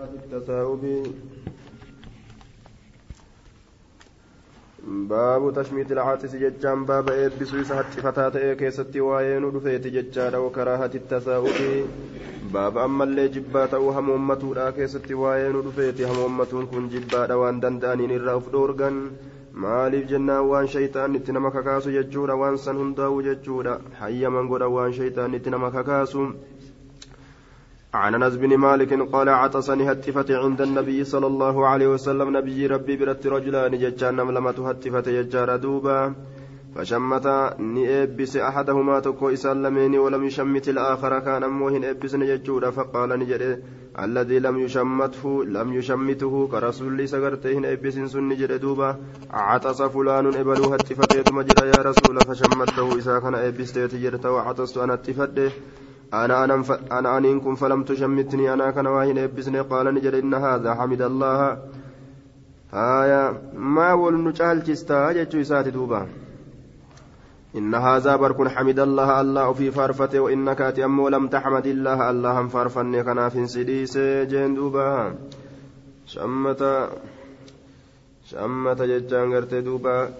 التثاؤب 0.00 0.82
باب 5.10 5.52
تشميت 5.58 5.92
العاطس 5.92 6.34
ججان 6.42 6.84
باب 6.84 7.08
ايبسو 7.10 7.60
isa 7.62 7.78
hattifataa 7.78 8.26
ta'ee 8.34 8.50
keessatti 8.62 9.04
waa'ee 9.06 9.38
nu 9.44 9.52
dhufeeti 9.54 9.92
jechaadha 9.94 10.40
wakaraahati 10.46 11.00
التثاؤب 11.02 11.60
baaba 12.56 12.82
ammallee 12.88 13.26
jibbaa 13.36 13.64
ta'uu 13.74 13.94
hamoommatuudha 13.98 14.66
keessatti 14.80 15.18
waa'ee 15.22 15.48
nu 15.56 15.62
dhufeeti 15.68 16.08
hamoommatuun 16.10 16.68
kun 16.74 16.90
jibbaadha 16.96 17.40
waan 17.44 17.62
danda'aniin 17.64 18.14
irraa 18.18 18.36
uf 18.42 18.50
dhoorgan 18.56 18.98
maaliif 19.64 20.04
jennaan 20.12 20.50
waan 20.50 20.68
shaytaan 20.74 21.16
itti 21.20 21.38
nama 21.38 21.54
kakaasu 21.56 21.96
jechuudha 21.96 22.36
waan 22.42 22.60
san 22.66 22.82
hundaa'u 22.82 23.24
jechuudha 23.30 23.80
hayyaman 24.02 24.52
godha 24.52 24.68
waan 24.76 24.92
shaytaan 25.00 25.40
itti 25.40 25.56
nama 25.56 25.72
kakaasu 25.78 26.28
عن 28.02 28.14
أنس 28.14 28.34
بن 28.42 28.56
مالك 28.56 28.92
قال 29.12 29.28
عطسني 29.28 29.92
هتفت 29.92 30.30
عند 30.30 30.60
النبي 30.60 31.04
صلى 31.04 31.26
الله 31.26 31.66
عليه 31.66 31.88
وسلم 31.94 32.36
نبي 32.36 32.66
ربي 32.66 32.96
برت 32.96 33.26
رجلان 33.26 33.72
ججان 33.82 34.16
نملمة 34.16 34.58
هتفت 34.68 35.06
يجار 35.06 35.56
دوبا 35.56 36.14
فشمت 36.74 37.26
نئبس 37.58 38.36
أحدهما 38.36 39.00
تكو 39.00 39.28
اسلمين 39.30 39.98
ولم 39.98 40.24
يشمت 40.24 40.68
الآخر 40.68 41.18
كان 41.18 41.42
اموهن 41.42 41.84
إبس 41.84 42.14
نججودا 42.14 42.70
فقال 42.70 43.10
نجد 43.18 43.62
الذي 44.04 44.38
لم 44.38 44.58
يشمته 44.58 45.44
لم 45.44 45.72
يشمته 45.72 46.48
كرسول 46.52 47.08
سغرتهن 47.08 47.64
إبس 47.64 47.94
سن 48.12 48.28
نجد 48.28 48.52
دوبا 48.60 48.96
عطس 49.30 49.82
فلان 49.82 50.26
ابلو 50.40 50.64
هتفت 50.74 51.32
مجد 51.32 51.58
يا 51.72 51.80
رسول 51.88 52.16
فشمته 52.28 52.96
اذا 52.98 53.18
كان 53.18 53.34
إبس 53.34 53.72
تجرت 53.72 54.26
وعطست 54.26 54.76
أنا 54.78 54.94
اتفت 54.94 55.52
أنا 56.14 56.44
أنا 56.44 56.64
أنا 56.92 57.18
أنكم 57.18 57.54
فلم 57.54 57.82
تشمتني 57.82 58.52
أنا 58.52 58.70
كان 58.70 58.86
واهن 58.86 59.18
إبسني 59.18 59.60
قال 59.60 59.94
نجد 59.94 60.14
إن 60.14 60.34
هذا 60.34 60.74
حمد 60.74 61.02
الله. 61.02 61.58
هايا 62.72 63.42
ما 63.54 63.92
ولن 63.92 64.28
نجعل 64.28 64.62
جستا 64.62 65.12
جتشو 65.12 65.40
إساتي 65.40 65.70
دوبا. 65.70 66.06
إن 67.56 67.74
هذا 67.74 68.16
بركن 68.16 68.48
حمد 68.48 68.78
الله 68.78 69.20
الله 69.20 69.52
في 69.52 69.70
فارفته 69.70 70.20
وإنك 70.20 70.60
أتي 70.60 70.84
أمو 70.84 71.08
لم 71.08 71.28
تحمد 71.28 71.66
الله 71.66 72.10
الله 72.10 72.40
هم 72.40 72.48
فارفني 72.48 73.02
كنا 73.02 73.28
في 73.28 73.46
سديس 73.46 73.98
جين 74.30 74.54
دوبا. 74.54 75.14
شمت 76.06 76.88
شمت 78.24 78.82
جتشان 78.82 79.64
دوبا. 79.64 80.10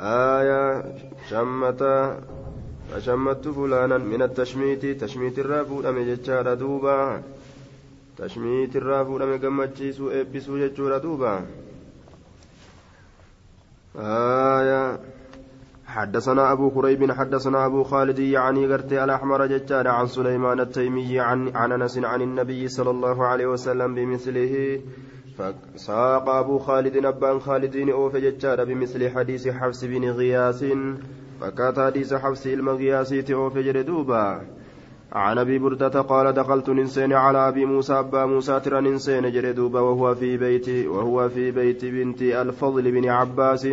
آية 0.00 0.84
شمت 1.30 1.82
فشمت 2.94 3.48
فلانا 3.48 3.98
من 3.98 4.22
التشميت 4.22 4.86
تشميت 5.04 5.38
الرافود 5.38 5.86
أم 5.86 5.98
جتشار 5.98 6.54
دوبا. 6.54 7.22
تشميت 8.18 8.76
الرافود 8.76 9.22
أم 9.22 9.38
قمتشيسو 9.38 10.10
إبسو 10.10 10.58
جتشور 10.58 10.98
دوبا. 10.98 11.46
آية. 13.96 14.98
حدثنا 15.86 16.52
أبو 16.52 16.70
كريب 16.70 17.12
حدثنا 17.12 17.66
أبو 17.66 17.82
خالد 17.82 18.18
يعني 18.18 18.72
قرتي 18.72 19.04
الأحمر 19.04 19.46
جتار 19.46 19.88
عن 19.88 20.06
سليمان 20.06 20.60
التيمي 20.60 21.20
عن 21.20 21.56
عن 21.56 21.72
أنس 21.72 21.98
عن 21.98 22.22
النبي 22.22 22.68
صلى 22.68 22.90
الله 22.90 23.26
عليه 23.26 23.46
وسلم 23.46 23.94
بمثله. 23.94 24.80
فساق 25.38 26.28
أبو 26.28 26.58
خالد 26.58 26.96
أبان 27.06 27.40
خالدين 27.40 27.90
أوف 27.90 28.16
جتار 28.16 28.64
بمثل 28.64 29.10
حديث 29.10 29.48
حفص 29.48 29.84
بن 29.84 30.10
غياث. 30.10 30.64
فكات 31.44 31.78
حديث 31.78 32.14
حفص 32.14 32.46
المغياسي 32.46 33.34
أوف 33.34 33.58
جردوبا 33.58 34.40
عن 35.12 35.38
أبي 35.38 35.58
بردة 35.58 36.00
قال 36.00 36.32
دخلت 36.32 36.70
ننسين 36.70 37.12
على 37.12 37.48
أبي 37.48 37.64
موسى 37.64 37.92
أبا 37.92 38.26
موسى 38.26 38.60
ترى 38.60 38.80
ننسين 38.80 39.32
جردوبا 39.32 39.80
وهو 39.80 40.14
في 40.14 40.36
بيت 40.36 40.68
وهو 40.86 41.28
في 41.28 41.50
بيت 41.50 41.84
بنت 41.84 42.22
الفضل 42.22 42.90
بن 42.92 43.08
عباس. 43.08 43.68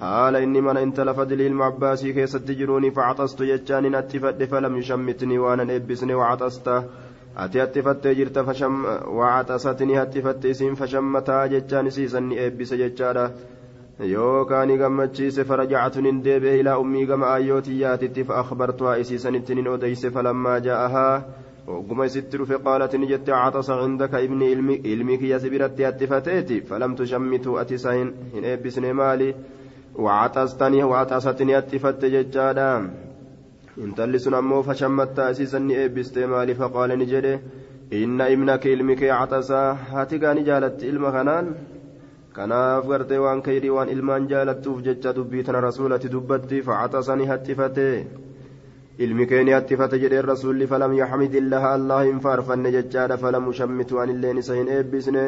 قال 0.00 0.36
إني 0.36 0.60
من 0.60 0.76
انت 0.76 1.00
لفضل 1.00 1.40
المعباسي 1.40 2.12
كيس 2.12 2.32
تجروني 2.32 2.90
فعطست 2.90 3.42
جتان 3.42 3.94
اتفت 3.94 4.42
فلم 4.42 4.76
يشمتني 4.76 5.38
وأنا 5.38 5.76
ابسني 5.76 6.14
وعطست. 6.14 6.82
ati 7.36 7.58
hatti 7.58 7.82
fattee 7.82 8.14
jirta 8.14 8.44
fasham 8.44 8.74
wacaxasatni 9.18 9.94
hatti 9.98 10.20
fatte 10.22 10.50
isin 10.54 10.76
fashammataa 10.80 11.48
jechaan 11.52 11.86
isiisanni 11.90 12.38
eebbise 12.44 12.76
jechaadha 12.82 13.24
yookaan 14.00 14.76
gammachiise 14.78 15.44
farajacatu 15.44 16.02
nin 16.02 16.20
deebi'e 16.24 16.58
ilaa 16.60 16.78
ummii 16.84 17.06
gama 17.06 17.32
ayyootiyaatitti 17.32 18.24
fa'akhbartuhaa 18.30 18.94
isiisanittiin 19.06 19.58
hin 19.58 19.68
odeyse 19.76 20.10
falammaa 20.10 20.58
jaa'ahaa 20.68 21.16
وقم 21.66 22.06
ست 22.08 22.36
فقالت 22.36 22.96
نجت 22.96 23.30
عطس 23.30 23.70
عندك 23.70 24.14
ابني 24.14 24.78
علمي 24.86 25.16
كي 25.16 25.30
يسبرت 25.30 25.80
اتفتيتي 25.80 26.60
فلم 26.60 26.94
تشمته 26.94 27.60
أتسين 27.60 28.12
إن 28.36 28.44
إبسني 28.44 28.92
مالي 28.92 29.34
وعطستني 29.96 30.84
وعطستني 30.84 31.58
اتفت 31.58 32.04
ججادا 32.04 32.90
fashammattaa 34.66 35.30
isiisanni 35.30 35.74
eebbistee 35.82 36.26
maali 36.32 36.54
faqaale 36.54 36.96
ni 36.96 37.06
jedhe 37.12 37.32
inna 38.00 38.28
ibnaka 38.34 38.68
ilmi 38.74 38.94
kee 39.00 39.08
catasaa 39.20 39.74
haati 39.90 40.18
gaani 40.24 40.44
jaalatti 40.48 40.86
ilma 40.92 41.10
kanaan 41.16 41.46
kanaaf 42.36 42.86
gartee 42.90 43.22
waan 43.24 43.42
kayrii 43.46 43.74
waan 43.76 43.94
ilmaan 43.94 44.28
jaalattuuf 44.34 44.84
jecha 44.86 45.16
dubbii 45.18 45.42
tana 45.48 45.64
rasuulati 45.68 46.12
dubbatti 46.14 46.62
facatasani 46.68 47.26
hattifate 47.32 47.88
ilmi 49.06 49.26
kee 49.32 49.42
ni 49.44 49.56
hattifate 49.56 49.98
jedheen 50.04 50.24
rasuulli 50.32 50.66
falam 50.72 50.96
yaxmidillaha 51.00 51.74
allah 51.78 52.00
hin 52.08 52.22
faarfanne 52.24 52.72
jechaadha 52.76 53.20
falam 53.24 53.46
ushammitu 53.52 54.00
anilleen 54.04 54.42
isa 54.44 54.62
hin 54.62 54.72
eebbisne 54.78 55.26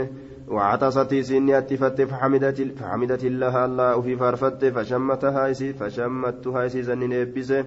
وعطستي 0.49 1.23
سيني 1.23 1.59
أتفت 1.59 2.03
فحمدت 2.03 2.59
فحمدت 2.79 3.25
الله 3.25 3.65
الله 3.65 4.01
في 4.01 4.17
فارفت 4.17 4.65
فشمتها 4.65 5.51
إسي 5.51 5.73
فشمتها 5.73 6.67
إسي 6.67 6.83
زنين 6.83 7.13
إبسه 7.13 7.65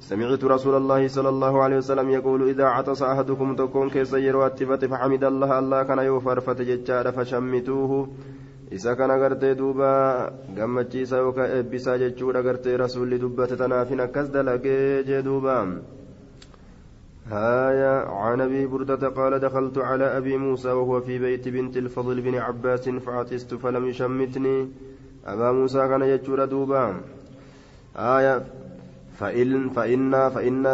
سمعت 0.00 0.44
رسول 0.44 0.74
الله 0.76 1.08
صلى 1.08 1.28
الله 1.28 1.62
عليه 1.62 1.76
وسلم 1.76 2.10
يقول 2.10 2.48
إذا 2.48 2.64
عطس 2.64 3.02
أحدكم 3.02 3.56
تكون 3.56 3.90
كيس 3.90 4.12
يرواتفت 4.12 4.84
فحمد 4.84 5.24
الله 5.24 5.58
الله 5.58 5.82
كان 5.82 5.98
يوفر 5.98 6.40
فتججار 6.40 7.12
فشمتوه 7.12 8.08
isa 8.76 8.96
kana 8.96 9.18
gartee 9.22 9.54
duuba 9.54 9.88
gammachiisa 10.56 11.16
yookaan 11.24 11.50
eebbisaa 11.56 11.98
jechuudha 12.02 12.42
gartee 12.42 12.76
rasuulli 12.84 13.18
dubbate 13.24 13.56
tanaafin 13.62 14.00
akkas 14.06 14.30
dalagee 14.36 15.04
jee 15.08 15.22
duuba. 15.22 15.56
هايا 17.30 18.08
عن 18.10 18.40
ابي 18.40 18.66
بردة 18.66 19.08
قال 19.08 19.38
دخلت 19.38 19.78
على 19.78 20.16
ابي 20.18 20.36
موسى 20.36 20.68
وهو 20.68 21.00
في 21.00 21.18
بيت 21.18 21.48
بنت 21.48 21.76
الفضل 21.76 22.20
بن 22.20 22.34
عباس 22.34 22.88
فعطست 22.88 23.54
فلم 23.54 23.86
يشمتني 23.88 24.68
ابا 25.26 25.52
موسى 25.52 25.88
كان 25.88 26.02
يجور 26.02 26.44
دوبا 26.44 27.00
آية 27.96 28.42
فإن 29.18 29.68
فإن 29.70 30.28
فإن 30.28 30.64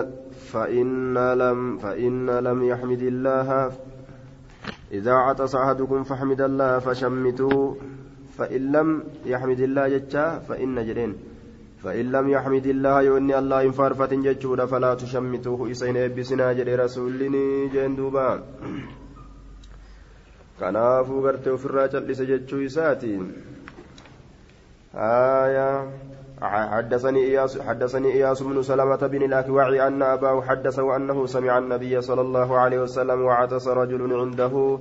فإن 0.53 1.15
لم 1.43 1.79
فإن 1.79 2.31
لم 2.31 2.65
يحمد 2.65 3.03
الله 3.03 3.73
إذا 4.93 5.13
عطس 5.13 5.55
أحدكم 5.55 6.05
فحمد 6.05 6.41
الله 6.41 6.79
فشمتوا 6.79 7.75
فإن 8.39 8.73
لم 8.73 9.05
يحمد 9.27 9.61
الله 9.61 9.89
جتا 9.89 10.39
فإن 10.49 10.87
جرين. 10.87 11.15
فإن 11.85 12.13
لم 12.13 12.29
يحمد 12.29 12.67
الله 12.67 13.03
يوني 13.03 13.39
الله 13.39 13.63
إن 13.63 13.71
فارفة 13.71 14.13
جتشورا 14.13 14.67
فلا 14.67 14.95
تشمتوه. 14.95 15.71
إسين 15.71 15.97
إبسنا 15.97 16.53
جري 16.53 16.75
رسولني 16.75 17.69
جندوبا 17.69 18.29
kanaafuu 20.59 21.23
gartee 21.23 21.51
ofirraa 21.55 21.89
cal'ise 21.89 22.27
jechuu 22.27 22.63
isaati 22.67 23.11
aayaa 25.09 25.87
حدثني 26.43 27.21
إياس 27.21 27.61
حدثني 27.61 28.13
إياس 28.13 28.43
بن 28.43 28.63
سلمة 28.63 28.97
بن 28.97 29.23
الأكوع 29.23 29.87
أن 29.87 30.03
أباه 30.03 30.41
حدثه 30.41 30.97
أنه 30.97 31.27
سمع 31.27 31.59
النبي 31.59 32.01
صلى 32.01 32.21
الله 32.21 32.59
عليه 32.59 32.81
وسلم 32.83 33.23
وعطس 33.25 33.69
رجل 33.69 34.13
عنده. 34.13 34.79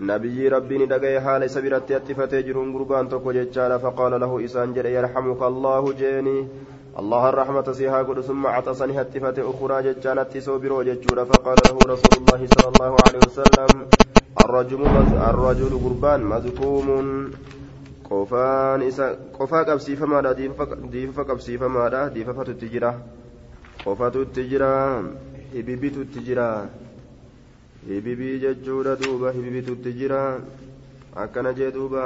نبي 0.00 0.48
ربي 0.48 0.78
ندقي 0.78 1.20
حال 1.20 1.50
سبرت 1.50 1.90
يتفتي 1.90 2.42
جرون 2.42 2.72
قربان 2.72 3.08
ججال 3.08 3.80
فقال 3.80 4.20
له 4.20 4.44
إسان 4.44 4.76
يرحمك 4.76 5.42
الله 5.42 5.92
جيني. 5.92 6.48
الله 6.98 7.28
الرحمة 7.28 7.72
سيها 7.72 8.02
قد 8.02 8.20
ثم 8.20 8.46
عطسني 8.46 9.00
هتفت 9.00 9.38
أخرى 9.38 9.82
ججالت 9.82 10.38
سوبرو 10.38 10.82
ججول 10.82 11.26
فقال 11.26 11.56
له 11.66 11.78
رسول 11.92 12.14
الله 12.20 12.40
صلى 12.54 12.68
الله 12.74 12.96
عليه 13.06 13.20
وسلم 13.26 13.70
الرجل 14.44 14.80
الرجل 15.30 15.72
قربان 15.84 16.20
مذكوم. 16.22 16.88
Qofaan 18.08 18.82
isa 18.84 19.06
qofaa 19.36 19.64
qabsiifamaadha 19.70 20.34
diifafa 20.36 21.24
qabsiifamaadha 21.30 22.00
diifafatutti 22.14 22.68
jira 22.74 22.90
qofatutti 23.84 24.44
jira 24.50 24.70
hibibitutti 25.54 26.24
jira 26.26 26.48
hibibii 27.88 28.36
jechuudha 28.44 28.96
duuba 29.00 29.32
hibibitutti 29.32 29.96
jira 30.00 30.22
akkana 31.24 31.52
jee 31.52 31.72
duuba 31.72 32.04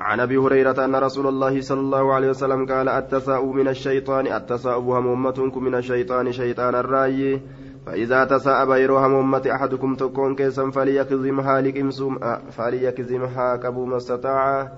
عن 0.00 0.20
ابي 0.20 0.36
هريره 0.36 0.84
ان 0.84 0.96
رسول 0.96 1.26
الله 1.26 1.60
صلى 1.60 1.80
الله 1.80 2.14
عليه 2.14 2.28
وسلم 2.30 2.64
قال 2.66 2.88
التثاؤب 2.88 3.54
من 3.54 3.68
الشيطان 3.68 4.32
التثاؤب 4.32 4.88
همومتكم 4.88 5.64
من 5.64 5.74
الشيطان 5.74 6.32
شيطان 6.32 6.74
الراي 6.74 7.40
فإذا 7.86 8.24
تساءب 8.24 8.70
يروهم 8.70 9.14
أمة 9.14 9.42
أحدكم 9.54 9.94
تكون 9.94 10.34
كيسا 10.36 10.70
فليكظمها 10.70 11.60
لكمسوم 11.60 12.18
فليكظمها 12.50 13.56
كبو 13.56 13.84
ما 13.84 13.96
استطاع 13.96 14.68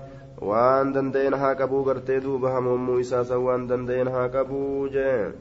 waan 0.43 0.91
danda'een 0.91 1.35
haa 1.39 1.55
qabuu 1.55 1.83
gartee 1.87 2.19
duuba 2.23 2.51
hamommuu 2.51 2.99
isaasa 3.03 3.37
waan 3.39 3.67
danda'een 3.69 4.09
haa 4.11 4.27
qabuu 4.33 4.89
jee 4.95 5.31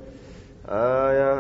aya 0.79 1.31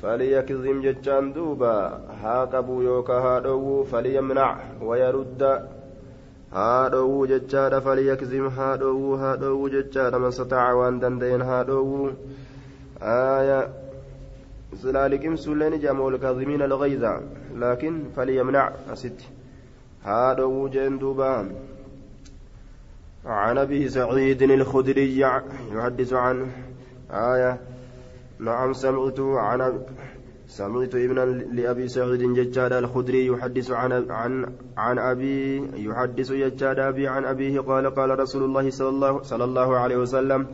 falyakzim 0.00 0.80
jechaan 0.86 1.28
duuba 1.36 1.74
haa 2.22 2.46
qabuu 2.54 2.80
yookaa 2.86 3.20
haa 3.26 3.36
dhowwuu 3.46 3.84
falyamnac 3.92 4.82
wayarudda 4.88 5.52
haa 6.56 6.88
dhowwuu 6.94 7.28
jechaadha 7.32 7.80
falyakzim 7.86 8.48
haa 8.58 8.74
dhowwuu 8.82 9.20
haa 9.22 9.36
dhowwuu 9.44 9.70
jechaadha 9.76 10.22
mastataaca 10.26 10.80
waan 10.80 11.00
danda'een 11.04 11.46
haa 11.50 11.62
dhowwuu 11.70 12.10
aya 13.14 13.60
silaa 14.76 15.08
liqimsuulleen 15.08 15.74
ijama 15.74 16.04
walkaazimiina 16.04 16.64
algayza 16.64 17.12
laakin 17.64 18.04
falyamnac 18.14 18.72
asitti 18.92 19.28
haa 20.04 20.34
dhowwuu 20.34 20.68
jeen 20.68 20.98
عن 23.26 23.58
أبي 23.58 23.88
سعيد 23.88 24.42
الخدري 24.42 25.20
يحدث 25.72 26.12
عنه 26.12 26.46
آية. 27.10 27.60
نعم 28.38 28.72
سمعت 28.72 29.20
عن 29.20 29.80
سمعت 30.46 30.94
ابنا 30.94 31.24
لأبي 31.26 31.88
سعيد 31.88 32.22
ججاد 32.22 32.72
الخدري 32.72 33.26
يحدث 33.26 33.70
عن 33.70 34.10
عن 34.10 34.52
عن 34.76 34.98
ابي 34.98 35.62
يحدث 35.76 36.32
ججاد 36.32 36.78
أبي 36.78 37.08
عن 37.08 37.24
أبيه 37.24 37.60
قال 37.60 37.94
قال 37.94 38.18
رسول 38.18 38.42
الله 38.42 38.70
صلى 38.70 38.88
الله 38.88 39.22
صلى 39.22 39.44
الله 39.44 39.78
عليه 39.78 39.96
وسلم 39.96 40.46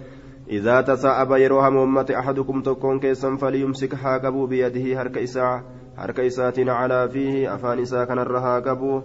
إذا 0.51 0.81
تساءب 0.81 1.33
يروهم 1.33 1.77
أمة 1.77 2.15
أحدكم 2.19 2.63
تكون 2.63 3.01
كيسا 3.01 3.37
فليمسك 3.37 3.95
حاكبوا 3.95 4.47
بيده 4.47 5.03
هرك 5.03 5.19
إساء 5.19 5.63
هرك 5.97 6.33
على 6.69 7.09
فيه 7.09 7.55
أفان 7.55 7.79
إساء 7.79 8.05
كان 8.05 8.19
الرهاكبوا 8.19 9.01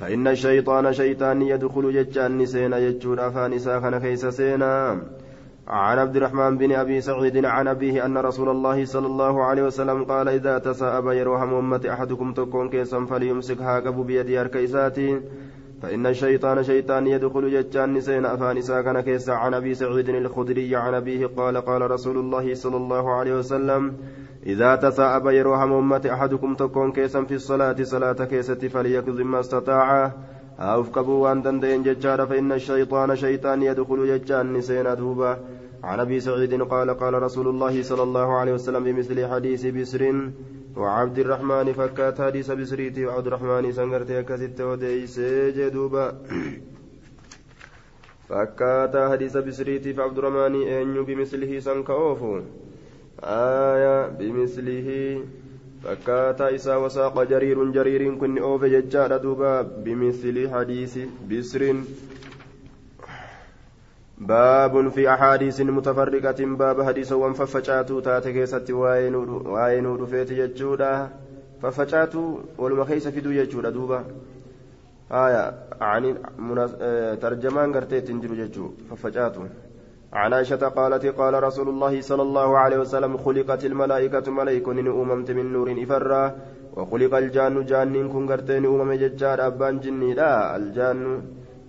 فإن 0.00 0.28
الشيطان 0.28 0.92
شيطان 0.92 1.42
يدخل 1.42 1.92
ججان 1.92 2.46
سينا 2.46 2.78
يجود 2.78 3.18
أفان 3.18 3.58
ساخن 3.58 3.98
كيس 3.98 4.26
سينا. 4.26 5.02
عن 5.68 5.98
عبد 5.98 6.16
الرحمن 6.16 6.58
بن 6.58 6.72
أبي 6.72 7.00
سعيد 7.00 7.44
عن 7.44 7.68
أبيه 7.68 8.04
أن 8.06 8.18
رسول 8.18 8.48
الله 8.48 8.84
صلى 8.84 9.06
الله 9.06 9.44
عليه 9.44 9.62
وسلم 9.62 10.04
قال 10.04 10.28
إذا 10.28 10.58
تساءب 10.58 11.06
يروهم 11.06 11.54
أمة 11.54 11.80
أحدكم 11.92 12.32
تكون 12.32 12.68
كيسا 12.68 13.04
فليمسك 13.04 13.62
هاكب 13.62 14.06
بيد 14.06 14.30
أركيساتي 14.30 15.20
فإن 15.84 16.06
الشيطان 16.06 16.62
شيطان 16.62 17.06
يدخل 17.06 17.50
ججان 17.50 18.00
سينا 18.00 18.34
أفان 18.34 18.60
ساخن 18.60 19.00
كيس 19.00 19.28
عن 19.30 19.54
أبي 19.54 19.74
سعيد 19.74 20.08
الخدري 20.08 20.76
عن 20.76 20.94
أبيه 20.94 21.26
قال 21.26 21.56
قال 21.56 21.90
رسول 21.90 22.18
الله 22.18 22.54
صلى 22.54 22.76
الله 22.76 23.14
عليه 23.14 23.34
وسلم 23.38 23.92
إذا 24.46 24.76
تساءب 24.76 25.26
يروهم 25.26 25.72
أمة 25.72 26.10
أحدكم 26.12 26.54
تكون 26.54 26.92
كيسا 26.92 27.24
في 27.24 27.34
الصلاة 27.34 27.76
صلاة 27.82 28.24
كيسة 28.24 28.68
فليكظم 28.68 29.30
ما 29.30 29.40
استطاع. 29.40 30.12
أوفكبوا 30.58 31.28
وأن 31.28 31.42
دندين 31.42 31.82
ججار 31.82 32.26
فإن 32.26 32.52
الشيطان 32.52 33.16
شيطان 33.16 33.62
يدخل 33.62 34.06
ججان 34.06 34.52
نسينا 34.52 34.94
دوبا. 34.94 35.38
عن 35.84 36.00
أبي 36.00 36.20
سعيد 36.20 36.62
قال 36.62 36.90
قال 36.90 37.22
رسول 37.22 37.48
الله 37.48 37.82
صلى 37.82 38.02
الله 38.02 38.38
عليه 38.38 38.52
وسلم 38.52 38.84
بمثل 38.84 39.26
حديث 39.26 39.66
بسر. 39.66 40.30
وعبد 40.76 41.18
الرحمن 41.18 41.72
فكات 41.72 42.20
حديث 42.20 42.50
بسريتي 42.50 43.06
وعبد 43.06 43.26
الرحمن 43.26 43.72
سنغرتي 43.72 44.22
كست 44.22 44.60
وديس 44.60 45.20
جدوبا. 45.56 46.06
فكات 48.28 48.96
حديث 48.96 49.36
بسريتي 49.36 49.94
فعبد 49.94 50.18
الرحمن 50.18 50.68
أن 50.68 51.04
بمثله 51.04 51.60
سنكوفو 51.60 52.40
آية 53.22 54.08
بمثله. 54.08 55.20
فكاتا 55.84 56.54
إسا 56.54 56.76
وساق 56.76 57.22
جرير 57.22 57.64
جرير 57.70 58.14
كن 58.14 58.38
أوف 58.38 58.64
ججار 58.64 59.16
دوبا 59.16 59.62
بمثل 59.62 60.54
حديث 60.54 60.98
بسر. 61.30 61.74
باب 64.18 64.88
في 64.88 65.10
أحاديث 65.14 65.60
متفرقة 65.60 66.44
باب 66.44 66.82
حديث 66.82 67.12
وانففجاتو 67.12 68.00
تاتكيست 68.00 68.70
واين 68.70 69.86
رفيت 69.86 70.32
ججودا 70.32 71.08
ففجاتو 71.62 72.38
والمخيس 72.58 73.08
في 73.08 73.20
دو 73.20 73.32
ججودا 73.32 73.70
دوبا. 73.70 74.04
آية 75.12 75.54
عن 75.80 76.14
ترجمان 77.22 77.74
قرتيت 77.74 78.08
تنجر 78.08 78.34
ججو 78.34 78.70
ففجاتو. 78.90 79.42
عن 80.12 80.32
عائشة 80.32 80.68
قالت 80.68 81.06
قال 81.06 81.42
رسول 81.42 81.68
الله 81.68 82.00
صلى 82.00 82.22
الله 82.22 82.58
عليه 82.58 82.78
وسلم 82.78 83.16
خلقت 83.16 83.64
الملائكة 83.64 84.30
ملائكة 84.32 84.70
أممت 84.70 85.30
من 85.30 85.52
نور 85.52 85.68
إفرا 85.82 86.36
وخلق 86.76 87.14
الجان 87.16 87.64
جان 87.66 88.08
كن 88.08 88.26
قرتين 88.30 88.64
أمم 88.66 88.92
ججار 88.92 89.46
أبان 89.46 89.80
جني. 89.80 90.14
لا 90.14 90.56
الجان 90.56 91.22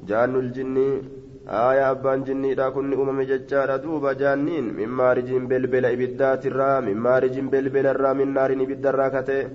جان 0.07 0.35
الجني 0.35 1.01
آية 1.47 1.91
أبان 1.91 2.23
جني 2.23 2.55
لا 2.55 2.69
كن 2.69 2.93
أمم 2.93 3.21
ججار 3.21 3.77
دوب 3.77 4.07
جانين 4.07 4.73
من 4.77 4.89
مارج 4.89 5.29
بلبل 5.33 5.85
إبدات 5.85 6.45
الرا 6.45 6.79
من 6.79 6.97
مارج 6.97 7.39
بلبل 7.39 7.85
الرا 7.87 8.13
من 8.13 8.33
نار 8.33 8.51
إبد 8.51 8.85
الراكته 8.85 9.49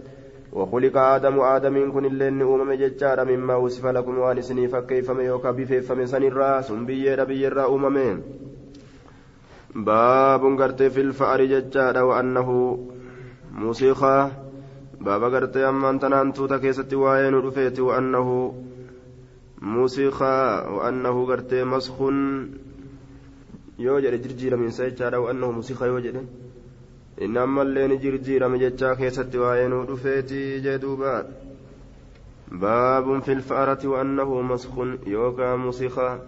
وخلق 0.53 0.97
آدم 0.97 1.41
آدم 1.41 1.93
كن 1.93 2.05
اللين 2.05 2.43
أمم 2.43 2.73
ججار 2.73 3.25
مما 3.25 3.55
وصف 3.55 3.87
لكم 3.87 4.19
وانسني 4.19 4.69
فكيف 4.69 5.11
ميوكا 5.11 5.51
بفيف 5.51 5.93
من 5.93 6.07
سن 6.07 6.23
الرا 6.23 6.61
سنبيي 6.61 7.15
ربي 7.15 7.47
الرا 7.49 7.75
أممين 7.75 8.23
باب 9.75 10.43
غرتي 10.61 10.91
في 10.91 11.01
الفأر 11.01 11.45
ججاد 11.45 11.99
وأنه 11.99 12.79
موسيقى 13.53 14.31
باب 15.01 15.23
غرتي 15.23 15.69
أما 15.69 15.91
أنت 15.91 16.05
نانتو 16.05 16.47
تكيستي 16.47 16.97
وين 16.97 17.35
رفيت 17.35 17.81
وأنه 17.81 18.55
موسيقى 19.61 20.67
وأنه 20.75 21.25
غرتي 21.25 21.65
مسخ 21.65 21.97
يوجد 23.79 24.23
جرجير 24.23 24.57
من 24.57 24.71
سيجاد 24.71 25.15
وأنه 25.15 25.51
موسيقى 25.51 25.87
يوجد 25.87 26.27
إنما 27.23 27.63
اللين 27.63 27.99
جرجير 27.99 28.49
من 28.49 28.59
ججا 28.59 28.95
كيستي 28.95 29.39
وين 29.39 29.73
رفيت 29.73 30.33
جدوبا 30.65 31.29
باب 32.53 33.23
في 33.23 33.33
الفأرة 33.33 33.89
وأنه 33.89 34.43
مسخ 34.43 34.73
يوكا 35.07 35.57
موسيقى 35.57 36.19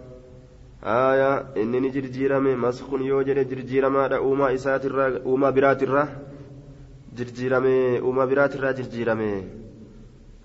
aayaa 0.85 1.55
inni 1.63 1.81
ni 1.81 1.91
jirjiirame 1.95 2.57
maskun 2.57 3.03
yoo 3.07 3.23
jedhe 3.27 3.45
jirjiiramaadha 3.51 4.17
uumaa 4.29 4.51
isaatirraa 4.57 5.11
uumaa 5.31 5.53
biraatirra 5.57 6.03
jirjiirame 7.19 7.75
uumaa 8.07 8.27
biraatirraa 8.33 8.73
jirjiirame 8.79 9.29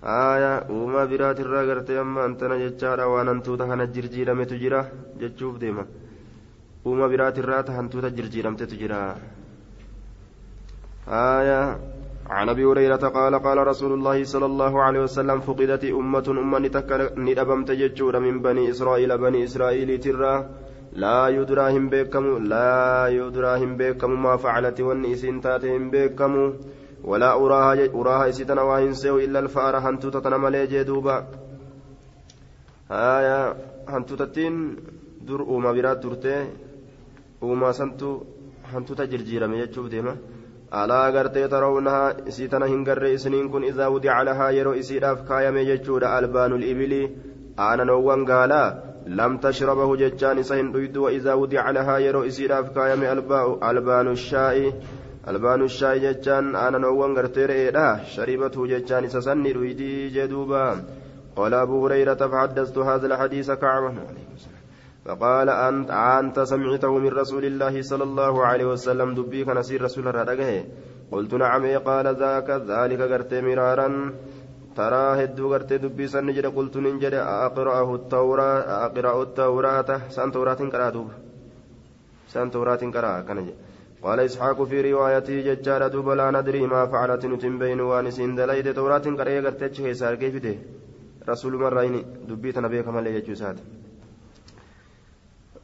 aayaa 0.02 0.66
uumaa 0.70 1.06
biraatirraa 1.12 1.64
gartee 1.66 1.98
amma 1.98 2.24
antana 2.24 2.58
jechaadha 2.58 3.08
waan 3.12 3.28
hantuuta 3.28 3.66
kana 3.70 3.86
jirjiirametu 3.94 4.58
jira 4.62 4.80
jechuuf 5.20 5.58
deema 5.62 5.84
uumaa 6.86 7.08
biraatirraa 7.12 7.62
ta 7.62 7.72
hantuuta 7.78 8.10
jirjiiramtetu 8.18 8.76
jira 8.82 8.98
aayaa 11.22 11.78
عن 12.28 12.48
ابي 12.48 12.64
هريره 12.64 13.04
قال 13.08 13.34
قال 13.46 13.58
رسول 13.66 13.92
الله 13.92 14.24
صلى 14.24 14.46
الله 14.46 14.82
عليه 14.82 15.00
وسلم 15.00 15.40
فقدت 15.40 15.84
امه 15.84 16.26
امه 16.28 16.58
ندبمت 17.16 17.70
ججور 17.70 18.18
من 18.18 18.42
بني 18.42 18.70
اسرائيل 18.70 19.18
بني 19.18 19.44
اسرائيل 19.44 20.00
ترى 20.00 20.34
لا 20.92 21.28
يدراهم 21.28 21.88
بكم 21.88 22.24
لا 22.54 23.08
يدراهم 23.08 23.76
بكم 23.76 24.22
ما 24.22 24.36
فعلت 24.36 24.80
والنسين 24.80 25.40
تاتهم 25.40 25.90
بكم 25.90 26.32
ولا 27.10 27.30
أراها 27.42 27.84
أراها 27.98 28.28
إسيتنا 28.28 28.62
واهن 28.68 28.94
سيو 29.02 29.16
إلا 29.24 29.38
الفأر 29.44 29.74
هنتو 29.84 30.08
تتنملي 30.14 30.62
جدوبا 30.72 31.16
آية 32.90 33.38
هنتو 33.92 34.14
تتين 34.20 34.54
در 35.26 35.40
أوما 35.40 35.72
برات 35.76 35.98
درتي 36.04 36.36
أوما 37.42 37.72
سنتو 37.78 38.10
هنتو 38.72 38.92
تجرجيرا 38.94 39.46
ميجوب 39.46 39.88
ديما 39.94 40.14
alaa 40.70 41.12
gartee 41.12 41.48
tarawnahaa 41.48 42.28
isii 42.30 42.48
tana 42.52 42.66
hin 42.70 42.82
garre 42.88 43.12
isiniin 43.18 43.46
kun 43.52 43.64
idaa 43.68 43.88
wudica 43.92 44.24
lahaa 44.28 44.48
yeroo 44.56 44.74
isiidhaaf 44.80 45.22
kaayame 45.28 45.62
jechuudha 45.68 46.10
albaanul 46.16 46.66
ibilii 46.72 47.06
aananoowwan 47.66 48.24
gaalaa 48.30 48.66
lam 49.20 49.38
tashrabahu 49.44 49.96
jechaan 50.02 50.42
isa 50.42 50.58
hin 50.60 50.68
dhuydu 50.74 51.06
waidaa 51.06 51.36
wudica 51.42 51.72
lahaa 51.78 51.98
yeroo 52.06 52.24
isiidhaaf 52.30 52.68
kaayame 52.76 53.08
albaanu 53.70 54.14
shaa'i 54.24 54.74
albaanu 55.26 55.68
shaa'i 55.68 56.00
jechaan 56.00 56.54
aananoowwan 56.54 57.14
gartee 57.14 57.46
re'eedha. 57.46 57.86
Sharibatu 58.14 58.68
jechaan 58.68 59.04
isa 59.04 59.22
sanni 59.22 59.52
dhuydii 59.52 60.10
jeduuba 60.10 60.64
قال 61.38 61.54
أبو 61.54 61.86
هريرة 61.86 62.14
فحدثت 62.14 62.78
هذا 62.78 63.06
الحديث 63.06 63.50
كعبا 63.50 63.94
فقال 65.04 65.48
أنت 65.48 65.90
أنت 65.90 66.40
سمعته 66.40 66.98
من 66.98 67.12
رسول 67.22 67.44
الله 67.44 67.82
صلى 67.82 68.04
الله 68.04 68.46
عليه 68.46 68.64
وسلم 68.64 69.14
دبي 69.14 69.44
كان 69.44 69.62
سير 69.62 69.82
رسول 69.82 70.08
الله 70.08 70.64
قلت 71.12 71.34
نعم 71.34 71.64
قال 71.88 72.06
ذاك 72.22 72.48
ذلك 72.50 73.00
قرت 73.12 73.34
مرارا 73.34 73.88
ترى 74.76 75.06
هدو 75.24 75.44
قرت 75.52 75.72
دبي 75.72 76.06
سنجد 76.14 76.46
قلت 76.46 76.76
ننجد 76.76 77.14
أقرأه 77.46 77.88
التوراة 77.94 78.58
أقرأ 78.86 79.22
التوراة 79.22 79.90
سان 80.14 80.32
توراة 80.32 80.60
قرأ 80.72 80.90
دوب 80.90 81.10
سان 82.32 82.50
توراة 82.50 82.82
قرأ 82.94 83.20
كان 83.28 83.38
قال 84.02 84.20
إسحاق 84.20 84.62
في 84.62 84.92
روايته 84.92 85.40
ججار 85.40 85.88
دوب 85.88 86.08
لا 86.08 86.30
ندري 86.30 86.66
ما 86.66 86.86
فعلت 86.86 87.26
نتم 87.26 87.58
بين 87.58 87.80
وانسين 87.80 88.34
دليت 88.38 88.68
توراة 88.68 89.06
قرية 89.18 89.40
قرتش 89.40 89.80
كيسار 89.80 90.14
كيف 90.14 90.34
رسول 91.28 91.52
مرين 91.62 91.94
دبيت 92.28 92.58
نبيك 92.58 92.88
ملي 92.88 93.14
يجوسات 93.16 93.58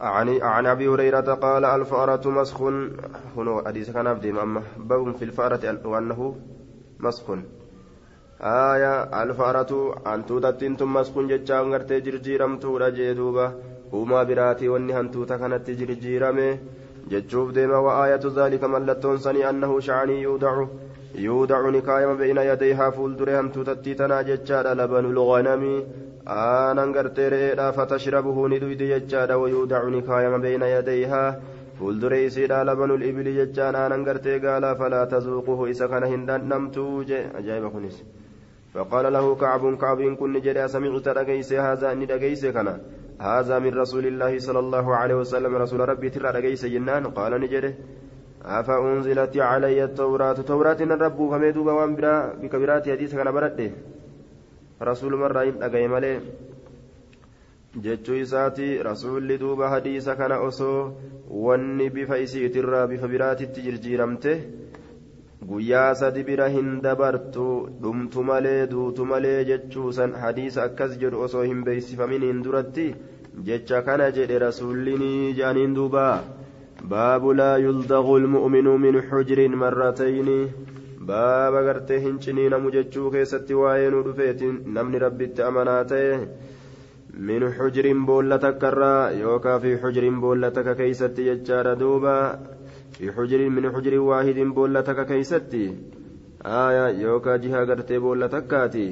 عن 0.00 0.28
عن 0.42 0.66
أبي 0.66 0.88
هريرة 0.88 1.34
قال 1.34 1.64
الفأرة 1.64 2.30
مسخ. 2.30 2.62
هنا 3.36 3.62
حديث 3.66 3.90
كان 3.90 4.06
عبد 4.06 4.26
أما 4.26 4.62
باب 4.76 5.16
في 5.16 5.24
الفأرة 5.24 5.80
وأنه 5.84 6.36
مسخ. 7.00 7.26
آية 8.40 9.22
الفأرة 9.22 10.02
أن 10.14 10.26
تودتين 10.26 10.76
ثم 10.76 10.92
مسخ 10.92 11.18
جتشان 11.18 11.72
غرتي 11.72 12.00
جرجيرم 12.00 12.58
تورا 12.58 12.88
جيدوبا 12.88 13.46
هما 13.92 14.22
براتي 14.22 14.68
واني 14.68 14.92
هنتوتا 14.94 15.36
كانت 15.36 15.70
جرجيرمه 15.70 16.58
جتشوف 17.11 17.50
ديما 17.50 17.78
وآية 17.87 18.25
ذلك 18.37 18.64
ملتون 18.64 19.18
سني 19.18 19.50
أنه 19.50 19.80
شعني 19.80 20.23
يودع 20.23 20.66
يودع 21.14 21.68
نكايم 21.68 22.16
بين 22.16 22.38
يديها 22.50 22.90
فولدري 22.90 23.34
هنتوتتي 23.38 23.94
تنا 23.94 24.23
جتشان 24.23 24.66
لبن 24.78 25.04
الغنم 25.12 25.64
fatashrabuhu 27.76 28.49
ni 28.49 28.58
dhuydi 28.58 28.88
jechaadha 28.88 29.38
wayuudacu 29.38 29.90
ni 29.90 30.02
kaayama 30.02 30.38
bayna 30.38 30.66
yadayhaa 30.66 31.37
fuuldure 31.78 32.25
isiidha 32.25 32.64
labanul 32.64 33.02
ibili 33.02 33.34
jechaan 33.34 33.76
aanan 33.76 34.04
gartee 34.04 34.38
gaalaa 34.40 34.75
falaa 34.75 35.06
tazuuquhu 35.06 35.68
isa 35.68 35.88
kana 35.88 36.06
hin 36.06 36.26
dhandhamtuu 36.26 37.04
je 37.04 37.26
ajaa'iba 37.40 37.70
kunis 37.70 38.04
فقال 38.75 39.12
له 39.12 39.34
كعب 39.34 39.78
كعب 39.78 40.00
كن 40.18 40.40
جري 40.40 40.68
سمعت 40.68 41.08
رجيس 41.08 41.52
هذا 41.52 41.94
رجيس 41.94 42.46
كنا 42.46 42.75
هذا 43.21 43.59
من 43.59 43.73
رسول 43.75 44.06
الله 44.06 44.38
صلى 44.38 44.59
الله 44.59 44.97
عليه 44.97 45.14
وسلم 45.14 45.56
رسول 45.56 45.80
ربي 45.88 46.11
ترى 46.11 46.30
رجيس 46.30 46.64
جنان 46.66 47.06
قال 47.06 47.33
نجري 47.40 47.75
أفأنزلت 48.44 49.37
علي 49.38 49.85
التوراة 49.85 50.33
توراة 50.33 50.80
الرب 50.80 51.18
فميدوب 51.30 51.66
وان 51.66 51.94
برا 51.97 52.14
بكبرات 52.42 52.88
حديث 52.88 53.14
كان 53.14 53.33
برده 53.33 53.71
rasuulumarraa 54.80 55.44
hin 55.47 55.59
dhagaye 55.59 55.88
malee 55.88 56.16
jechuu 57.85 58.16
isaati 58.23 58.66
rasuulli 58.88 59.38
duuba 59.42 59.68
hadiisa 59.68 60.16
kana 60.16 60.38
osoo 60.47 60.78
wanni 61.47 61.90
bifa 61.90 62.18
isiitirraa 62.25 62.87
bifa 62.92 63.09
biraatitti 63.12 63.64
jirjiiramte 63.66 64.35
guyyaa 65.48 65.94
sadi 66.00 66.22
bira 66.28 66.46
hin 66.54 66.68
dabartu 66.84 67.46
dhumtu 67.82 68.22
malee 68.28 68.60
duutu 68.72 69.04
malee 69.10 69.38
jechuusan 69.50 70.14
hadiisa 70.22 70.62
akkas 70.68 70.94
jedhu 71.02 71.24
osoo 71.26 71.42
hin 71.50 71.60
beeksifaminiin 71.66 72.40
duratti 72.46 72.86
jecha 73.48 73.82
kana 73.88 74.06
jedhe 74.18 74.38
rasuullinii 74.44 75.34
jaaniin 75.40 75.74
duuba 75.78 76.06
baabu 76.92 77.34
laa 77.40 77.56
yuldagu 77.66 78.16
lmu'minu 78.24 78.78
min 78.86 79.00
xujrin 79.10 79.56
marratayni 79.64 80.38
baaba 81.10 81.62
gartee 81.68 82.00
hin 82.06 82.18
ciniinamu 82.26 82.72
jechuu 82.78 83.10
keessatti 83.14 83.60
waa'ee 83.60 83.90
nu 83.94 84.02
dhufeetiin 84.08 84.58
namni 84.78 85.02
rabbitti 85.06 85.42
amanaa 85.50 85.82
ta'e 85.92 86.10
min 87.28 87.44
xujriin 87.56 88.06
boolla 88.10 88.38
takkarraa 88.44 89.10
yookaan 89.22 89.60
fi 89.64 89.76
xujriin 89.82 90.20
boolla 90.24 90.50
takka 90.56 90.74
keeysatti 90.80 91.26
jechaadha 91.30 91.74
duuba 91.82 92.14
waahidiin 94.10 94.54
boolla 94.54 94.82
takka 94.82 95.04
keeysatti 95.10 95.64
aaya 96.58 96.84
yookaan 97.02 97.40
jihaa 97.42 97.64
gartee 97.70 98.00
boolla 98.04 98.28
takkaati 98.36 98.86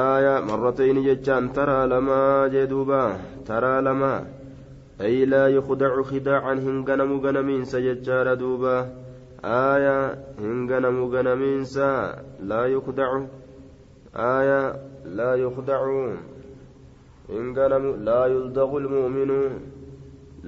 aaya 0.00 0.34
marratayni 0.50 1.06
jechaan 1.08 1.48
taraa 1.56 1.86
lamaa 1.94 2.48
jee 2.54 2.66
duuba 2.74 3.00
taraa 3.48 3.80
lamaa 3.88 4.20
ay 5.08 5.16
laa 5.32 5.48
yukhdacu 5.56 6.04
khidaacan 6.12 6.62
hin 6.68 6.84
ganamu 6.90 7.20
ganamiinsa 7.24 7.84
jechaadha 7.88 8.38
duuba 8.44 8.76
آية 9.46 9.98
إن 10.38 10.70
غنم 10.70 11.04
غنمينسا 11.04 12.22
لا 12.40 12.66
يخدع 12.66 13.22
آية 14.16 14.62
لا 15.04 15.34
يخدع 15.34 15.80
إن 17.30 17.58
غنم 17.58 18.04
لا 18.04 18.26
يلدغ 18.26 18.76
المؤمن 18.76 19.30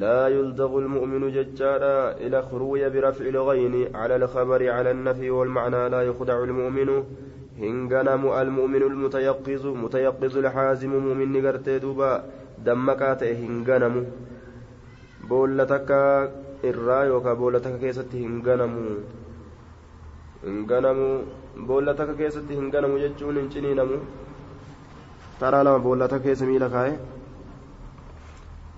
لا 0.03 0.21
يلدغ 0.29 0.73
المؤمن 0.79 1.23
ججارا 1.37 1.97
إلى 2.25 2.39
خروي 2.49 2.83
برفع 2.95 3.25
الغين 3.35 3.75
على 3.97 4.15
الخبر 4.17 4.61
على 4.77 4.91
النفي 4.91 5.31
والمعنى 5.31 5.83
لا 5.95 6.01
يخدع 6.03 6.37
المؤمن 6.49 6.89
إن 7.69 7.75
غنم 7.93 8.23
المؤمن 8.41 8.83
المتيقظ 8.91 9.65
متيقظ 9.67 10.35
الحازم 10.43 10.93
مؤمن 11.07 11.29
نغرتي 11.33 11.79
دوبا 11.79 12.13
دمكات 12.67 13.23
إن 13.23 13.55
غنم 13.69 13.95
بولتك 15.29 15.91
irraa 16.67 17.05
yookaan 17.07 17.39
boolla 17.39 17.61
takka 17.65 17.79
keessatti 17.79 18.19
hin 18.23 18.39
ganamu 18.47 18.81
hin 20.45 20.57
ganamu 20.71 21.07
boolla 21.69 21.93
takka 22.01 22.17
keessatti 22.21 22.57
hin 22.61 22.71
ganamu 22.75 22.99
jechuun 23.03 23.39
hin 23.41 23.47
ciniinamu 23.53 23.99
taraa 25.43 25.63
lama 25.69 25.85
boolla 25.85 26.09
takka 26.13 26.25
keessa 26.25 26.49
miila 26.51 26.69
kaa'e 26.73 26.97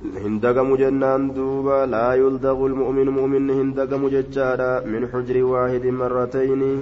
jennaan 0.02 1.34
duuba 1.36 1.86
laa 1.86 2.14
yuldagu 2.16 2.68
lmu'minu 2.72 3.12
mu'minni 3.12 3.52
hin 3.60 3.74
dagamu 3.74 4.08
jechaadha 4.10 4.82
min 4.86 5.06
xujri 5.12 5.42
waahidin 5.42 5.94
marratayni 5.94 6.72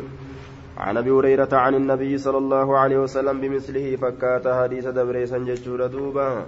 عن 0.78 0.96
ابي 0.96 1.10
هريره 1.10 1.50
عن 1.52 1.74
النبي 1.74 2.18
صلى 2.18 2.38
الله 2.38 2.78
عليه 2.78 2.98
وسلم 3.02 3.40
بمثله 3.40 3.96
فكات 3.96 4.46
حديث 4.48 4.86
دبريسا 4.94 5.38
جتشورا 5.38 5.86
دوبا 5.86 6.46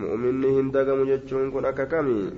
مؤمن 0.00 0.44
هندقم 0.44 1.04
جتشون 1.04 1.50
كن 1.52 1.64
اككمي 1.64 2.32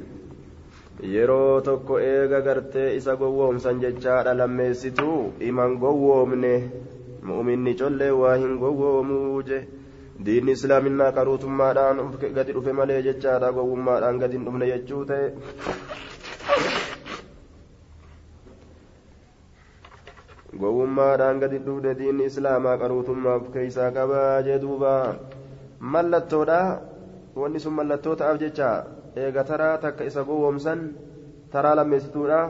yeroo 1.14 1.60
tokko 1.62 2.00
eega 2.02 2.40
gartee 2.42 2.96
isa 2.98 3.14
gowwoomsan 3.16 3.78
jechaadha 3.82 4.34
lammeessituu 4.34 5.32
iman 5.48 5.78
gowwoomne 5.78 6.54
mu'minni 7.28 7.74
collee 7.78 8.10
waa 8.10 8.34
hin 8.42 8.58
gowwoomuu 8.62 9.42
je 9.48 9.58
diinni 10.26 10.52
islaaminaa 10.58 11.12
qaruutummaadhaan 11.16 11.98
gadi 12.36 12.52
dhufe 12.54 12.72
malee 12.78 13.02
jechaadha 13.06 13.50
gowwummaadhaan 13.58 14.18
gadi 14.22 14.36
hin 14.38 14.46
dhufne 14.46 14.66
jechuu 14.70 15.02
ta'e. 15.10 15.26
Gowwummaadhaan 20.62 21.42
gadi 21.42 21.60
dhufne 21.66 21.92
diinni 22.00 22.26
islaamaa 22.30 22.76
qaruutummaaf 22.82 23.44
keeysaa 23.56 23.90
qabaa 23.98 24.42
jee 24.48 24.58
duuba. 24.64 24.94
Mallattoodha 25.94 26.60
wanni 27.42 27.60
sun 27.64 27.76
mallattoo 27.78 28.16
ta'aaf 28.22 28.40
jecha? 28.42 28.70
Eega 29.24 29.44
taraa 29.50 29.76
takka 29.84 30.08
isa 30.10 30.24
gowwoomsan 30.30 30.82
taraa 31.52 31.76
lammeessituudha 31.78 32.40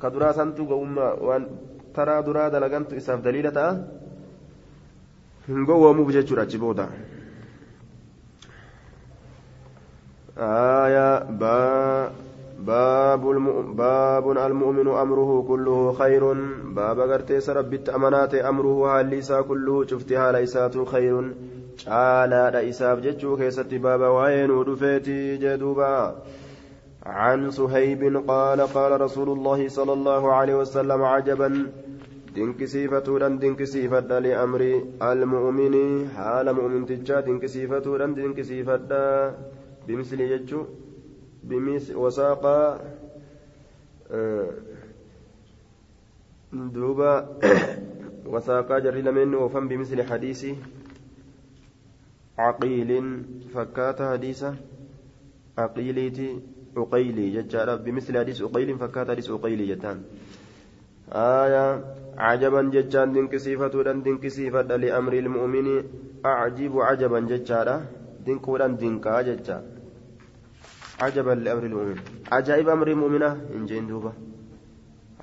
ka 0.00 0.12
duraa 0.12 0.34
santu 0.40 0.68
gowwummaa 0.70 1.14
waan 1.28 1.48
taraa 1.96 2.20
duraa 2.28 2.50
dalagantu 2.56 3.00
isaaf 3.00 3.24
daliila 3.24 3.52
ta'a 3.58 3.72
hin 5.46 5.64
gowwoomuuf 5.66 6.12
jechuudha 6.18 6.42
achi 6.42 6.58
booda 6.58 6.88
آية 10.40 11.18
با 11.18 12.10
باب 12.58 13.30
الم... 13.30 13.76
باب 13.76 14.30
المؤمن 14.30 14.88
أمره 14.88 15.44
كله 15.48 15.92
خير 15.92 16.32
باب 16.64 17.00
غرتي 17.00 17.40
سربت 17.40 17.88
أمانات 17.88 18.34
أمره 18.34 18.98
هاليسا 18.98 19.40
كله 19.40 19.86
شفتها 19.86 20.32
ليسات 20.32 20.88
خير 20.88 21.34
isaaf 22.70 23.00
jechuu 23.00 23.36
keessatti 23.40 23.78
baaba 23.78 24.08
waa'ee 24.12 24.46
nuu 24.46 24.64
dhufeeti 24.64 25.38
jedhuuba 25.38 26.14
عن 27.06 27.50
سهيب 27.50 28.24
قال 28.28 28.60
قال 28.60 29.00
رسول 29.00 29.28
الله 29.28 29.68
صلى 29.68 29.92
الله 29.92 30.32
عليه 30.32 30.54
وسلم 30.54 31.02
عجبا 31.02 31.72
دنكسيفة 32.34 34.18
لأمر 34.18 34.62
المؤمن 35.02 35.74
حال 36.16 36.52
مؤمن 36.52 36.86
تجا 36.86 37.20
دنكسيفة 37.20 38.06
دنكسيفة 38.06 38.76
بمثل 39.88 40.20
يجو 40.20 40.64
بمثل 41.44 41.96
وساق 41.96 42.44
دوبا 46.52 47.12
وساق 48.26 48.78
جري 48.78 49.02
لمن 49.02 49.34
وفم 49.34 49.68
بمثل 49.68 50.02
حديث 50.02 50.46
عقيل 52.38 52.90
فكات 53.54 54.02
حديثة 54.02 54.54
عقيليتي 55.58 56.40
عقيلي 56.76 57.30
ججارة 57.30 57.74
بمثل 57.76 58.18
حديث 58.18 58.42
عقيل 58.42 58.78
فكات 58.78 59.10
حديث 59.10 59.30
عقيلي 59.30 59.74
جتان 59.74 60.02
آية 61.12 61.99
عجبا 62.26 62.62
ججان 62.74 63.08
دنكسيفة 63.16 63.74
دنكسيفة 64.06 64.70
لأمر 64.84 65.12
المؤمن. 65.24 65.66
أعجب 66.32 66.72
عجبا 66.88 67.20
ججارة 67.30 67.76
دنكولا 68.26 68.66
دنكا 68.82 69.20
ججا. 69.28 69.58
عجبا 71.02 71.34
لأمر 71.44 71.64
المؤمن. 71.70 71.98
عجائب 72.32 72.66
أمر 72.68 72.88
المؤمنة. 72.94 73.30
إن 73.56 73.66
جين 73.66 73.86
دوبا. 73.90 74.12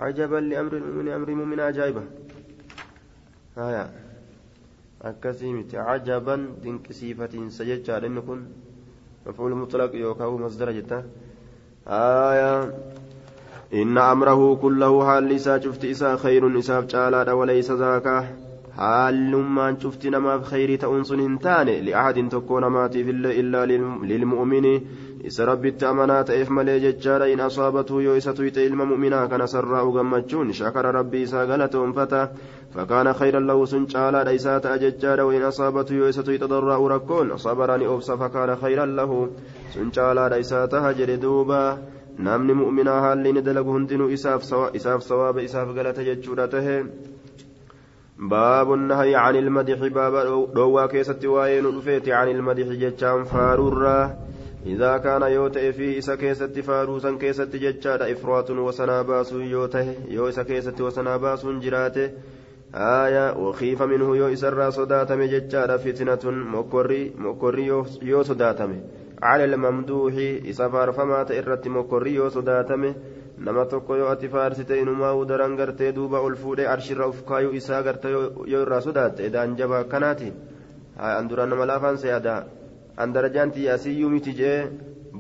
عجبا 0.04 0.40
لأمر 0.50 0.74
المؤمن. 0.82 1.08
أمر 1.18 1.28
المؤمن 1.34 1.60
عجائبة 1.60 2.04
آية. 3.58 3.86
akkasii 5.10 5.54
miti 5.54 5.76
cajaban 5.78 6.42
dinqisiifatiinsa 6.64 7.62
jechaadha 7.70 8.08
inni 8.10 8.22
kun 8.22 8.42
مفعول 9.28 9.56
مطلق 9.56 9.96
يوكاو 9.96 10.38
مصدر 10.38 10.72
جتا. 10.72 11.04
آية. 11.88 12.72
إن 13.74 13.98
أمره 13.98 14.56
كله 14.56 15.06
حال 15.06 15.32
إسا 15.32 15.60
شفت 15.60 15.86
إسا 15.86 16.16
خير 16.16 16.60
إساف 16.60 16.86
جالا 16.86 17.34
وليس 17.34 17.72
ذاك 17.72 18.08
حال 18.78 19.36
ما 19.36 19.76
شفت 19.84 20.08
نما 20.08 20.42
خير 20.44 20.76
تأنس 20.80 21.12
هنتان 21.12 21.68
لأحد 21.68 22.30
تكون 22.30 22.66
ماتي 22.66 23.02
إلا 23.02 23.66
للمؤمن. 23.66 24.82
إسا 25.28 25.46
ربي 25.46 25.70
التأمنا 25.70 26.22
تأف 26.22 26.52
ملي 26.52 26.80
ججارا 26.80 27.34
إن 27.34 27.40
أصابته 27.40 28.02
يو 28.02 28.18
إسا 28.18 28.32
تويت 28.32 28.58
إلما 28.58 28.86
مؤمنا 28.86 29.26
كان 29.26 29.48
سراء 29.48 29.90
غمجون. 29.90 30.52
شكر 30.52 30.86
ربي 30.96 31.24
إسا 31.24 31.44
غلتهم 31.44 31.94
فتا 31.94 32.32
فكان 32.74 33.14
خيرا 33.14 33.40
له 33.40 33.66
سنشالا 33.66 34.24
ليسات 34.24 34.66
أججارا 34.66 35.24
وإن 35.24 35.42
أصابته 35.42 35.94
يو 35.94 36.10
إسا 36.10 36.22
تويت 36.22 36.44
ضراء 36.44 36.88
ركون. 36.88 37.38
صبراني 37.38 37.88
أبصى 37.88 38.18
فكان 38.18 38.56
خيرا 38.56 38.86
له 38.86 39.30
سنشالا 39.74 40.30
ليسات 40.30 40.74
هجر 40.74 41.16
دوبا. 41.16 41.78
Namni 42.26 42.54
mu'minaa 42.62 43.02
haalli 43.06 43.30
inni 43.30 43.42
dalagu 43.42 43.78
hundinuu 43.78 44.10
isaaf 44.10 44.44
sawaaba 45.10 45.42
isaaf 45.50 45.74
galata 45.78 46.08
jechuudha 46.10 46.48
tahe. 46.48 46.78
باب 48.20 48.74
النهي 48.74 49.16
عن 49.16 49.36
المدح 49.36 49.88
باب 49.88 50.54
دوا 50.54 50.86
كيست 50.86 51.26
واين 51.26 51.66
رفيت 51.66 52.10
عن 52.10 52.28
المدح 52.28 52.68
جتشان 52.68 53.24
فارورا 53.24 54.18
إذا 54.66 54.98
كان 54.98 55.22
يوتئ 55.22 55.72
في 55.72 55.98
إسا 55.98 56.16
كيست 56.16 56.60
فاروسا 56.60 57.18
كيست 57.22 57.56
جتشان 57.56 58.02
إفراط 58.02 58.50
وسنا 58.50 59.02
باس 59.02 59.32
يوته 59.32 59.96
يو 60.10 60.30
إسا 60.30 60.44
كيست 60.44 60.82
وسنا 60.82 61.18
باس 61.18 61.46
جراته 61.46 62.10
آية 62.76 63.38
وخيف 63.38 63.82
منه 63.82 64.18
يو 64.18 64.34
إسرا 64.34 64.70
صداتم 64.70 65.24
جتشان 65.24 65.78
فتنة 65.78 66.32
مكري 66.32 67.14
مكري 67.18 67.66
يو 68.02 68.24
على 69.24 69.44
الممدوح 69.46 70.14
إسا 70.50 70.68
فارفما 70.68 71.24
تئرت 71.24 71.68
مكري 71.68 72.14
يو 72.16 72.30
صداتم 72.30 72.94
nama 73.40 73.66
tokko 73.66 73.96
yoo 73.96 74.10
ati 74.10 74.28
faarsite 74.30 74.80
inumaa 74.82 75.14
udaran 75.14 75.56
gartee 75.56 75.92
duuba 75.94 76.20
ol 76.20 76.36
fuudhee 76.36 76.66
arshirra 76.74 77.08
uf 77.08 77.20
kaayuu 77.30 77.54
isaa 77.60 77.82
gartee 77.88 78.12
yoo 78.12 78.62
irraa 78.62 78.80
sodaatte 78.82 79.26
edaan 79.30 79.54
jaba 79.60 79.78
akkanaati 79.84 80.30
an 80.98 81.28
duraan 81.30 81.50
nama 81.54 81.68
laafaan 81.72 81.98
seeyada 82.04 82.36
an 82.98 83.14
darajaan 83.14 83.52
xiyyaasiyyuu 83.56 84.10
miti 84.10 84.34
jee 84.40 84.58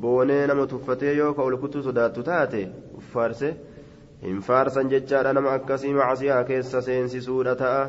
boonee 0.02 0.48
nama 0.48 0.66
tuffatee 0.72 1.14
yoo 1.20 1.34
ka 1.38 1.42
ol 1.50 1.58
kutuu 1.64 1.84
sodaattu 1.90 2.24
taate 2.30 2.62
uffaarse 3.02 3.50
hin 4.26 4.42
faarsan 4.48 4.90
jechaadha 4.94 5.34
nama 5.38 5.54
akkasii 5.60 5.94
macasiyaa 6.00 6.44
keessa 6.50 6.82
seensisuudha 6.88 7.56
ta'a 7.62 7.84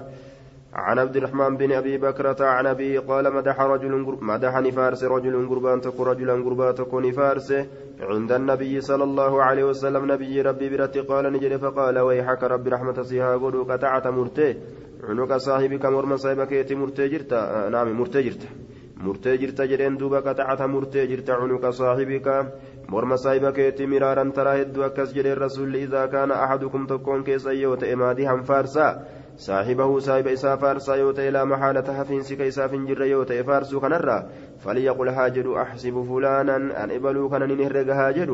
عن 0.74 0.98
عبد 0.98 1.16
الرحمن 1.16 1.56
بن 1.56 1.72
أبي 1.72 1.98
بكرة 1.98 2.36
عن 2.40 2.66
أبي 2.66 2.98
قال 2.98 3.34
مدح 3.34 3.60
رجل 3.60 4.18
مدح 4.20 4.58
نفارس 4.58 5.04
رجل 5.04 5.48
قربان 5.48 5.80
تكو 5.80 6.02
رجلا 6.02 6.32
قربان 6.32 6.74
تكو 6.74 7.00
نفارس 7.00 7.52
عند 8.00 8.32
النبي 8.32 8.80
صلى 8.80 9.04
الله 9.04 9.42
عليه 9.42 9.64
وسلم. 9.64 10.12
نبي 10.12 10.42
ربي 10.42 10.68
برت 10.68 10.98
قال 10.98 11.32
نجري 11.32 11.58
فقال 11.58 11.98
ويحك 11.98 12.42
ربي 12.44 12.70
رحمة 12.70 13.02
سيها 13.02 13.36
قدو 13.36 13.64
قطعت 13.64 14.06
مرتي. 14.06 14.56
عنق 15.04 15.36
صاحبك 15.36 15.84
مرمى 15.86 16.16
صاحبك 16.16 16.52
يتي 16.52 16.74
مرتي 16.74 17.08
جرتا 17.08 17.68
نعم 17.68 17.98
مرتي 18.00 18.22
جرتا 18.22 18.48
مرتي 18.96 19.36
جرتا 19.36 19.64
جرين 19.64 19.96
دوبا 19.96 20.20
قطعت 20.20 20.62
مرتي 20.62 21.06
جرتا 21.06 21.32
عنق 21.32 21.70
صاحبك 21.70 22.52
مرمى 22.88 23.16
صاحبك 23.16 23.58
يتي 23.58 23.86
مرارا 23.86 24.30
ترى 24.36 24.62
هدو 24.62 24.82
أكس 24.82 25.12
جري 25.12 25.32
الرسول. 25.32 25.76
إذا 25.76 26.06
كان 26.06 26.30
أحدكم 26.30 26.86
تكون 26.86 27.22
كيسا 27.22 27.50
يوت 27.50 27.84
إمادي 27.84 28.28
هم 28.28 28.42
فارسا. 28.42 29.04
صاحبه 29.38 29.98
صاحب 29.98 30.26
إسا 30.28 30.56
فارسا 30.56 30.94
يوتا 30.94 31.28
إلى 31.28 31.44
محالة 31.44 31.92
حفينس 31.94 32.32
كيسا 32.32 32.66
فنجر 32.66 33.02
يوتا 33.02 33.42
فارسو 33.42 33.80
كنرا 33.80 34.30
فليقل 34.64 35.08
هاجد 35.08 35.46
أحسب 35.46 36.06
فلانا 36.10 36.56
أن 36.56 36.90
إبلو 36.90 37.28
كان 37.28 37.58
نهرق 37.58 37.94
هاجد 37.94 38.30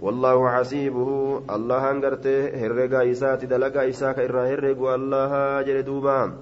والله 0.00 0.50
حسيبه 0.50 1.08
الله 1.54 1.90
أنقرت 1.90 2.26
هرق 2.62 2.92
إسات 3.10 3.44
دلق 3.44 3.76
إساك 3.82 4.18
إرى 4.18 4.54
هرق 4.54 4.80
الله 4.94 5.26
هاجر 5.26 5.80
دوبا 5.80 6.32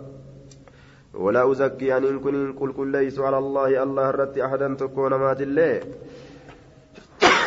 ولا 1.14 1.50
أزكي 1.50 1.96
أن 1.96 2.04
إن 2.04 2.18
كن 2.18 2.52
كل 2.52 2.72
كل 2.72 2.88
ليس 2.92 3.18
على 3.18 3.38
الله 3.38 3.82
الله 3.82 4.10
رت 4.10 4.38
أحدا 4.38 4.74
تكون 4.74 5.14
مات 5.14 5.40
الله 5.42 5.80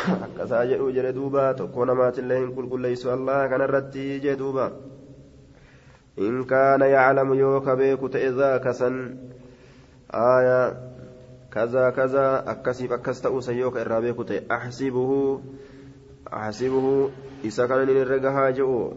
akkasaa 0.04 0.66
jedhu 0.70 0.92
jedhe 0.96 1.14
duuba 1.16 1.54
tokko 1.60 1.86
namaatillee 1.90 2.40
hin 2.40 2.50
qulqulleessu 2.56 3.12
allah 3.12 3.38
kanarratti 3.52 4.20
jee 4.24 4.36
duuba. 4.42 4.66
إن 6.20 6.44
كان 6.44 6.82
يعلم 6.82 7.34
يوك 7.34 7.70
بيك 7.70 8.00
تئذا 8.14 8.58
كسن 8.58 9.18
آية 10.14 10.94
كذا 11.52 11.90
كذا 11.90 12.52
أكسب 12.52 12.92
أكست 12.92 13.26
أوسيوك 13.26 13.78
إرابيك 13.78 14.52
أحسبه 14.52 15.42
أحسبه 16.34 17.10
إذا 17.44 17.68
كان 17.68 17.88
نرجع 17.88 18.48
هاجئو 18.48 18.94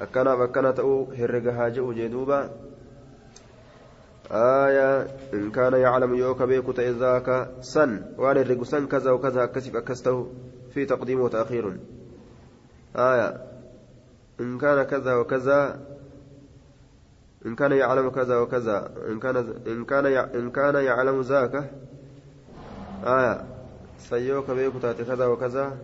أكنا 0.00 0.36
فكنا 0.36 0.70
تأو 0.70 1.12
هرجع 1.12 1.66
هاجئو 1.66 1.92
جدوبا. 1.92 2.50
آية 4.30 5.06
إن 5.34 5.50
كان 5.50 5.72
يعلم 5.72 6.14
يوك 6.14 6.42
بيك 6.42 6.76
تئذاك 6.76 7.50
سن 7.60 8.02
وأن 8.18 8.36
الرجل 8.36 8.66
سن 8.66 8.86
كذا 8.86 9.10
وكذا 9.10 9.44
أكسب 9.44 9.76
أكسته 9.76 10.26
في 10.74 10.84
تقديم 10.84 11.20
وتأخير. 11.20 11.76
آية 12.96 13.36
إن 14.40 14.58
كان 14.58 14.82
كذا 14.82 15.14
وكذا 15.14 15.80
إن 17.46 17.54
كان 17.54 17.72
يعلم 17.72 18.10
كذا 18.10 18.36
وكذا 18.38 18.90
إن 19.08 19.20
كان 19.20 19.36
إن 19.66 19.84
كان 19.84 20.06
إن 20.06 20.50
كان 20.50 20.74
يعلم 20.74 21.20
ذاك 21.20 21.70
آية 23.04 23.44
سيوك 23.98 24.50
بيك 24.50 24.72
تاتي 24.82 25.04
كذا 25.04 25.26
وكذا 25.26 25.76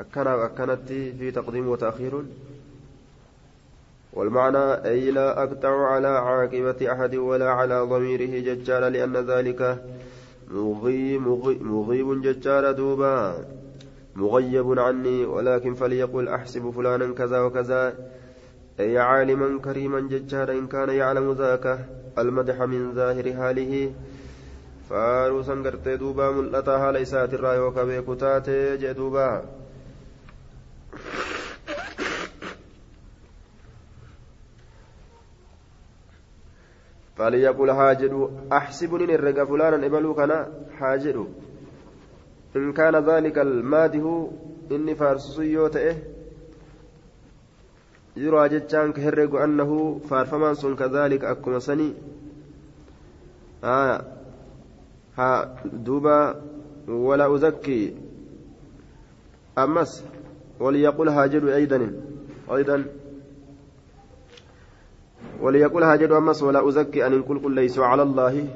أكنا 0.00 0.44
أكنت 0.44 0.88
في 0.88 1.30
تقديم 1.30 1.68
وتأخير. 1.68 2.24
والمعنى 4.12 4.84
أي 4.84 5.10
لا 5.10 5.42
أقطع 5.42 5.86
على 5.86 6.08
عاقبة 6.08 6.92
أحد 6.92 7.14
ولا 7.14 7.50
على 7.50 7.80
ضميره 7.80 8.54
ججال 8.54 8.92
لأن 8.92 9.16
ذلك 9.16 9.84
مغيب, 10.50 11.22
مغيب 11.62 12.22
ججال 12.22 12.76
دوبا. 12.76 13.44
مغيب 14.16 14.78
عني 14.78 15.24
ولكن 15.24 15.74
فليقل 15.74 16.28
أحسب 16.28 16.70
فلانا 16.70 17.14
كذا 17.14 17.40
وكذا. 17.40 17.94
أي 18.80 18.98
عالما 18.98 19.60
كريما 19.64 20.00
ججارا 20.00 20.52
إن 20.52 20.66
كان 20.66 20.90
يعلم 20.90 21.32
ذاك 21.32 21.66
المدح 22.18 22.62
من 22.62 22.94
ظاهر 22.94 23.32
حاله. 23.32 23.92
فاروسا 24.90 25.54
قرتي 25.54 25.96
دوبا 25.96 26.30
ملأتا 26.30 26.78
حال 26.78 26.96
إسات 26.96 27.34
الرأي 27.34 27.58
وكبيك 27.60 28.20
تاتي 28.20 28.76
جدوبا 28.76 29.44
فليقول 37.16 37.72
حاجد 37.72 38.30
أحسبني 38.52 39.14
الرقى 39.14 39.46
فلانا 39.46 39.86
إبلو 39.86 40.14
حاجد 40.78 41.26
إن 42.56 42.72
كان 42.72 42.96
ذلك 42.96 43.38
الماده 43.38 44.28
إني 44.70 44.94
فارسسي 44.94 45.52
يوتئه. 45.52 46.19
يروى 48.16 48.48
جتان 48.48 48.92
كهرق 48.92 49.34
أنه 49.34 50.00
فارفمان 50.10 50.54
سن 50.54 50.76
كذلك 50.76 51.24
أكما 51.24 51.58
سني. 51.58 51.94
آه 53.64 54.04
ها 55.18 55.56
دوبا 55.64 56.42
ولا 56.88 57.34
أزكي. 57.34 57.96
أمس 59.58 60.04
وليقول 60.60 61.08
هاجر 61.08 61.54
أيضا 61.54 61.92
أيضا. 62.52 62.84
وليقول 65.40 65.82
هاجر 65.82 66.18
أمس 66.18 66.42
ولا 66.42 66.68
أزكي 66.68 67.06
أن 67.06 67.22
كل 67.22 67.40
كل 67.40 67.54
ليس 67.54 67.78
على 67.78 68.02
الله. 68.02 68.48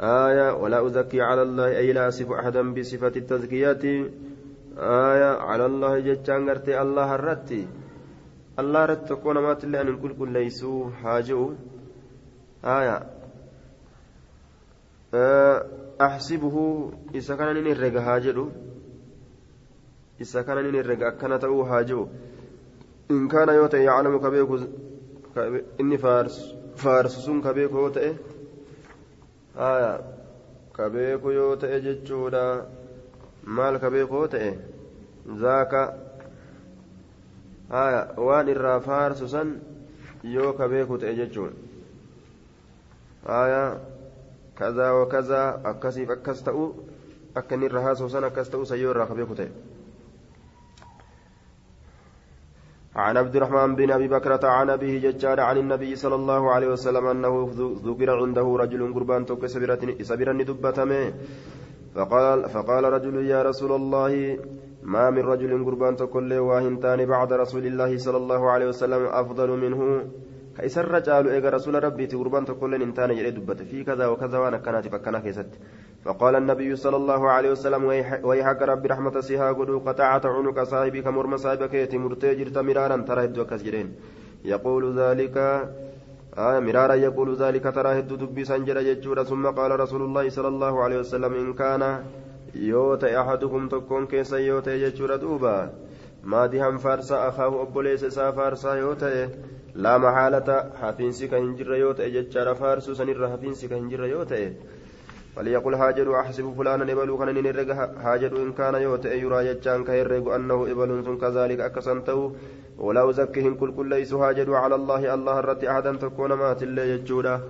آية 0.00 0.54
ولا 0.54 0.86
أزكي 0.86 1.20
على 1.20 1.42
الله 1.42 1.68
أي 1.78 1.92
لا 1.92 2.08
أصف 2.08 2.32
أحدا 2.32 2.74
بصفة 2.74 3.12
التزكيات. 3.16 3.84
آية 4.78 5.30
على 5.36 5.66
الله 5.66 5.98
جتان 5.98 6.48
الله 6.48 7.14
الرتي. 7.14 7.66
الله 8.58 8.84
رت 8.84 9.08
تكون 9.08 9.38
مات 9.38 9.64
اللي 9.64 9.80
أن 9.80 9.98
كل 10.02 10.18
كل 10.18 10.32
ليسوا 10.32 10.90
حاجوا 10.90 11.50
آية. 12.64 12.98
أحسبه. 16.00 16.56
إذا 17.14 17.36
كان 17.36 17.64
نرجع 17.64 18.00
هاجروا 18.00 18.50
إذا 20.20 20.42
كان 20.42 20.72
نرجع 20.72 21.10
كان 21.10 21.38
تأو 21.38 21.62
هاجوا 21.62 22.06
إن 23.10 23.28
كان 23.28 23.48
يوتا 23.48 23.78
يعلم 23.78 24.18
كبيك 24.18 24.68
إني 25.80 25.98
فارس 25.98 26.54
فارس 26.76 27.18
سن 27.18 27.42
كبيك 27.42 27.70
يوتا 27.70 28.14
آية. 29.56 30.00
كبيك 30.78 31.24
يوتا 31.24 31.78
جتشودا. 31.78 32.66
مال 33.44 33.76
كبيك 33.76 34.10
يوتا 34.10 34.56
ذاك 37.70 38.16
waan 38.16 38.48
irraa 38.48 38.80
faarsu 38.80 39.28
san 39.28 39.60
yoo 40.24 40.52
ka 40.58 40.68
beeku 40.68 40.98
ta'e 40.98 41.14
jechuun 41.14 41.52
kazaa 44.58 44.92
wa 44.98 45.06
kazaa 45.06 45.48
akkasiif 45.70 46.10
akkas 46.10 46.42
ta'u 46.42 46.64
akka 47.34 47.54
inni 47.54 47.66
irra 47.70 47.82
haasoo 47.86 48.08
san 48.08 48.24
akkas 48.24 48.50
ta'u 48.50 48.64
san 48.70 48.78
yoo 48.82 48.90
irraa 48.92 49.06
ka 49.06 49.14
beeku 49.14 49.34
ta'e 49.40 49.50
عن 52.98 53.16
عبد 53.16 53.36
الرحمن 53.36 53.76
بن 53.76 53.90
ابي 53.90 54.08
بكرة 54.08 54.44
عن 54.48 54.70
ابيه 54.70 54.98
ججار 54.98 55.40
عن 55.40 55.56
النبي 55.58 55.96
صلى 55.96 56.14
الله 56.14 56.42
عليه 56.54 56.68
وسلم 56.74 57.06
انه 57.06 57.34
ذكر 57.86 58.10
عنده 58.10 58.46
رجل 58.62 58.94
قربان 58.94 59.26
توك 59.26 59.46
سبرني 60.02 60.44
دبتمه 60.44 61.12
فقال 61.94 62.48
فقال 62.48 62.84
رجل 62.84 63.26
يا 63.26 63.42
رسول 63.42 63.72
الله 63.72 64.38
ما 64.82 65.10
من 65.10 65.22
رجل 65.22 65.64
قربان 65.64 65.96
تكل 65.96 66.32
واهنتان 66.34 67.06
بعد 67.06 67.32
رسول 67.32 67.66
الله 67.66 67.98
صلى 67.98 68.16
الله 68.16 68.50
عليه 68.50 68.66
وسلم 68.68 69.02
أفضل 69.04 69.48
منه. 69.50 69.80
كيسر 70.58 70.90
رجال 70.90 71.28
ايغا 71.28 71.50
رسول 71.50 71.84
ربي 71.84 72.06
قربان 72.06 72.44
تكل 72.44 72.82
انتان 72.82 73.10
يريد 73.10 73.34
دبت 73.34 73.62
في 73.62 73.84
كذا 73.84 74.06
وكذا 74.06 74.38
وأنا 74.38 74.58
كانت 74.58 74.88
فكنا 74.88 75.18
كيست 75.18 75.50
فقال 76.04 76.34
النبي 76.36 76.76
صلى 76.76 76.96
الله 76.96 77.30
عليه 77.30 77.50
وسلم 77.50 77.82
ويحك 78.22 78.62
ربي 78.62 78.88
رحمة 78.88 79.20
سيها 79.20 79.52
قدو 79.52 79.78
قطعت 79.78 80.26
عنق 80.26 80.62
صاحبك 80.62 81.06
مرم 81.06 81.36
صاحبك 81.36 81.74
يتي 81.74 81.98
مرتجر 81.98 82.62
مرارا 82.62 82.96
ترى 83.08 83.24
هدو 83.24 83.44
كسجرين. 83.44 83.88
يقول 84.44 84.98
ذلك 84.98 85.36
آه 86.38 86.58
مرارا 86.60 86.94
يقول 86.94 87.28
ذلك 87.36 87.64
ترى 87.74 87.98
هدو 87.98 88.14
دبي 88.16 88.44
سنجر 88.44 89.22
ثم 89.30 89.46
قال 89.46 89.80
رسول 89.80 90.02
الله 90.02 90.28
صلى 90.28 90.48
الله 90.48 90.82
عليه 90.82 90.98
وسلم 90.98 91.32
إن 91.34 91.54
كان 91.54 91.82
يوت 92.54 93.04
أحدكم 93.04 93.68
تكون 93.68 94.06
كيسا 94.06 94.38
يوت 94.38 94.68
يجور 94.68 95.16
دوبا 95.16 95.70
مادهم 96.24 96.78
فارسا 96.78 97.28
أخاه 97.28 97.62
أبوليس 97.62 98.04
سا 98.04 98.30
فارسا 98.30 98.74
يوت 98.74 99.04
لا 99.74 99.98
محالة 99.98 100.70
حفينسي 100.80 101.28
كهنجر 101.28 101.74
يوت 101.74 102.00
يجور 102.00 102.54
فارسو 102.54 102.94
سنر 102.94 103.28
حفينسي 103.28 103.68
كهنجر 103.68 104.04
يوت 104.04 104.34
فليقل 105.36 105.74
هاجر 105.74 106.20
أحسب 106.20 106.54
فلانا 106.58 106.92
إبلو 106.92 107.18
كان 107.18 107.34
نرق 107.34 107.70
هاجر 108.04 108.32
إن 108.42 108.52
كان 108.52 108.74
يوت 108.74 109.04
يرى 109.04 109.46
يجان 109.46 109.84
كيرق 109.84 110.34
أنه 110.34 110.58
إبل 110.72 111.18
كذلك 111.20 111.60
أكسنته 111.60 112.32
ولا 112.78 113.10
أزكهم 113.10 113.54
كل 113.54 113.70
كل 113.76 113.88
ليس 113.88 114.12
هاجر 114.12 114.54
على 114.54 114.74
الله 114.74 115.14
الله 115.14 115.38
الرت 115.38 115.64
أحدا 115.64 115.92
تكون 115.96 116.32
مات 116.32 116.62
الله 116.62 116.82
يجودا 116.82 117.40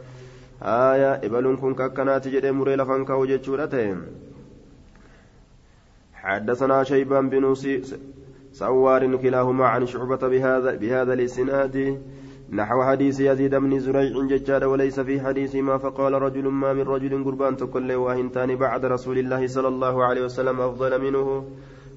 آية 0.63 1.13
إبل 1.27 1.57
كن 1.61 1.75
ككنات 1.75 2.29
جدي 2.29 2.53
مري 2.53 2.77
لفن 2.77 3.05
كو 3.05 3.25
حدثنا 6.29 6.85
شيبان 6.85 7.29
بن 7.29 7.55
سوار 8.53 9.17
كلاهما 9.17 9.67
عن 9.67 9.87
شعبة 9.87 10.23
بهذا 10.29 10.75
بهذا 10.75 11.13
الإسناد. 11.13 11.77
نحو 12.53 12.83
حديث 12.83 13.21
يزيد 13.21 13.55
بن 13.55 13.79
زريع 13.81 14.27
ججار 14.33 14.63
وليس 14.65 15.01
في 15.01 15.21
حديث 15.21 15.55
ما 15.57 15.79
فقال 15.79 16.13
رجل 16.13 16.47
ما 16.49 16.73
من 16.73 16.83
رجل 16.83 17.25
قربان 17.25 17.57
تكل 17.57 17.93
واهنتان 17.93 18.57
بعد 18.57 18.85
رسول 18.85 19.19
الله 19.19 19.47
صلى 19.47 19.69
الله 19.69 20.05
عليه 20.05 20.23
وسلم 20.25 20.61
أفضل 20.61 20.93
منه. 21.01 21.45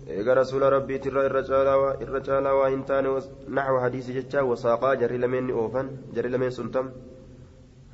إيقا 0.09 0.33
رسول 0.33 0.61
ربي 0.61 0.97
ترى 0.97 1.25
الرجال 1.25 2.47
واهنتان 2.47 3.05
نحو 3.49 3.79
حديث 3.79 4.11
ججار 4.11 4.43
وساقا 4.43 4.93
جري 4.93 5.17
لمن 5.17 5.51
أوفن 5.51 5.87
جري 6.15 6.29
لمن 6.29 6.49
سنتم. 6.49 6.85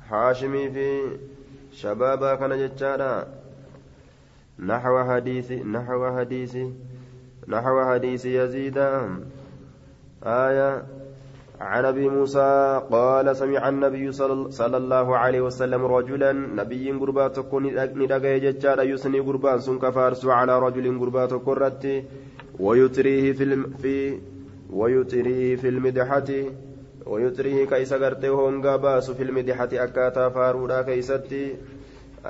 حاشمي 0.08 0.70
في 0.70 0.88
شبابا 1.72 2.34
كان 2.34 2.52
ججارا 2.62 3.26
نحو 4.58 5.04
حديث 5.04 5.52
نحو 5.52 6.18
حديث 6.18 6.56
نحو 7.48 7.84
حديث 7.84 8.26
يزيد. 8.26 8.78
آية 10.22 10.82
عن 11.60 11.84
أبي 11.84 12.08
موسى 12.08 12.82
قال 12.90 13.36
سمع 13.36 13.68
النبي 13.68 14.12
صلى 14.12 14.76
الله 14.76 15.16
عليه 15.16 15.40
وسلم 15.40 15.84
رجلا 15.84 16.32
نبي 16.32 16.92
غربا 16.92 17.28
تكون 17.28 17.62
ندغي 18.02 18.40
ججار 18.40 18.82
يسني 18.82 19.20
غربان 19.20 19.60
سن 19.60 19.78
كفارس 19.78 20.26
على 20.26 20.58
رجل 20.58 20.98
غربا 20.98 21.26
تكرت 21.26 22.04
ويتريه 22.60 23.32
في 23.32 23.44
الم 23.44 23.62
في 23.82 24.18
ويتريه 24.70 25.56
في 25.56 25.68
المدحة 25.68 26.30
ويتريه 27.06 27.66
كيس 27.66 27.92
غرتي 27.92 28.28
هونغا 28.28 28.76
باس 28.76 29.10
في 29.10 29.22
المدحة 29.22 29.68
أكاتا 29.72 30.28
فارودا 30.28 30.82
كيستي 30.82 31.56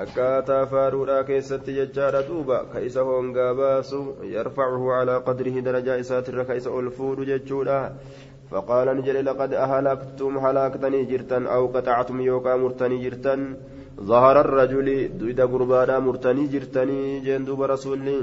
akkaataa 0.02 0.66
faaruudhaa 0.72 1.22
keessatti 1.30 1.74
jechaadha 1.78 2.22
duuba. 2.28 2.58
Ka 2.72 2.80
isa 2.88 3.04
hongaa 3.08 3.52
baasu 3.61 4.00
yarfacuhu 4.34 4.90
calaa 4.94 5.20
qadrihi 5.28 5.64
darajaa 5.68 6.00
isaatirra 6.04 6.48
ka 6.50 6.58
isa 6.61 6.74
ol 6.80 6.90
fuudhu 6.98 7.28
jechuudha. 7.30 7.78
فقال 8.50 8.96
نجل 8.96 9.24
لقد 9.24 9.54
أهلكتم 9.54 10.38
هلاكتني 10.38 11.04
جرتا 11.04 11.38
أو 11.54 11.66
قطعتم 11.66 12.20
يوكا 12.20 12.56
مرتني 12.56 12.96
جرتا 13.04 13.34
ظهر 14.00 14.40
الرجل 14.40 15.18
دويدا 15.18 15.44
قربانا 15.44 15.98
مرتني 15.98 16.46
جرتني 16.46 17.20
جندوب 17.20 17.62
رسولي 17.62 18.20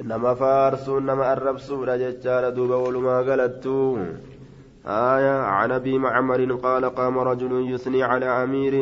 إنما 0.00 0.34
فارسو 0.34 0.98
إنما 0.98 1.32
الربسو 1.32 1.84
رججار 1.84 2.50
دوبا 2.50 2.76
ولما 2.76 3.16
آية 4.86 5.36
عن 5.40 5.70
أبي 5.72 5.98
معمر 5.98 6.54
قال 6.54 6.84
قام 6.84 7.18
رجل 7.18 7.52
يثني 7.72 8.02
على 8.02 8.26
أمير 8.26 8.74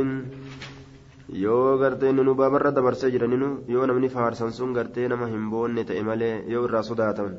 yoo 1.43 1.77
gartee 1.77 2.11
nu 2.11 2.35
baabarra 2.35 2.71
dabarsee 2.71 3.11
jiraninu 3.11 3.49
yoo 3.67 3.85
namni 3.85 4.09
faarsan 4.09 4.51
sun 4.51 4.73
gartee 4.73 5.07
nama 5.07 5.27
hin 5.27 5.49
boonne 5.49 5.83
ta'e 5.89 6.03
malee 6.03 6.35
yoo 6.53 6.65
irraa 6.67 6.83
sodaataman 6.83 7.37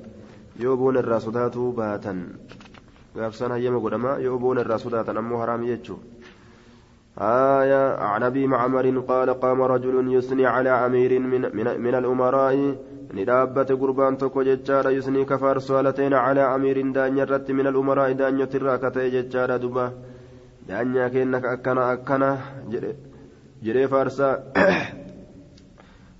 yoo 0.63 0.77
boona 0.77 1.01
irraa 1.05 1.21
sodaatuu 1.21 1.73
baatan 1.73 2.25
gaafsaan 3.17 3.55
hayyama 3.57 3.81
godhama 3.85 4.19
yoo 4.27 4.39
boona 4.39 4.65
irraa 4.67 4.79
sodaatan 4.87 5.19
ammoo 5.23 5.41
haraami 5.43 5.73
jechuu 5.73 6.01
آية 7.19 7.97
عن 7.97 8.23
أبي 8.23 8.47
معمر 8.47 8.99
قال 9.09 9.41
قام 9.41 9.63
رجل 9.63 10.15
يثني 10.15 10.47
على 10.47 10.71
أمير 10.87 11.21
من, 11.21 11.43
من, 11.57 11.81
من 11.81 11.95
الأمراء 11.95 12.77
ندابة 13.15 13.71
قربان 13.81 14.19
تكو 14.19 14.43
ججارة 14.43 14.91
يثني 14.91 15.25
كفار 15.25 15.59
سؤالتين 15.59 16.15
على 16.15 16.55
أمير 16.55 16.91
دانيا 16.91 17.25
رت 17.25 17.51
من 17.51 17.67
الأمراء 17.67 18.13
دانيا 18.13 18.45
تراكتي 18.45 19.11
ججارة 19.15 19.57
دبا 19.57 19.93
دانيا 20.69 21.09
كأنك 21.09 21.45
أكنا 21.45 21.93
أكنا 21.93 22.31
جري 22.71 22.93
فارسا. 23.88 24.44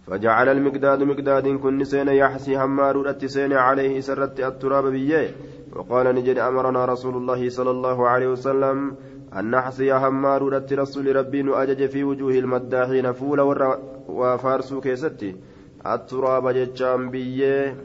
فجعل 0.10 0.50
المقداد 0.50 1.04
مقداد 1.04 1.48
كن 1.48 1.84
سين 1.84 2.08
يحسي 2.08 2.58
همار 2.58 3.16
سين 3.26 3.54
عليه 3.54 4.02
سرت 4.02 4.40
التراب 4.40 4.86
بيه 4.86 5.36
وقال 5.76 6.16
نجد 6.16 6.38
أمرنا 6.38 6.86
رسول 6.86 7.16
الله 7.18 7.50
صلى 7.50 7.72
الله 7.72 8.08
عليه 8.08 8.28
وسلم 8.28 8.96
أن 9.38 9.52
نحصي 9.52 9.94
همار 9.94 10.64
رسول 10.72 11.16
ربي 11.16 11.42
نؤجج 11.42 11.86
في 11.86 12.04
وجوه 12.04 12.32
المداحين 12.32 13.12
فول 13.12 13.40
وفارسو 14.08 14.82
كيستي. 14.82 15.36
التراب 15.86 16.50
ججام 16.50 17.10
بيه 17.10 17.76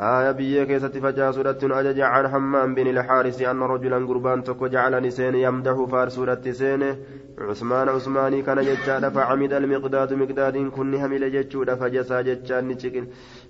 آية 0.00 0.30
بيه 0.30 0.64
كيستي 0.64 1.00
فجاسورة 1.00 1.58
أجج 1.62 2.00
عن 2.00 2.28
حمام 2.28 2.74
بن 2.74 2.86
الحارث 2.86 3.42
أن 3.42 3.60
رجلا 3.62 4.06
قربان 4.06 4.44
تكو 4.44 4.66
جعلني 4.66 5.10
سين 5.10 5.34
يمدح 5.34 5.84
فارسورة 5.90 6.44
سينه 6.50 6.96
عثمان 7.38 7.88
عثماني 7.88 8.42
كان 8.42 8.60
ججاد 8.60 9.08
فعمد 9.08 9.52
المقداد 9.52 10.12
مقداد 10.12 10.56
كن 10.76 10.94
همل 10.94 11.32
ججود 11.32 11.74
فجسا 11.74 12.20
ججان 12.20 12.68
نشكن 12.68 13.06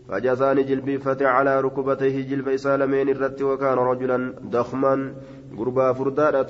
فجسا 0.09 0.55
نجلبي 0.55 0.99
فتح 0.99 1.27
على 1.27 1.61
ركبتيه 1.61 2.29
جلب 2.31 2.49
إسالمين 2.49 3.09
الرت 3.09 3.42
وكان 3.42 3.79
رجلا 3.79 4.35
ضخما. 4.51 5.14
قربا 5.59 5.92
فردارة 5.92 6.42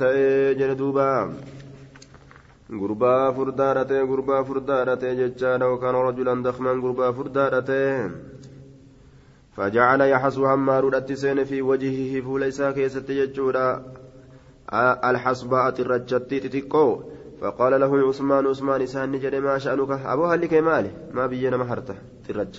ta'e 3.85 4.07
gurbaa 4.07 4.43
furdaadha 4.45 4.97
ta'e 4.99 5.15
jechaadha 5.15 5.67
yookaan 5.71 5.95
rajulan 5.95 6.43
dakman 6.43 6.81
gurbaa 6.81 7.13
furdaadha 7.13 7.63
ta'e 7.63 8.11
فجعل 9.57 10.01
يحسو 10.01 10.47
همار 10.47 10.89
الاتسين 10.89 11.45
في 11.45 11.63
وجهه 11.63 12.21
فوليسا 12.21 12.71
كيست 12.71 13.11
يجودا 13.11 13.83
الحصباء 15.05 15.81
الرجتي 15.81 16.41
تتكو. 16.41 17.16
فقال 17.41 17.81
له 17.81 18.09
عثمان 18.09 18.47
عثمان 18.47 18.83
إسان 18.83 19.13
نجد 19.13 19.35
ما 19.35 19.59
شأنك؟ 19.59 19.91
أبو 19.91 20.25
هلك 20.25 20.55
مالي 20.55 20.91
ما 21.15 21.27
بينا 21.27 21.57
مهرته 21.57 21.95
ترج 22.29 22.55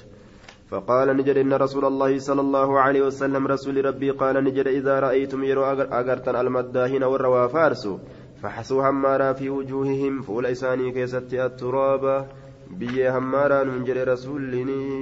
فقال 0.69 1.17
نجد 1.17 1.37
إن 1.37 1.53
رسول 1.53 1.85
الله 1.85 2.19
صلى 2.19 2.41
الله 2.41 2.79
عليه 2.79 3.01
وسلم 3.01 3.47
رسول 3.47 3.85
ربي 3.85 4.11
قال 4.11 4.43
نجد 4.43 4.67
إذا 4.67 4.99
رأيتم 4.99 5.43
يرو 5.43 5.63
أغرتن 5.99 6.35
المداهين 6.35 7.03
والروا 7.03 7.47
فارسوا 7.47 7.97
فحسوا 8.41 8.89
همارا 8.89 9.33
في 9.33 9.49
وجوههم 9.49 10.21
فول 10.21 10.45
إساني 10.45 10.91
كيست 10.91 11.33
التراب 11.33 12.27
بي 12.71 13.09
همارا 13.09 13.63
من 13.63 13.83
جري 13.83 14.03
رسول 14.03 14.51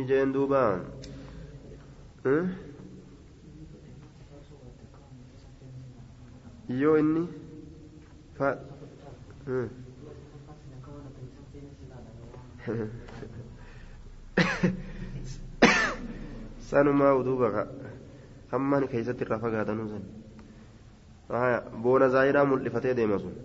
جين 0.08 0.32
دوبان 0.32 0.80
yoo 6.70 6.98
inni 6.98 7.24
sanumaa 16.70 17.14
uduuba 17.22 17.48
hammaan 18.52 18.88
keessatti 18.94 19.24
irraa 19.28 19.40
fagaatanuu 19.46 19.88
san 19.94 20.04
boona 21.84 22.08
zaayiraa 22.16 22.46
mul'ifatee 22.52 22.94
deema 23.00 23.18
sun 23.24 23.36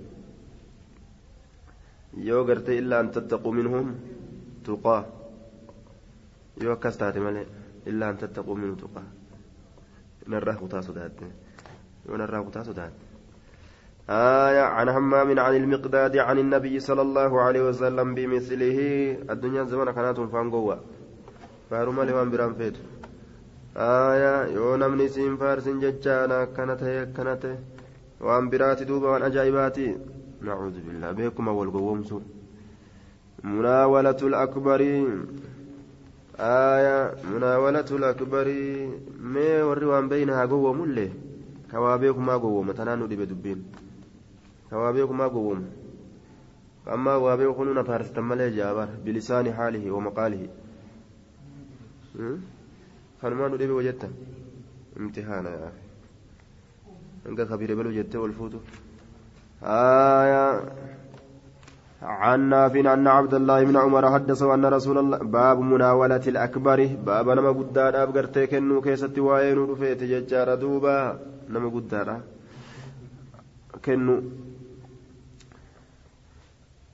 yoo 2.28 2.42
gartee 2.50 2.76
illaa 2.82 3.00
an 3.04 3.10
tattaquu 3.16 3.52
minhum 3.60 3.86
tuqaa 4.68 5.00
yoo 6.62 6.72
akkas 6.76 6.96
taate 7.04 7.20
malee 7.28 7.46
illaa 7.92 8.08
an 8.14 8.18
tattaquu 8.24 8.52
minhu 8.62 8.76
tuqaa 8.84 9.06
نراه 10.30 10.54
كتا 10.62 10.80
صدات 10.80 11.12
ونراه 12.08 12.40
كتا 12.48 12.62
صدات 12.62 12.92
آية 14.10 14.60
عن 14.60 14.88
همام 14.88 15.38
عن 15.38 15.56
المقداد 15.56 16.16
عن 16.16 16.38
النبي 16.38 16.80
صلى 16.80 17.02
الله 17.02 17.40
عليه 17.40 17.62
وسلم 17.68 18.14
بمثله. 18.14 18.78
الدنيا 19.30 19.64
زمان 19.64 19.90
كانت 19.90 20.20
فانقوة 20.20 20.78
فارما 21.70 22.02
لوان 22.02 22.30
برام 22.30 22.54
فيت. 22.54 22.76
آية 23.76 24.46
يونا 24.56 24.88
من 24.88 25.08
سين 25.08 25.36
فارسين 25.36 25.80
ججانا 25.80 26.44
كانت 26.44 26.82
هي 26.82 27.06
كانت 27.16 27.44
وان 28.20 28.50
براتي 28.50 28.84
دوبا 28.84 29.08
وان 29.08 29.22
أجايباتي 29.22 29.96
نعوذ 30.42 30.76
بالله. 30.86 31.12
بكم 31.12 31.48
والقومس 31.48 32.14
مناولة 33.44 34.20
الأكبر. 34.22 34.80
آية 36.40 37.14
مناولة 37.34 37.88
الأكبر. 37.98 38.46
ما 39.34 39.62
وري 39.62 40.08
بينها 40.08 40.44
قوم 40.44 40.84
اللي 40.84 41.08
كوابيكما 41.70 42.34
قوم 42.36 42.72
تنانو 42.72 43.06
دي 43.06 43.16
بدبين. 43.16 43.60
كوابيكما 44.70 45.26
قوم 45.26 45.60
أما 46.94 47.14
وابيكم 47.14 47.78
نفارس 47.78 48.12
تمالي 48.12 48.50
جابر 48.56 48.88
بلسان 49.04 49.46
حاله 49.52 49.84
ومقاله 49.90 50.42
kanumaan 53.20 53.52
dhibee 53.60 53.76
wajjetta 53.78 54.08
imtihaana. 54.98 55.50
Yaa 55.60 55.72
hanga 57.24 57.44
kabiira 57.50 57.76
baluu 57.78 57.92
jettee 57.98 58.22
ol 58.26 58.32
fuutu. 58.32 58.60
آية 59.62 60.60
عن 62.02 62.40
نافع 62.48 62.94
أن 62.94 63.06
عبد 63.06 63.34
الله 63.34 63.64
بن 63.64 63.76
عمر 63.76 64.04
حدثه 64.14 64.54
أن 64.54 64.64
رسول 64.64 64.98
الله 64.98 65.18
باب 65.18 65.60
مناولة 65.60 66.24
الأكبر 66.32 66.86
باب 67.06 67.28
نما 67.28 67.50
قدار 67.60 68.02
أبقر 68.02 68.24
تكنو 68.24 68.80
كيست 68.80 69.18
وين 69.18 69.58
رفيت 69.70 70.00
ججار 70.02 70.54
دوبا 70.54 71.18
نما 71.52 71.68
قدار 71.68 72.08
كنو 73.84 74.14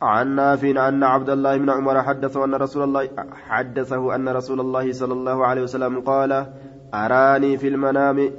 عن 0.02 0.34
نافع 0.34 0.88
أن 0.88 1.02
عبد 1.02 1.30
الله 1.30 1.56
بن 1.56 1.70
عمر 1.70 2.02
حدثه 2.02 2.44
أن 2.44 2.54
رسول 2.54 2.82
الله 2.82 3.08
حدثه 3.48 4.14
أن 4.14 4.28
رسول 4.28 4.60
الله 4.60 4.92
صلى 4.92 5.12
الله 5.12 5.46
عليه 5.46 5.62
وسلم 5.62 6.00
قال 6.00 6.46
أراني 6.94 7.58
في 7.58 7.68
المنام. 7.68 8.30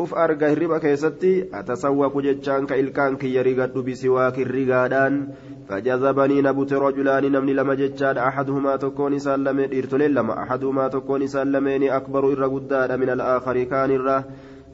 أف 0.00 0.14
أرجع 0.14 0.52
الربا 0.52 0.78
كيستي 0.78 1.48
أتسوق 1.54 2.20
جتشان 2.20 2.66
كإلكان 2.66 3.16
كي 3.16 3.34
يريقد 3.34 3.78
بسواك 3.78 4.38
الرقادان 4.38 5.28
فجذبني 5.68 6.42
نبت 6.42 6.72
رجلان 6.72 7.32
نمني 7.32 7.52
لما 7.54 7.74
جتشان 7.74 8.18
أحدهما 8.18 8.76
تكون 8.76 9.18
سلمين 9.18 9.78
إرتلين 9.78 10.10
لما 10.14 10.42
أحدهما 10.42 10.88
تكون 10.88 11.26
سلمين 11.26 11.90
أكبر 11.90 12.32
إرقدان 12.32 13.00
من 13.00 13.10
الآخر 13.10 13.62
كان 13.62 13.90
الره 13.90 14.24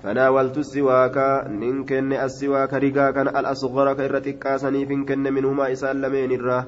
فناولت 0.02 0.58
السواك 0.58 1.16
ننكن 1.50 2.12
السواك 2.12 2.72
رقا 2.74 3.10
كان 3.10 3.28
الأصغر 3.28 3.86
كإرتك 3.94 4.38
كاسني 4.38 4.86
فنكن 4.86 5.22
منهما 5.36 5.72
إسال 5.72 6.00
لمين 6.00 6.32
الره 6.32 6.66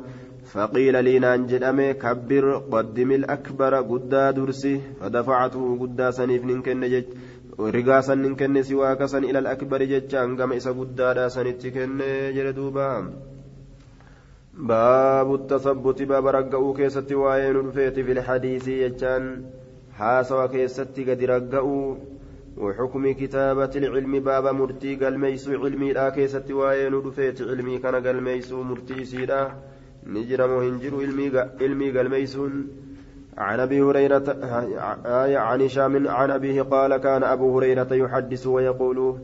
فقيل 0.52 1.04
لي 1.04 1.18
نانجد 1.18 1.62
أمي 1.62 1.92
كبر 1.92 2.44
قدم 2.72 3.10
الأكبر 3.12 3.74
قدا 3.90 4.30
درسي. 4.30 4.80
فدفعته 5.00 5.78
قدا 5.80 6.10
سنيف 6.10 6.44
ننكن 6.44 6.80
جج 6.80 7.06
رقا 7.60 8.00
سن 8.00 8.18
ننكن 8.18 8.62
سواك 8.62 9.04
سن 9.04 9.24
إلى 9.24 9.38
الأكبر 9.38 9.82
جج 9.82 10.14
أنقم 10.14 10.52
إسا 10.52 10.70
قدا 10.70 11.28
سنتكن 11.28 11.98
جردوبا 12.36 12.90
باب 14.54 15.34
التثبت 15.34 16.02
باب 16.02 16.26
رقعوا 16.26 16.74
كيستي 16.76 17.14
الفيت 17.50 17.96
في 18.00 18.12
الحديث 18.12 18.68
يجان 18.68 19.44
حاسوا 19.98 20.46
كيستي 20.46 21.04
قد 21.08 21.24
رقعوا 21.24 21.94
وحكم 22.56 23.12
كتابة 23.12 23.70
العلم 23.76 24.20
باب 24.20 24.54
مرتي 24.54 24.96
قلميس 24.96 25.48
علمي 25.48 25.92
لا 25.92 26.08
كيست 26.08 26.50
وين 26.50 26.94
رفيت 26.94 27.42
علمي 27.42 27.78
كان 27.78 27.94
قلميس 28.06 28.52
مرتي 28.52 29.04
سيدا. 29.04 29.52
نجرم 30.06 30.50
هنجر 30.50 30.94
علمي 31.60 31.90
قلميس. 31.98 32.38
عن 33.38 33.60
أبي 33.60 33.80
هريرة 33.82 34.26
آية 35.24 35.38
عن 35.38 35.60
هشام 35.60 36.08
عن 36.08 36.30
أبيه 36.30 36.62
قال 36.62 36.96
كان 36.96 37.22
أبو 37.22 37.58
هريرة 37.58 37.94
يحدث 37.94 38.46
ويقول 38.46 39.18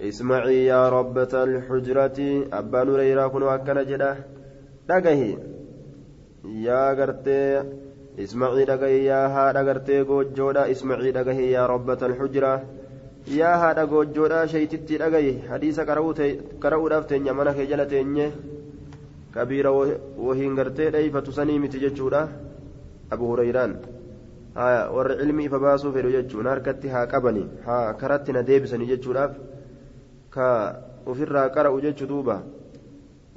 اسمعي 0.00 0.66
يا 0.66 0.88
ربة 0.88 1.44
الحجرة. 1.44 2.46
أبا 2.52 2.82
هريرة 2.82 3.28
كن 3.28 3.42
وكن 3.42 3.84
جدا. 3.84 4.16
دقه 4.88 5.38
يا 6.44 6.94
قرتي. 6.94 7.62
اسمعي 8.19 8.65
دقه 8.65 8.87
يا 8.87 9.27
ها 9.27 9.51
دقرتي 9.51 10.01
قوجودا 10.01 10.71
اسمعي 10.71 11.11
دقه 11.11 11.39
يا 11.55 11.65
ربة 11.65 12.01
الحجرة 12.09 12.53
yaa 13.29 13.57
haadha 13.61 13.85
goojjoodhaa 13.85 14.47
shaytitti 14.51 14.97
dhagaye 14.97 15.33
hadiisa 15.49 15.83
qara'uudhaaf 15.85 17.05
teenya 17.09 17.33
mana 17.39 17.53
kee 17.53 17.67
jala 17.71 17.85
teenye 17.85 18.31
kabiira 19.33 19.71
wahiin 19.71 20.55
gartee 20.55 20.89
dheeyfatu 20.95 21.31
sanii 21.31 21.59
miti 21.59 21.79
jechuudha 21.83 22.21
abu 23.11 23.27
hurayraan 23.31 23.75
haya 24.55 24.81
warra 24.95 25.17
cilmi 25.21 25.45
ifa 25.49 25.59
baasuu 25.65 25.93
fedhu 25.97 26.11
jechuun 26.17 26.49
harkatti 26.51 26.93
haa 26.95 27.05
qabani 27.13 27.43
haa 27.67 27.93
karatti 28.01 28.33
na 28.33 28.43
deebisanii 28.49 28.89
jechuudhaaf 28.93 29.37
ka 30.29 30.47
ofirraa 31.05 31.49
qara'u 31.57 31.81
jechuu 31.85 32.07
duuba 32.13 32.41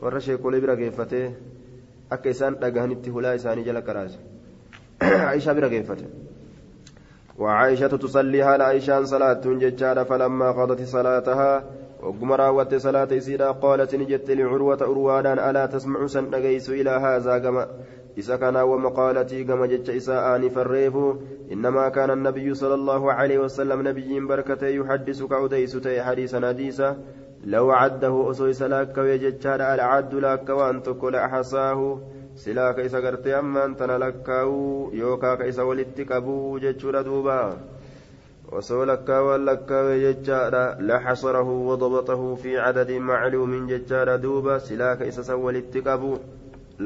warra 0.00 0.20
sheekolee 0.28 0.60
bira 0.64 0.80
geeffatee 0.80 1.26
akka 2.16 2.30
isaan 2.36 2.56
dhagahanitti 2.64 3.14
hulaa 3.18 3.34
isaanii 3.40 3.68
jala 3.68 3.82
qaraase 3.90 4.18
bira 5.55 5.69
geeffate. 5.69 6.29
وعائشة 7.39 7.87
تصلي 7.87 8.41
على 8.41 8.63
عائشة 8.63 9.03
صلاة 9.03 9.41
ججارة 9.45 10.03
فلما 10.03 10.51
قضت 10.51 10.81
صلاتها 10.81 11.63
وقم 12.03 12.31
راوت 12.31 12.75
صلاة 12.75 13.19
سيدا 13.19 13.51
قالت 13.51 13.95
نجت 13.95 14.31
لعروة 14.31 14.81
أروانا 14.81 15.49
ألا 15.49 15.65
تسمع 15.65 16.07
سن 16.07 16.33
إلى 16.35 16.89
هذا 16.89 17.37
كما 17.37 17.67
إذا 18.17 18.35
كان 18.35 18.55
ومقالتي 18.55 19.43
كما 19.43 19.65
جج 19.65 19.89
إساء 19.89 20.35
آنف 20.35 20.57
الريف 20.57 20.95
إنما 21.51 21.89
كان 21.89 22.11
النبي 22.11 22.53
صلى 22.53 22.73
الله 22.73 23.13
عليه 23.13 23.39
وسلم 23.39 23.87
نبي 23.87 24.19
بركة 24.19 24.67
يحدثك 24.67 25.31
أديس 25.31 25.87
حديثا 25.87 26.47
حديثا 26.47 26.97
لو 27.43 27.71
عده 27.71 28.31
أسويس 28.31 28.61
لك 28.61 28.97
ويججار 28.97 29.73
العد 29.73 30.15
لك 30.15 30.49
وأن 30.49 30.83
تقول 30.83 31.15
أحصاه 31.15 32.01
silaa 32.43 32.73
ka 32.75 32.81
isa 32.87 33.01
gartee 33.03 33.33
ammaan 33.35 33.75
tana 33.79 33.99
lakkaa'uu 34.03 34.91
yookaa 35.01 35.35
ka 35.39 35.45
isa 35.51 35.65
walitti 35.69 36.05
qabuu 36.11 36.59
jechuudha 36.63 37.03
duuba 37.07 37.35
osoo 38.59 38.85
lakkaawaan 38.89 39.45
lakkaawee 39.49 39.97
jechaadha 40.03 40.61
laxasarahu 40.91 41.55
wadabaxahu 41.69 42.29
fi 42.43 42.55
cadadin 42.63 43.03
macluumin 43.09 43.67
jechaadha 43.71 44.15
duuba 44.23 44.59
silaa 44.67 44.95
ka 45.01 45.09
isa 45.11 45.23
san 45.23 45.43
walitti 45.47 45.81
qabu 45.89 46.11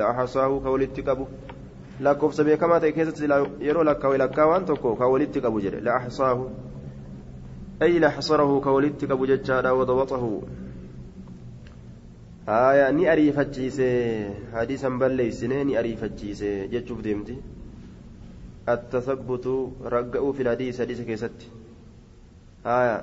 laxasaahu 0.01 0.59
ka 0.65 0.69
walitti 0.75 1.05
qabu 1.09 1.27
lakkoofsa 2.07 2.43
beekamaa 2.49 2.79
ta'e 2.83 2.91
keessatti 2.97 3.29
yeroo 3.67 3.85
lakkaawee 3.91 4.19
lakkaawaan 4.25 4.65
tokko 4.71 4.95
ka 5.03 5.07
walitti 5.15 5.41
qabu 5.45 5.61
jedhe 5.67 5.85
laxasaahu 5.89 6.49
ay 7.87 7.93
laxasarahu 8.07 8.59
ka 8.65 8.71
walitti 8.79 9.07
qabu 9.13 9.29
jechaadha 9.33 9.77
wadabaxahu 9.79 10.31
aya 12.47 12.91
ni 12.91 13.07
ariifachiise 13.07 13.87
hadiisan 14.53 14.99
balleeysine 14.99 15.63
ni 15.63 15.77
ariifachiise 15.77 16.67
jechuuf 16.67 17.01
deemti. 17.01 17.37
التثبت 18.69 19.47
رجعوا 19.85 20.33
في 20.33 20.41
الحديث 20.43 20.81
حديث 20.81 21.01
كيست 21.01 21.39
آية 22.65 23.01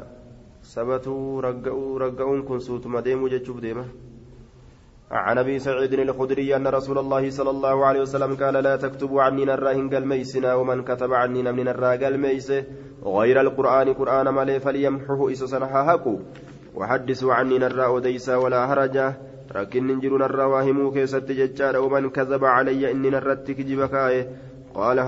ثبتوا 0.65 1.41
رجعوا 1.41 1.99
رجعون 1.99 2.43
كن 2.43 2.59
سوت 2.59 2.87
مديم 2.87 3.29
جتشوف 3.29 3.61
ديمه 3.61 3.85
عن 5.11 5.39
ابي 5.39 5.59
سعيد 5.59 5.93
الخدري 5.93 6.57
ان 6.57 6.67
رسول 6.67 6.99
الله 6.99 7.31
صلى 7.31 7.51
الله 7.51 7.87
عليه 7.87 8.01
وسلم 8.01 8.37
قال 8.37 8.55
لا 8.55 8.77
تكتبوا 8.77 9.23
عني 9.23 9.45
نراهن 9.45 9.91
قال 9.91 10.07
ميسنا 10.09 10.55
ومن 10.55 10.83
كتب 10.85 11.13
عني 11.13 11.43
من 11.53 11.65
نرا 11.65 11.91
قال 11.97 12.21
ميس 12.21 12.53
غير 13.05 13.41
القران 13.41 13.93
قران 13.93 14.29
مالي 14.29 14.61
فليمحه 14.61 15.33
اسسنها 15.33 15.95
هكو 15.95 16.19
وحدثوا 16.75 17.35
عني 17.35 17.59
نرا 17.59 17.87
وديسا 17.87 18.37
ولا 18.37 18.73
هرجه 18.73 19.30
rakkinni 19.57 19.99
jiru 20.03 20.19
narraa 20.23 20.49
waa 20.55 20.63
himuu 20.71 20.91
keessatti 20.97 21.39
jechaadha 21.43 21.85
waman 21.85 22.11
kazaba 22.17 22.57
calayya 22.57 22.91
inni 22.97 23.15
narratti 23.17 23.55
kijiba 23.61 23.91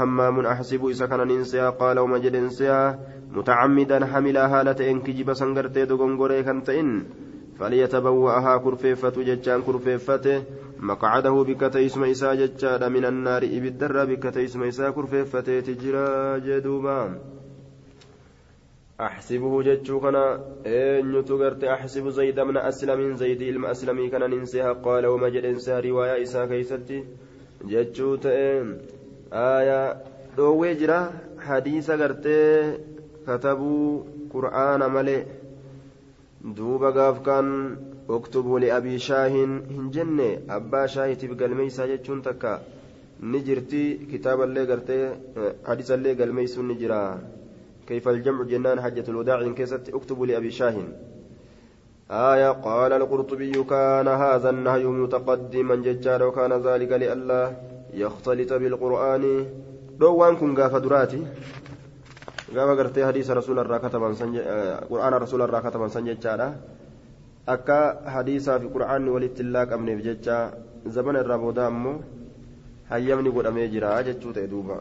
hammaamun 0.02 0.46
axsibu 0.52 0.90
isa 0.90 1.09
kana 1.09 1.24
ninsiyaa 1.24 1.72
qaala 1.83 2.02
uma 2.02 2.22
jedhen 2.24 2.48
siyaa 2.61 2.87
mutacammidan 3.35 4.09
hamilaa 4.14 4.48
haala 4.55 4.74
ta'een 4.81 5.05
kijiba 5.09 5.35
san 5.35 5.55
gartee 5.55 5.87
dogongoree 5.87 6.42
kan 6.48 6.62
ta'in 6.70 6.90
فليتبوأها 7.62 8.57
كرفيفة 8.57 9.22
جتان 9.22 9.62
كرفيفة 9.62 10.42
مقعده 10.78 11.31
بكتيسم 11.48 12.05
إسا 12.05 12.35
جتان 12.35 12.92
من 12.92 13.05
النار 13.05 13.42
إبدر 13.44 14.05
بكتيسم 14.05 14.62
إسا 14.62 14.90
كرفيفة 14.90 15.40
تجرى 15.40 16.40
جدوبا 16.40 17.18
أحسبه 19.07 19.62
جتشو 19.62 20.01
كان 20.01 20.17
أنيتو 20.67 21.35
قرت 21.43 21.65
أحسب 21.65 22.09
زيد 22.09 22.41
من 22.41 22.57
أسلم 22.57 23.17
زيد 23.17 23.43
إلما 23.43 23.71
أسلمي 23.71 24.09
كان 24.09 24.31
ننسيها 24.31 24.73
قال 24.73 25.07
وما 25.07 25.29
جد 25.29 25.45
إنسى 25.45 25.81
رواية 25.81 26.23
إسا 26.23 26.47
كيستي 26.47 27.05
جتشو 27.71 28.17
تأم 28.17 28.79
آية 29.33 29.97
dhoowwee 30.37 30.75
jira 30.81 30.99
hadiisa 31.47 31.97
gartee 32.01 32.79
katabuu 33.27 34.05
qur'aana 34.33 34.87
malee 34.88 35.27
duuba 36.57 36.93
gaaf 36.99 37.19
kan 37.27 37.49
اكتبوا 38.11 38.61
لأبي 38.61 38.99
شاهين 38.99 39.62
هنجن 39.79 40.21
أبا 40.51 40.87
شاهي 40.87 41.15
تبقى 41.15 41.49
takka 42.23 42.61
ni 43.21 43.41
jirti 43.41 44.07
kitaaba 44.11 44.45
illee 44.47 44.67
gartee 44.67 45.05
hadisa 45.62 45.95
illee 45.95 46.15
galmeeysuun 46.15 46.67
ni 46.69 46.75
jira 46.75 47.21
كيف 47.92 48.09
الجمع 48.09 48.48
جنان 48.48 48.81
حجة 48.81 49.05
الوداع 49.12 49.44
كيست 49.52 49.92
اكتبوا 49.92 50.26
لأبي 50.26 50.50
شاهين. 50.50 50.88
آية 52.09 52.50
قال 52.64 52.92
القرطبي 52.92 53.52
كان 53.72 54.09
هذا 54.09 54.48
النهي 54.50 54.85
متقدما 54.85 55.74
ججارا 55.85 56.24
وكان 56.24 56.52
ذلك 56.52 56.90
لئلا 57.02 57.42
يختلط 57.92 58.50
بالقرآن. 58.52 59.24
دوان 60.00 60.33
كن 60.40 60.50
غاف 60.57 60.74
دراتي. 60.85 61.20
غاف 62.57 62.68
غرتي 62.78 63.00
حديث 63.07 63.31
رسول 63.31 63.59
الله 63.61 63.78
كتبا 63.85 64.09
سنج 64.12 64.35
قرآن 64.90 65.12
رسول 65.24 65.40
الله 65.44 65.61
كتبا 65.61 65.88
سنج 65.88 66.09
ججارا 66.16 66.48
أكا 67.48 67.81
حديثا 68.14 68.59
في 68.59 68.66
قرآن 68.74 69.09
ولتلاك 69.09 69.72
أمني 69.72 69.94
بججا 69.96 70.38
زمن 70.87 71.16
الرابودا 71.16 71.66
أمو 71.68 71.94
hayyamni 72.92 73.31
godhamee 73.33 73.68
jira 73.72 74.02
jechuu 74.05 74.33
ta'e 74.37 74.48
duuba 74.52 74.76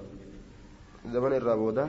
zaman 1.14 1.34
irraa 1.38 1.56
booda 1.56 1.86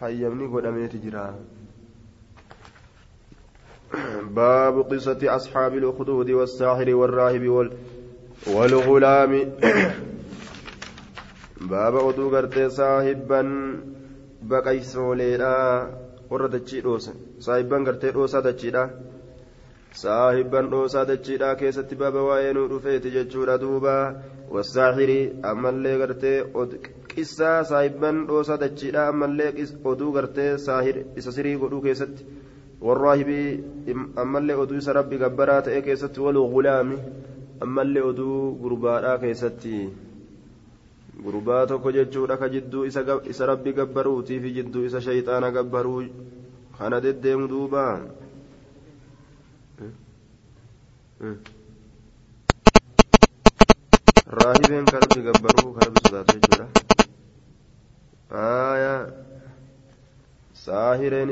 hayyamni 0.00 0.48
godhameeti 0.48 0.98
jira 1.06 1.24
باب 4.30 4.80
قصة 4.90 5.18
أصحاب 5.36 5.74
الأخدود 5.74 6.30
والساحر 6.30 6.94
والراهب 6.94 7.48
وال 7.48 7.70
والغلام 8.54 9.32
باب 11.60 11.94
أدو 12.08 12.30
قرتي 12.36 12.68
صاحبا 12.68 13.42
بقيسوليلا 14.42 15.90
warra 16.30 16.48
dachii 16.48 16.80
dhoosa 16.86 17.12
saahibban 17.44 17.84
gartee 17.86 18.10
dhoosaa 18.16 18.42
dachiidha 18.46 18.82
saahibban 20.02 20.68
dhoosaa 20.74 21.02
dachiidha 21.08 21.48
keessatti 21.62 21.98
baaba 22.02 22.22
waa'ee 22.28 22.52
nuu 22.58 22.68
dhufeeti 22.72 23.10
jechuudha 23.16 23.56
duuba 23.62 23.94
wasaaxiri 24.56 25.18
ammallee 25.52 25.96
gartee 26.02 26.36
qissaa 27.14 27.64
saahibban 27.70 28.20
dhoosaa 28.28 28.58
dachiidha 28.62 29.06
ammallee 29.12 29.48
oduu 29.92 30.10
gartee 30.16 30.50
saahir 30.66 30.96
isa 31.22 31.32
sirii 31.36 31.56
godhuu 31.62 31.80
keessatti. 31.86 32.26
Warraahibii 32.88 33.94
ammallee 34.24 34.56
oduu 34.64 34.78
isa 34.82 34.92
rabbi 34.98 35.18
gabbaraa 35.24 35.60
ta'e 35.68 35.82
keessatti 35.88 36.20
waluu 36.26 36.46
gulaami. 36.54 36.98
Ammallee 37.66 38.04
oduu 38.12 38.38
gurbaadhaa 38.62 39.18
keessatti. 39.24 39.74
Gurbaa 41.24 41.66
tokko 41.70 41.90
jechuudha 41.98 42.36
ka 42.42 42.48
jidduu 42.54 42.84
isa 43.34 43.46
rabbi 43.52 43.72
gabbaruutii 43.80 44.40
fi 44.44 44.54
jidduu 44.58 44.84
isa 44.90 45.00
shayxaana 45.06 45.50
gabbaruu 45.56 45.98
kana 46.78 47.00
deddeemu 47.04 47.48
duubaa 47.50 47.92
raahibeen 54.38 54.84
ka 54.90 54.96
rabbi 55.02 55.20
gabbaruu 55.26 55.70
ka 55.76 55.80
rabbi 55.86 56.00
sodaatu 56.06 56.39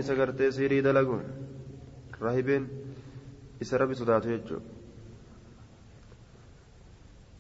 saahireen 0.02 0.04
isa 0.04 0.14
gartee 0.14 0.52
sirii 0.52 0.82
dalagu 0.82 1.20
raahibeen 2.20 2.66
isa 3.60 3.78
rabbi 3.78 3.94
sodaatu 3.94 4.28
jechuudha 4.28 4.78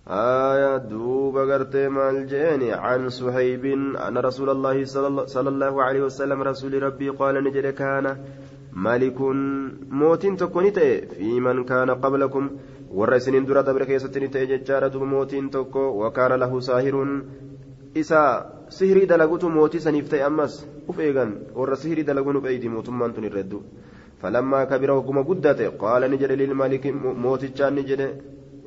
آية 0.08 0.76
دوب 0.76 1.36
قرتي 1.36 1.88
مال 1.88 2.32
عن 2.72 3.10
سهيب 3.10 3.64
أن 4.08 4.18
رسول 4.18 4.50
الله 4.50 4.84
صلى 5.28 5.48
الله 5.48 5.82
عليه 5.82 6.02
وسلم 6.02 6.42
رسول 6.42 6.82
ربي 6.82 7.08
قال 7.08 7.44
نجد 7.44 7.66
كان 7.66 8.16
ملك 8.72 9.20
موت 9.90 10.26
تكون 10.26 10.70
في 10.70 11.40
من 11.40 11.64
كان 11.64 11.90
قبلكم 11.90 12.50
warra 12.90 13.16
isiniin 13.20 13.44
dura 13.44 13.62
dabre 13.62 13.84
keessatti 13.84 14.20
ni 14.20 14.28
ta'e 14.28 14.46
jechaadha 14.46 14.88
duba 14.88 15.04
mootiin 15.04 15.50
isaa 18.04 18.30
sihirii 18.78 19.06
dalagutu 19.12 19.48
mootii 19.56 19.80
saniif 19.86 20.08
ta'e 20.12 20.22
ammas 20.30 20.54
uf 20.88 20.98
eegan 21.06 21.30
warra 21.58 21.76
sihirii 21.82 22.04
dalaguun 22.10 22.36
uf 22.40 22.46
eeyti 22.50 22.68
mootummaan 22.74 23.12
tun 23.16 23.24
irreddu 23.28 23.62
falammaa 24.22 24.66
kabira 24.72 24.94
hogguma 24.98 25.22
guddate 25.30 25.70
qaala 25.82 26.08
ni 26.08 26.18
jedhe 26.22 26.36
lilmaaliki 26.42 26.92
mootichaan 27.24 27.74
ni 27.78 27.84
jedhe 27.90 28.08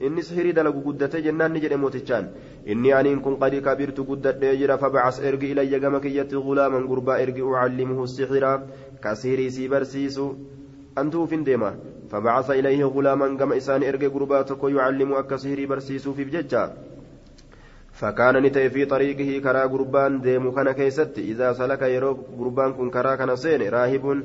inni 0.07 0.23
sihirii 0.29 0.53
dalagu 0.59 0.81
guddate 0.87 1.21
jennaan 1.27 1.53
ni 1.53 1.59
jedhe 1.65 1.77
mootichaan 1.83 2.25
inni 2.75 2.93
aniin 2.99 3.21
kun 3.25 3.37
qadii 3.43 3.61
kabirtu 3.67 4.05
guddadhee 4.09 4.55
jira 4.61 4.77
fabacas 4.83 5.19
ergi 5.29 5.51
ilayya 5.55 5.79
gama 5.85 5.99
kiyyatti 6.05 6.43
gulaaman 6.47 6.87
gurbaa 6.91 7.19
ergi 7.25 7.41
ucallimuhu 7.49 8.07
sixiraa 8.15 8.57
ka 9.03 9.15
sihirii 9.23 9.51
sii 9.57 9.67
barsiisu 9.75 10.27
antuufin 11.03 11.45
deema 11.49 11.73
فبعث 12.11 12.47
إليه 12.59 12.83
غلاما 12.95 13.27
كما 13.39 13.57
إسان 13.57 13.83
إرجع 13.83 14.07
قرباتك 14.11 14.61
يعلم 14.63 15.13
أكسهري 15.13 15.65
برسيسو 15.65 16.11
في 16.13 16.23
بججة 16.27 16.63
فكان 18.01 18.35
نتي 18.43 18.69
في 18.69 18.85
طريقه 18.85 19.43
كرا 19.43 19.63
قربان 19.73 20.21
ديمو 20.21 20.51
كان 20.51 20.71
كيست 20.71 21.13
إذا 21.17 21.53
سلك 21.53 21.81
يرو 21.81 22.17
قربان 22.39 22.73
كن 22.73 22.89
كرا 22.89 23.15
كان 23.15 23.35
سين 23.35 23.61
راهب 23.69 24.23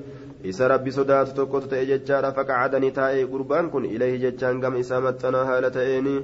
isa 0.51 0.69
rabbi 0.73 0.97
sodaatu 0.99 1.35
tokkotu 1.39 1.71
ta'e 1.73 1.87
jechaadha 1.91 2.33
faqacadani 2.39 2.91
taa'e 2.99 3.25
gurbaan 3.33 3.71
kun 3.71 3.85
ilayhi 3.95 4.23
jechaan 4.25 4.61
gama 4.65 4.83
isaa 4.85 5.01
maxxanaa 5.07 5.45
haala 5.51 5.71
ta'eeni 5.77 6.15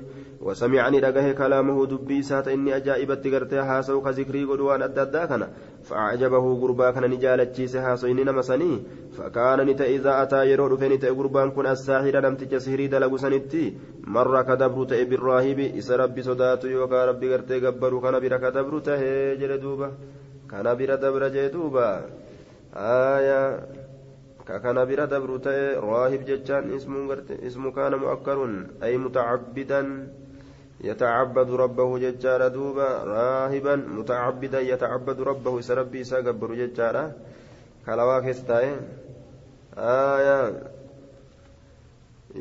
wasamicani 0.49 1.03
dhagahe 1.05 1.35
kalaamahu 1.41 1.87
dubbii 1.93 2.23
isaa 2.25 2.43
ta'inni 2.49 2.75
ajaa'ibatti 2.79 3.33
gartee 3.35 3.67
haasa'u 3.71 4.03
ka 4.07 4.13
zikrii 4.19 4.45
godhu 4.51 4.71
waan 4.71 4.89
adda 4.89 5.07
addaa 5.07 5.27
kana 5.35 5.49
فأعجبه 5.83 6.61
قربا 6.63 6.91
كان 6.91 7.11
نجالتشيس 7.11 7.77
هاسوين 7.77 8.17
نما 8.27 8.43
سني 8.43 8.83
فكان 9.19 9.61
نتا 9.67 9.85
إذا 9.85 10.23
أتى 10.23 10.51
يرو 10.51 10.67
رفين 10.67 10.99
تا 10.99 11.11
قربان 11.11 11.51
كن 11.51 11.67
الساحر 11.67 12.15
لم 12.21 12.35
تجسهري 12.37 12.87
دلقو 12.87 13.17
سنتي 13.17 13.65
مرة 14.07 14.43
كدبر 14.43 14.85
تا 14.85 15.03
بالراهب 15.03 15.59
إس 15.79 15.91
ربي 15.91 16.23
صداتو 16.23 16.69
يوكا 16.69 17.05
ربي 17.05 17.35
قرتي 17.35 17.67
قبرو 17.67 18.01
كان 18.01 18.21
بira 18.23 18.39
كدبر 18.39 18.79
تا 18.79 18.95
هجر 18.95 19.57
دوبا 19.57 19.89
كان 20.51 20.67
بira 20.79 20.95
دبر 21.03 21.29
جدوبا 21.29 21.89
آية 22.77 23.82
كان 24.47 24.85
بira 24.87 25.07
دبر 25.07 25.39
تا 25.39 25.81
راهب 25.81 26.25
جتان 26.25 26.75
اسمه 26.75 27.23
اسمه 27.47 27.71
كان 27.71 27.95
مؤكر 27.95 28.39
أي 28.83 28.97
متعبدا 28.99 30.09
يتعبد 30.81 31.51
ربه 31.51 31.99
ججارا 31.99 32.49
دوبا 32.49 32.89
راهبا 33.05 33.77
متعبدا 33.77 34.61
يتعبد 34.61 35.21
ربه 35.21 35.61
سربي 35.61 36.05
ساقبر 36.05 36.55
ججارا 36.55 37.13
كلاواك 37.87 38.25
استاي 38.25 38.75
آية 39.79 40.39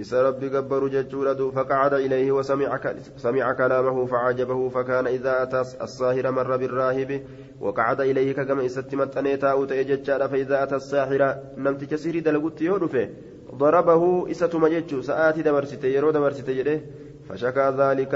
سربي 0.02 0.50
قبر 0.50 0.88
ججورا 0.88 1.34
دو 1.34 1.52
فقعد 1.52 1.94
إليه 1.94 2.32
وسمع 2.32 2.80
سمع 3.18 3.54
كلامه 3.54 4.06
فعجبه 4.06 4.70
فكان 4.70 5.08
إذا 5.08 5.44
أتى 5.44 5.62
الساهر 5.82 6.32
مر 6.32 6.58
بالراهب 6.58 7.22
وقعد 7.62 8.02
إليه 8.02 8.34
كما 8.34 8.66
استمت 8.66 9.18
أنيتا 9.18 9.52
أوتي 9.52 9.84
ججارا 9.84 10.28
فإذا 10.28 10.64
أتى 10.64 10.76
الساحر 10.76 11.36
نمت 11.58 11.84
كسيري 11.84 12.20
دلقت 12.20 12.62
يهرفه 12.62 13.10
ضربه 13.56 14.32
إستم 14.32 14.68
ججو 14.68 15.02
سآتي 15.02 15.42
دبرستي 15.42 15.94
يرو 15.94 16.12
دبرستي 16.12 16.82
فشكى 17.30 17.74
ذلك 17.78 18.14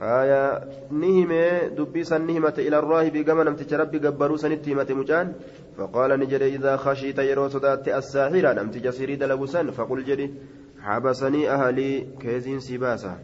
آية 0.00 0.64
نهمة 0.90 1.68
دبي 1.76 2.04
سن 2.04 2.26
نهمة 2.26 2.54
إلى 2.58 2.78
الراهب 2.78 3.16
كما 3.16 3.44
نمت 3.44 3.74
ربي 3.74 3.98
قبروا 3.98 4.36
سنت 4.36 4.68
همة 4.68 4.86
مجان. 4.90 5.32
فقال 5.78 6.20
نجري 6.20 6.56
إذا 6.56 6.76
خشيت 6.76 7.18
يرو 7.18 7.48
صدات 7.48 7.88
الساحرة 7.88 8.52
نمت 8.52 8.78
جسيري 8.78 9.16
دلبسن 9.16 9.70
فقل 9.70 10.04
جري 10.04 10.34
حبسني 10.80 11.50
أهلي 11.50 12.06
كيزين 12.20 12.60
سباسة 12.60 13.18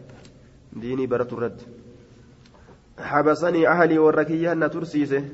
ديني 0.72 1.06
برة 1.06 1.28
الرد. 1.32 1.60
حبسني 2.98 3.68
أهلي 3.68 3.98
والركية 3.98 4.52
أن 4.52 4.70
ترسيسه 4.70 5.24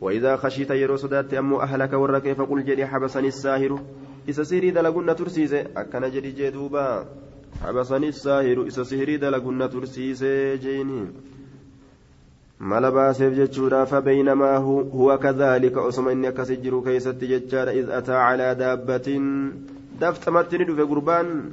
وإذا 0.00 0.36
خشيت 0.36 0.70
يرو 0.70 0.96
صدات 0.96 1.34
أمو 1.34 1.60
أهلك 1.60 1.92
والركي 1.92 2.34
فقل 2.34 2.64
جري 2.64 2.86
حبسني 2.86 3.28
الساهر. 3.28 3.80
إذا 4.28 4.42
سيري 4.42 4.70
دلقنا 4.70 5.12
ترسيسه 5.12 5.60
أكن 5.76 6.10
جري 6.10 6.30
جدوبا 6.32 7.06
حبسني 7.64 8.08
الساهر 8.08 8.62
إذا 8.62 8.82
سهري 8.82 9.16
دلقنا 9.16 9.66
ترسيسه 9.66 10.54
جيني 10.54 11.06
mala 12.58 12.90
baaseef 12.90 13.36
jechuudha 13.36 13.84
فبينما 13.84 14.56
هو, 14.56 15.18
كذلك 15.18 15.76
inni 15.76 16.26
akkas 16.26 16.48
jiru 16.56 16.82
keeysatti 16.82 17.26
jechaadha 17.28 17.72
إذ 17.72 17.90
أتى 17.90 18.12
على 18.12 18.54
دابة 18.54 19.20
dafxamatti 20.00 20.58
ni 20.58 20.64
dhufe 20.64 20.88
gurbaan. 20.88 21.52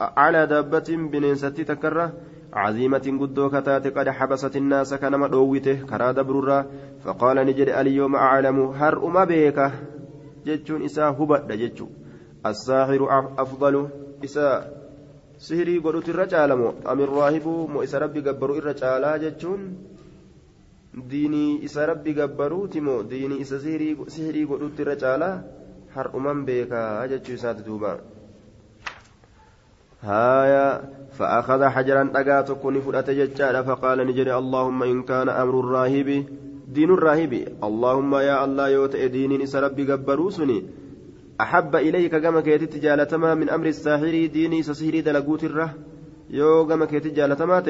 على 0.00 0.46
دابة 0.46 0.88
بنينستي 1.12 1.64
تكره 1.64 2.12
عزيمة 2.52 3.18
قدو 3.20 3.50
كتات 3.50 3.86
قد 3.86 4.08
حبست 4.08 4.56
الناس 4.56 4.94
كنما 4.94 5.28
دوته 5.28 5.74
كرا 5.90 6.12
دبررا 6.12 6.66
فقال 7.04 7.36
نجد 7.36 7.68
اليوم 7.68 8.16
أعلم 8.16 8.60
هر 8.60 9.06
أما 9.06 9.24
بيك 9.24 9.70
جتشون 10.46 10.84
إسا 10.84 11.08
هبت 11.08 11.52
جتشو 11.52 11.86
الساحر 12.46 13.00
أفضل 13.38 13.88
إسا 14.24 14.78
sihirii 15.46 15.80
godhutu 15.80 16.10
irra 16.12 16.26
caalamoo 16.32 16.74
amin 16.90 17.10
raahibu 17.14 17.54
moo 17.72 17.82
isa 17.86 18.02
rabbi 18.04 18.22
gabbaru 18.28 18.58
irra 18.60 18.74
caalaa 18.82 19.18
jechuun 19.24 19.62
diinii 21.10 21.62
isa 21.68 21.86
rabbi 21.90 22.14
gabbaruuti 22.18 22.80
moo 22.86 23.00
diinii 23.12 23.40
isa 23.44 23.60
sihirii 23.62 24.46
godhutti 24.52 24.82
irra 24.84 24.96
caalaa 25.02 25.34
har'uman 25.96 26.44
beekaa 26.48 27.08
jechuu 27.14 27.40
isaati 27.40 27.66
duuba 27.70 27.98
هايا 30.02 30.66
فأخذ 31.18 31.64
حجرا 31.74 32.10
أقاتك 32.14 32.62
فلأت 32.86 33.10
ججال 33.10 33.64
فقال 33.64 33.98
نجري 34.06 34.34
اللهم 34.34 34.82
إن 34.82 35.02
كان 35.02 35.28
أمر 35.28 35.60
الراهب 35.60 36.08
دين 36.68 36.90
الراهب 36.90 37.32
اللهم 37.68 38.12
يا 38.14 38.44
الله 38.44 38.68
يوت 38.68 38.96
دين 38.96 39.42
إس 39.42 39.56
ربي 39.56 39.92
قبروسني 39.92 40.58
أحب 41.40 41.76
إليك 41.76 42.16
كما 42.16 42.40
كيتت 42.40 42.76
جالتما 42.76 43.34
من 43.34 43.50
أمر 43.50 43.66
الساحر 43.66 44.26
ديني 44.26 44.62
سسهري 44.62 45.00
دلقوت 45.00 45.44
الره. 45.44 45.74
يو 46.30 46.66
كما 46.66 46.84
كيتت 46.86 47.14
جالتما 47.14 47.60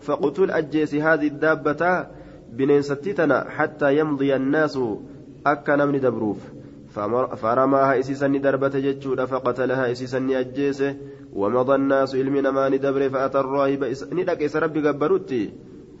فقتل 0.00 0.50
أجيس 0.50 0.94
هذه 0.94 1.26
الدابة 1.26 2.06
بنينستتنا 2.52 3.46
حتى 3.50 3.98
يمضي 3.98 4.36
الناس 4.36 4.78
أكا 5.46 5.76
نمني 5.76 5.98
دبروف. 5.98 6.38
فرماها 7.42 7.98
إسيسا 8.00 8.26
دربة 8.26 8.68
جتشود 8.68 9.24
فقتلها 9.24 9.92
إسيسا 9.92 10.26
أجيسه 10.30 10.96
ومضى 11.32 11.74
الناس 11.74 12.14
علم 12.14 12.36
نمان 12.38 12.80
دبر 12.80 13.08
فأتى 13.08 13.40
الراهب 13.40 13.84
ندك 14.12 14.42
إس 14.42 14.56
ربي 14.56 14.88
قبروتي 14.88 15.52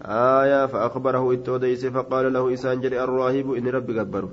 آية 0.04 0.66
فأخبره 0.66 1.32
إتوديس 1.32 1.86
فقال 1.86 2.32
له 2.32 2.54
إسان 2.54 2.80
جري 2.80 3.04
الراهب 3.04 3.52
إن 3.52 3.68
ربي 3.68 3.98
قبره. 3.98 4.30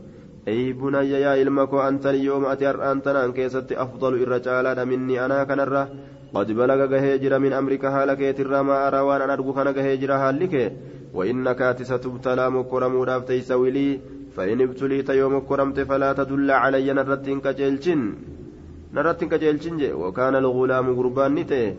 أي 0.48 0.74
بني 0.74 1.12
يا 1.12 1.30
علمك 1.30 1.74
أنت 1.74 2.06
اليوم 2.06 2.46
أتي 2.46 2.70
أنت 2.70 3.08
كيست 3.36 3.72
أفضل 3.72 4.14
الرجال 4.24 4.88
مني 4.88 5.26
أنا 5.26 5.44
كنرة 5.44 5.90
قد 6.34 6.52
بلغ 6.52 6.96
هجر 6.96 7.40
من 7.40 7.54
أمرك 7.54 7.86
هالك 7.86 8.20
يتر 8.20 8.64
ما 8.64 8.88
أرى 8.88 9.00
وأنا 9.00 9.34
أرجو 9.34 9.54
كان 9.54 9.68
هجر 9.68 10.12
هالك 10.14 10.74
وإنك 11.14 11.62
ستبتلى 11.82 12.46
مكرم 12.50 13.02
رافتي 13.02 13.42
سويلي 13.42 14.00
فإن 14.36 14.62
ابتليت 14.62 15.10
يوم 15.10 15.40
كرمت 15.40 15.80
فلا 15.80 16.14
تدل 16.14 16.52
علي 16.52 16.94
نرتين 16.94 17.40
كجلجن 17.46 18.02
نرتين 18.94 19.30
كجلجن 19.30 19.80
وكان 20.02 20.36
الغلام 20.36 20.86
قربان 20.98 21.36
نته 21.36 21.74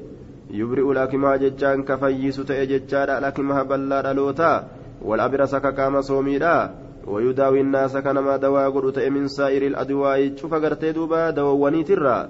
يبرئ 0.50 0.86
لكما 0.98 1.36
ججان 1.42 1.82
كفيس 1.88 2.36
تأججان 2.36 3.10
لكما 3.24 3.62
بلا 3.62 4.12
لوتا 4.12 4.52
والأبرس 5.02 5.54
كقام 5.64 5.94
صوميدا 6.00 6.54
ويداوي 7.07 7.61
الناس 7.61 7.97
كنما 7.97 8.37
دواء 8.37 8.69
قرؤت 8.69 8.99
من 8.99 9.27
سائر 9.27 9.67
الأدواء 9.67 10.35
شوف 10.35 10.53
قرتي 10.53 10.91
دوبا 10.91 11.29
دواواني 11.29 11.83
ترى 11.83 12.29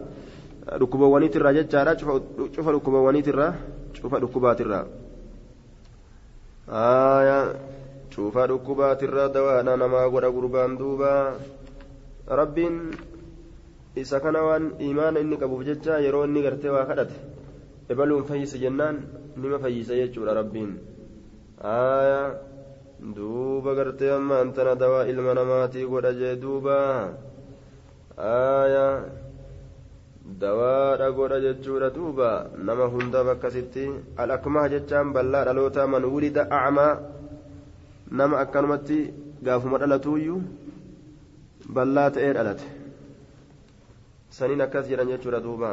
dhukkubawwanii 0.67 1.29
tirraa 1.31 1.53
jechaadha 1.55 1.95
cufa 1.95 2.71
dhukkubawwanii 2.75 3.23
tirraa 3.23 3.53
cufa 3.95 4.19
dhukkubaatirraa 4.19 4.85
cufa 8.11 8.47
dhukkubaatirraa 8.51 9.29
dawaadha 9.31 9.77
namaa 9.77 10.09
godha 10.09 10.31
gurbaan 10.31 10.75
duuba 10.77 11.11
rabbiin 12.27 12.75
isa 13.95 14.19
kana 14.19 14.43
waan 14.43 14.75
imaana 14.89 15.23
inni 15.23 15.39
qabuuf 15.39 15.63
jecha 15.63 16.03
yeroo 16.03 16.25
inni 16.27 16.43
gartee 16.43 16.75
waa 16.75 16.85
kadhate 16.91 17.15
ebaluun 17.87 18.27
fayyisa 18.27 18.59
jennaan 18.59 18.99
nima 19.39 19.63
fayyisa 19.63 19.95
jechuudha 19.95 20.35
rabbiin 20.35 20.75
duuba 23.02 23.74
gartee 23.74 24.10
ammaan 24.14 24.52
tana 24.54 24.74
dawaa 24.78 25.06
ilma 25.10 25.34
namaatii 25.34 25.86
godha 25.90 26.12
jee 26.14 26.36
duuba. 26.42 26.76
Aayaa 28.16 29.04
dawaadha 30.42 31.10
godha 31.10 31.40
jechuudha 31.44 31.90
duuba. 31.90 32.30
Nama 32.66 32.86
hundaaf 32.94 33.28
akkasitti 33.34 33.90
al'akmaa 34.22 34.68
jechaan 34.74 35.10
bal'aa 35.14 35.44
dhalootaa 35.48 35.86
man 35.90 36.04
wulida 36.12 36.46
acmaa. 36.58 36.94
Nama 38.18 38.38
akkanumatti 38.44 38.98
gaafuma 39.42 39.78
dhalatuuyyu 39.82 40.36
bal'aa 41.74 42.10
ta'ee 42.14 42.32
dhalate. 42.38 42.66
Saniin 44.30 44.62
akkas 44.66 44.86
jedhan 44.90 45.10
jechuudha 45.12 45.40
duuba. 45.42 45.70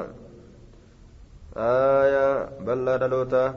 Aayaa 1.55 2.34
bal'aa 2.65 2.97
dhalootaa. 3.03 3.49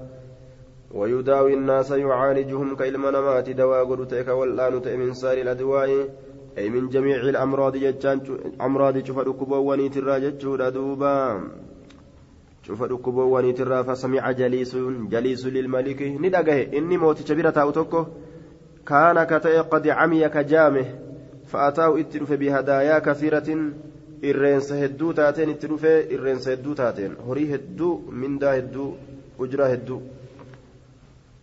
ويداوي 0.94 1.54
الناس 1.54 1.90
يعالجهم 1.90 2.76
كإلما 2.76 3.10
نمات 3.10 3.50
دواء 3.50 3.84
قدوتك 3.84 4.28
والآن 4.28 4.98
من 4.98 5.14
سار 5.14 5.38
الأدواء 5.38 6.08
أي 6.58 6.70
من 6.70 6.88
جميع 6.88 7.16
الأمراض 7.16 7.76
جتان 7.76 8.20
أمراض 8.60 9.04
شوف 9.06 9.18
ركبواني 9.18 9.88
ترى 9.88 10.20
جتشورا 10.20 10.68
دوبا 10.68 11.40
شوف 12.62 12.82
ركبواني 12.82 13.52
ترى 13.52 13.84
فسمع 13.84 14.30
جليس 14.30 14.76
جليس 15.14 15.46
للملك. 15.46 16.02
ندقه 16.02 16.78
إني 16.78 16.96
موت 16.98 17.18
شبيرة 17.28 17.56
أوتوكو 17.56 18.04
كان 18.86 19.24
كتئ 19.24 19.58
قد 19.58 19.88
عمي 19.88 20.28
كجامه 20.28 20.86
فأتاه 21.46 22.00
اترف 22.00 22.32
بهدايا 22.32 22.98
كثيرة. 22.98 23.48
irreensa 24.22 24.76
hedduu 24.78 25.12
taateen 25.18 25.50
itti 25.52 25.68
dhufee 25.70 25.96
irreensa 26.16 26.50
hedduu 26.52 26.74
taateen 26.80 27.14
horii 27.28 27.46
hedduu 27.52 27.94
mindaa 28.24 28.52
hedduu 28.56 28.90
ujraa 29.44 29.70
hedduu 29.72 29.98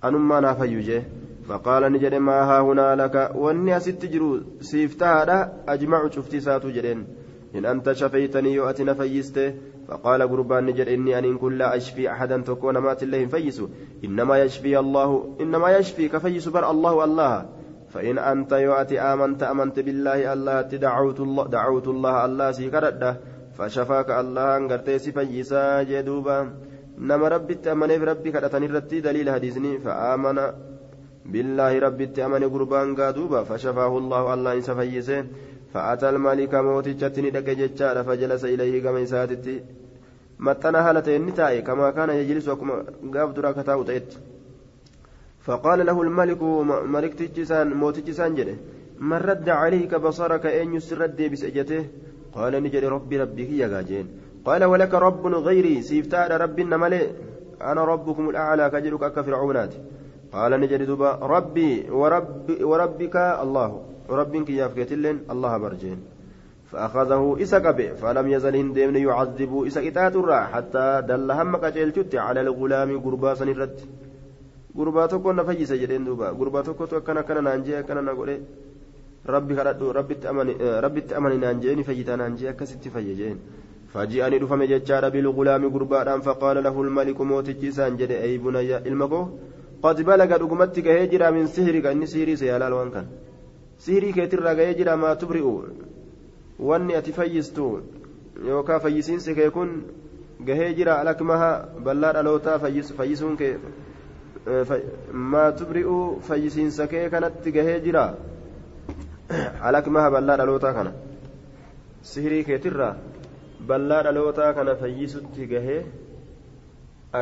anummaa 0.01 0.41
naaf 0.41 0.57
hayyu 0.59 0.81
jee. 0.81 1.03
فقال 1.49 1.91
نجد 1.91 2.13
ما 2.15 2.41
ها 2.43 2.61
هنا 2.61 2.95
لك 2.95 3.31
واني 3.35 3.77
أست 3.77 4.05
جرو 4.05 4.39
سيفتها 4.61 5.53
أجمع 5.67 6.09
شفتي 6.09 6.39
ساتو 6.39 6.69
جدين 6.69 7.07
إن 7.55 7.65
أنت 7.65 7.91
شفيتني 7.91 8.53
يؤتي 8.53 8.83
نفيست 8.83 9.53
فقال 9.87 10.21
قربان 10.21 10.65
نجد 10.65 10.87
إني 10.87 11.19
أن 11.19 11.37
كن 11.37 11.57
لا 11.57 11.75
أشفي 11.75 12.11
أحدا 12.11 12.37
تكون 12.41 12.77
مات 12.77 13.03
الله 13.03 13.25
فيس 13.25 13.61
إنما 14.05 14.43
يشفي 14.43 14.79
الله 14.79 15.35
إنما 15.41 15.77
يشفي 15.77 16.09
كفيس 16.09 16.47
بر 16.47 16.71
الله 16.71 17.03
الله 17.03 17.45
فإن 17.89 18.17
أنت 18.17 18.51
يؤتي 18.51 19.01
آمنت 19.01 19.43
أمنت 19.43 19.79
بالله 19.79 20.33
الله 20.33 20.61
دعوت 20.61 21.19
الله 21.19 21.47
دعوت 21.47 21.87
الله 21.87 22.25
الله 22.25 22.51
سيكرده 22.51 23.17
فشفاك 23.57 24.09
الله 24.11 24.57
أنقرتي 24.57 24.99
سفيسا 24.99 25.83
جدوبا 25.83 26.39
نما 26.99 27.27
ربي 27.27 27.53
تأمني 27.63 27.97
بربي 28.01 28.31
كرتني 28.31 28.67
رتي 28.75 28.99
دليل 29.05 29.27
حديثني 29.35 29.71
فآمن 29.83 30.37
بالله 31.31 31.71
ربي 31.85 32.05
أمن 32.25 32.43
قربان 32.53 32.87
قادوبا 32.99 33.43
فشفاه 33.49 33.93
الله 34.01 34.33
الله 34.33 34.51
إن 34.57 34.61
سفيسه 34.69 35.19
فأتى 35.73 36.09
الملك 36.09 36.53
موتجتني 36.67 37.29
دك 37.35 37.49
ججال 37.59 37.97
فجلس 38.07 38.43
إليه 38.53 38.73
كما 38.83 38.99
يساتتي 38.99 39.55
متنا 40.45 40.79
هالتين 40.85 41.25
نتاي 41.25 41.61
كما 41.67 41.87
كان 41.97 42.09
يجلس 42.19 42.47
وكما 42.49 42.75
قاب 43.13 43.29
درا 43.35 43.51
كتاو 43.57 43.81
فقال 45.45 45.79
له 45.85 45.97
الملك 46.01 46.41
ملك 46.95 47.13
تجسان 47.19 47.67
موتجسان 47.81 48.31
جده 48.37 48.55
من 49.09 49.19
رد 49.29 49.49
عليك 49.61 49.95
بصرك 50.05 50.45
أن 50.45 50.67
يسرد 50.75 51.19
بسجته 51.31 51.83
قال 52.35 52.53
نجري 52.63 52.87
ربي 52.95 53.15
ربك 53.21 53.49
يا 53.61 53.67
جاجين 53.73 54.07
قال 54.45 54.63
ولك 54.63 54.93
رب 54.93 55.23
غيري 55.27 55.81
سيفتاء 55.81 56.31
ربي 56.37 56.63
ملئ. 56.63 57.05
أنا 57.61 57.81
ربكم 57.83 58.29
الأعلى 58.29 58.69
كجلك 58.69 59.13
كفرعونات 59.13 59.73
قال 60.33 60.51
نجد 60.61 60.81
دوبا 60.83 61.11
ربي 61.21 61.89
ورب 61.91 62.47
وربك 62.61 63.15
الله. 63.43 63.71
ربك 64.09 64.49
يا 64.49 64.67
فكتلن 64.67 65.17
الله 65.33 65.57
برجين. 65.57 65.99
فأخذه 66.71 67.37
إسكبه 67.41 67.93
فلم 68.01 68.27
يزل 68.27 68.55
هندمن 68.55 68.95
يعذب 68.95 69.51
إسكتات 69.67 70.15
حتى 70.53 71.01
دل 71.09 71.31
هم 71.31 71.55
قتلت 71.55 72.15
على 72.15 72.41
الغلام 72.41 72.89
قربا 73.05 73.33
سنرد 73.33 73.79
قربا 74.77 75.05
تكون 75.05 75.35
نفجس 75.35 75.71
جدين 75.73 76.05
دوبا 76.05 76.27
قربا 76.39 76.61
تكون 76.61 76.87
كان 77.07 77.21
كان 77.21 77.43
نانجي 77.43 77.83
كان 77.83 78.05
نقول 78.05 78.29
ربي 79.33 79.55
كردو 79.55 79.91
ربي 79.91 80.15
تأمني 80.15 80.53
ربي 80.85 81.01
تأمني 81.01 81.37
نانجي 81.37 81.83
فجتا 81.83 82.15
نانجي 82.15 82.53
كست 82.53 82.87
فججين 82.87 83.37
فجاءني 83.93 84.37
دفم 84.39 84.63
ججار 84.63 85.03
بالغلام 85.09 85.63
قربا 85.73 86.19
فقال 86.27 86.57
له 86.63 86.75
الملك 86.81 87.21
موتجي 87.21 87.71
سانجد 87.71 88.11
أي 88.11 88.37
بني 88.37 88.77
المكو 88.89 89.21
قد 89.83 89.97
بلغ 90.09 90.31
دغمتك 90.37 90.87
هجرا 90.87 91.29
من 91.35 91.45
سحرك 91.55 91.85
إني 91.85 92.05
سيري 92.13 92.35
سيالال 92.41 92.73
وان 92.73 92.89
كان 92.93 93.07
سيري 93.85 94.11
كيتر 94.11 94.45
هجرا 94.51 94.95
ما 94.95 95.13
تبرئ 95.13 95.45
واني 96.59 96.97
أتفيستو 96.97 97.67
يوكا 98.49 98.77
فيسين 98.77 99.19
سكيكون 99.19 99.69
gahee 100.47 100.73
jira 100.73 100.93
alakmaha 101.01 101.49
bal'aa 101.85 102.13
dhalootaa 102.17 102.59
fayyisuun 102.97 103.35
kee 103.41 103.55
maa 105.33 105.51
tubri'u 105.61 105.97
fayyisiinsa 106.27 106.87
kee 106.93 107.09
kanatti 107.15 107.51
gahee 107.57 107.79
jira 107.87 108.03
alakmaha 109.69 110.11
bal'aa 110.15 110.37
dhalootaa 110.41 110.73
kana. 110.77 110.93
Sihirii 112.11 112.43
keetirraa 112.49 112.93
bal'aa 113.71 114.03
dhalootaa 114.09 114.51
kana 114.59 114.75
fayyisutti 114.83 115.49
gahee 115.55 115.81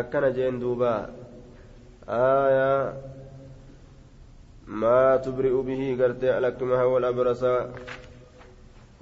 akkana 0.02 0.36
jeen 0.40 0.60
duubaa 0.66 1.00
آية 2.10 2.94
ما 4.68 5.18
تبرئ 5.18 5.56
به 5.68 5.82
قرتي 6.00 6.38
ألكمها 6.38 6.84
والأبرص 6.84 7.44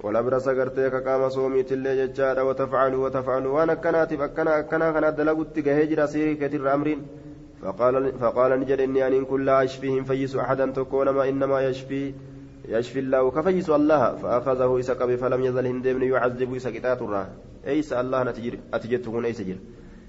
والأبرص 0.00 0.48
قرتي 0.48 0.90
كقام 0.90 1.28
صومي 1.28 1.62
تلي 1.62 2.06
ججارة 2.06 2.42
وتفعل 2.44 2.94
وتفعل 2.94 3.46
وأنا 3.46 3.74
كناتف 3.74 4.20
أكنا 4.20 4.58
أكنا 4.58 4.92
كنا 4.92 5.10
دلقت 5.10 5.58
كهجر 5.58 6.06
سيري 6.06 6.34
كتير 6.34 6.74
أمرين 6.74 7.00
فقال 7.62 8.12
فقال 8.20 8.60
نجد 8.60 8.80
إني 8.80 9.06
أن 9.06 9.24
كن 9.24 9.44
لا 9.44 9.64
أشفيهم 9.64 10.04
فيس 10.04 10.36
أحدا 10.36 10.66
تكون 10.70 11.08
ما 11.08 11.28
إنما 11.28 11.60
يشفي 11.68 12.14
يشفي 12.68 12.98
الله 12.98 13.30
كفيس 13.30 13.70
الله 13.70 14.16
فأخذه 14.16 14.80
إسقب 14.80 15.16
فلم 15.16 15.44
يزل 15.44 15.66
هندم 15.66 16.02
يعذب 16.02 16.54
إسقطات 16.54 17.02
الراه 17.02 17.26
أيس 17.66 17.92
الله 17.92 18.22
نتجر 18.22 18.54
أتجتكون 18.74 19.24
أيس 19.24 19.40
جر 19.42 19.58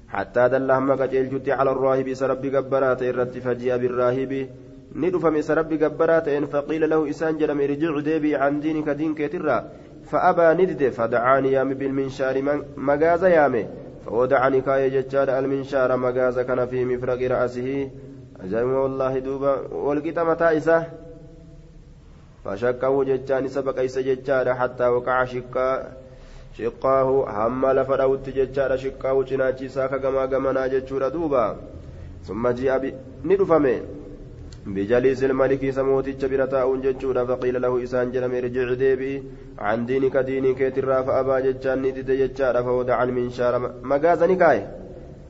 حتى 0.09 0.49
دل 0.49 0.71
هم 0.71 0.91
قجل 0.91 1.41
على 1.47 1.71
الراهب 1.71 2.13
سرب 2.13 2.45
قبرات 2.55 3.01
الرت 3.03 3.37
فجيء 3.37 3.77
بالراهب. 3.77 4.49
ندفم 4.95 5.41
سرب 5.41 5.83
قبرات 5.83 6.27
إن 6.27 6.45
فقيل 6.45 6.89
له 6.89 7.09
إسان 7.09 7.37
جرم 7.37 7.61
إرجع 7.61 7.99
ديبي 7.99 8.35
عن 8.35 8.59
دينك 8.59 8.89
دينك 8.89 9.31
ترى 9.31 9.57
فأبى 10.09 10.63
ندد 10.63 10.89
فدعاني 10.89 11.51
يامي 11.51 11.73
بالمنشار 11.73 12.35
مجاز 12.77 13.23
يامي. 13.23 13.65
فودعني 14.05 14.61
كاي 14.61 14.89
جتشار 14.89 15.39
المنشار 15.39 15.97
مجاز 15.97 16.39
كان 16.39 16.65
في 16.65 16.85
مفرق 16.85 17.21
رأسه. 17.31 17.89
أجل 18.43 18.63
والله 18.63 19.19
دوبا 19.19 19.53
والقيت 19.73 20.19
متى 20.19 20.57
إساه 20.57 20.85
فشكه 22.47 23.03
جتشان 23.03 23.47
سبق 23.47 23.79
إسا 23.79 24.01
جتشار 24.01 24.55
حتى 24.55 24.87
وقع 24.87 25.25
شقا 25.25 25.69
شقاه. 26.57 27.09
هم 27.47 27.65
لفروت 27.65 28.29
جتشار 28.29 28.77
شقاه 28.77 29.25
شناچي 29.25 29.67
ساكا 29.69 29.97
كما 29.97 30.25
كما 30.25 30.67
جتشور 30.67 31.07
دوبا. 31.07 31.55
ثم 32.27 32.47
جاء 32.47 32.93
ندفمه. 33.25 33.81
بجليس 34.65 35.23
الملك 35.23 35.69
سموتيتش 35.69 36.25
برتاء 36.25 36.75
جتشورا 36.75 37.23
فقيل 37.25 37.61
له 37.61 37.83
إسان 37.83 38.11
جلم 38.11 38.33
ارجع 38.35 38.73
ديبي. 38.73 39.23
عن 39.59 39.85
دينك 39.85 40.17
دينك 40.17 40.59
ترى 40.75 41.03
فأبى 41.03 41.35
جتشان 41.45 41.81
ندد 41.81 42.11
جتشارا 42.11 42.61
فودع 42.61 43.03
المنشار 43.03 43.53
مغازا 43.83 44.27
نكاي 44.27 44.67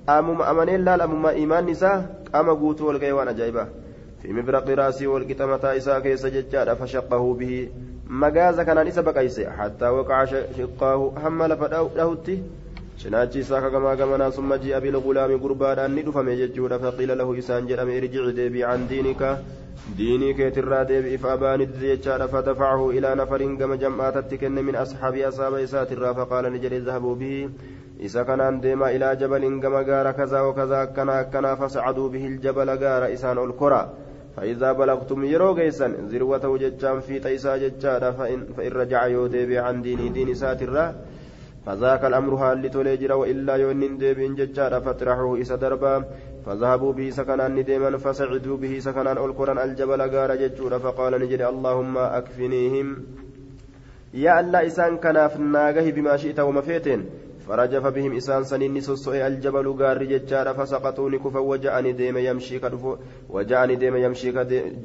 أمم 0.09 0.41
أمنين 0.41 0.86
لا 0.86 1.03
أمم 1.03 1.26
إيمان 1.26 1.65
نساء 1.65 2.24
أما 2.36 2.53
قوت 2.53 2.82
والقيوان 2.82 3.28
أجايبا 3.28 3.68
في 4.28 4.34
مبرق 4.34 4.70
راسي 4.70 5.08
والقتمة 5.08 5.78
إساء 5.78 6.00
كيس 6.00 6.26
جتشارا 6.26 6.74
فشقه 6.74 7.34
به 7.34 7.70
مغازا 8.08 8.64
كان 8.64 8.88
نسا 8.88 9.02
بقيسي 9.02 9.50
حتى 9.50 9.88
وقع 9.88 10.26
شقاه 10.58 11.14
هم 11.18 11.38
cinaachi 13.02 13.40
isaa 13.40 13.62
kagamaa 13.62 13.96
gamanaa 13.96 14.32
summa 14.36 14.58
ji'a 14.62 14.80
bilgulaami 14.82 15.36
gurbaadhaan 15.42 15.92
ni 15.96 16.04
dhufame 16.06 16.34
jechuudha 16.40 16.80
faqiila 16.86 17.18
lahu 17.20 17.36
isaan 17.42 17.68
jedhame 17.72 17.92
irjici 17.98 18.34
deebii 18.40 18.64
can 18.70 18.88
diinika 18.92 19.30
diinii 19.98 20.34
keetirraa 20.40 20.80
deebi'if 20.92 21.28
abaanidde 21.34 21.84
jechaadha 21.92 22.28
fadafacahu 22.32 22.90
ilaa 23.00 23.14
nafarin 23.22 23.54
gama 23.60 23.78
jam'aatatti 23.84 24.42
kenne 24.46 24.66
min 24.70 24.80
asxaabii 24.84 25.28
asaaba 25.30 25.62
isaatirraa 25.68 26.16
faqaala 26.22 26.54
ni 26.56 26.64
jedhe 26.66 26.82
zahabuu 26.90 27.16
bihi 27.22 27.38
isa 28.10 28.26
kanaan 28.32 28.60
deemaa 28.66 28.90
ilaa 28.98 29.16
jabalin 29.22 29.62
gama 29.68 29.84
gaara 29.92 30.18
kazaa 30.22 30.44
wakazaa 30.50 30.82
akkana 30.90 31.22
akkanaa 31.28 31.56
fasacaduu 31.62 32.10
bihi 32.18 32.34
iljabala 32.34 32.82
gaara 32.86 33.14
isaan 33.20 33.46
فإذا 34.38 34.72
بلغتم 34.72 35.24
يرو 35.24 35.56
جيسا 35.56 35.88
ذروته 36.12 36.58
جتشان 36.58 37.00
في 37.00 37.20
تيسا 37.20 37.58
جتشادا 37.58 38.12
فإن, 38.12 38.46
فإن 38.58 38.72
رجع 38.72 39.08
يودي 39.08 39.58
عن 39.58 39.82
ديني 39.82 40.10
دين 40.10 40.34
ساترا. 40.34 40.96
فذاك 41.66 42.06
الأمر 42.06 42.34
هال 42.36 42.70
توليجر 42.70 43.14
وإلا 43.14 43.56
يونين 43.56 43.98
ديبين 43.98 44.36
ججار 44.36 44.82
فاطرحوه 44.82 45.42
إسا 45.42 45.56
دربا. 45.56 46.06
فذهبوا 46.46 46.94
به 46.94 47.10
سكنان 47.10 47.56
نديما 47.56 47.98
فسعدوا 47.98 48.58
به 48.58 48.80
سكنان 48.80 49.18
القرآن 49.18 49.58
الجبل 49.58 50.02
غار 50.02 50.36
ججور 50.36 50.80
فقال 50.80 51.14
نجري 51.22 51.46
اللهم 51.48 51.98
أكفنيهم. 51.98 52.88
يا 54.14 54.40
الله 54.40 54.66
إسان 54.66 54.98
كناف 54.98 55.40
ناغه 55.40 55.92
بما 55.92 56.18
شئت 56.18 56.40
وما 56.40 56.62
فيتين 56.62 57.06
فرجف 57.48 57.88
بهم 57.88 58.16
إسان 58.16 58.43
سنين 58.43 58.82
سوسوء 58.82 59.28
الجبل 59.28 59.68
غار 59.68 60.04
ججار 60.04 60.54
فسقطوا 60.54 61.10
نكفا 61.10 61.39
وجاءني 61.39 61.91
ديم 61.91 62.18
يمشي 62.18 62.60
كدفو 62.60 62.95
وجاءني 63.30 63.76
ديم 63.76 63.95
يمشي 63.95 64.32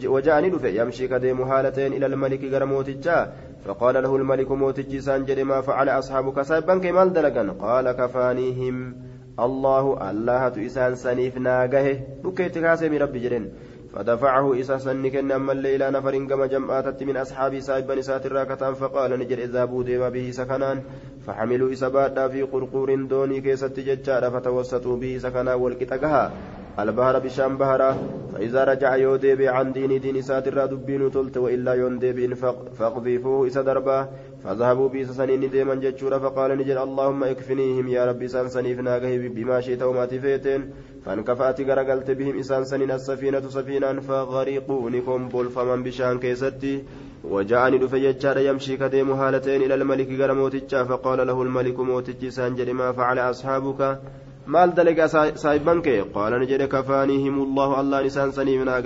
وجاءني 0.07 0.51
دفع 0.51 0.69
يمشي 0.69 1.09
كديم 1.09 1.43
هالتين 1.43 1.93
إلى 1.93 2.07
الملك 2.07 2.45
غرموتجا. 2.45 3.33
فقال 3.65 4.03
له 4.03 4.17
الملك 4.17 4.51
موتجي 4.51 5.01
سانجر 5.01 5.45
ما 5.45 5.61
فعل 5.61 5.89
أصحابك 5.89 6.43
سايبان 6.43 6.81
كمال 6.81 7.13
دلقا 7.13 7.49
قال 7.61 7.93
كفانيهم. 7.93 8.97
الله 9.39 10.11
الله 10.11 10.67
إسان 10.67 10.95
سنيف 10.95 11.39
ناقه 11.39 12.01
بكيت 12.25 12.59
كاسم 12.59 12.95
ربي 12.95 13.19
جرين. 13.19 13.53
فدفعه 13.95 14.61
إسا 14.61 14.79
سنكن 14.79 15.33
أما 15.33 15.53
الليلة 15.53 15.91
نفر 15.91 16.15
كما 16.25 16.47
جمعات 16.47 17.03
من 17.03 17.17
أصحاب 17.17 17.61
سايبا 17.61 17.95
نسات 17.95 18.27
الراكتان 18.27 18.75
فقال 18.75 19.19
نجر 19.19 19.39
إذا 19.39 19.65
بودي 19.65 19.99
به 20.11 20.31
سكنان. 20.31 20.81
فحملوا 21.27 21.73
إسبادا 21.73 22.29
في 22.29 22.43
قرقور 22.43 22.95
دوني 22.95 23.41
كيست 23.41 23.81
ججار 23.81 24.31
فتوسطوا 24.31 24.97
به 24.97 25.19
سكنا 25.19 25.55
والكتكها 25.55 26.33
البهر 26.79 27.19
بشام 27.19 27.57
بهرة. 27.57 27.91
فإذا 28.33 28.65
رجع 28.65 28.97
يودي 28.97 29.49
عن 29.49 29.73
دين 29.73 30.01
دين 30.01 30.23
ساتر 30.23 30.67
دبين 30.67 31.11
تلت 31.11 31.37
وإلا 31.37 31.75
يندي 31.75 32.35
فاقذفوه 32.79 33.47
إسا 33.47 33.63
دربا. 33.63 34.09
فذهبوا 34.45 34.89
بي 34.89 35.05
سنين 35.05 35.51
ديما 35.51 35.75
جتشورا 35.75 36.19
فقال 36.19 36.59
نجل 36.59 36.79
اللهم 36.79 37.25
اكفنيهم 37.25 37.89
يا 37.89 38.05
ربي 38.05 38.29
سان 38.29 38.49
سنيفنا 38.49 38.99
بما 39.37 39.61
شئت 39.61 39.83
وما 39.83 40.05
تفيتين. 40.07 40.71
فانكفأت 41.07 41.61
غرقلت 41.61 42.11
بهم 42.11 42.39
إسان 42.39 42.65
سنين 42.65 42.91
السفينة 42.91 43.41
سفينة 43.41 44.01
فغرقوا 44.01 44.91
نكم 44.91 45.29
بول 45.29 45.49
فمن 45.49 45.83
بشان 45.83 46.19
كيستي. 46.19 46.83
وجاءني 47.25 47.79
دفججار 47.79 48.39
يمشي 48.39 48.77
كديم 48.77 49.11
هالتين 49.11 49.63
إلى 49.63 49.75
الملك 49.75 50.21
غرموتجا 50.21 50.85
فقال 50.85 51.27
له 51.27 51.43
الملك 51.43 51.81
موتجي 51.81 52.31
سانجر 52.31 52.73
ما 52.73 52.93
فعل 52.93 53.19
أصحابك. 53.19 53.99
maal 54.47 54.73
dalagaa 54.75 55.07
saayibban 55.43 55.81
kee 55.87 56.01
qaala 56.15 56.39
ni 56.39 56.47
jedhe 56.53 56.67
kafaaniihim 56.71 57.37
allahu 57.43 57.77
allaan 57.83 58.07
isaan 58.11 58.33
saniif 58.39 58.65
naa 58.67 58.83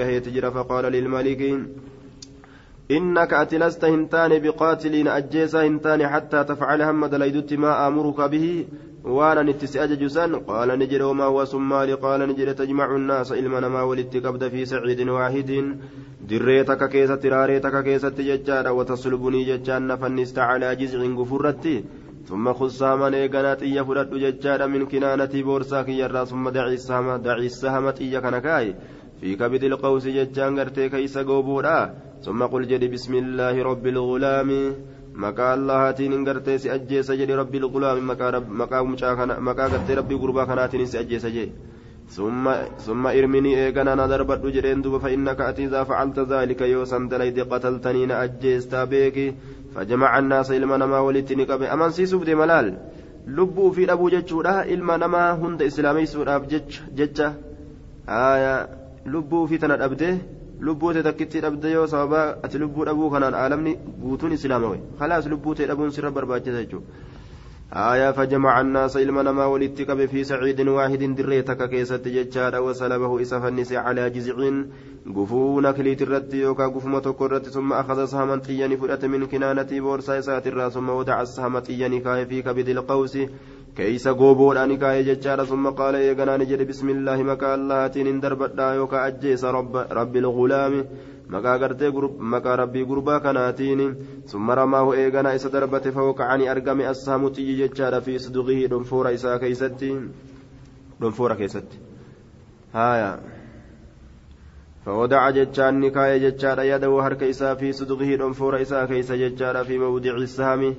hamma 6.87 7.09
dalaydutti 7.09 7.57
maa 7.57 7.72
aamuruka 7.84 8.28
bihi 8.28 8.66
waan 9.16 9.39
an 9.39 9.49
itti 9.49 9.66
si 9.66 9.78
ajaju 9.78 10.11
san 10.16 10.32
qaala 10.47 10.76
ni 10.76 10.87
jedhe 10.93 11.05
wamaa 11.09 11.30
huwa 11.32 11.47
sun 11.47 11.62
maali 11.72 11.97
qaala 12.05 12.26
ni 12.26 12.34
jedhe 12.39 12.55
tajmacu 12.55 12.99
nnaasa 12.99 13.39
ilma 13.41 13.61
namaa 13.61 13.84
walitti 13.91 14.20
qabda 14.26 14.51
fi 14.51 14.66
saciidin 14.72 15.11
waahidin 15.16 15.74
dirree 16.28 16.64
takka 16.70 16.89
keessatti 16.95 17.32
raaree 17.34 17.61
takka 17.66 17.82
keessatti 17.89 18.28
jechaadha 18.30 18.76
wataslubunii 18.78 19.45
jechaan 19.51 19.87
nafannista 19.93 20.47
calaa 20.47 20.74
jizcin 20.74 21.14
gufurratti 21.20 21.78
ثم 22.26 22.53
خصها 22.53 22.97
من 22.97 23.14
إيقنا 23.14 23.55
تيا 23.55 23.82
فرد 23.82 24.11
ججارا 24.14 24.66
من 24.66 24.87
كنانة 24.87 25.30
بورسا 25.34 25.82
كيرا 25.82 26.24
ثم 26.24 26.49
دعي 26.49 26.74
السهم 26.74 27.16
دعي 27.16 27.47
السهم 27.47 27.91
تيا 27.91 28.20
كنكاي 28.20 28.74
في 29.20 29.37
كبد 29.37 29.64
القوس 29.64 30.07
ججان 30.07 30.59
قرتي 30.61 30.89
كيس 30.89 31.18
قوبورا 31.18 31.95
ثم 32.25 32.41
قل 32.43 32.62
جدي 32.69 32.89
بسم 32.89 33.14
الله 33.14 33.62
رب 33.62 33.87
الغلام. 33.87 34.51
مكا 35.14 35.55
الله 35.55 35.91
تين 35.91 36.12
قرتي 36.29 36.59
سأجي 36.59 37.03
سجدي 37.03 37.35
رب 37.35 37.55
الغلام. 37.55 38.11
مكا 38.11 38.31
رب 38.31 38.47
مكا 38.51 38.83
مكا 39.49 39.64
قرتي 39.73 39.95
ربي 39.95 40.14
قربا 40.14 40.45
كناتين 40.45 40.87
سأجي 40.87 41.19
سجي. 41.19 41.47
ثم 42.11 42.45
ثم 42.87 43.07
إرمني 43.07 43.53
ايغنا 43.67 43.95
نظر 43.95 44.23
بدو 44.23 44.49
جرين 44.49 44.83
دوب 44.83 44.99
فإنك 45.03 45.41
أتي 45.41 45.64
إذا 45.64 45.85
فعلت 45.85 46.19
ذلك. 46.19 46.61
يوسم 46.61 47.09
دليد 47.09 47.41
قتلتني 47.41 48.07
ناجيستا 48.07 48.85
بيكي 48.85 49.35
فجمع 49.75 50.19
الناس 50.19 50.51
إلما 50.51 50.77
نما 50.77 50.99
ولتني 50.99 51.45
قبل 51.45 51.67
أمن 51.67 51.91
سيسوف 51.91 52.25
دي 52.25 52.35
ملال. 52.35 52.69
lubbuu 53.27 53.73
fi 53.75 53.87
dhabuu 53.91 54.11
jechuudha 54.14 54.53
ilma 54.75 54.95
namaa 55.03 55.33
hunda 55.35 55.64
islaameysuudhaaf 55.71 56.43
jecha 56.99 57.29
aya 58.07 58.53
lubbuu 59.12 59.47
fi 59.51 59.59
tana 59.59 59.77
dhabde 59.81 60.11
lubbuu 60.61 60.93
tee 60.93 61.03
takkitti 61.03 61.41
dhabde 61.41 61.71
yoo 61.77 61.87
sababa 61.87 62.39
ati 62.43 62.59
lubbuu 62.59 62.85
dhabuu 62.85 63.11
kanaan 63.11 63.35
aalamni 63.35 63.77
guutuun 64.05 64.33
islaamawe 64.39 64.79
khalaas 64.99 65.27
lubbuu 65.35 65.55
tee 65.55 65.67
dhabuun 65.67 65.91
sirra 65.99 66.11
barbaachisa 66.11 66.63
jechuudha. 66.63 66.87
آية 67.73 68.11
فجمع 68.11 68.61
الناس 68.61 68.97
إلما 68.97 69.23
نما 69.23 69.47
ولتقب 69.47 70.07
في 70.07 70.25
سعيد 70.25 70.61
واحد 70.61 71.03
دريتك 71.17 71.71
كيست 71.71 72.09
ججارا 72.09 72.59
وسلبه 72.59 73.23
إسف 73.23 73.45
النساء 73.45 73.79
على 73.79 74.11
جزع 74.11 74.35
قفو 75.17 75.73
كليت 75.73 76.03
الرد 76.03 76.35
يوكا 76.35 76.67
قفو 76.67 76.99
تكرت 76.99 77.49
ثم 77.49 77.73
أخذ 77.73 78.05
سهما 78.05 78.37
طيان 78.37 78.77
فرأت 78.77 79.05
من 79.05 79.27
كنانة 79.27 79.69
بورسا 79.81 80.21
سات 80.21 80.47
الراس 80.47 80.73
ثم 80.73 80.89
ودع 80.89 81.23
السهم 81.23 81.59
طيان 81.59 82.01
كاي 82.01 82.27
في 82.27 82.43
كبد 82.43 82.69
القوس 82.69 83.19
كيس 83.77 84.07
أني 84.09 84.77
كاي 84.77 85.03
ججارا 85.03 85.45
ثم 85.45 85.66
قال 85.68 85.95
يا 85.95 86.37
نجد 86.37 86.68
بسم 86.68 86.89
الله 86.89 87.22
مكا 87.22 87.55
الله 87.55 87.87
تين 87.87 88.20
دربت 88.20 88.59
يوكا 88.59 89.07
أجيس 89.07 89.45
رب, 89.45 89.77
رب 89.77 90.16
الغلام 90.16 90.85
maqaa 91.29 91.59
gartee 91.59 91.91
maqaa 92.33 92.57
rabbii 92.57 92.85
gurbaa 92.87 93.20
kanaatiin 93.20 93.81
summa 94.33 94.55
ramaahu 94.55 94.93
eegana 94.95 95.33
isa 95.39 95.51
darbate 95.55 95.91
fawqacanii 95.97 96.49
argame 96.49 96.87
assaamu 96.87 97.31
xiyyi 97.39 97.57
jechaadha 97.61 98.01
fi 98.01 98.18
suduqihii 98.27 98.68
dhonfoora 98.72 99.11
isaa 99.16 99.39
keeysatti 99.45 99.89
dhonfoora 101.01 101.37
keessatti 101.43 101.83
haya 102.72 103.11
فودع 104.87 105.31
جتان 105.31 105.81
نكاية 105.81 106.29
جتان 106.29 106.59
يده 106.59 107.01
هرك 107.07 107.22
إسا 107.22 107.55
في 107.55 107.72
صدقه 107.72 108.14
دنفور 108.14 108.62
إسا 108.62 108.85
كيس 108.87 109.12
جتان 109.12 109.62
في 109.62 109.79
موضع 109.79 110.14
السهم 110.14 110.74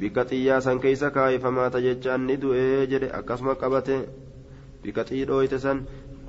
بكتيا 0.00 0.60
سن 0.60 0.78
كيس 0.78 1.04
كاي 1.04 1.38
فمات 1.38 1.76
جتان 1.76 2.26
ندو 2.26 2.52
إجر 2.52 3.02
أكسم 3.18 3.48
قبته 3.48 4.00
بكتي 4.84 5.24
دويت 5.24 5.54
سن 5.54 5.78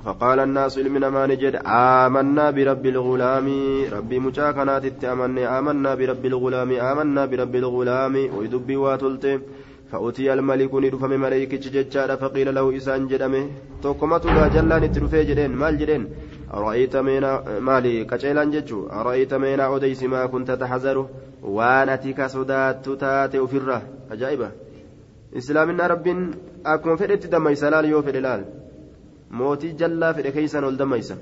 فقال 0.06 0.40
الناس 0.40 0.78
namaa 0.78 1.28
ni 1.28 1.36
jedhe 1.38 1.60
آمنا 1.66 2.52
برب 2.52 2.86
الغلام 2.86 3.48
ربي 3.92 4.20
مشاكنات 4.20 4.86
التأمني 4.86 5.48
آمنا 5.48 5.96
برب 5.96 6.26
الغلام 6.26 6.72
آمنا 6.72 7.26
برب 7.26 7.56
الغلام 7.56 8.16
ويدبي 8.38 8.76
واتلته 8.76 9.40
فأتي 9.92 10.34
الملك 10.34 10.74
ندفم 10.76 11.10
ملائكة 11.26 11.64
ججارة 11.76 12.16
فقيل 12.16 12.56
له 12.56 12.78
إسان 12.78 13.08
جدمه 13.08 13.44
توكمت 13.84 14.26
لا 14.26 14.48
جلان 14.48 14.92
ترفي 14.92 15.24
جدين 15.30 15.52
مال 15.62 15.78
جدين 15.78 16.04
أرأيت 16.54 16.96
مينا 16.96 17.60
مالي 17.60 18.06
كجيلان 18.06 18.52
ججو. 18.52 18.88
أرأيت 18.88 19.34
مينا 19.34 19.76
أديس 19.76 20.04
ما 20.04 20.26
كنت 20.26 20.52
تحذره 20.52 21.10
وانتك 21.44 22.26
صدات 22.26 22.90
تاتي 22.90 23.44
أفرة. 23.44 23.82
أجائبة. 24.12 24.52
إسلامنا 25.38 25.88
رب 25.88 26.08
أكما 26.66 26.96
فدت 26.96 27.26
دمي 27.26 27.56
سلال 27.56 27.86
يو 27.86 28.02
فدلال. 28.02 28.46
موتي 29.32 29.72
جلا 29.72 30.12
فد 30.14 30.28
كيسان 30.28 30.64
والدميسا 30.64 31.18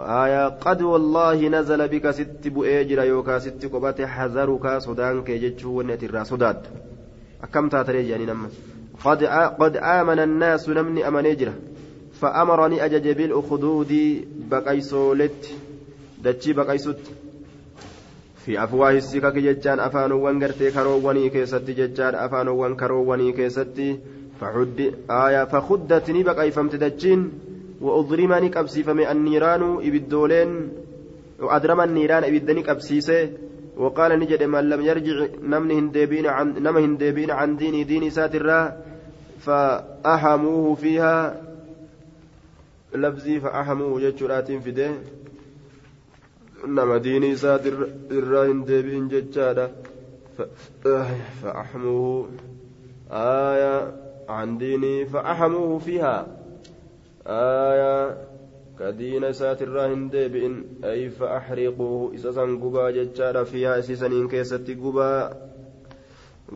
آية 0.00 0.48
قد 0.48 0.82
والله 0.82 1.48
نزل 1.48 1.88
بك 1.88 2.10
ست 2.10 2.48
بؤجر 2.48 3.02
يوكا 3.02 3.38
ست 3.38 3.66
قبات 3.72 4.02
حذرك 4.02 4.78
صدان 4.78 5.22
كي 5.22 5.38
ججو 5.38 5.78
ونتر 5.78 6.24
صدات 6.24 6.62
أكم 7.42 7.68
تاتري 7.68 8.08
يعني 8.08 8.26
نما 8.26 8.48
قد 9.60 9.76
آمن 9.76 10.18
الناس 10.18 10.68
نمني 10.68 11.08
أمنيجرة 11.08 11.54
فأمرني 12.20 12.84
أجج 12.84 13.08
بالأخدود 13.08 13.92
بقيسولت. 14.50 15.54
دتشي 16.24 16.52
بقيسوت. 16.52 17.00
في 18.44 18.64
أفواه 18.64 18.90
السكك 18.90 19.34
ججان 19.34 19.80
أفانوان 19.80 20.44
قرتي 20.44 20.70
كرووني 20.70 21.28
كيستي 21.28 21.72
ججان 21.72 22.14
أفانوان 22.14 22.76
كرووني 22.76 23.32
كيستي. 23.32 23.98
فحد 24.40 24.94
آية 25.10 25.44
فخدتني 25.44 26.22
بقيفمت 26.22 26.74
دجين. 26.74 27.32
وأضرمني 27.80 28.48
كبسيفمي 28.48 29.10
النيران 29.12 29.62
إبدولين. 29.82 30.68
وأدرم 31.40 31.80
النيران 31.80 32.24
إبدني 32.24 32.62
كبسيسه 32.62 33.28
وقال 33.76 34.20
نجد 34.20 34.42
من 34.42 34.68
لم 34.68 34.80
يرجع 34.80 35.26
نمن 35.42 35.70
هندبين 35.70 36.26
عن 36.26 36.54
نم 36.62 36.76
هندبين 36.76 37.30
عن 37.30 37.56
ديني 37.56 37.84
ديني 37.84 38.10
ساترا. 38.10 38.76
فأحموه 39.40 40.74
فيها. 40.74 41.45
لفظي 42.94 43.40
فأحموه 43.40 44.00
جتشرات 44.00 44.52
فده 44.52 44.90
نما 46.66 46.96
ديني 46.96 47.36
ساتر 47.36 47.88
هندبين 48.10 49.08
جتشادا 49.08 49.72
فأحموه 51.42 52.28
آية 53.10 53.92
عن 54.28 54.58
ديني 54.58 55.06
فأحموه 55.06 55.78
فيها 55.78 56.26
آية 57.26 58.26
كدين 58.78 59.32
ساتر 59.32 59.86
هندي 59.86 60.28
بإن 60.28 60.64
أي 60.84 61.10
فأحرقوه 61.10 62.14
إسسا 62.14 62.42
قبا 62.42 62.90
جتشارا 62.90 63.44
فيها 63.44 63.78
إسسنين 63.78 64.28
كيستي 64.28 64.74
قبا 64.74 65.12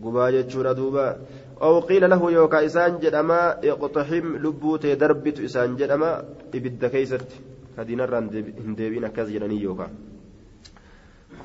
قبا 0.04 0.30
جتشورا 0.30 0.72
دوبا 0.72 1.16
أو 1.62 1.80
قيل 1.80 2.10
له 2.10 2.32
يوكا 2.32 2.66
إسان 2.66 2.98
جدما 2.98 3.40
اقتحم 3.64 4.36
لبوت 4.36 4.86
دربت 4.86 5.40
إسان 5.40 5.76
جدما 5.76 6.24
إبد 6.54 6.86
كيست 6.86 7.28
كدين 7.76 8.00
هندي 8.00 8.90
بإن 8.90 9.04
أكاز 9.04 9.30
جدني 9.30 9.60
يوكا. 9.62 9.88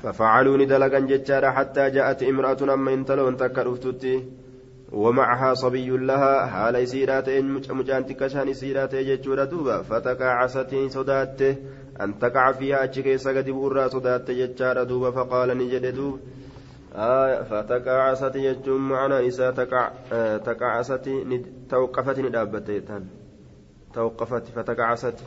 ففعلوا 0.02 0.56
ندلقا 0.56 0.98
جتشارا 0.98 1.50
حتى 1.50 1.90
جاءت 1.90 2.22
امرأة 2.22 2.74
أما 2.74 2.94
انتلون 2.94 3.36
تكا 3.36 3.62
ومعها 4.92 5.54
صبي 5.54 5.88
لها 5.88 6.46
حال 6.46 6.88
سيرات 6.88 7.28
مجان 7.70 8.06
تكشان 8.06 8.54
سيرات 8.54 8.94
ججورة 8.94 9.44
دوبا 9.44 9.82
فتقاعست 9.82 10.74
صدات 10.88 11.40
أن 12.00 12.18
تقع 12.18 12.52
فيها 12.52 12.84
أجكي 12.84 13.18
سقد 13.18 13.50
بورا 13.50 13.88
صدات 13.88 14.30
ججارة 14.30 14.82
دوبا 14.82 15.10
فقال 15.10 15.58
نجد 15.58 15.94
دوب 15.94 16.20
آه 16.94 17.42
فتقاعست 17.42 18.36
يجم 18.36 18.88
معنا 18.88 19.28
إسا 19.28 19.48
آه 20.12 20.36
تقاعست 20.36 21.10
توقفت 21.70 22.18
ندابت 22.18 22.82
توقفت 23.94 24.44
فتقاعست 24.56 25.18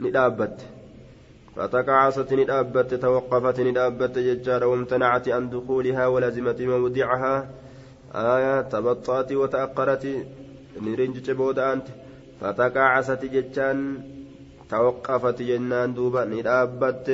ندابت. 0.00 0.56
فتقاعست 1.56 2.32
ندابت 2.32 2.94
توقفت 2.94 3.60
ندابت 3.60 4.18
ججارة 4.18 4.66
وامتنعت 4.66 5.28
عن 5.28 5.50
دخولها 5.50 6.06
ولزمت 6.06 6.60
موضعها. 6.60 7.48
آية 8.14 8.60
تبطأت 8.62 9.32
وتأقرت 9.32 10.04
نرنج 10.80 11.30
بود 11.30 11.58
أنت. 11.58 11.86
فتقاعست 12.40 13.24
جتان 13.24 13.78
توقفت 14.70 15.42
جنان 15.42 15.94
دوبا 15.94 16.24
ندابت. 16.24 17.08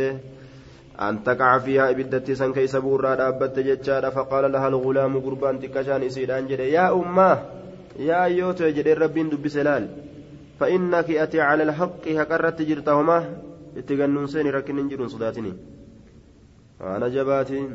أن 1.01 1.25
تقع 1.25 1.59
فيها 1.59 1.91
إبدت 1.91 2.31
سن 2.31 2.53
كيس 2.53 2.77
بورا 2.77 3.15
دابت 3.15 3.59
جتان 3.59 4.11
فقال 4.11 4.53
لها 4.53 4.69
الغلام 4.69 5.21
قربان 5.21 5.61
تكشان 5.61 6.03
إسيدان 6.03 6.47
جده 6.47 6.65
يا 6.65 6.93
أمة 6.93 7.43
يا 7.99 8.25
أيوتو 8.25 8.69
جده 8.69 8.95
ربين 8.95 9.29
دب 9.29 9.49
سلال. 9.49 9.89
فإنك 10.61 11.11
أتي 11.11 11.41
على 11.41 11.63
الحق 11.63 12.09
هكرت 12.09 12.63
جرتهما. 12.63 13.19
اتقنون 13.77 14.27
سيني 14.27 14.51
ركن 14.51 14.89
جرون 14.89 15.09
صداتني. 15.09 15.53
أنا 16.81 17.09
جباتي 17.09 17.69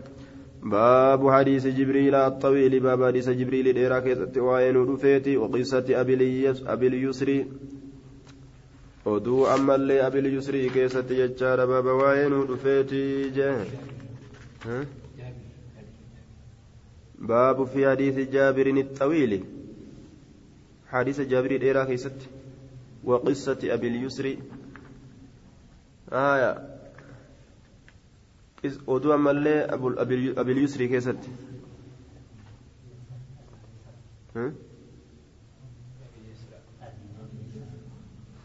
باب 0.63 1.31
حديث 1.31 1.67
جبريل 1.67 2.15
الطويل. 2.15 2.79
باب 2.79 3.05
حديث 3.05 3.29
جبريل 3.29 3.73
ديرا 3.73 3.99
كيست 3.99 4.37
وين 4.37 4.77
ودفيتي 4.77 5.37
وقصة 5.37 5.85
أبي 5.89 6.87
اليسري. 6.87 7.45
Oduu 9.13 9.41
ammallee 9.55 10.01
abil 10.07 10.27
yusrii 10.33 10.69
keessatti 10.77 11.19
jechaadha 11.21 11.67
baaba 11.73 11.97
waa'ee 12.01 12.29
nu 12.33 12.45
dhufeeti 12.51 13.01
jee 13.39 13.57
baabu 17.33 17.67
fi 17.73 17.83
hadiisi 17.89 18.31
jaabirin 18.37 18.77
الطويل 18.85 19.33
حديث 20.95 21.21
جابر 21.21 21.57
ديرا 21.57 21.83
كيست 21.85 22.19
وقصة 23.03 23.57
أبي 23.63 23.87
اليسري 23.87 24.39
آية 26.11 26.75
oduu 28.87 29.11
ammallee 29.13 29.59
abil 30.41 30.57
yusrii 30.57 30.87
keessatti 30.89 31.29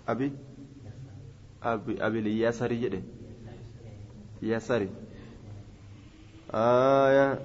abi 0.07 0.29
abil 1.63 2.27
yasari 2.41 2.81
jedhe 2.81 3.01
yasari. 4.43 4.89
آية 6.55 7.39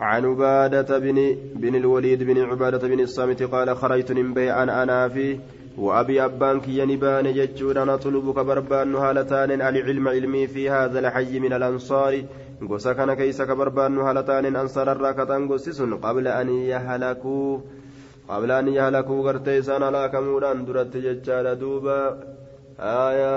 عن 0.00 0.24
عبادة 0.24 0.98
بن 0.98 1.36
بن 1.54 1.74
الوليد 1.74 2.22
بن 2.22 2.38
عبادة 2.38 2.88
بن 2.88 3.00
الصامت 3.00 3.42
قال 3.42 3.76
خرجت 3.76 4.12
من 4.12 4.34
بيعا 4.34 4.62
أنا 4.82 5.08
فيه 5.08 5.38
وأبي 5.78 6.24
أبان 6.24 6.60
كي 6.60 6.78
ينبان 6.78 7.32
ججودا 7.32 7.84
نطلبك 7.84 8.38
بربان 8.38 8.94
هالتان 8.94 9.50
العلم 9.50 10.08
علمي 10.08 10.46
في 10.46 10.70
هذا 10.70 10.98
الحي 10.98 11.38
من 11.38 11.52
الأنصار 11.52 12.24
keeysa 12.62 13.46
ka 13.46 13.56
barbaannu 13.58 14.04
haala 14.06 14.22
taaneen 14.22 14.56
ansaararraa 14.56 15.14
kataan 15.18 15.48
gossisun 15.50 15.98
qabla 15.98 16.38
an 16.38 16.48
yahalakuu 16.48 17.62
qabla 18.28 18.58
an 18.62 18.72
yahalakuu 18.78 19.20
gartee 19.26 19.58
isaan 19.62 19.82
halaakamuudhaan 19.88 20.64
duratti 20.66 21.04
jechaadha 21.08 21.60
duuba 21.64 21.98
aya 22.78 23.34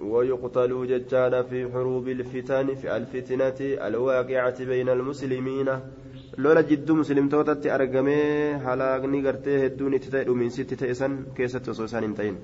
ويقتلوا 0.00 0.86
ججالا 0.86 1.42
في 1.42 1.72
حروب 1.72 2.08
الفتن 2.08 2.74
في 2.74 2.96
الفتنة 2.96 3.58
الواقعة 3.60 4.64
بين 4.64 4.88
المسلمين 4.88 5.68
lola 6.36 6.62
jidduu 6.62 6.96
muslimtootatti 6.98 7.70
argamee 7.70 8.58
halaaqni 8.64 9.22
gartee 9.22 9.58
hedduun 9.60 9.94
itti 9.98 10.10
ta'e 10.14 10.24
dhumiinsitti 10.28 10.76
ta'e 10.80 10.94
san 11.00 11.12
keessatti 11.36 11.70
osoo 11.70 11.86
isaan 11.90 12.06
hin 12.06 12.14
ta'in 12.20 12.38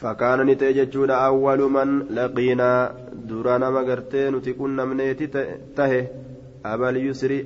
fakkaana 0.00 0.44
ni 0.44 0.56
ta'e 0.62 0.74
jechuudha 0.78 1.20
awwalu 1.28 1.68
man 1.76 1.94
laqiinaa 2.18 2.80
dura 3.30 3.54
nama 3.62 3.84
gartee 3.88 4.26
nuti 4.34 4.54
qunnamneeti 4.58 5.30
tahe 5.78 6.00
abal 6.72 6.96
yusri 7.06 7.38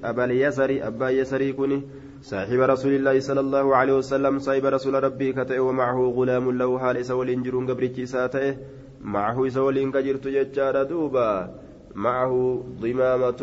صاحب 2.21 2.61
رسول 2.61 2.93
الله 2.95 3.21
صلى 3.21 3.41
الله 3.41 3.77
عليه 3.77 3.93
وسلم 3.93 4.39
صاحب 4.39 4.65
رسول 4.65 4.95
ربي 5.05 5.33
كتئ 5.33 5.59
ومعه 5.59 5.99
غلام 6.17 6.53
له 6.53 6.79
حال 6.79 7.05
سولين 7.05 7.43
جرون 7.43 7.65
قبرتي 7.67 8.07
ساتئ 8.07 8.57
معه 9.01 9.49
سولين 9.49 9.93
كجرت 9.93 10.29
ججار 10.29 10.83
دوبا. 10.85 11.55
معه 11.95 12.65
ضمامة 12.81 13.43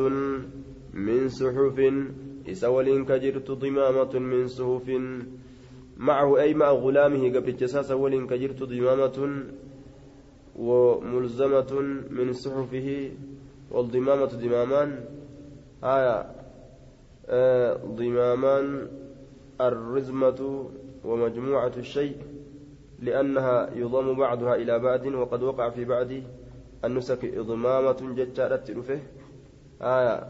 من 0.94 1.30
صحف 1.30 1.78
إسولين 2.50 3.06
كجرت 3.06 3.52
ضمامة 3.52 4.14
من 4.20 4.48
صحف. 4.48 4.88
معه 5.98 6.40
أي 6.40 6.54
مع 6.54 6.70
غلامه 6.72 7.30
قبل 7.34 7.50
الجساس 7.50 7.92
ولين 7.92 8.28
كجرت 8.28 8.64
ضمامة 8.64 9.18
وملزمة 10.56 11.72
من 12.10 12.34
صحفه. 12.34 13.10
والضمامة 13.72 14.32
ضمامان. 14.38 14.90
آية 15.84 16.37
ضمامان 17.86 18.88
الرزمة 19.62 20.70
ومجموعة 21.06 21.72
الشيء 21.78 22.18
لأنها 23.00 23.70
يضم 23.76 24.14
بعضها 24.14 24.56
إلى 24.56 24.80
بعض 24.80 25.06
وقد 25.06 25.44
وقع 25.44 25.70
في 25.70 25.86
بعض 25.86 26.08
النسك. 26.86 27.26
إضمامة 27.26 28.14
ججارة 28.16 28.64
رفه. 28.70 29.00
آية. 29.82 30.28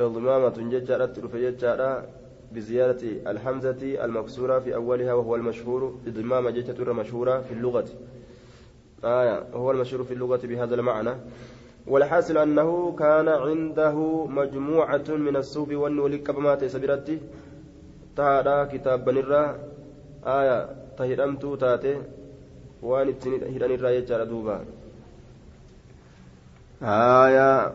إضمامة 0.00 0.70
ججارة 0.70 1.14
رفه 1.24 1.38
ججارة 1.38 2.06
بزيادة 2.52 3.30
الحمزة 3.30 4.04
المكسورة 4.04 4.58
في 4.58 4.74
أولها 4.74 5.12
وهو 5.12 5.36
المشهور. 5.36 5.98
إضمام 6.06 6.48
ججة 6.48 6.92
مشهورة 6.92 7.40
في 7.40 7.54
اللغة. 7.54 7.86
آية. 9.04 9.44
هو 9.54 9.70
المشهور 9.70 10.04
في 10.04 10.14
اللغة 10.14 10.40
بهذا 10.44 10.74
المعنى. 10.74 11.14
والحاصل 11.88 12.38
أنه 12.38 12.96
كان 12.98 13.28
عنده 13.28 13.96
مجموعة 14.26 15.08
من 15.08 15.36
الصوف 15.36 15.68
والنول 15.72 16.16
كما 16.16 16.54
تسبرتي 16.54 17.18
تهادا 18.16 18.64
كتاب 18.64 19.04
بنرا. 19.04 19.56
آية 20.26 20.68
تهرمتو 20.98 21.54
تاتي. 21.54 21.96
وان 22.82 23.14
هران 23.54 23.70
الراية 23.74 24.04
جاردوبا 24.06 24.56
آية 26.82 27.72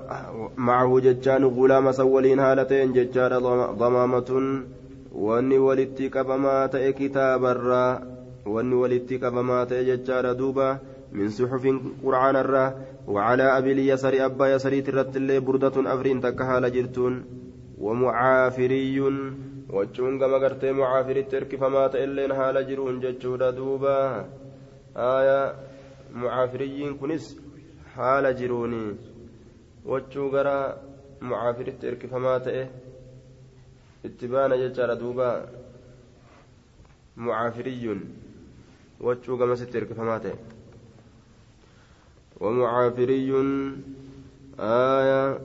معه 0.58 1.00
ججان 1.00 1.44
غلام 1.46 1.92
سولين 1.92 2.40
هالتين 2.40 2.94
ججار 2.94 3.40
ضمامة. 3.84 4.32
واني 5.16 5.58
ولتي 5.58 6.10
كبما 6.10 6.66
تأي 6.68 6.94
كتاب 6.94 7.46
الرا 7.46 7.86
واني 8.46 8.76
ولتي 8.76 9.18
كبما 9.18 9.64
تأي 9.64 9.98
دوبا. 10.40 10.93
من 11.14 11.30
صحف 11.30 11.64
قرآن 12.04 12.36
الرا 12.36 12.66
وعلى 13.08 13.58
أبي 13.58 13.72
اليسر 13.72 14.26
أبا 14.26 14.46
يسري 14.54 14.82
ترت 14.82 15.16
اللي 15.18 15.40
بردة 15.40 15.94
أفرين 15.94 16.22
تكها 16.22 16.60
لجرتون. 16.60 17.26
ومعافري 17.78 19.00
وجون 19.70 20.20
كما 20.20 20.38
قرتي 20.38 20.72
معافر 20.72 21.16
الترك 21.16 21.56
فما 21.56 21.88
تإلين 21.88 22.32
هال 22.32 22.68
جرون 22.68 23.00
ججودا 23.00 23.50
دوبا. 23.50 24.30
آية 24.98 25.56
معافريين 26.14 26.98
كنس 26.98 27.26
حال 27.96 28.36
جروني 28.36 28.96
وجو 29.86 30.30
قرا 30.34 30.78
معافر 31.22 31.68
الترك 31.68 32.06
فما 32.06 32.38
تئه 32.38 32.68
اتبانا 34.06 34.56
ججارا 34.56 34.94
دوبا. 34.94 35.32
معافري 37.18 38.00
وجو 39.02 39.38
كما 39.38 39.56
سترك 39.56 39.94
فما 39.94 40.18
تئه 40.18 40.53
ومعافري 42.44 43.32
آية 44.60 45.40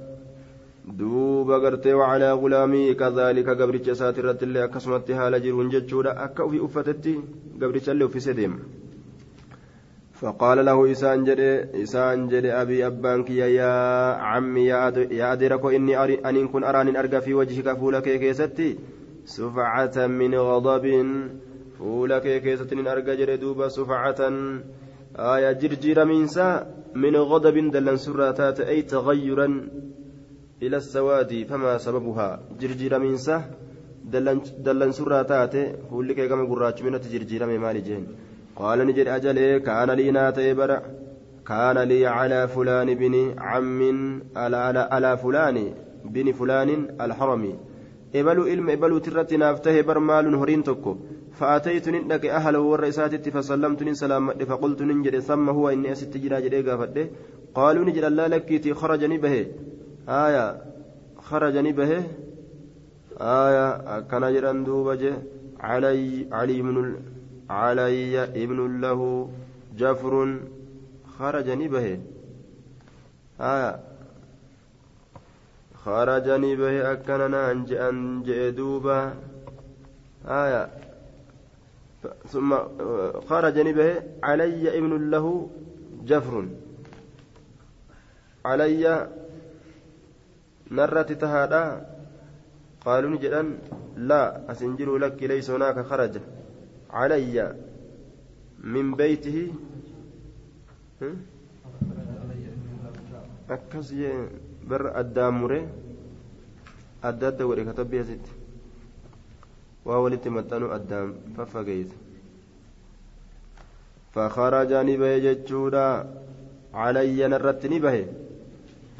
دوبا 0.84 1.56
قرتي 1.58 1.94
وعلى 1.94 2.32
غلامي 2.32 2.94
كذلك 2.94 3.48
قبرتش 3.48 3.90
ساترة 3.90 4.38
اللي 4.42 4.64
أكسمت 4.64 5.10
هالا 5.10 5.38
جرون 5.38 5.68
جتشودا 5.68 6.24
أكا 6.24 6.48
في 6.48 6.64
أفتتي 6.64 7.14
قبرتش 7.60 7.88
اللي 7.90 8.08
في 8.08 8.20
سديم. 8.20 8.58
فقال 10.20 10.64
له 10.64 10.90
إسان 10.92 11.24
جدي 11.24 11.82
إسان 11.82 12.28
جدي 12.28 12.52
أبي 12.52 12.86
أبانك 12.86 13.30
يا, 13.30 13.46
يا 13.46 13.72
عمي 14.30 14.66
يا 14.66 15.32
أدرك 15.32 15.64
إني 15.64 15.94
أن 16.28 16.48
كن 16.48 16.64
أراني 16.64 16.98
أرقى 16.98 17.20
في 17.20 17.34
وجهك 17.34 17.78
فولك 17.78 18.02
كيستي. 18.02 18.78
سفعة 19.24 20.06
من 20.06 20.34
غضب 20.34 20.86
فولك 21.78 22.42
كيستي 22.42 22.92
أرقى 22.92 23.16
جدي 23.16 23.36
دوبا 23.36 23.68
سفعة 23.68 24.20
آية 25.18 25.52
جرجير 25.52 26.04
مينسا 26.04 26.66
من 26.94 27.16
غضب 27.16 27.70
دلن 27.70 27.96
سراتات 27.96 28.60
أي 28.60 28.82
تغيرا 28.82 29.46
إلى 30.62 30.76
السواد 30.76 31.46
فما 31.50 31.78
سببها. 31.78 32.40
جرجير 32.60 32.98
مينسا 32.98 33.42
دلن 34.66 34.92
سراتات 34.92 35.54
فولك 35.90 36.28
كما 36.28 36.44
قراج 36.50 36.82
من 36.82 37.00
تجرجير 37.00 37.46
مالي 37.46 37.80
جين. 37.80 38.06
قال 38.56 38.78
نجد 38.86 39.06
أجل 39.06 39.58
كان 39.58 39.90
لي 39.90 40.10
ناتي 40.10 40.54
كان 41.48 41.78
لي 41.78 42.06
على 42.06 42.48
فلان 42.48 42.94
بن 42.94 43.14
عم 43.38 43.80
على, 44.36 44.56
على, 44.56 44.88
على 44.92 45.16
فلان 45.16 45.74
بن 46.04 46.32
فلان 46.32 46.70
الحرمي. 47.00 47.54
إبلو 48.14 48.42
إلم 48.46 48.70
إبلو 48.70 48.98
ترتي 48.98 49.36
نافته 49.36 49.80
برمال 49.80 50.34
هرين 50.34 50.62
تكو. 50.62 50.96
فأتيت 51.38 51.88
نندك 51.88 52.26
أهل 52.26 52.56
والرئيسات 52.56 53.28
فسلمت 53.28 53.80
سلام 54.02 54.30
فقلت 54.50 54.80
ننجد 54.82 55.18
ثم 55.18 55.46
هو 55.48 55.68
إني 55.68 55.92
أست 55.92 56.16
جرا 56.16 56.40
جريقا 56.40 56.76
فده 56.80 57.04
قالوا 57.54 57.84
نجد 57.84 58.04
الله 58.04 58.26
لك 58.26 58.74
خرجني 58.80 59.18
به. 59.18 59.46
آية 60.08 60.44
خرجني 61.28 61.72
به. 61.78 61.92
آية 63.20 64.00
كان 64.10 64.24
جران 64.34 64.64
دوبجه 64.64 65.14
علي 65.60 66.26
علي 66.32 66.62
من 66.62 66.76
علي 67.50 68.14
ابن 68.42 68.80
له 68.80 69.00
جفر 69.80 70.14
خرجني 71.18 71.68
به. 71.68 71.86
آية 73.40 73.80
خرجني 75.84 76.56
به. 76.60 76.92
أكننا 76.92 77.50
أنج 77.50 77.72
أنج 77.72 78.28
دوبا 78.58 79.00
آية 80.26 80.87
ثم 82.32 82.50
خرجني 83.28 83.72
به 83.72 84.02
علي 84.22 84.78
ابن 84.78 85.10
له 85.10 85.50
جفر. 86.06 86.34
علي 88.44 89.08
نرت 90.70 91.12
تهادا. 91.12 91.64
قالوا 92.86 93.10
نجدا 93.10 93.42
لا 93.96 94.52
أسنجر 94.52 94.96
لك 94.96 95.22
ليس 95.22 95.50
هناك 95.50 95.78
خرج. 95.80 96.14
علي 96.90 97.36
من 98.64 98.94
بيته. 98.94 99.52
addaan 105.00 105.32
mure 105.40 105.60
adda 107.02 107.26
adda 107.30 107.44
godhe 107.48 107.64
katabbii 107.68 108.00
asitti 108.04 108.37
waa 109.88 110.00
walitti 110.04 110.34
maxxanuu 110.36 110.74
addaan 110.78 111.16
faffageeyse 111.36 111.96
فخرج 114.14 114.72
نبه 114.88 115.18
جتشودا 115.24 115.88
علي 116.74 117.20
نرت 117.28 117.62
نبه 117.66 117.96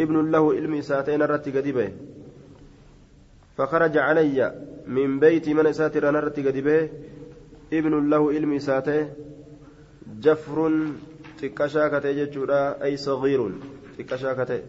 ابن 0.00 0.16
له 0.32 0.44
علم 0.56 0.74
ساتين 0.80 1.18
نرت 1.18 1.46
قدبه 1.56 1.88
فخرج 3.56 3.94
علي 4.08 4.38
من 4.86 5.18
بيت 5.18 5.48
من 5.48 5.72
ساتر 5.72 6.04
نرت 6.16 6.36
قدبه 6.46 6.78
ابن 7.78 7.92
له 8.10 8.22
علم 8.34 8.52
ساته 8.58 9.00
جفر 10.24 10.58
xiqqashaa 11.40 11.90
katee 11.90 12.14
jechuudha. 12.18 12.60
Ay 12.82 12.96
sagiirun 12.96 13.54
xiqqashaa 13.96 14.34
katee 14.34 14.62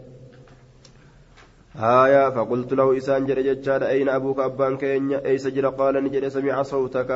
هايا 1.79 2.31
فقلت 2.31 2.73
له 2.73 2.97
إسان 2.97 3.27
جري 3.27 3.43
جتشاد 3.43 3.83
أين 3.83 4.09
أبوك 4.09 4.39
أبان 4.41 4.77
كينيا 4.77 5.27
أيس 5.27 5.47
جرى 5.47 5.69
قال 5.69 6.05
نجري 6.05 6.31
سمع 6.31 6.63
صوتك 6.63 7.11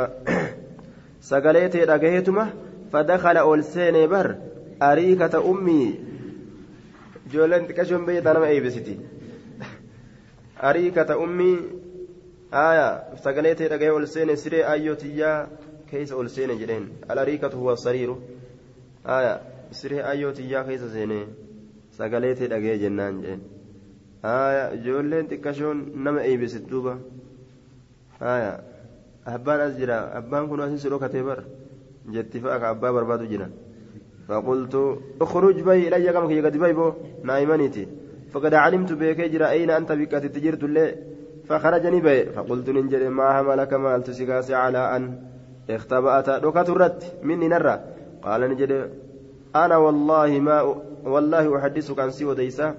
سقليتي 1.21 1.85
رقيتما 1.85 2.51
فدخل 2.93 3.37
أولسين 3.37 4.07
بر 4.07 4.37
أريكة 4.83 5.51
أمي 5.51 6.01
جولنت 7.33 7.73
كشم 7.73 8.07
بيت 8.07 8.27
أنا 8.27 8.39
ما 8.39 8.47
أيبستي 8.47 8.99
أريكة 10.65 11.25
أمي 11.25 11.59
آية 12.55 13.03
سقليتي 13.25 13.67
رقيت 13.67 13.91
أولسين 13.91 14.37
سري 14.37 14.67
أيوتيا 14.67 15.49
keeysa 15.91 16.17
ol 16.21 16.29
seene 16.29 16.55
jedheen 16.61 16.87
alariikatu 17.09 17.57
huwa 17.59 17.77
sariiru 17.77 18.17
aya 19.05 19.41
siree 19.79 20.03
ayyootiyyaa 20.11 20.65
keessa 20.65 20.89
seene 20.97 21.21
sagalee 21.99 22.35
tee 22.41 22.49
dhagee 22.53 22.75
jennaan 22.83 23.21
jedheen 23.23 23.41
aya 23.41 23.52
ijoolleen 24.24 25.26
xiqqashoon 25.32 25.78
nama 25.96 26.20
eeybisit 26.24 26.70
duuba 26.70 26.94
abbaan 29.26 29.60
as 29.62 29.74
jira 29.80 29.98
abbaan 30.20 30.48
kun 30.50 30.60
asin 30.62 30.78
sidhoo 30.78 31.00
katee 31.00 31.24
bar 31.24 31.40
jetti 32.14 32.40
fa'a 32.40 32.60
ka 32.60 32.70
abbaa 32.70 32.92
barbaadu 32.94 33.28
jira 33.28 33.50
فقلت 34.28 34.76
اخرج 35.22 35.62
بي 35.68 35.88
إلي 35.88 36.12
كما 36.14 36.28
كي 36.28 36.42
قد 36.42 36.58
بيبو. 36.58 36.94
نايمانيتي 37.24 37.88
فقد 38.32 38.54
علمت 38.54 38.92
بك 38.94 39.20
جرى 39.22 39.50
أين 39.50 39.70
أنت 39.70 39.92
بك 39.92 40.12
تجرت 40.12 40.64
الليل 40.64 40.96
فخرجني 41.48 42.02
بي. 42.02 42.26
فقلت 42.32 42.70
ننجل 42.70 43.10
ما 43.10 43.34
حملك 43.36 43.74
ما 43.74 43.96
التسكاس 43.96 44.52
على 44.52 44.96
أن 44.96 45.04
اختبأت 45.70 46.30
دكات 46.30 46.70
الرد 46.70 47.04
مني 47.24 47.48
نرى. 47.48 47.76
قال 48.24 48.42
نجد 48.52 48.72
أنا 49.56 49.78
والله 49.78 50.40
ما 50.40 50.58
والله 51.04 51.58
أحدثك 51.58 52.00
عن 52.00 52.12
سوى 52.12 52.36
ديسا 52.36 52.76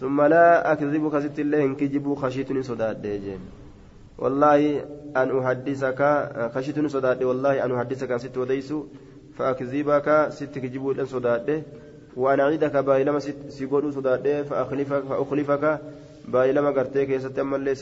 ثم 0.00 0.22
لا 0.22 0.72
أكذبك 0.72 1.18
ست 1.18 1.38
الله 1.38 1.64
إن 1.64 1.74
كجبوا 1.74 2.16
خشيتني 2.16 2.62
صداد 2.62 3.02
ديجين 3.02 3.40
والله 4.18 4.84
أن 5.16 5.28
أحدثك 5.38 6.00
خشيتني 6.54 6.88
صداد 6.88 7.22
والله 7.22 7.64
أن 7.64 7.70
أحدثك 7.72 8.16
ست 8.16 8.36
وديسو 8.38 8.78
فأكذبك 9.36 10.08
ست 10.30 10.54
كجبوا 10.58 10.94
لن 10.94 11.06
صداد 11.06 11.62
وأنا 12.16 12.42
أعيدك 12.42 12.76
بايلما 12.76 13.18
سيقولوا 13.48 13.90
صداد 13.90 14.42
فأخلفك 14.50 15.02
فأخلفك 15.08 15.80
بايلما 16.28 16.70
قرتيك 16.70 17.10
يستمر 17.10 17.58
لي 17.58 17.74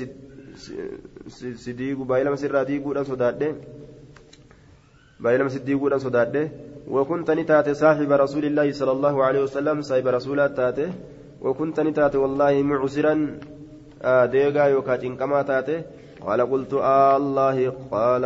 سديقوا 1.67 2.05
بايلما 2.05 2.37
سراديقوا 2.37 2.95
لن 2.95 3.05
صداد 3.05 3.43
بايلم 5.21 5.49
صديقون 5.49 5.99
صداده 5.99 6.49
وكنت 6.89 7.31
نتات 7.31 7.69
صاحب 7.71 8.13
رسول 8.13 8.45
الله 8.45 8.73
صلى 8.73 8.93
الله 8.93 9.25
عليه 9.25 9.41
وسلم 9.43 9.83
صاحب 9.83 10.07
رسول 10.07 10.55
تاته. 10.55 10.91
وكنت 11.47 11.77
نتات 11.87 12.15
والله 12.23 12.55
معسرا 12.71 13.15
آه 14.03 14.25
ديغا 14.35 14.65
يوكاتين 14.75 15.15
كما 15.21 15.43
تاته. 15.49 15.79
قال 16.27 16.41
قلت 16.53 16.73
آه 16.75 17.17
الله. 17.17 17.57
قال 17.95 18.25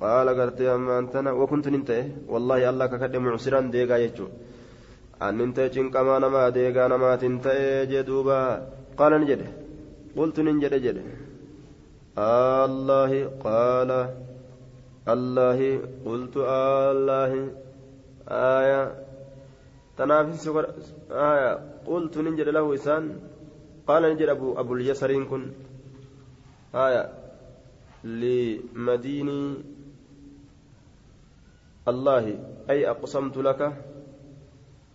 قال 0.00 0.26
قلت 0.38 0.60
أما 0.60 0.98
أنتنا 0.98 1.30
وكنت 1.40 1.66
ننتهي. 1.74 2.04
والله 2.32 2.58
الله 2.70 2.86
ككد 2.92 3.14
معسرا 3.16 3.60
ديغا 3.74 3.96
يجو. 4.04 4.26
أن 5.22 5.32
ننتهي 5.38 5.68
كما 5.94 6.14
نما 6.22 6.48
ديغا 6.56 6.84
نما 6.92 7.10
تنتهي 7.22 7.86
جدوبا. 7.92 8.42
قال 8.98 9.12
نجده 9.20 9.48
قلت 10.16 10.36
ننجد 10.46 10.74
جده 10.84 11.04
آه 12.18 12.64
الله. 12.70 13.10
قال 13.46 13.90
الله. 15.14 15.60
قلت 16.06 16.34
آه 16.36 16.88
الله. 16.94 17.32
آية. 18.28 18.82
تنافس 20.00 20.48
آية 21.10 21.52
قلت 21.86 22.18
ننجد 22.18 22.48
له 22.48 22.74
إسان 22.74 23.20
قال 23.86 24.02
ننجد 24.02 24.28
أبو 24.28 24.60
أبو 24.60 24.74
اليسرين 24.74 25.24
كن. 25.28 25.52
آية 26.74 27.12
لمديني 28.04 29.40
الله 31.88 32.24
أي 32.70 32.90
أقسمت 32.90 33.36
لك؟ 33.36 33.60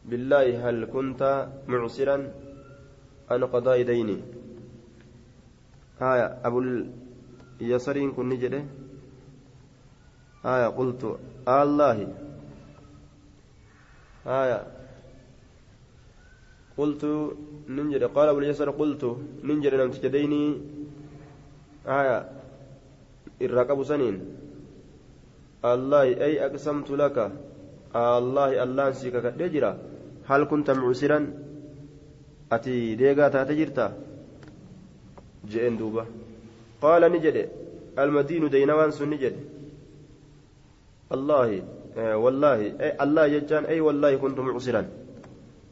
بالله 0.06 0.70
هل 0.70 0.86
كنت 0.86 1.22
معسرا؟ 1.68 2.18
عن 3.30 3.44
قضاء 3.44 3.82
ديني 3.82 4.18
آية 6.02 6.28
أبو 6.48 6.60
اليسرين 7.62 8.12
كن 8.12 8.30
نجده 8.30 8.64
آية 10.46 10.68
قلت 10.68 11.04
آه 11.48 11.64
الله. 11.64 11.98
آية 14.26 14.75
قلت 16.78 17.04
ننجد. 17.70 18.04
قال 18.04 18.28
أبو 18.30 18.40
اليسر 18.40 18.70
قلت 18.70 19.04
ننجد 19.44 19.74
لم 19.74 19.92
تجديني 19.92 20.44
آية. 21.88 22.30
الرقب 23.42 23.84
سنين. 23.84 24.16
الله 25.66 26.04
أي 26.04 26.46
أقسمت 26.46 26.92
لك؟ 26.92 27.18
الله 27.96 28.64
الله 28.64 28.92
سيكا 28.92 29.20
كدجرا 29.20 29.72
هل 30.28 30.42
كنت 30.46 30.72
معسرا؟ 30.72 31.20
أتي 32.52 32.96
ديغا 32.96 33.28
تاتجرتا 33.28 33.88
جئن 35.48 35.78
دوبا. 35.78 36.06
قال 36.82 37.02
نجد. 37.12 37.50
المدين 38.00 38.50
دينوان 38.50 38.92
سن 38.92 39.10
نجد. 39.10 39.36
الله 41.12 41.64
آه 41.98 42.18
والله 42.18 42.60
أي 42.84 42.90
الله 43.04 43.26
يجان. 43.26 43.64
أي 43.66 43.80
والله 43.80 44.16
كنت 44.16 44.40
معسرا. 44.40 45.05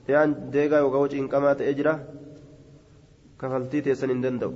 يان 0.09 0.29
ديغا 0.53 0.79
وقوج 0.85 1.11
إن 1.21 1.27
كما 1.27 1.53
تأجرا 1.59 1.93
كفلتي 3.39 3.79
تيسن 3.85 4.21
دندو 4.23 4.51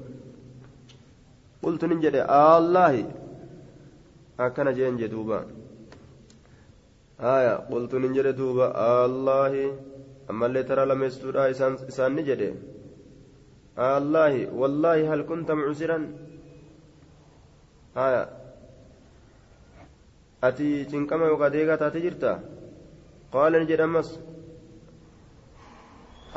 قلت 1.64 1.82
نجد 1.92 2.16
آه 2.16 2.58
الله 2.58 2.94
akkana 4.38 4.72
jeen 4.78 4.98
je 5.02 5.08
duuba 5.14 5.40
aya 7.36 7.54
qultu 7.70 8.00
nin 8.00 8.14
jedhe 8.18 8.34
duuba 8.40 8.66
allaahi 9.04 9.64
ammallee 10.32 10.64
tara 10.70 10.86
lameessuudha 10.92 11.50
isaan 11.54 12.12
ni 12.16 12.24
jedhe 12.30 12.50
allaahi 13.92 14.42
wallaahi 14.60 15.08
hal 15.10 15.24
kunta 15.30 15.58
mucsiran 15.60 16.04
aya 18.06 18.22
ati 20.48 20.70
cinqama 20.92 21.26
yookaa 21.32 21.54
deegaa 21.56 21.82
taate 21.82 22.00
jirta 22.06 22.32
qaala 23.34 23.56
ni 23.60 23.70
jedhe 23.72 23.84
ammas 23.90 24.10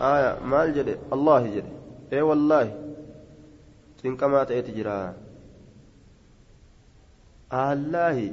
maal 0.01 0.73
jedhe 0.79 0.95
allaahi 1.17 1.51
jedhe 1.57 1.73
ee 2.13 2.21
wallaahi 2.31 2.71
cinqamaa 4.03 4.45
ta'eeti 4.51 4.73
jiraa 4.79 5.15
allaahi 7.51 8.29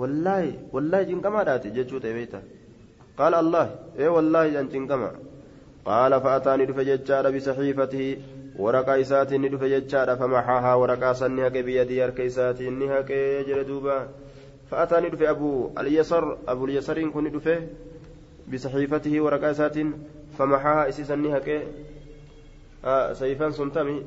wallaahi 0.00 0.50
wallaahi 0.72 1.06
cinqamaadhaati 1.10 1.70
jechuu 1.78 2.00
ta'e 2.04 2.12
beeyta 2.18 2.40
qaala 3.20 3.36
allaahi 3.44 3.72
ee 4.04 4.10
wallaahi 4.16 4.52
jan 4.56 4.68
cinqama 4.74 5.10
qaala 5.88 6.20
fa'ataani 6.26 6.66
dhufe 6.70 6.84
jechaadha 6.90 7.32
bisaxiifatihi 7.36 8.10
waraqaa 8.64 8.98
isaatiin 9.04 9.42
ni 9.42 9.48
dhufe 9.54 9.68
jechaadha 9.74 10.16
famaxaahaa 10.22 10.76
waraqaa 10.82 11.14
san 11.22 11.32
ni 11.38 11.42
haqe 11.46 11.62
biyyadii 11.70 12.00
harka 12.04 12.22
isaatiin 12.30 12.78
ni 12.82 12.86
haqee 12.92 13.24
jedhe 13.48 13.64
duuba 13.72 13.96
fa'ataani 14.70 15.10
dhufe 15.14 15.26
abuu 15.34 15.72
alyasar 15.82 16.24
abulyasariin 16.54 17.12
isii 20.88 21.04
san 21.04 21.20
ni 21.22 21.30
haqee 21.30 21.62
sayfan 23.14 23.52
sun 23.52 23.70
tami 23.70 24.02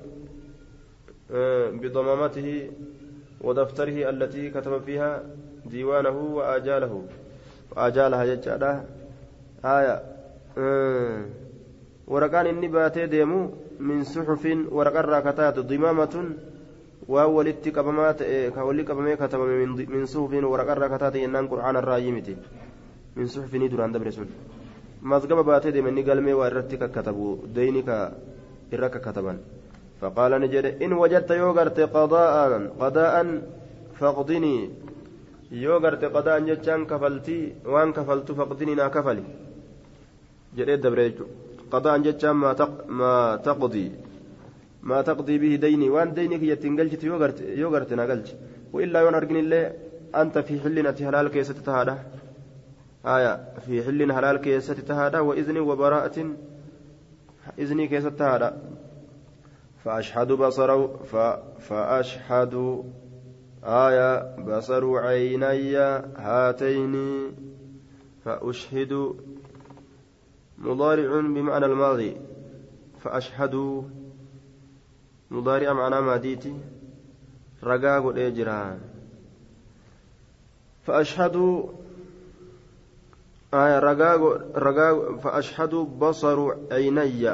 bidamamatihi 1.82 2.72
ودفتره 3.44 4.10
التي 4.10 4.50
كتب 4.50 4.82
فيها 4.86 5.24
ديوانه 5.66 6.10
وآجاله. 6.10 7.04
وآجالها 7.76 8.26
ججالة 8.26 8.86
آية 9.66 10.02
آه 10.58 11.26
ورقان 12.08 12.46
إني 12.46 12.68
ديمو 13.06 13.52
من 13.80 14.04
صحف 14.04 14.44
ورقا 14.72 15.02
راكتات 15.02 15.60
ضمامة 15.60 16.16
وولدت 17.08 17.70
كبمات 17.70 18.24
كولي 18.56 18.84
كبمي 18.84 19.16
كتب 19.16 19.40
من 19.96 20.06
صحف 20.06 20.34
ورقا 20.44 20.74
راكتات 20.74 21.16
إنان 21.16 21.48
قرآن 21.48 21.76
الرايمتي 21.78 22.36
من 23.16 23.26
صحف 23.28 23.56
ندران 25.04 25.20
دبرسون 25.20 25.40
مذقب 25.40 25.46
باتي 25.46 25.72
ديم 25.72 25.88
إني 25.88 26.02
قلمي 26.02 26.34
وإرتك 26.34 26.92
كتبوا 26.92 27.38
دينك 27.56 28.12
إرك 28.74 29.02
كتبا 29.02 29.38
فقال 30.02 30.32
نجد 30.42 30.66
إن 30.82 30.94
وجدت 30.94 31.32
يوغرت 31.32 31.80
قضاء 31.80 32.68
قضاء 32.80 33.42
فاقضني. 34.00 34.70
يوغرت 35.52 36.04
قضاء 36.06 36.40
جتشان 36.40 36.86
كفلتي 36.86 37.54
وان 37.66 37.94
كفلت 37.94 38.32
فاقضني 38.32 38.76
نا 38.76 38.88
كفلي. 38.88 39.24
جريد 40.58 40.82
دبريج 40.82 41.14
قضاء 41.72 41.98
جتشان 41.98 42.32
ما 42.32 42.54
تق 42.54 42.72
ما 42.88 43.36
تقضي. 43.36 43.92
ما 44.84 45.02
تقضي 45.02 45.38
به 45.38 45.56
ديني. 45.56 45.90
وان 45.90 46.14
دينك 46.14 46.44
يتنقلت 46.44 47.04
يوغرت 47.04 47.42
يوغرت 47.42 47.94
نقلت 47.94 48.28
وإلا 48.74 49.00
يون 49.00 49.16
أرجن 49.16 49.38
الله 49.44 49.74
أنت 50.22 50.38
في 50.38 50.60
حلنا 50.60 50.96
هلال 51.08 51.28
كيسة 51.28 51.54
تهادا 51.66 51.96
آية 53.06 53.54
في 53.66 53.84
حل 53.84 54.12
هلال 54.12 54.38
كيسة 54.38 54.74
تهادا 54.74 55.20
وإذن 55.20 55.58
وبراءة 55.58 56.36
إذني 57.60 57.88
كيسة 57.88 58.10
تهادا. 58.10 58.62
فأشهد 59.86 60.32
بصره 60.32 60.88
ف... 60.88 61.16
فأشهد 61.62 62.84
آية 63.64 64.36
بصر 64.36 64.98
عيني 64.98 65.78
هاتين 66.18 66.96
فأشهد 68.26 69.14
مضارع 70.58 71.22
بمعنى 71.22 71.66
الماضي. 71.66 72.18
فأشهد 73.04 73.84
مضارع 75.32 75.74
معنى 75.74 76.02
ماديتي 76.02 76.54
رقاق 77.64 78.06
الإجران 78.08 78.80
فأشهد 80.84 81.66
آية 83.54 83.80
رقاق 83.80 84.22
رقاق 84.58 85.20
فأشهد 85.20 85.76
بصر 85.76 86.56
عيني 86.72 87.28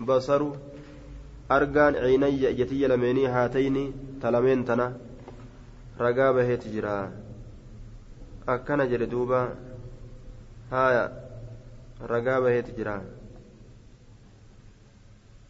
basaru 0.00 0.54
argaan 1.50 1.94
ciinayya 1.94 2.50
ijatiyya 2.50 2.88
lameenii 2.88 3.26
haatayni 3.26 3.92
talameen 4.22 4.64
tana 4.64 4.92
ragaa 5.98 6.32
baheeti 6.32 6.70
jira 6.70 7.10
akkana 8.46 8.86
jedhe 8.86 9.06
duuba 9.06 9.40
haya 10.70 11.10
ragaa 12.08 12.40
baheeti 12.40 12.72
jira 12.72 13.00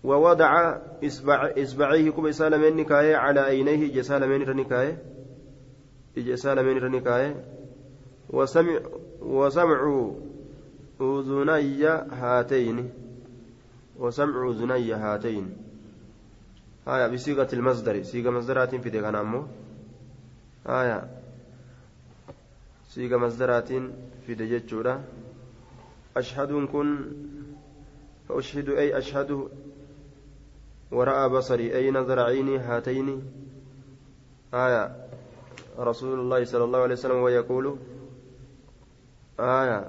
ووضع 0.04 0.78
إصبع 1.04 1.58
إصبعيه 1.58 2.10
كم 2.10 2.26
إسالمين 2.26 2.76
نكاية 2.76 3.16
على 3.16 3.40
عينيه 3.40 3.92
جسالمين 3.94 4.42
رنكاية 4.42 4.98
إجسالمين 6.18 6.78
رنكاية 6.78 7.44
وسمع 8.30 8.80
وسمع 9.20 10.12
أذني 11.00 11.84
هاتين. 12.10 12.90
وسمع 13.98 14.50
أذني 14.50 14.92
هاتين. 14.92 15.56
آية 16.88 17.06
بصيغة 17.06 17.48
المصدر. 17.52 18.02
صيغة 18.02 18.30
مصدرات 18.30 18.74
في 18.74 18.90
ديغان 18.90 19.14
أمو. 19.14 19.46
آية 20.66 21.08
صيغة 22.88 23.16
مصدرات 23.16 23.68
في 24.26 24.34
دجاجورة 24.34 25.04
أشهد 26.16 26.52
كن 26.72 27.12
فأشهد 28.28 28.68
أي 28.68 28.98
أشهد 28.98 29.48
ورأى 30.90 31.28
بصري. 31.28 31.76
أي 31.76 31.90
نظر 31.90 32.20
عيني 32.20 32.58
هاتين. 32.58 33.22
آية 34.54 35.07
رسول 35.78 36.20
الله 36.20 36.44
صلى 36.44 36.64
الله 36.64 36.78
عليه 36.78 36.94
وسلم 36.94 37.16
ويقول 37.22 37.76
آية 39.40 39.80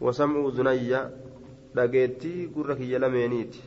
وسمع 0.00 0.50
زنية 0.50 1.10
kiyya 2.76 2.98
lameeniiti 2.98 3.60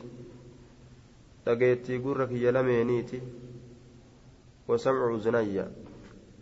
dhageettii 1.44 1.98
gurra 2.00 2.26
kiyya 2.26 2.52
lameeniiti 2.52 3.20
وسمع 4.68 5.16
زنية 5.16 5.70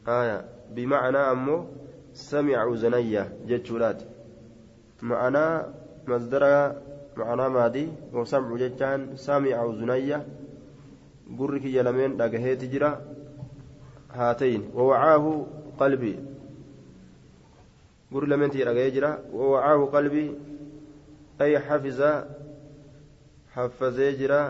آية 0.08 0.44
بمعنى 0.74 1.18
أمه 1.18 1.66
سمع 2.14 2.74
زنية 2.74 3.32
جتشولات. 3.46 4.02
معنى 5.02 5.46
مصدر 6.08 6.72
معنى 7.16 7.48
مادي 7.48 7.88
وسمع 8.12 8.56
جتان 8.56 9.16
سمع 9.16 9.72
زنية 9.78 10.26
قرك 11.38 11.64
يلمين 11.64 12.16
دقهيت 12.16 12.64
جرا. 12.64 13.15
هاتين. 14.16 14.70
ووعاه 14.74 15.46
قلبي. 15.80 16.16
قر 18.12 18.24
لمن 18.26 18.50
تيرا 18.50 18.72
جرا. 18.88 19.18
ووعاه 19.32 19.84
قلبي. 19.84 20.26
أي 21.40 21.58
حفظ 21.58 22.00
حفظ 23.54 23.98
جرا. 24.00 24.42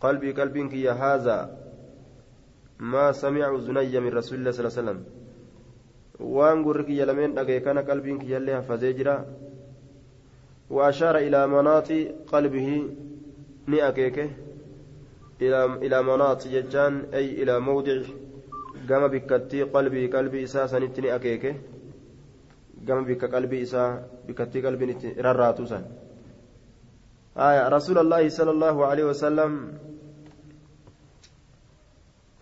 قلبي 0.00 0.32
قلبي 0.32 0.68
كي 0.68 0.90
هذا. 0.90 1.38
ما 2.80 3.12
سمع 3.12 3.58
زني 3.58 4.00
من 4.00 4.12
رسول 4.14 4.38
الله 4.38 4.50
صلى 4.50 4.60
الله 4.60 4.74
عليه 4.74 4.82
وسلم. 4.82 5.00
gurri 6.64 6.84
kiyya 6.86 7.06
lameen 7.06 7.34
dhagaye 7.34 7.62
kana 7.62 7.82
qalbiin 7.82 8.18
kiyyallee 8.18 8.54
hafazee 8.58 8.94
jira 8.94 9.24
وأشار 10.70 11.16
إلى 11.16 11.46
مناط 11.46 11.88
قلبه. 12.32 12.68
ni 13.68 13.80
akeeke 13.80 14.30
jechaan 15.40 16.94
ay 17.12 17.26
ilaa 17.42 17.60
mawdici 17.60 18.14
gama 18.88 19.08
bikkattii 19.08 19.70
qalbii 19.74 20.08
qalbii 20.14 20.42
isaa 20.48 20.68
sanitti 20.68 21.00
ni 21.02 21.10
akeeke 21.10 21.50
gama 22.86 23.02
bikka 23.02 23.28
qalbii 23.28 23.62
isaa 23.66 23.90
bikkattii 24.26 24.62
qalbiin 24.62 24.90
itti 24.90 25.14
rarraatu 25.26 25.66
san 25.66 25.84
آية 27.38 27.68
رسول 27.70 27.98
الله 27.98 28.28
صلى 28.28 28.50
الله 28.50 28.76
عليه 28.86 29.04
وسلم 29.14 29.52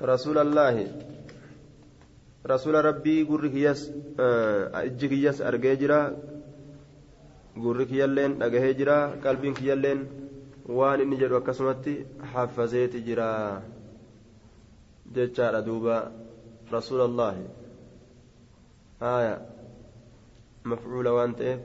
رسول 0.03 0.38
الله 0.38 0.76
رسول 2.47 2.74
ربي 2.84 3.22
قرك 3.28 3.55
يس 3.55 3.92
اجك 4.72 5.12
يس 5.12 5.38
ارجيجرا 5.44 6.01
قرك 7.64 7.90
يلين 7.92 8.42
اجهجرا 8.42 8.99
قلبك 9.24 9.62
يلين 9.62 9.99
waan 10.68 11.00
inni 11.00 11.16
jedhu 11.16 11.36
akkasumatti 11.38 11.94
xafazeeti 12.32 13.02
jira 13.06 13.62
jechaadha 15.14 15.62
duuba 15.62 16.10
rasuula 16.70 17.04
allaahi 17.06 17.44
aya 19.00 19.34
mafcuula 20.64 21.14
waan 21.14 21.34
ta'eef 21.38 21.60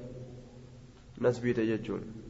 nasbiite 1.18 1.66
jechuun 1.66 2.22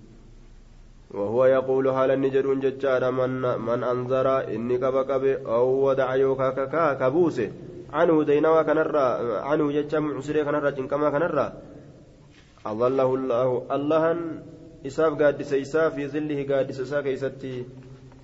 وهو 1.11 1.45
يقول 1.45 1.87
هل 1.87 2.11
النجر 2.11 2.53
ججار 2.53 3.11
من 3.11 3.43
من 3.59 3.83
أنذر 3.83 4.27
إني 4.55 4.77
كبا 4.77 5.03
كبي 5.03 5.43
أو 5.43 5.67
ودع 5.91 6.15
يوكا 6.15 6.49
كا 6.71 6.93
كبوسه 6.93 7.51
عنه 7.93 8.23
دينوا 8.23 8.61
كنرى 8.63 9.07
عنه 9.43 9.71
ججام 9.71 10.17
عسري 10.17 10.43
كنرى 10.47 10.71
جنكما 10.71 11.09
كنرى 11.09 11.47
أضله 12.65 13.09
الله 13.15 13.49
الله 13.75 14.03
isaaf 14.83 15.17
gaaddisa 15.21 15.57
isaa 15.65 15.89
fi 15.95 16.07
zillihi 16.07 16.45
gaaddisa 16.51 16.83
isaa 16.89 17.01
keeysatti 17.07 17.53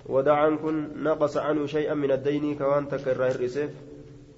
ودعان 0.08 0.58
كن 0.58 1.02
نقص 1.04 1.36
عنه 1.36 1.66
شيئا 1.66 1.94
من 1.94 2.10
الدين 2.10 2.58
كوان 2.58 2.88
تكرر 2.88 3.26
الرسيف 3.26 3.70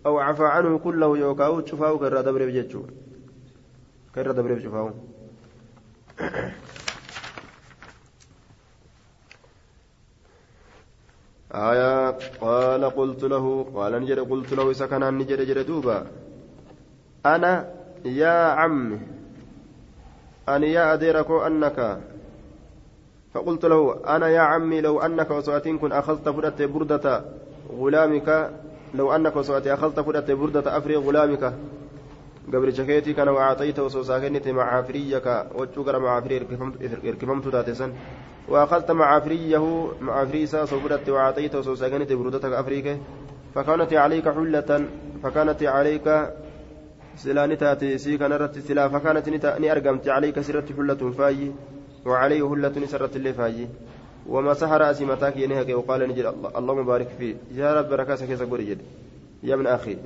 أو 0.07 0.19
عفى 0.19 0.45
عنه 0.45 0.79
كله 0.79 1.19
يوكاو 1.19 1.61
تشفاو 1.61 1.99
كرر 1.99 2.21
دبر 2.21 2.47
بجتشو 2.47 2.83
كرر 4.15 4.33
دبر 4.33 4.53
بجفاو 4.55 4.91
آية 11.55 12.11
قال 12.41 12.85
قلت 12.85 13.23
له 13.25 13.67
قال 13.75 13.93
نجد 14.03 14.19
قلت 14.19 14.53
له 14.53 14.73
سكن 14.73 15.03
نجد 15.19 15.41
جد 15.49 15.67
دوبا 15.67 16.07
أنا 17.27 17.53
يا 18.05 18.39
عمي 18.61 18.99
أن 20.49 20.63
يا 20.63 20.95
أديرك 20.95 21.31
أنك 21.31 21.79
فقلت 23.35 23.65
له 23.65 24.01
أنا 24.17 24.29
يا 24.29 24.41
عمي 24.41 24.81
لو 24.81 25.01
أنك 25.01 25.31
وسواتين 25.31 25.79
كن 25.79 25.93
أخذت 25.93 26.29
فردت 26.29 26.63
بردة 26.63 27.25
غلامك 27.79 28.51
لو 28.95 29.13
أنك 29.13 29.37
وسواتي 29.37 29.75
أخذت 29.75 30.01
فردت 30.01 30.31
بردة 30.31 30.77
أفري 30.77 30.97
غلامك. 30.97 31.55
قبل 32.53 32.75
شكيتي 32.75 33.13
كان 33.13 33.29
وأعطيت 33.29 33.79
وسوساكنت 33.79 34.49
معافريك 34.49 35.27
وتشكر 35.55 35.99
معافري 35.99 36.47
إركفمت 37.05 37.49
تاتسا. 37.49 37.93
وأخذت 38.49 38.91
معافريه 38.91 39.89
معافريسا 40.01 40.65
صبرت 40.65 41.09
وأعطيت 41.09 41.55
وسوساكنت 41.55 42.13
بردتك 42.13 42.53
أفريك. 42.53 42.99
فكانت 43.55 43.93
عليك 43.95 44.29
حلة 44.29 44.71
فكانت 45.23 45.63
عليك 45.63 46.07
سلاني 47.17 47.57
تاتي 47.57 47.99
سي 47.99 48.19
كان 48.19 48.33
رت 48.33 48.59
سلا. 48.59 48.89
فكانت 48.89 49.29
ني 49.61 49.73
أرقمت 49.73 50.09
عليك 50.09 50.41
سرت 50.41 50.73
حلة 50.73 51.11
فاي. 51.19 51.53
وعليه 52.07 52.53
هلة 52.53 52.87
سرت 52.87 53.17
اللي 53.17 53.33
فاي 53.33 53.69
وما 54.29 54.55
سحر 54.55 54.91
أسي 54.91 55.05
متاك 55.05 55.37
ينهك 55.37 55.69
وقال 55.69 56.09
نجد 56.09 56.35
اللهم 56.57 56.87
بارك 56.87 57.09
فيه. 57.19 57.35
يا 57.55 57.75
رب 57.75 57.89
بركاسك 57.89 58.29
يا 58.29 58.37
يا 59.43 59.55
ابن 59.55 59.67
أخي. 59.67 59.97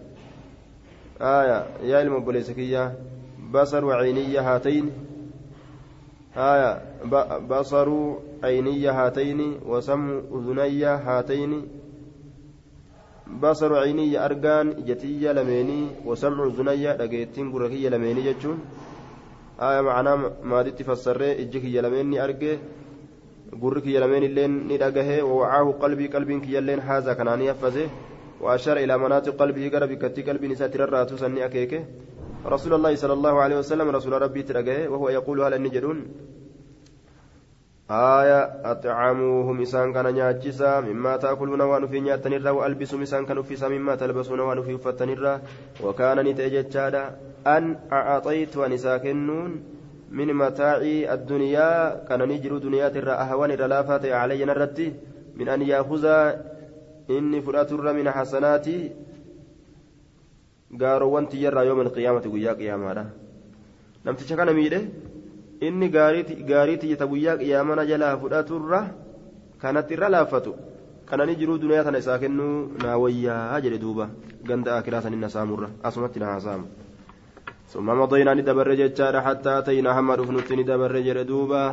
آية. 1.21 1.67
يا 1.83 2.03
المبلسكية 2.03 2.95
بصر 3.53 3.85
وعينية 3.85 4.41
هاتين. 4.55 4.91
آية. 6.37 6.83
بصر 7.51 7.89
عينية 8.43 8.91
هاتين. 8.91 9.61
وسم 9.67 10.23
أذني 10.35 10.85
هاتين. 10.85 11.69
بصر 13.43 13.77
عيني 13.79 14.25
أرجان 14.25 14.69
إجتية 14.69 15.33
لميني. 15.33 15.87
وسمع 16.05 16.47
أذني 16.47 16.87
لقيتين 16.87 17.53
قركية 17.53 17.89
لميني 17.89 18.33
جتشون. 18.33 18.59
آية 19.61 19.81
معناه 19.81 20.33
ما 20.43 20.63
دي 20.63 20.71
تفسر 20.71 21.23
إجك 21.23 21.65
يلميني 21.65 22.25
أرجي 22.25 22.59
قرك 23.63 23.87
يلمين 23.87 24.23
اللين 24.25 24.53
ندقه 24.69 25.23
ووعاه 25.23 25.73
قلبي 25.83 26.07
قلبي 26.07 26.41
كيلين 26.41 26.81
هذا 26.81 27.13
كان 27.13 27.41
يفزه 27.41 27.89
وأشار 28.41 28.77
إلى 28.77 28.99
مناطق 28.99 29.37
قلبه 29.37 29.65
قرب 29.75 29.93
كتي 29.93 30.23
قلبي 30.23 30.49
نسات 30.49 30.77
الراتو 30.77 31.17
سني 31.17 31.45
أكيكه. 31.45 31.85
رسول 32.47 32.73
الله 32.75 32.95
صلى 32.95 33.13
الله 33.13 33.35
عليه 33.41 33.57
وسلم 33.59 33.89
رسول 33.91 34.13
ربي 34.23 34.43
ترقه 34.43 34.89
وهو 34.89 35.09
يقول 35.09 35.41
هل 35.41 35.55
النجرون 35.55 35.99
آية 37.91 38.41
أطعموهم 38.73 39.63
إسان 39.63 39.93
كان 39.93 40.15
نياتشسا 40.15 40.81
مما 40.81 41.17
تأكلون 41.17 41.61
وأن 41.61 41.87
في 41.87 42.01
نياتنرا 42.01 42.51
وألبسوا 42.51 43.03
إسان 43.03 43.27
كانوا 43.27 43.43
في 43.43 43.69
مما 43.69 43.95
تلبسون 43.95 44.41
وأن 44.41 44.63
في 44.63 44.79
فتنرا 44.79 45.41
وكان 45.85 46.19
نتأججادا 46.29 47.05
أن 47.47 47.77
أعطيت 47.93 48.57
ونساكنون 48.57 49.63
من 50.11 50.35
متاع 50.35 50.77
الدنيا 51.17 52.05
كان 52.09 52.23
نجر 52.29 52.59
دنيا 52.59 52.89
ترى 52.89 53.11
أهوان 53.11 53.51
رلافات 53.51 54.05
علي 54.07 54.45
نردي 54.45 54.93
من 55.37 55.49
أن 55.49 55.63
يأخذ 55.63 56.05
إني 57.11 57.41
فرأتر 57.43 57.93
من 57.93 58.11
حسناتي 58.11 58.91
قاروا 60.81 61.21
تجرى 61.21 61.67
يوم 61.67 61.81
القيامة 61.81 62.23
ويا 62.27 62.53
قيامة 62.53 63.07
كان 64.05 64.49
jalaa 67.91 68.17
fudhaturra 68.21 68.81
kanatti 69.63 69.95
irra 69.97 70.09
laaffatu 70.15 70.53
kanani 71.09 71.37
jiruu 71.41 71.59
duniyaa 71.63 71.85
tana 71.87 71.99
isaa 72.03 72.19
kennuu 72.19 72.57
naa 72.83 72.97
wayyaa 73.03 73.61
jedhe 73.65 73.79
duuba 73.85 74.09
ganda 74.49 74.77
akiraa 74.77 75.03
sanin 75.07 75.21
na 75.25 75.29
saamurra 75.35 75.69
asumatti 75.91 76.21
na 76.23 76.27
haasaamu 76.33 76.67
ثم 77.75 77.87
مضينا 77.87 78.35
ندبر 78.35 78.75
جتشار 78.81 79.15
حتى 79.27 79.59
أتينا 79.59 79.91
هم 79.99 80.11
رفنت 80.11 80.53
ندبر 80.53 80.95
جردوبا 81.07 81.65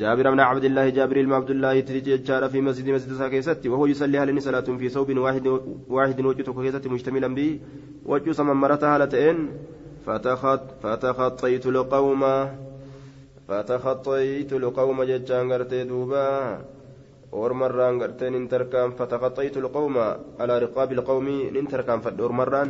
جابر 0.00 0.30
بن 0.30 0.40
عبد 0.40 0.64
الله 0.64 0.88
جابر 0.88 1.16
بن 1.26 1.32
عبد 1.32 1.50
الله 1.50 1.80
تجتشار 1.80 2.48
في 2.52 2.60
مسجد 2.60 2.86
مسجد 2.96 3.12
ساكيستي 3.20 3.68
وهو 3.68 3.86
يصلي 3.86 4.18
هل 4.18 4.42
صلاة 4.42 4.68
في 4.80 4.88
ثوب 4.88 5.08
واحد 5.24 5.46
واحد 5.88 6.20
وجهه 6.20 6.52
كيستي 6.62 6.88
مشتملا 6.88 7.28
به 7.34 7.60
وجه 8.06 8.32
سممرتها 8.32 8.94
هالتين 8.94 9.36
فتخط 10.06 10.64
فتخطيت 10.82 11.66
القوم 11.66 12.22
فتخطيت 13.48 14.52
القوم 14.52 15.02
ججان 15.02 15.52
غرتي 15.52 15.84
دوبا. 15.84 16.28
ورمران 17.32 17.94
غرتي 18.02 18.30
ننتركان 18.30 18.90
فتخطيت 18.98 19.56
القوم 19.56 19.96
على 20.40 20.54
رقاب 20.58 20.92
القوم 20.92 21.26
ننتركان 21.54 22.00
فدورمران 22.00 22.68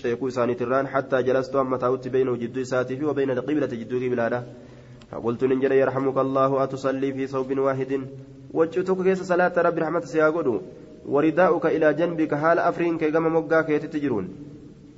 شيكو 0.00 0.28
ساني 0.28 0.54
تران 0.54 0.86
حتى 0.88 1.22
جلست 1.22 1.56
أما 1.56 1.76
تاوت 1.76 2.08
بينه 2.08 2.36
جدو 2.36 2.64
ساتي 2.64 3.04
وبين 3.04 3.30
القبلة 3.30 3.66
جدو 3.80 3.96
قبلة 4.04 4.44
فقلت 5.10 5.44
ننجل 5.44 5.72
يرحمك 5.72 6.18
الله 6.18 6.50
أتصلي 6.64 7.12
في 7.12 7.26
ثوب 7.26 7.58
واحد 7.58 7.92
وجهتك 8.54 8.98
كيس 9.04 9.22
صلاة 9.22 9.54
رب 9.56 9.78
رحمة 9.78 10.00
سياقود 10.00 10.48
ورداؤك 11.06 11.66
إلى 11.66 11.94
جنبك 11.94 12.34
حال 12.34 12.58
أفرين 12.58 12.98
كي 12.98 13.10
قام 13.10 13.26
مقا 13.36 13.60
كي 13.62 13.78
تتجرون 13.78 14.26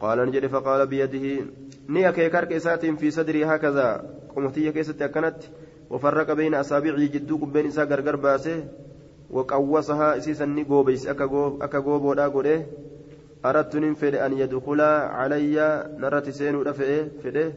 قال 0.00 0.18
نجد 0.28 0.46
فقال 0.46 0.86
بيده 0.86 1.26
نيا 1.88 2.10
كي 2.10 2.28
كارك 2.28 2.58
في 3.00 3.10
صدري 3.10 3.44
هكذا 3.44 3.86
قمتي 4.36 4.72
كيست 4.72 5.02
أكنت 5.02 5.40
وفرق 5.90 6.32
بين 6.32 6.54
أصابعه 6.54 7.04
جدوك 7.14 7.42
بين 7.54 7.66
إسا 7.66 7.84
غرغر 7.84 8.16
باسه 8.16 8.64
وقوصها 9.30 10.16
إسيسا 10.16 10.44
نقوبيس 10.44 11.06
أكا 11.06 11.78
قوب 11.78 12.02
ودا 12.02 12.28
قده 12.28 12.66
أردت 13.44 13.76
ننفد 13.76 14.14
أن 14.14 14.32
يدخل 14.32 14.80
علي 14.80 15.84
نرت 15.98 16.28
سين 16.28 16.54
رفعه 16.62 17.08
فده 17.22 17.52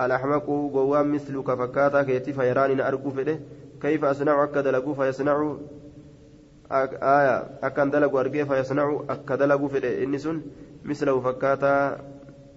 الأحمق 0.00 0.46
قوام 0.46 1.14
مثلك 1.14 1.54
فكاتا 1.54 2.02
كيتي 2.02 2.32
فيراني 2.32 2.88
أرجو 2.88 3.10
فده 3.10 3.38
كيف 3.82 4.04
أصنع؟ 4.04 4.44
أكا 4.44 4.60
دلقو 4.60 4.94
فيصنع. 4.94 5.56
آية. 6.72 7.46
أكا 7.62 7.84
دلقو 7.84 8.20
أرجي 8.20 8.46
فيصنع. 8.46 9.00
أكا 9.10 9.34
دلقو 9.34 9.68
فده 9.68 10.02
إني 10.02 10.18
سن 10.18 10.42
مثله 10.84 11.20
فكاتا 11.20 11.98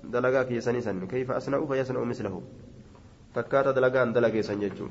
دلقا 0.03 0.43
كيساني 0.43 0.81
سن. 0.81 1.07
كيف 1.07 1.31
أصنع؟ 1.31 1.65
فيصنع 1.65 2.03
مثله. 2.03 2.41
فكاتا 3.35 3.71
دلقان 3.71 4.13
دلقي 4.13 4.41
سن 4.41 4.59
ججو. 4.59 4.87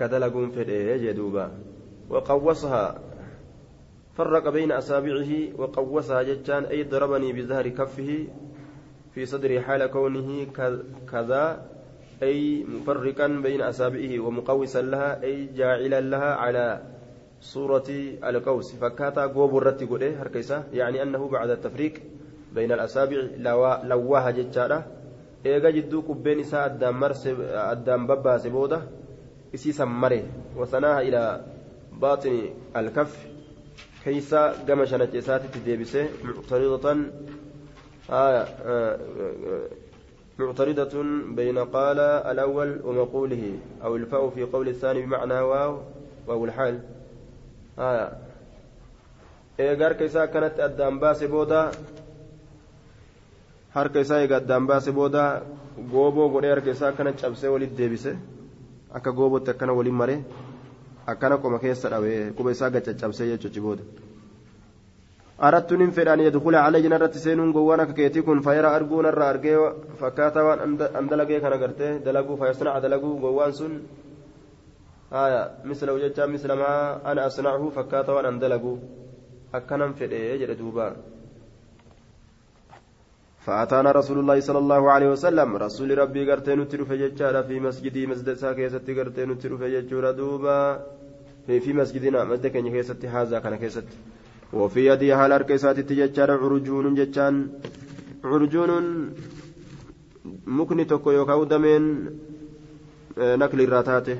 دلقون 0.00 0.50
فده 0.50 0.96
جدوبا 0.96 1.50
وقوصها. 2.10 3.07
فرق 4.18 4.48
بين 4.48 4.72
أصابعه 4.72 5.30
وقوسها 5.58 6.22
جتان 6.22 6.64
أي 6.64 6.82
ضربني 6.82 7.32
بظهر 7.32 7.68
كفه 7.68 8.26
في 9.14 9.26
صدري 9.26 9.60
حال 9.60 9.86
كونه 9.86 10.46
كذا 11.12 11.44
أي 12.22 12.64
مفرقا 12.64 13.26
بين 13.26 13.62
أصابعه 13.62 14.18
ومقوسا 14.18 14.82
لها 14.82 15.22
أي 15.22 15.46
جاعلا 15.54 16.00
لها 16.00 16.34
على 16.34 16.82
صورة 17.40 17.88
القوس. 18.24 18.74
فكاتا 18.74 19.26
قوب 19.26 19.56
الرتي 19.56 19.86
قوله 19.86 20.22
هركيسا 20.22 20.64
يعني 20.72 21.02
أنه 21.02 21.28
بعد 21.28 21.50
التفريق 21.50 21.94
بين 22.54 22.72
الأصابع 22.72 23.16
لواها 23.84 24.30
جتانا 24.30 24.98
eega 25.44 25.70
jidduu 25.72 26.02
qubbeen 26.02 26.40
isaa 26.40 26.64
addaan 26.66 28.06
babbaase 28.10 28.50
booda 28.50 28.82
isii 29.52 29.72
sammare 29.72 30.24
wasanaaha 30.58 31.04
ilaa 31.08 31.40
baaxini 32.00 32.52
alkaffi 32.74 33.37
كيسا 34.04 34.42
قام 34.68 34.84
شنجسات 34.84 35.42
تديبسه 35.54 36.08
معترضة. 36.24 36.96
آه 38.10 38.46
معترضة 40.38 40.94
بين 41.36 41.58
قال 41.58 41.98
الأول 42.00 42.80
ومقوله 42.84 43.58
أو 43.84 43.96
الفاء 43.96 44.30
في 44.30 44.42
قول 44.44 44.68
الثاني 44.68 45.02
بمعنى 45.02 45.40
واو 45.40 45.72
واو 46.26 46.44
الحال. 46.44 46.80
آه 47.78 48.12
إيجار 49.60 49.92
كيسا 49.92 50.26
كانت 50.26 50.60
أدام 50.60 50.98
باس 51.00 51.24
بودا 51.24 51.70
harka 53.74 54.00
isaa 54.00 54.20
eega 54.24 54.36
addaan 54.40 54.66
baase 54.66 54.90
booda 54.96 55.22
gooboo 55.92 56.28
godhee 56.34 56.50
harka 56.54 56.70
isaa 56.74 56.88
akkana 56.92 57.12
cabsee 57.20 57.50
walitti 57.54 57.76
deebise 57.80 58.12
akka 58.96 59.10
goobootti 59.18 59.50
akkana 59.52 59.72
waliin 59.78 59.98
maree 60.00 60.18
akkana 61.12 61.36
qoma 61.42 61.58
keessa 61.64 61.90
dhawe 61.92 62.12
quba 62.36 62.50
isaa 62.56 62.70
gacaccabsee 62.74 63.28
jechuuchi 63.32 63.60
booda 63.66 63.84
arattu 65.46 65.76
nin 65.80 65.90
fedhaan 65.96 66.20
yadkula 66.26 66.64
calayhi 66.64 66.88
narratti 66.92 67.24
seenuun 67.24 67.52
gowwaan 67.56 67.80
akka 67.84 67.94
keetii 68.00 68.26
kun 68.26 68.42
fayara 68.46 68.74
arguu 68.78 69.02
narra 69.06 69.28
argee 69.32 69.56
fakkaataa 70.00 70.46
waan 70.48 70.60
an 71.00 71.08
dalagee 71.12 71.40
kana 71.44 71.58
gartee 71.62 71.92
dalaguu 72.06 72.36
fayasnaca 72.40 72.80
dalaguu 72.84 73.14
gowwaan 73.24 73.52
sun 73.60 73.74
haya 75.10 75.42
mislahu 75.64 76.00
jecha 76.04 76.26
mislamaa 76.34 77.00
ana 77.10 77.20
asnachu 77.28 77.70
fakkaata 77.76 78.16
waan 78.16 78.26
an 78.30 78.40
dalaguu 78.44 78.76
akkanan 79.60 79.94
fedhe 80.00 80.24
jedhe 80.42 80.56
duubaa 80.62 80.92
فأتانا 83.48 83.90
رسول 84.00 84.18
الله 84.20 84.38
صلى 84.48 84.60
الله 84.64 84.82
عليه 84.94 85.08
وسلم 85.14 85.48
رسول 85.66 85.88
ربي 85.98 86.22
قرتين 86.30 86.60
ججارة 87.02 87.40
في 87.48 87.56
مسجدي 87.66 88.02
مسجد 88.12 88.28
ساكيسة 88.42 88.86
قرتين 88.98 89.30
تلف 89.40 89.62
ججارة 89.74 90.10
دوبا 90.20 90.58
في, 91.48 91.72
مسجدنا 91.72 92.24
مسجد 92.24 92.46
كان 92.46 92.66
كيسة 92.74 93.00
هذا 93.14 93.38
كان 93.38 93.54
كيسة 93.56 93.86
وفي 94.52 94.86
يدي 94.86 95.12
هال 95.12 95.32
أركيسات 95.32 95.78
ججارة 95.80 96.34
عرجون 96.44 96.94
ججان 96.98 97.34
عرجون 98.24 98.72
مكني 100.46 100.84
توكو 100.84 101.10
يوكاو 101.10 101.44
دمين 101.44 101.84
نكل 103.18 103.60
الراتاته 103.60 104.16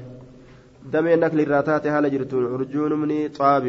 دمين 0.93 1.21
نكل 1.21 1.41
الراتاته 1.41 1.89
هال 1.99 2.05
جرتون 2.13 2.45
عرجون 2.53 2.93
مني 3.01 3.29
طاب 3.29 3.65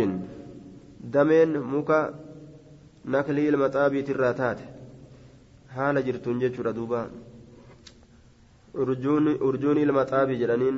دمين 1.15 1.49
مكا 1.59 1.99
نكلي 3.05 3.49
المطابي 3.49 3.99
الراتاته 4.15 4.79
haala 5.75 6.01
jirtuun 6.01 6.39
jechuudha 6.41 6.73
duuba. 6.73 7.07
Urjuun 8.73 9.77
ilma 9.77 10.05
xaabi 10.11 10.37
jedhaniin 10.41 10.77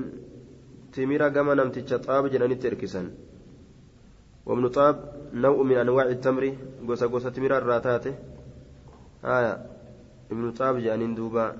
timira 0.91 1.29
gama 1.29 1.55
namticha 1.55 1.99
xaaba 1.99 2.29
jedhanitti 2.29 2.67
erkisan. 2.67 3.07
Wabnu 4.45 4.69
xaab 4.75 4.95
naw'u 5.33 5.63
min 5.63 5.77
anwaaci 5.77 6.15
tamri 6.21 6.57
gosa 6.87 7.07
gosa 7.07 7.31
timira 7.31 7.57
irraa 7.61 7.81
taate. 7.81 8.11
Haya 9.21 9.53
ibnu 10.31 10.51
xaab 10.57 10.75
jedhaniin 10.83 11.15
duuba. 11.15 11.55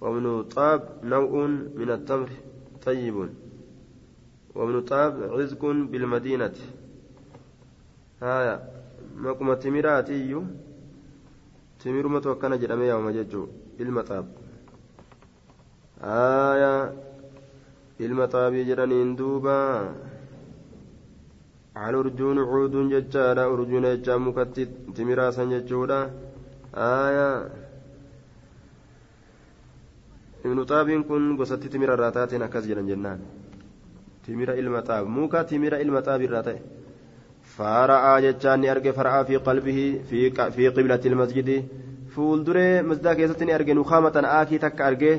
Wabnu 0.00 0.44
xaab 0.54 0.80
naw'uun 1.02 1.52
min 1.78 1.88
attamri 1.90 2.36
xayyibun 2.84 3.30
wabnu 4.54 4.80
xaab 4.88 5.12
cizqun 5.36 5.88
bilmadiinati. 5.90 6.62
Haya 8.20 8.60
maquma 9.16 9.56
timiraati 9.56 10.12
iyyuu 10.12 10.44
timirumatu 11.78 12.30
akkana 12.30 12.58
jedhame 12.58 12.86
yaamama 12.86 13.12
jechuu 13.12 13.48
ilma 13.78 14.02
xaab. 14.08 14.26
Haya 16.00 16.92
xaabii 17.98 18.64
jedhaniin 18.68 19.16
duuba. 19.18 19.56
على 21.76 21.96
أرجون 21.96 22.38
عود 22.38 22.74
ججارة 22.92 23.42
أرجون 23.54 23.84
ججا 23.96 24.16
مكتي 24.16 24.64
تمراسا 24.96 25.44
ججودا 25.44 26.00
آية 26.74 27.28
ابن 30.46 30.58
طاب 30.70 30.88
كن 31.08 31.36
قصت 31.38 31.62
تمر 31.72 31.90
الراتات 31.94 32.32
أكز 32.34 32.64
جنان 32.72 33.20
تمر 34.26 34.48
المطاب 34.60 35.06
موكا 35.06 35.42
تمر 35.42 35.72
المطاب 35.84 36.20
الراتات 36.22 36.60
فرأى 37.56 38.14
جتان 38.24 38.64
أرجع 38.72 38.90
فرأى 38.98 39.24
في 39.28 39.36
قلبه 39.36 39.78
في 40.08 40.18
في 40.56 40.68
قبلة 40.68 41.02
المسجد 41.10 41.50
فولدري 42.14 42.82
مسجد 42.82 43.08
كيستني 43.18 43.54
أرجع 43.54 43.72
نخامة 43.72 44.16
آكي 44.40 44.58
تك 44.58 44.80
أرجع 44.80 45.14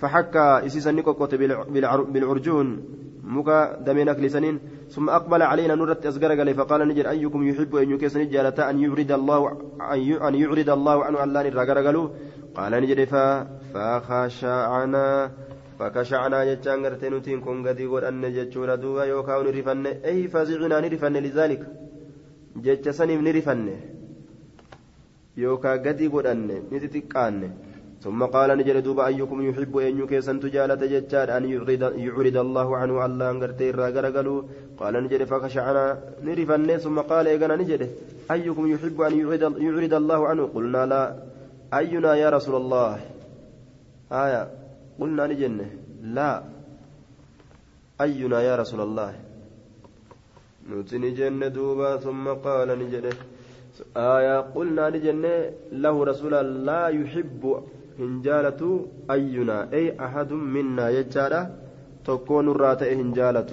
فحكى 0.00 0.66
إسيسا 0.66 0.90
نكوكوت 0.90 1.34
بالعرجون 2.14 2.68
مكا 3.24 3.58
دمينك 3.86 4.18
لسنين 4.20 4.58
ثم 4.88 5.10
أقبل 5.10 5.42
علينا 5.42 5.74
نورت 5.74 6.06
قال 6.06 6.54
فقال 6.54 6.88
نجر 6.88 7.10
أيكم 7.10 7.48
يحب 7.48 7.76
أن 7.76 7.90
يكسن 7.90 8.28
جالة 8.28 8.70
أن 8.70 8.76
يعرض 8.84 9.12
الله 9.12 9.42
أن 10.28 10.34
يعرض 10.34 10.70
الله 10.70 11.04
عنه 11.04 11.22
أن 11.24 11.32
لا 11.32 11.40
نرى 11.42 12.10
قال 12.56 12.72
نجر 12.82 13.06
فخشعنا 13.74 15.30
فكشعنا 15.78 16.38
جتان 16.48 16.78
غرتي 16.84 17.08
نتين 17.08 17.40
كون 17.40 17.66
غدي 17.66 17.86
godhanne 17.92 18.28
jechuudha 18.36 18.76
duuba 18.76 19.06
yookaan 19.06 19.44
ni 19.46 19.50
rifanne 19.52 19.90
ay 20.04 20.28
fazicinaa 20.32 20.80
ni 20.80 20.88
rifanne 20.88 21.20
lizaalika 21.20 21.66
jecha 22.64 22.92
saniif 22.92 23.20
ni 23.22 23.32
rifanne 23.32 23.74
ثم 28.00 28.24
قال 28.24 28.58
نجل 28.58 28.82
دوبا 28.82 29.06
أيكم 29.06 29.38
يحب 29.48 29.76
أن 29.76 29.98
يكيسن 30.00 30.40
تجالة 30.40 30.74
ججاد 30.74 31.30
أن 31.30 31.44
يعرض, 31.52 31.82
يعرض 32.06 32.36
الله 32.36 32.76
عنه 32.76 33.06
الله 33.06 33.30
أنقرتي 33.30 33.70
الراقرقلو 33.70 34.44
قال 34.80 34.94
نجل 35.04 35.26
فخشعنا 35.26 35.84
نرفن 36.24 36.76
ثم 36.84 36.98
قال 37.00 37.26
إيقنا 37.26 37.56
نجل 37.56 37.82
أيكم 38.30 38.66
يحب 38.72 39.00
أن 39.00 39.12
يعرض, 39.20 39.42
يعرض 39.66 39.94
الله 39.94 40.28
عنه؟ 40.28 40.42
قلنا 40.54 40.86
لا. 40.86 41.02
أينا 41.74 42.14
يا 42.14 42.28
رسول 42.30 42.54
الله؟ 42.62 43.00
آية. 44.12 44.42
قلنا 45.00 45.26
نجنة 45.26 45.70
لا. 46.02 46.42
أينا 48.00 48.38
يا 48.48 48.56
رسول 48.56 48.80
الله؟ 48.80 49.14
نتني 50.70 51.10
جنة 51.10 51.48
دوبا. 51.48 51.96
ثم 51.96 52.28
قال 52.28 52.68
نجنة 52.78 53.12
آية. 53.96 54.40
قلنا 54.40 54.90
نجنة 54.90 55.34
له 55.72 56.04
رسول 56.04 56.34
لا 56.66 56.88
يحب 56.88 57.42
هنجالة 58.00 58.60
أينا 59.10 59.58
أي 59.72 59.84
أحد 60.06 60.32
منا 60.32 60.86
يجارة 60.98 61.50
تكون 62.04 62.48
الرات 62.48 62.82
هنجالة 62.82 63.52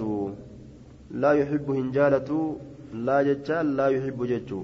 لا 1.22 1.32
يحب 1.32 1.70
هنجالة 1.70 2.56
لا 3.06 3.22
ججال 3.28 3.76
لا 3.76 3.86
يحب 3.88 4.18
ججو 4.24 4.60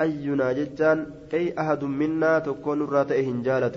أينا 0.00 0.52
ججان 0.58 0.98
أي 1.34 1.44
أحد 1.60 1.84
منا 1.84 2.38
تكون 2.38 2.82
الرات 2.82 3.12
هنجالة 3.12 3.76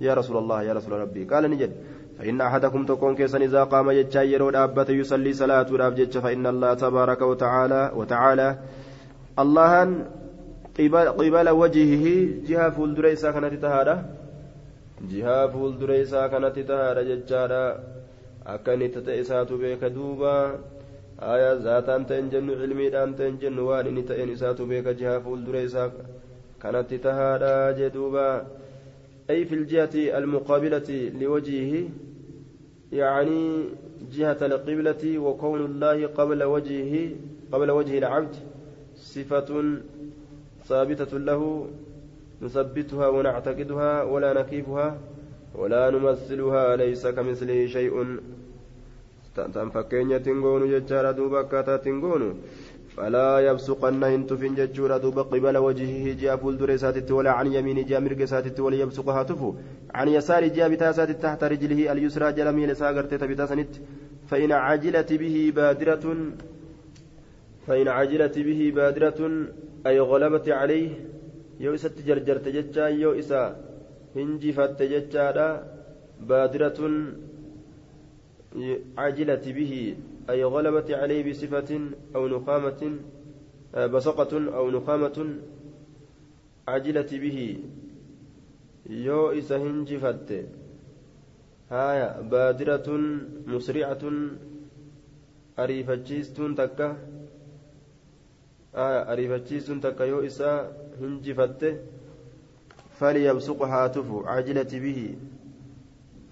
يا 0.00 0.14
رسول 0.14 0.36
الله 0.42 0.62
يا 0.62 0.72
رسول 0.72 0.92
ربي 0.92 1.24
قال 1.24 1.50
نجد 1.50 1.72
فإن 2.18 2.40
أحدكم 2.40 2.86
تكون 2.86 3.14
كيسن 3.14 3.42
إذا 3.42 3.64
قام 3.64 3.90
جتشا 3.90 4.22
يرود 4.32 4.54
أبت 4.54 4.90
يصلي 4.90 5.32
صلاة 5.32 5.68
راب 5.72 6.04
فإن 6.04 6.46
الله 6.46 6.74
تبارك 6.74 7.20
وتعالى 7.22 7.92
وتعالى 7.96 8.58
الله 9.38 9.72
قبل, 10.78 11.08
قبل 11.08 11.48
وجهه 11.48 12.04
جهة 12.48 12.70
فولدريسا 12.70 13.30
كانت 13.30 13.64
تهادى 15.00 15.20
جهة 15.20 15.46
فولدريسا 15.46 16.26
كانت 16.26 16.58
تهادى 16.58 17.14
جتشا 17.14 17.80
أكنت 18.46 18.98
تئسات 18.98 19.52
بك 19.52 19.84
دوبا 19.84 20.58
آية 21.20 21.52
ذاتان 21.52 22.06
تنجن 22.06 22.50
علميدان 22.50 23.16
تنجن 23.16 23.58
وان 23.58 23.86
إني 23.86 24.02
تئن 24.02 24.30
إسات 24.30 24.62
بك 24.62 24.86
جهة 24.88 25.18
فولدريسا 25.18 25.92
كانت 26.62 26.94
تهادى 26.94 27.82
جدوبا 27.82 28.46
أي 29.30 29.44
في 29.44 29.54
الجهة 29.54 30.18
المقابلة 30.18 31.10
لوجهه 31.20 31.88
يعني 32.92 33.64
جهة 34.12 34.40
القبلة 34.42 35.18
وكون 35.18 35.60
الله 35.64 36.06
قبل 36.06 36.42
وجهه 36.42 37.10
قبل 37.52 37.70
وجه 37.70 37.98
العبد 37.98 38.34
صفة 38.96 39.78
ثابتة 40.64 41.18
له 41.18 41.66
نثبتها 42.42 43.06
ونعتقدها 43.08 44.02
ولا 44.02 44.30
نكيفها 44.40 44.98
ولا 45.54 45.90
نمثلها 45.90 46.76
ليس 46.76 47.06
كمثله 47.06 47.66
شيء. 47.66 47.94
تنفكين 49.36 50.10
يتنقون 50.10 50.62
ججارة 50.72 51.10
دوبا 51.10 51.42
كاتا 51.42 51.76
تنقون 51.76 52.22
فلا 52.96 53.38
يبصقن 53.38 54.04
هنتفن 54.04 54.54
ججورا 54.54 54.98
دوبا 54.98 55.22
قبل 55.22 55.56
وجهه 55.56 56.04
جاء 56.20 56.36
فولدر 56.36 56.76
ساتت 56.76 57.10
ولا 57.10 57.30
عن 57.30 57.46
يمين 57.46 57.78
جاء 57.86 58.00
مرق 58.00 58.24
ساتت 58.24 58.60
ولا 58.60 58.76
يبصقها 58.76 59.22
تفو. 59.22 59.54
عن 59.94 60.08
يسار 60.08 60.46
جاء 60.46 60.68
بتا 60.68 60.92
ساتت 60.92 61.22
تحت 61.22 61.44
رجله 61.44 61.92
اليسرى 61.92 62.32
جلمي 62.32 62.66
لساقرت 62.66 63.14
تبتا 63.14 63.46
سنت. 63.46 63.72
فإن 64.30 64.52
عجلت 64.52 65.12
به 65.12 65.52
بادرة 65.56 66.04
فإن 67.66 67.88
عجلت 67.88 68.38
به 68.38 68.72
بادرة 68.76 69.20
أي 69.86 70.00
غلبت 70.00 70.48
عليه 70.48 70.90
يو 71.60 71.74
إسا 71.74 71.88
تجرجرت 71.88 72.48
ججا 72.56 72.86
يو 72.88 73.12
إسا 73.20 73.42
هنجفت 74.16 74.82
ججا 74.82 75.26
بادرة 76.20 76.80
عجلت 78.98 79.48
به 79.48 79.72
أي 80.30 80.44
غلبت 80.44 80.90
عليه 80.90 81.20
بصفة 81.30 81.70
أو 82.16 82.28
نخامة 82.28 82.82
آه، 83.74 83.86
بصقة 83.86 84.32
أو 84.56 84.70
نخامة 84.70 85.18
عجلت 86.68 87.14
به 87.14 87.58
يو 88.90 89.30
إسا 89.38 89.56
هنجفت 89.56 90.30
هايا 91.70 92.20
بادرة 92.20 92.88
مسرعة 93.46 94.02
أريفتشيستون 95.58 96.54
تكا 96.54 96.96
آية 98.74 99.12
أريفتشيستون 99.12 99.80
تكا 99.80 100.04
هنجفت 101.00 101.62
فليبصقها 102.98 103.82
تفو. 103.94 104.16
عجلت 104.32 104.72
به. 104.84 105.00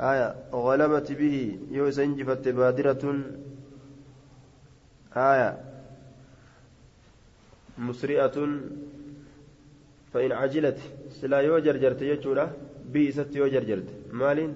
آية. 0.01 0.28
غلبت 0.66 1.09
به. 1.20 1.36
يو 1.77 1.89
إسا 1.89 2.05
هنجفت 2.05 2.45
بادرة. 2.59 3.05
آية. 5.16 5.51
مسرئة. 7.78 8.36
فإن 10.12 10.32
عجلت. 10.32 10.78
سلا 11.20 11.39
يو 11.40 11.59
جرجرت 11.66 12.03
يجورا 12.03 12.45
بئست 12.93 13.36
يو 13.36 13.47
جرجرت. 13.55 13.89
مالين؟ 14.12 14.53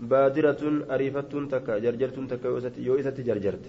بادرة 0.00 0.62
أريفة 0.94 1.32
تكا. 1.52 1.78
جرجرت 1.84 2.16
تكا. 2.30 2.48
يو 2.78 2.94
إست 3.00 3.20
جرجرت. 3.28 3.64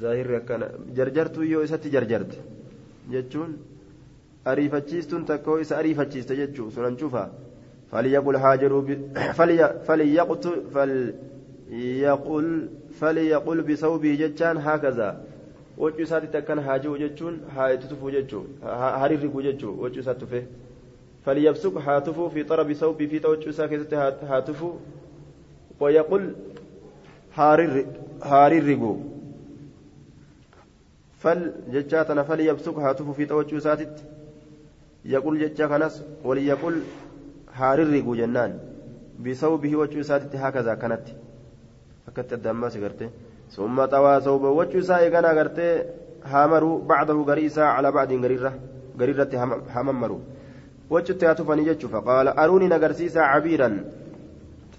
ظاهر 0.00 0.38
كان 0.38 0.62
جرجرت 0.96 1.36
يو 1.38 1.62
إست 1.64 1.86
جرجرت. 1.94 2.32
jechuun 3.10 3.77
ariifachiistuun 4.44 5.24
takka 5.24 5.60
isa 5.60 5.78
ariifachiiste 5.78 6.36
jechuu 6.36 6.70
sunan 6.70 6.96
cufa. 6.96 7.30
Falyaqul 7.90 8.36
haa 8.44 8.56
jedhu 8.56 8.78
falyaqul 11.70 12.50
فليقل 13.00 13.62
بثوبه 13.62 14.14
جتان 14.14 14.56
هكذا 14.56 15.08
وجو 15.78 16.04
ساتي 16.04 16.26
تكن 16.26 16.58
هاجو 16.58 16.96
جتون 16.96 17.34
هايتتفو 17.56 18.10
جتو 18.10 18.42
هاريرقو 18.62 19.40
جتو 19.40 19.68
وجو 19.82 20.02
ساتفه 20.02 20.42
فليبسك 21.24 21.76
هاتفو 21.76 22.28
في 22.28 22.42
طرب 22.42 22.72
ثوبه 22.72 23.06
في 23.06 23.18
توجو 23.18 23.50
ساكتة 23.50 23.96
هاتفو 24.30 24.70
ويقول 25.80 26.34
هاريرقو 28.22 28.96
فل 31.18 31.52
جتاتنا 31.72 32.22
فليبسك 32.22 32.74
هاتفو 32.74 33.12
في 33.12 33.24
توجو 33.26 33.58
ساتت 33.58 33.96
يقول 35.04 35.38
جتا 35.40 35.66
كنس 35.66 36.04
وليقول 36.24 36.74
هاريرقو 37.54 38.14
جنان 38.14 38.58
بثوبه 39.18 39.76
وجو 39.76 40.02
ساتت 40.02 40.36
هكذا 40.36 40.74
كانت 40.74 41.06
adda 42.16 42.50
ammaas 42.50 42.74
gartee 42.84 43.10
summa 43.48 43.86
xawaa 43.88 44.20
sawba 44.20 44.50
wachuu 44.58 44.80
isaa 44.84 45.00
eeganaa 45.06 45.34
gartee 45.34 45.72
haamaru 46.32 46.70
bacdahu 46.90 47.24
garii 47.30 47.46
isaa 47.50 47.74
calaa 47.76 47.92
bacdiin 47.92 48.22
gariirratti 49.00 49.36
hamammaru 49.74 50.18
wachutti 50.90 51.26
haa 51.26 51.34
tufanii 51.40 51.68
jechuu 51.70 51.90
faqaala 51.94 52.36
aruuniin 52.42 52.72
agarsiisaa 52.78 53.32
cabiiran 53.32 53.76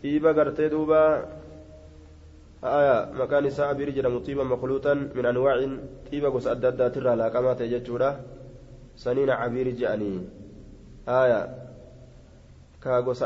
xiiba 0.02 0.34
gartee 0.34 0.70
duuba 0.74 1.00
aya 2.62 2.96
maqaan 3.20 3.46
isaa 3.52 3.70
abiir 3.74 3.90
jedhamu 3.98 4.20
xiiba 4.26 4.44
makluuxan 4.54 5.00
min 5.16 5.26
anwaacin 5.32 5.74
xiiba 6.10 6.30
gosa 6.36 6.52
adda 6.56 6.68
addaatirraa 6.74 7.16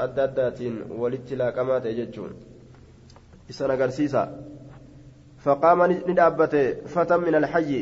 adda 0.06 0.24
addaatiin 0.28 0.76
walitti 1.02 1.40
laaqamaa 1.41 1.80
ta'e 1.86 1.94
jechuun 2.00 2.32
isan 3.54 3.74
agarsiisa 3.76 4.22
faqaama 5.45 5.88
ni 5.88 6.16
dhaabbate 6.20 6.62
fatan 6.95 7.26
min 7.28 7.36
alxayyi 7.41 7.82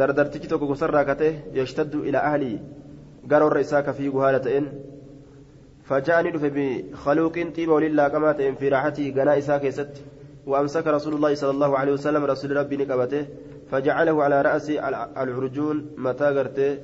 dardartichi 0.00 0.50
tokko 0.52 0.66
gosarraa 0.72 1.04
kate 1.10 1.28
yashtaddu 1.58 2.04
ila 2.08 2.24
ahlii 2.30 2.56
garoorra 3.32 3.64
isaa 3.66 3.82
ka 3.88 3.96
fiigu 3.98 4.24
haala 4.26 4.44
ta'en 4.48 4.68
فجاءني 5.86 6.30
دفع 6.34 6.50
بخلوق 6.54 7.36
طيب 7.56 7.68
ولله 7.68 8.08
كما 8.08 8.32
في 8.32 8.68
راحته 8.68 9.14
غناء 9.16 9.38
إساء 9.38 9.58
كيست 9.58 9.94
وأمسك 10.46 10.86
رسول 10.86 11.14
الله 11.14 11.34
صلى 11.34 11.50
الله 11.50 11.78
عليه 11.78 11.92
وسلم 11.92 12.24
رسول 12.24 12.56
ربي 12.56 12.76
نقبته 12.76 13.26
فجعله 13.70 14.24
على 14.24 14.42
رأس 14.42 14.70
العرجون 14.70 15.76
متى 15.98 16.28
قرته 16.36 16.78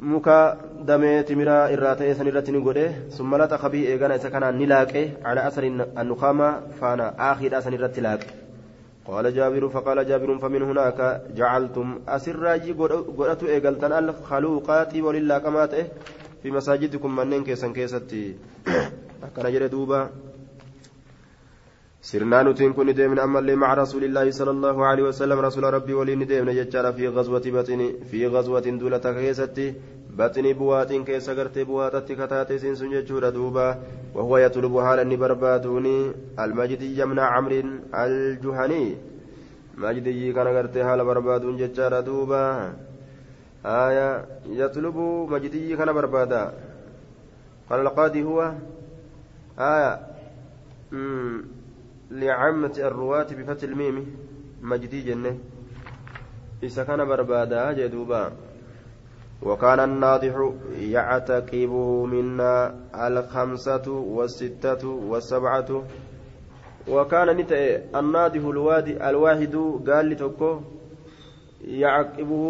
muka 0.00 0.58
damee 0.88 1.22
timiraa 1.24 1.70
irraa 1.74 1.94
ta'e 1.96 2.14
san 2.14 2.26
irratti 2.30 2.52
ni 2.52 2.60
godhe 2.60 2.86
summa 3.18 3.38
laxa 3.38 3.68
bii 3.74 3.86
eegana 3.92 4.16
isa 4.20 4.30
kanaan 4.30 4.58
ni 4.58 4.66
laaqe 4.72 5.02
ala 5.24 5.44
asari 5.50 5.70
annukaamaa 6.02 6.50
faana 6.80 7.14
aakiidha 7.28 7.62
san 7.62 7.74
irratti 7.78 8.00
laaqe 8.08 8.28
قال 9.06 9.34
جابر 9.34 9.68
فقال 9.68 10.08
جابر 10.08 10.38
فمن 10.38 10.62
هناك 10.62 11.22
جعلتم 11.36 11.98
أسراجي 12.08 12.72
قرأت 13.18 13.42
إيقلتن 13.42 13.92
الخلوقات 13.92 14.96
ولله 14.96 15.38
كما 15.38 15.66
في 16.42 16.50
مساجدكم 16.50 17.16
منين 17.16 17.44
كيسن 17.44 17.72
كيستي 17.72 18.36
كان 19.36 19.52
جري 19.52 19.68
دوبا 19.68 20.10
سرنا 22.08 22.42
نتين 22.42 22.72
كن 22.72 22.94
ديمن 22.94 23.18
أما 23.18 23.38
اللي 23.38 23.56
مع 23.56 23.74
رسول 23.74 24.04
الله 24.04 24.30
صلى 24.30 24.50
الله 24.50 24.86
عليه 24.86 25.02
وسلم 25.02 25.38
رسول 25.38 25.64
ربي 25.74 25.94
ولين 25.94 26.26
ديمن 26.26 26.48
يجعل 26.48 26.92
في 26.92 27.08
غزوة 27.08 27.42
بطن 27.46 27.80
في 28.10 28.26
غزوة 28.26 28.60
دولة 28.60 28.98
كيستي 28.98 29.74
بطن 30.18 30.52
بوات 30.52 30.92
كيس 30.92 31.28
غرتي 31.28 31.64
بواتت 31.64 32.12
كتاتي 32.12 32.58
سنسن 32.58 32.92
يجور 32.92 33.28
دوبا 33.28 33.68
وهو 34.14 34.38
يطلب 34.38 34.80
حالا 34.80 35.16
بربادوني 35.16 36.12
المجدي 36.38 36.88
يمنع 37.00 37.26
عمرو 37.34 37.62
الجهني. 37.94 38.96
مجدي 39.78 40.32
كان 40.32 40.46
غرتي 40.46 40.84
حال 40.84 41.04
بربادون 41.04 41.56
ججار 41.56 42.00
دوبا. 42.00 42.72
آية 43.64 44.08
يطلب 44.46 44.96
مجدي 45.32 45.76
كان 45.76 45.92
بربادا. 45.92 46.52
قال 47.70 47.80
القاضي 47.80 48.22
هو 48.22 48.52
آية. 49.58 49.92
لعامة 52.10 52.74
الرواة 52.78 53.26
بفتح 53.38 53.62
الميم 53.62 54.16
مجدي 54.62 55.00
جنة. 55.02 55.38
إذا 56.62 56.84
كان 56.84 57.04
بربادا 57.04 57.72
جدوبا. 57.72 58.32
وكان 59.42 59.80
الناضح 59.80 60.52
يعتقبه 60.78 62.04
منا 62.06 62.74
الخمسة 62.94 63.90
والستة 63.90 64.88
والسبعة. 64.88 65.84
وكان 66.88 67.36
نتأ 67.36 67.82
الناضح 67.98 68.42
الوادي 68.44 69.08
الواحد 69.10 69.56
قال 69.88 70.10
لتوكو 70.10 70.60
يعقبه 71.64 72.44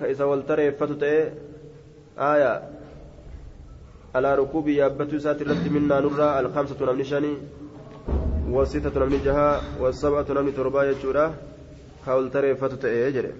كإذا 0.00 0.24
والتري 0.24 0.72
فتتأ 0.72 1.32
آية. 2.18 2.62
على 4.14 4.34
ركوب 4.34 4.68
يابتو 4.68 5.18
سات 5.18 5.42
الرد 5.42 5.68
منا 5.68 6.00
نرى 6.00 6.40
الخمسة 6.40 6.92
نمني 6.92 7.04
شني 7.04 7.36
والستة 8.50 9.00
نمني 9.00 9.18
جها 9.18 9.60
والسبعة 9.80 10.26
نمني 10.30 10.52
تربا 10.52 10.84
يجورا 10.84 11.34
كاول 12.06 12.30
تري 12.30 12.54
فتت 12.54 12.84
ايجري 12.84 13.32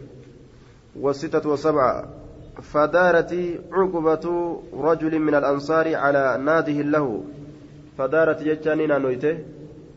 والستة 1.01 1.51
والسبعة 1.51 2.05
فدارت 2.63 3.33
عقبة 3.73 4.27
رجل 4.75 5.19
من 5.19 5.35
الأنصار 5.35 5.95
على 5.95 6.39
ناده 6.45 6.73
له. 6.73 7.25
فدارت 7.99 8.43
جتاني 8.43 8.87
نانويته 8.87 9.39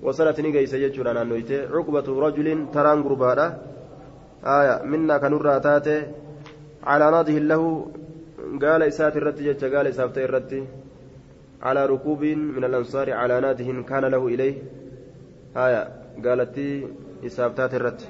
وصلت 0.03 0.39
نيجيس 0.39 0.75
جتشورا 0.75 1.13
نانويته 1.13 1.59
عقبة 1.75 2.07
رجل 2.25 2.47
تران 2.73 3.03
قربانا. 3.03 3.57
آية 4.43 4.83
منا 4.83 5.17
كنورا 5.17 5.57
تاتي 5.57 5.97
على 6.83 7.11
ناده 7.11 7.37
له. 7.51 7.91
قال 8.61 8.83
إسات 8.83 9.17
الرت 9.17 9.39
جتش 9.41 9.63
قال 9.63 9.87
إسافت 9.87 10.17
الرت 10.17 10.63
على 11.61 11.85
ركوب 11.85 12.23
من 12.55 12.63
الأنصار 12.63 13.07
على 13.13 13.39
ناده 13.39 13.69
كان 13.89 14.05
له 14.05 14.27
إليه. 14.27 14.55
آية 15.65 15.83
قالت 16.25 16.57
إسافتات 17.25 17.73
الرت. 17.73 18.01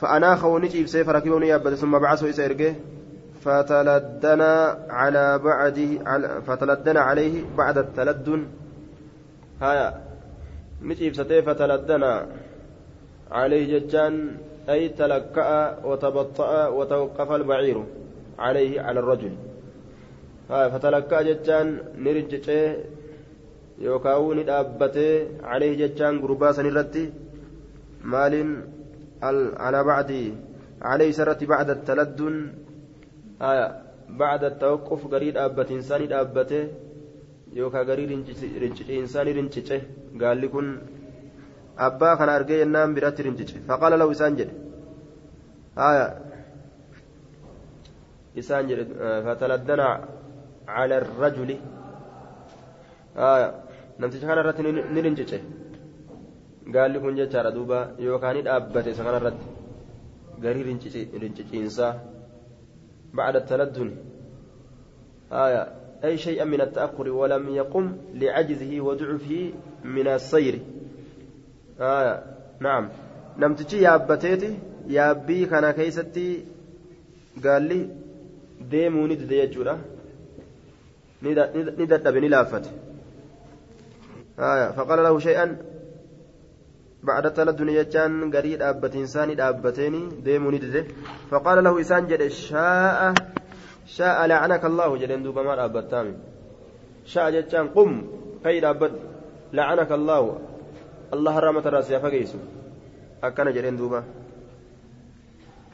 فأناخه 0.00 0.58
نجيب 0.58 0.86
سيف 0.86 1.08
ركبه 1.08 1.38
نيابة 1.38 1.74
ثم 1.74 1.98
بعثه 1.98 2.30
إسا 2.30 2.44
إرقه. 2.44 2.74
فتلدنا 3.40 4.52
على 4.90 5.38
بعده 5.38 5.90
على 6.10 6.42
فتلدنا 6.46 7.00
عليه 7.00 7.44
بعد 7.56 7.78
التلدن. 7.78 8.46
هايا 9.62 9.88
نجيب 10.82 11.14
ستي 11.14 11.42
فتلدنا 11.42 12.26
عليه 13.30 13.78
ججان. 13.78 14.14
أي 14.68 14.88
تلكأ 14.88 15.78
وتبطأ 15.84 16.66
وتوقف 16.66 17.32
البعير 17.32 17.84
عليه 18.38 18.80
على 18.80 19.00
الرجل. 19.00 19.32
هايا 20.50 20.68
فتلكأ 20.68 21.22
ججان 21.22 21.78
yookaan 23.84 24.20
uu 24.24 24.34
ni 24.38 24.42
dhaabbatee 24.48 25.14
calehi 25.46 25.76
jechaan 25.80 26.20
gurbaa 26.22 26.52
san 26.56 26.66
irratti 26.70 27.04
maaliin 28.12 28.50
ala 29.66 29.80
bacdi? 29.88 30.20
Calehi 30.82 31.10
isa 31.12 31.22
irratti 31.24 31.46
bacda 31.52 31.74
taladdun 31.86 32.36
bacda 34.20 34.48
tawaquuf 34.62 35.02
garii 35.12 35.32
dhaabbatiinsaa 35.36 35.98
ni 36.00 36.06
dhaabbatee 36.12 36.64
yookaan 37.58 37.86
garii 37.88 38.06
rinciinsaa 38.62 39.24
ni 39.24 39.32
rincice. 39.38 39.76
Gaalli 40.20 40.48
kun 40.54 40.68
abbaa 41.86 42.16
kana 42.18 42.32
argee 42.38 42.58
jennaan 42.62 42.94
biratti 42.96 43.22
rincice. 43.26 43.56
Faqaala 43.68 43.96
lau 44.00 44.10
isaan 44.16 44.36
jedhe. 44.38 44.54
Haya 45.80 46.06
isaan 48.40 48.68
jedhe 48.68 48.84
fataladdana 49.26 49.88
cala 50.66 50.94
arrajuli 51.00 51.56
haya 53.20 53.48
الرجل 54.00 54.16
آية 54.16 54.20
نمتش 54.20 54.20
كان 54.20 54.38
رات 54.38 54.60
نرنشيشه 54.94 55.40
قال 56.74 56.92
لكن 56.92 57.14
جد 57.14 57.36
دوبا 57.54 57.80
يوكا 57.98 58.56
أبته 58.56 58.92
سكان 58.92 59.06
رات 59.24 59.40
قريب 60.42 60.66
رنشيشه 61.22 61.54
إنسان 61.54 61.94
بعد 63.14 63.36
التلدن 63.36 63.90
آية 65.32 65.62
أي 66.04 66.18
شيئا 66.18 66.44
من 66.44 66.60
التأخر 66.60 67.06
ولم 67.20 67.44
يقم 67.60 67.86
لعجزه 68.14 68.80
وضعفه 68.80 69.52
من 69.84 70.06
السير 70.08 70.54
آية 71.80 72.14
نعم 72.60 72.84
نمتشي 73.38 73.78
يابتيتي 73.82 74.52
yaabbii 74.94 75.46
kana 75.46 75.72
keeysatti 75.72 76.24
gaalli 77.46 77.78
deemuu 78.70 79.06
ni 79.06 79.16
dide 79.16 79.36
jechuudha. 79.40 79.78
Ni 81.22 81.86
dadhabe 81.86 82.20
ni 82.20 82.28
laaffate 84.38 84.76
faqala 84.76 85.02
lahu 85.02 85.20
shay'an 85.20 85.50
بعد 87.06 87.26
التلدن 87.26 87.68
يجان 87.68 88.34
غري 88.34 88.56
دابتين 88.56 89.06
ساني 89.06 89.34
دابتين 89.34 89.94
ديمو 90.26 90.50
ندده 90.50 90.84
فقال 91.30 91.64
له 91.64 91.80
إسان 91.80 92.06
جد 92.10 92.22
شاء 92.28 93.14
شاء 93.86 94.26
لعنك 94.26 94.64
الله. 94.64 94.96
جدين 94.96 95.22
دوبا 95.22 95.42
ما 95.42 95.54
دابتامي 95.56 96.14
شاء 97.06 97.30
جتان 97.30 97.68
قم 97.68 97.90
كي 98.44 98.60
دابت 98.60 98.92
لعنك 99.52 99.90
الله. 99.92 100.22
الله 101.14 101.34
رحمة 101.38 101.66
راسي 101.74 102.00
فقيسو. 102.00 102.38
أكن 103.24 103.48
جدين 103.56 103.76
دوبا. 103.76 104.02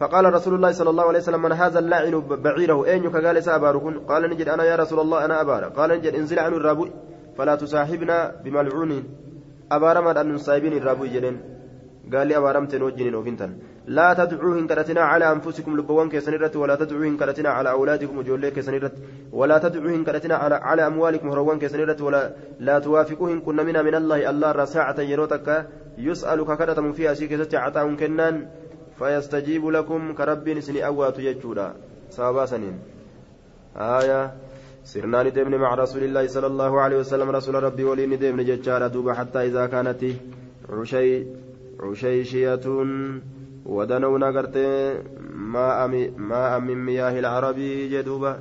فقال 0.00 0.34
رسول 0.34 0.54
الله 0.54 0.72
صلى 0.72 0.90
الله 0.90 1.06
عليه 1.08 1.18
وسلم 1.18 1.42
من 1.42 1.52
هذا 1.52 1.78
اللاعن 1.78 2.14
بعيره؟ 2.44 2.78
أين 2.86 3.08
قال 3.08 3.42
سأباركن 3.42 3.94
قال 4.10 4.22
نجد 4.30 4.48
أنا 4.48 4.64
يا 4.64 4.76
رسول 4.76 5.00
الله 5.00 5.24
أنا 5.24 5.40
أبارك. 5.40 5.72
قال 5.72 5.90
نجد 5.90 6.14
انزل 6.14 6.38
عن 6.38 6.52
الرابع 6.54 6.88
فلا 7.36 7.54
تصاحبنا 7.54 8.42
بملعون 8.44 8.92
abaaramaadhaan 9.76 10.28
nun 10.28 10.40
saahibiin 10.46 10.74
irraa 10.78 10.96
bu'i 11.00 11.10
jedheen 11.12 11.36
gaalli 12.12 12.34
abaaramteen 12.38 12.82
wajjiniin 12.86 13.14
ofintan 13.20 13.52
laa 13.98 14.14
tadcuu 14.20 14.52
hin 14.56 14.66
kadhatinaa 14.70 15.06
calaa 15.12 15.30
anfusikum 15.34 15.76
lubbawwan 15.78 16.10
keessan 16.14 16.36
irratti 16.38 16.60
walaa 16.62 16.76
tadcuu 16.82 17.02
hin 17.04 17.16
kadhatinaa 17.20 17.54
calaa 17.58 17.74
awlaadikum 17.78 18.20
ijoollee 18.22 18.50
keessan 18.56 18.76
irratti 18.78 19.00
walaa 19.40 19.60
tadcuu 19.64 19.94
hin 19.94 20.04
kadhatinaa 20.08 20.40
calaa 20.66 20.88
amwaalikum 20.92 21.32
horowwan 21.34 21.62
keessan 21.62 21.84
irratti 21.84 22.10
laa 22.68 22.80
tuwaafiquu 22.86 23.30
hin 23.32 23.40
qunnamina 23.46 23.86
min 23.88 23.98
allaahi 24.00 24.28
allah 24.32 24.52
irraa 24.56 24.68
saacatan 24.74 25.10
yeroo 25.12 25.28
takka 25.34 25.56
yus'alu 26.08 26.48
ka 26.50 26.58
kadhatamu 26.62 26.94
fi 27.00 27.08
asii 27.14 27.30
keessatti 27.32 27.56
caxaa'un 27.56 27.96
kennaan 28.04 28.44
fayastajiibu 29.00 29.74
lakum 29.78 30.14
ka 30.20 30.30
rabbiin 30.32 30.62
isinii 30.64 30.86
awwaatu 30.90 31.28
سرنا 34.84 35.22
ندمن 35.22 35.58
مع 35.58 35.74
رسول 35.74 36.02
الله 36.02 36.26
صلى 36.26 36.46
الله 36.46 36.80
عليه 36.80 36.96
وسلم 36.96 37.30
رسول 37.30 37.54
ربي 37.62 37.84
ولي 37.84 38.06
ندمن 38.06 38.44
ججارة 38.44 38.86
دوبا 38.86 39.14
حتى 39.14 39.38
إذا 39.46 39.66
كانت 39.66 40.04
عشي 40.70 41.26
عشيشية 41.80 42.60
ودنونا 43.66 44.26
قرت 44.26 44.56
ماء 45.54 45.88
ماء 46.16 46.60
من 46.60 46.84
مياه 46.84 47.18
العرب 47.18 47.56
جدوبا 47.92 48.40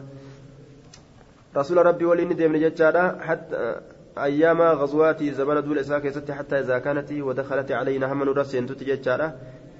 رسول 1.57 1.77
ربي 1.85 2.05
ولي 2.05 2.25
ندمن 2.25 2.59
ججارة 2.59 3.19
حتى 3.21 3.75
أيام 4.17 4.61
غزوات 4.61 5.23
زمن 5.23 5.63
دول 5.63 5.79
إساك 5.79 6.31
حتى 6.31 6.59
إذا 6.59 6.79
كانت 6.79 7.11
ودخلت 7.11 7.71
علينا 7.71 8.13
هم 8.13 8.23
نرسين 8.23 8.65
تتججارة 8.65 9.35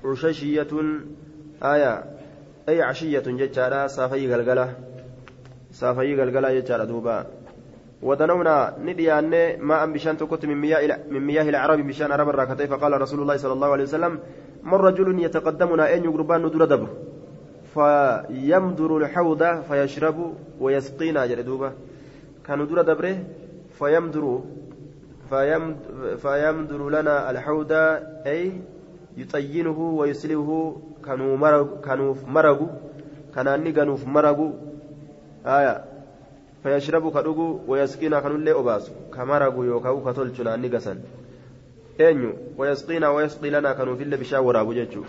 عشيشية 0.05 0.67
آية 1.63 2.03
أي 2.69 2.81
عشية 2.81 3.23
ججارة 3.27 3.88
صافي 3.88 4.33
غلغلة. 4.33 4.90
Saafayii 5.81 6.19
galgalaa 6.21 6.55
jechaadha 6.57 6.89
duuba. 6.93 7.15
ودنونا 8.01 8.81
نديان 8.85 9.61
ماء 9.61 9.81
بشان 9.93 10.17
تكت 10.17 10.45
من 10.45 10.57
مياه 10.57 10.99
من 11.13 11.21
مياه 11.21 11.49
العرب 11.49 11.79
بشان 11.87 12.11
عرب 12.11 12.29
الراكتين 12.29 12.67
فقال 12.67 13.01
رسول 13.01 13.21
الله 13.21 13.37
صلى 13.37 13.53
الله 13.53 13.69
عليه 13.71 13.83
وسلم 13.83 14.19
من 14.63 14.73
رجل 14.73 15.07
يتقدمنا 15.23 15.93
أن 15.93 16.03
يقربان 16.03 16.41
ندر 16.45 16.65
دبر 16.65 16.89
فيمدر 17.73 18.97
الحوض 18.97 19.43
فيشرب 19.67 20.17
ويسقينا 20.59 21.25
جلدوبة 21.25 21.71
كان 22.45 22.59
ندر 22.61 22.81
دبره 22.81 23.15
فيمدر 23.79 24.25
فيمدر 26.23 26.89
لنا 26.89 27.31
الحوض 27.31 27.71
أي 28.25 28.51
يطينه 29.17 29.79
ويسلبه 29.79 30.77
كانوا 31.05 31.37
مرق 31.37 31.81
كانوا 31.85 32.15
مرق 32.27 32.59
كان 33.35 33.63
نيغانوف 33.63 34.07
مرق 34.07 34.39
آية 35.45 35.84
فيشرب 36.63 37.13
كدوغو 37.15 37.59
ويسقينا 37.68 38.19
كنولي 38.19 38.51
أباس 38.51 38.91
كمرغو 39.13 39.63
يوكاو 39.63 39.97
كتولچو 40.05 40.43
ناني 40.43 40.68
غسن 40.68 40.97
أنيو 42.01 42.34
ويسقينا 42.57 43.09
ويسقي 43.09 43.49
لنا 43.49 43.73
كانوا 43.73 43.95
في 43.95 44.03
اللي 44.03 44.18
بشاورا 44.18 44.63
بججو 44.63 45.03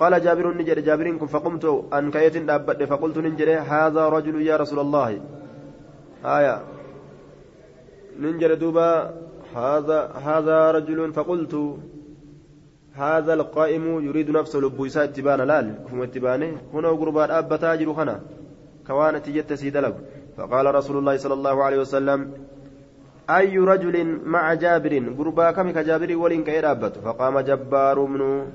قال 0.00 0.24
جابر 0.24 0.46
نجر 0.58 0.78
جابر 0.80 1.16
كن 1.16 1.26
فقمت 1.26 1.64
أن 1.92 2.10
كيت 2.10 2.36
فقلت 2.90 3.18
نجر 3.18 3.48
هذا 3.72 4.08
رجل 4.08 4.42
يا 4.46 4.56
رسول 4.56 4.78
الله 4.78 5.20
آية 6.24 6.56
ننجر 8.20 8.54
دوبا 8.54 8.90
هذا 9.56 10.00
هذا 10.26 10.70
رجل 10.70 11.12
فقلت 11.12 11.54
هذا 12.94 13.34
القائم 13.34 13.84
يريد 14.06 14.30
نفسه 14.30 14.58
لبويسا 14.58 15.04
اتبان 15.04 15.40
لال 15.40 15.66
كم 15.90 16.02
اتبانه 16.02 16.52
هنا 16.74 16.88
قربان 16.88 17.30
أبا 17.30 17.56
تاجر 17.56 17.94
خنا 17.94 18.20
كوانت 18.86 19.28
جت 19.28 19.52
سيدلب. 19.52 19.94
فقال 20.36 20.74
رسول 20.74 20.96
الله 20.98 21.16
صلى 21.16 21.34
الله 21.34 21.64
عليه 21.64 21.78
وسلم 21.78 22.32
أي 23.30 23.58
رجل 23.58 24.20
مع 24.24 24.54
جابر؟ 24.54 24.94
قربا 25.18 25.50
كم 25.50 25.70
كجابر 25.70 26.16
ولين 26.16 26.44
كيرابت 26.44 26.98
فقام 26.98 27.40
جبار 27.40 28.00
من 28.00 28.46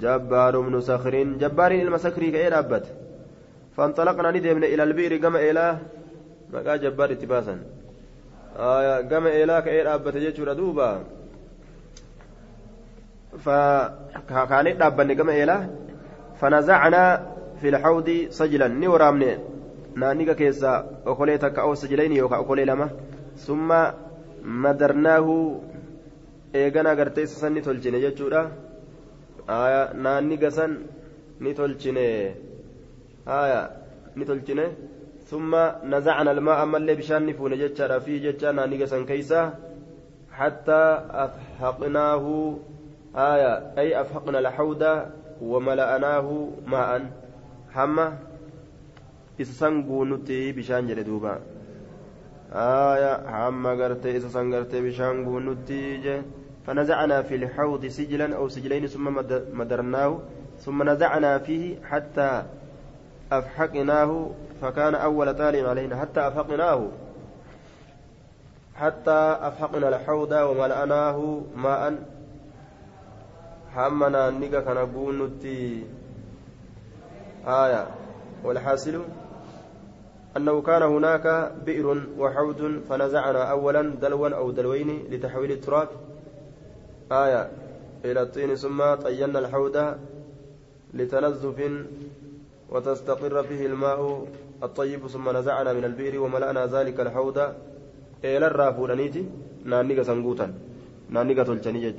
جبار 0.00 0.60
من 0.60 0.80
سخر 0.80 1.14
جبار 1.22 1.72
المسكري 1.72 2.30
كيرابت 2.30 2.86
فانطلقنا 3.76 4.30
ندمنا 4.30 4.66
إلى 4.66 4.82
البئر 4.82 5.16
كما 5.16 5.38
إلى 5.50 5.78
مقا 6.52 6.76
جبار 6.76 7.12
اتباسا. 7.12 7.58
آية 8.56 9.00
كما 9.10 9.28
إلى 9.28 9.62
كيرابت 9.62 10.16
جيتشورا 10.16 10.52
دوبا 10.52 11.02
فكانت 13.44 14.76
دابني 14.80 15.14
كما 15.14 15.32
إلى 15.42 15.68
فنزعنا 16.40 17.29
في 17.60 17.68
الحوض 17.68 18.26
سجلا 18.30 18.68
takka 21.38 21.64
oo 21.66 21.74
sajilayni 21.74 22.16
yookaan 22.16 22.40
okolee 22.40 22.64
lama 22.64 22.86
summa 23.34 23.94
madarnaahu 24.42 25.34
eegana 26.54 26.90
agartee 26.90 27.24
isa 27.26 27.40
san 27.40 27.52
ni 27.54 27.62
tolchine 27.62 28.00
jechuudha 28.00 28.50
naanniga 29.94 30.50
san 30.50 30.72
ni 31.40 31.54
tolchine 31.54 32.06
ni 34.16 34.24
tolchine 34.24 34.64
summa 35.30 35.62
nazacna 35.84 36.30
almaa 36.30 36.62
ammallee 36.64 36.96
bishaan 37.00 37.26
ni 37.26 37.34
fuune 37.34 37.56
jechaadha 37.62 38.00
fi 38.00 38.20
jecha 38.20 38.52
naanniga 38.52 38.86
san 38.86 39.04
keeysaa 39.10 39.46
حتى 40.40 40.82
أفحقناه 41.10 42.54
آية 43.16 43.52
أي 43.78 44.00
أفحقنا 44.00 44.38
الحوض 44.38 44.82
وملأناه 45.42 46.48
ماء 46.66 46.90
حمى 47.74 48.12
إسسان 49.40 49.74
نتي 50.12 50.52
بشان 50.52 50.86
جلدوبا 50.86 51.38
آية 52.52 53.12
حمى 53.28 53.70
قرتي 53.82 54.16
إسسان 54.16 54.54
قرتي 54.54 54.80
بشان 54.80 55.16
نتي 55.48 56.22
فنزعنا 56.66 57.22
في 57.22 57.34
الحوض 57.34 57.86
سجلا 57.86 58.36
أو 58.36 58.48
سجلين 58.48 58.86
ثم 58.86 59.06
مدرناه 59.52 60.18
ثم 60.58 60.90
نزعنا 60.90 61.38
فيه 61.38 61.76
حتى 61.84 62.42
أفحقناه 63.32 64.30
فكان 64.62 64.94
أول 64.94 65.36
تال 65.36 65.66
علينا 65.66 65.96
حتى 66.00 66.20
أفحقناه 66.28 66.88
حتى 68.74 69.20
أفحقنا 69.40 69.88
الحوض 69.88 70.32
وملأناه 70.32 71.40
ماء 71.56 71.94
حمنا 73.74 74.30
نيكا 74.30 74.60
كان 74.60 74.78
نتي 75.22 75.84
آية. 77.46 77.86
والحاصل 78.44 79.02
أنه 80.36 80.62
كان 80.62 80.82
هناك 80.82 81.52
بئر 81.66 82.02
وحوض 82.18 82.80
فنزعنا 82.88 83.42
أولا 83.50 83.82
دلوا 83.82 84.28
أو 84.28 84.50
دلوين 84.50 85.04
لتحويل 85.10 85.52
التراب. 85.52 85.88
آية. 87.12 87.50
إلى 88.04 88.22
الطين 88.22 88.54
ثم 88.54 88.94
طينا 88.94 89.38
الحوض 89.38 89.94
لتنزف 90.94 91.58
وتستقر 92.70 93.42
فيه 93.42 93.66
الماء 93.66 94.26
الطيب 94.62 95.06
ثم 95.06 95.36
نزعنا 95.36 95.72
من 95.72 95.84
البئر 95.84 96.20
وملأنا 96.20 96.66
ذلك 96.66 97.00
الحوض. 97.00 97.38
eelarraa 98.22 98.72
fuudhaniiti 98.72 99.28
naanniga 99.64 100.04
san 100.04 100.22
guutan 100.22 100.52
naanniga 101.08 101.44
tolchanii 101.44 101.92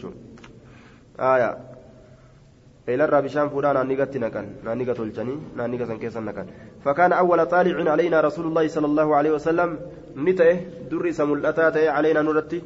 naqan 4.20 4.46
naanniga 4.66 4.94
tolchanii 5.00 5.40
naanniga 5.56 5.86
san 5.86 6.00
keessa 6.00 6.22
naqan 6.22 6.48
fakkaana 6.84 7.16
awwala 7.22 7.46
xaalicin 7.54 7.86
calaynaa 7.86 8.22
rasuulullaahi 8.28 8.70
sala 8.76 8.88
allahu 8.92 9.12
alaihi 9.20 9.36
wasalam 9.38 9.78
ni 10.16 10.34
ta'e 10.40 10.54
durri 10.90 11.10
isa 11.14 11.26
mul'ataa 11.32 11.72
ta'e 11.76 11.88
calaynaa 11.96 12.24
nurratti 12.24 12.60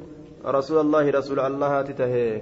rasuulallaahi 0.58 1.16
rasuula 1.20 1.48
allahaati 1.50 1.94
tahee 2.02 2.34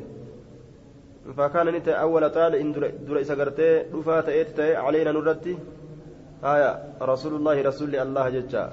fakkaana 1.39 1.71
ni 1.75 1.81
ta'e 1.81 1.97
awwala 2.05 2.33
xaalicin 2.37 2.73
dura 3.07 3.19
isa 3.25 3.35
gartee 3.41 3.73
dhufaa 3.91 4.21
ta'eeti 4.29 4.57
ta'e 4.59 4.71
calaynaa 4.85 5.17
nurratti 5.17 5.53
aayaa 6.51 6.75
rasuulullaahi 7.11 7.69
rasuulli 7.69 8.03
allaha 8.05 8.31
jecha 8.37 8.63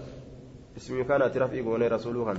اسمي 0.76 1.04
كان 1.04 1.22
اعتراف 1.22 1.52
إيقوني 1.52 1.88
رسوله 1.88 2.34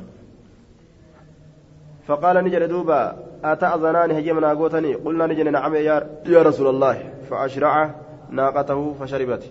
فقال 2.12 2.44
نجل 2.44 2.68
دوبا 2.68 3.18
أتأذنان 3.44 4.12
هجمنا 4.12 4.54
قوتني 4.54 4.94
قلنا 4.94 5.28
نجل 5.28 5.52
نعم 5.52 5.76
يا, 5.76 6.10
يا 6.26 6.42
رسول 6.42 6.68
الله. 6.68 7.14
فأشرع 7.30 7.96
ناقته 8.30 8.94
فشربت. 9.00 9.44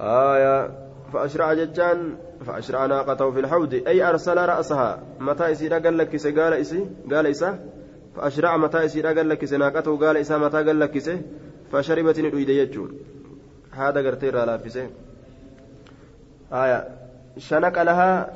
آية 0.00 0.70
فأشرع 1.12 1.54
ججان 1.54 2.16
فأشرع 2.46 2.86
ناقته 2.86 3.30
في 3.30 3.40
الحوض. 3.40 3.74
أي 3.74 4.02
أرسل 4.02 4.36
رأسها؟ 4.36 4.98
متى 5.20 5.50
يصير 5.50 5.74
قال 5.74 5.98
لك 5.98 6.38
قال 6.38 6.52
إسي 6.52 6.86
قال 7.12 7.26
إسا. 7.26 7.58
فأشرع 8.16 8.56
متى 8.56 8.82
يصير 8.82 9.06
قال 9.06 9.28
لك 9.28 9.52
ناقته 9.52 9.96
قال 9.98 10.16
إسا 10.16 10.38
متى 10.38 10.56
قال 10.56 10.80
لك 10.80 11.22
فشربت 11.72 12.20
ندويد 12.20 12.48
يجون. 12.48 12.90
هذا 13.72 14.06
قرتير 14.06 14.38
على 14.38 14.58
فسه 14.58 14.90
آية 16.52 16.88
شنق 17.38 17.82
لها 17.82 18.32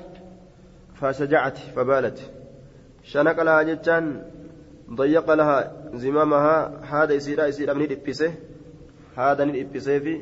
فشجعت 0.95 1.59
فبالت. 1.77 2.38
شنق 3.13 3.39
لها 3.47 3.63
جتان 3.69 4.05
ضيق 5.01 5.29
لها 5.41 5.59
زمامها 5.95 6.57
هذا 6.93 7.13
يصير 7.19 7.39
يصير 7.51 7.75
من 7.75 7.85
الإبسه 7.89 8.31
هذا 9.17 9.43
من 9.45 9.55
الإبسه 9.55 9.99
في 9.99 10.15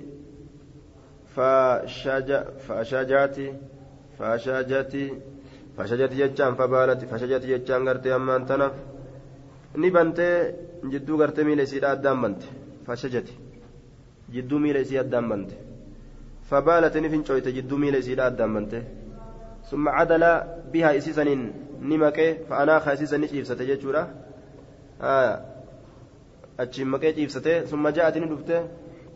فشجع 1.34 2.42
فشجعت 2.66 3.36
فشجعت 4.18 4.94
فشجعت 5.76 6.12
جتان 6.20 6.52
فبالت 6.54 7.00
فشجعت 7.10 7.44
جتان 7.52 7.88
قرتي 7.88 8.14
أما 8.14 8.36
أنتنف 8.36 8.74
نبنتي 9.82 10.28
جدو 10.92 11.12
قرتي 11.20 11.42
ميل 11.44 11.60
يصير 11.60 11.92
أدام 11.92 12.22
بنت 12.22 12.42
فشجت 12.86 13.28
جدو 14.34 14.56
ميل 14.58 14.76
يصير 14.76 15.00
أدام 15.00 15.28
بنت 15.30 15.50
فبالت 16.50 16.94
نفنشويت 17.04 17.48
جدو 17.56 17.76
ميل 17.82 17.94
يصير 17.94 18.26
أدام 18.26 18.54
بنت 18.54 18.72
ثم 19.70 19.84
عدل 19.88 20.22
بها 20.72 20.90
نمك 21.82 22.38
فأناخ 22.48 22.88
إسيسا 22.88 23.16
نشيفسة 23.16 23.54
جتشورا 23.54 24.02
آه 25.02 25.40
أتشم 26.60 26.94
مكي 26.94 27.12
جيفسته 27.12 27.60
ثم 27.60 27.88
جاءت 27.88 28.16
ندفته 28.18 28.60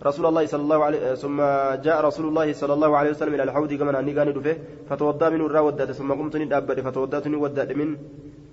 رسول 0.06 0.26
الله 0.26 0.46
صلى 0.46 0.62
الله 0.62 0.84
عليه 0.84 1.14
ثم 1.14 1.38
جاء 1.86 2.04
رسول 2.04 2.28
الله 2.28 2.52
صلى 2.52 2.72
الله 2.72 2.96
عليه 2.96 3.10
وسلم 3.10 3.34
إلى 3.34 3.42
الحوض 3.42 3.74
كما 3.74 3.98
أني 3.98 4.12
كان 4.12 4.32
دفه 4.32 4.56
فتوضأ 4.88 5.28
من 5.28 5.40
الرا 5.40 5.70
ثم 5.92 6.12
قمت 6.12 6.36
ندابت 6.36 6.80
فتوضأت 6.80 7.26
ودات 7.26 7.72
من 7.72 7.96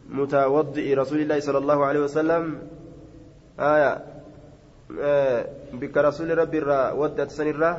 متوضئ 0.10 0.94
رسول 0.94 1.20
الله 1.22 1.40
صلى 1.40 1.58
الله 1.58 1.86
عليه 1.86 2.00
وسلم 2.00 2.44
آية 3.60 3.92
بك 5.74 5.98
رسول 5.98 6.38
ربي 6.38 6.58
الرا 6.58 6.92
ودات 6.92 7.32
سن 7.32 7.48
الرا 7.48 7.72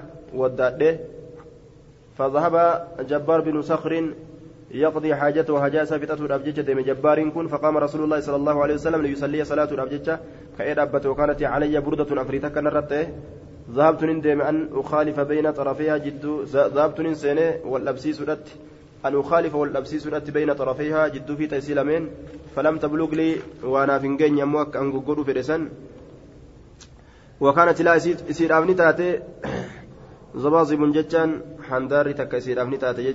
فذهب 2.19 2.55
جبار 3.11 3.41
بن 3.41 3.63
صخر 3.63 3.93
يقضي 4.71 5.15
حاجته 5.15 5.53
وهجاء 5.53 5.85
سافته 5.85 6.15
الأبججة 6.15 6.61
دم 6.61 6.81
جبار 6.81 7.29
كن 7.29 7.47
فقام 7.49 7.77
رسول 7.79 8.05
الله 8.05 8.21
صلى 8.21 8.37
الله 8.37 8.63
عليه 8.63 8.75
وسلم 8.75 9.03
ليصلي 9.03 9.45
صلاة 9.45 9.71
الأبججة 9.73 10.21
كأيد 10.59 10.79
أبت 10.79 11.07
وكانت 11.07 11.43
علي 11.43 11.81
بردة 11.81 12.23
أفريتك 12.23 12.59
نرته 12.59 13.09
ذهبت 13.71 14.05
ندم 14.05 14.41
أن 14.41 14.69
أخالف 14.73 15.21
بين 15.21 15.51
طرفيها 15.51 15.97
جد. 15.97 16.25
ذهبت 16.77 17.01
نسينه 17.01 17.55
والأبسيس 17.65 18.21
ردت 18.21 18.49
أن 19.07 19.19
أخالف 19.19 19.55
والأبسيس 19.55 20.07
ردت 20.07 20.31
بين 20.31 20.53
طرفيها 20.53 21.09
جد 21.09 21.35
في 21.35 21.47
تيسيلمين 21.47 22.11
فلم 22.57 22.79
تبلغ 22.79 23.11
لي 23.15 23.37
وأنا 23.65 23.99
في 23.99 24.09
نجين 24.09 24.39
يموك 24.39 24.77
أن 24.77 25.01
قروا 25.01 25.25
فرسان 25.25 25.69
وكانت 27.41 27.83
لا 27.83 27.95
يسير 27.95 28.59
أبني 28.59 28.75
تاتي. 28.75 29.21
زبازب 30.43 30.93
جتان 30.93 31.41
حنداري 31.69 32.13
تك 32.13 32.35
يسير 32.35 32.63
أبني 32.63 32.77
تاتي 32.77 33.15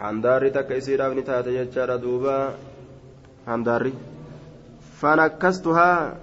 جتشورا 0.00 0.08
حنداري 0.08 0.50
تك 0.50 0.70
يسير 0.70 1.06
أبني 1.06 1.22
تاتي 1.22 1.64
جتشارا 1.64 1.96
دوبا 1.96 2.54
حنداري 3.46 3.92
فنكستها 5.00 6.16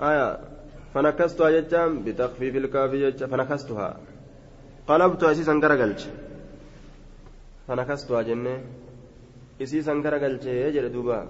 آية 0.00 0.38
فنكستها 0.94 1.50
جتان 1.50 2.02
بتخفيف 2.04 2.56
الكاف 2.56 2.90
جتان 2.90 3.28
فنكستها 3.30 3.96
قلبت 4.88 5.22
أسيسا 5.22 5.52
غرقلت 5.52 6.00
فنكستها 7.68 8.22
جنة 8.22 8.60
أسيسا 9.62 9.92
غرقلت 9.92 10.44
يجري 10.44 10.88
دوبا 10.88 11.28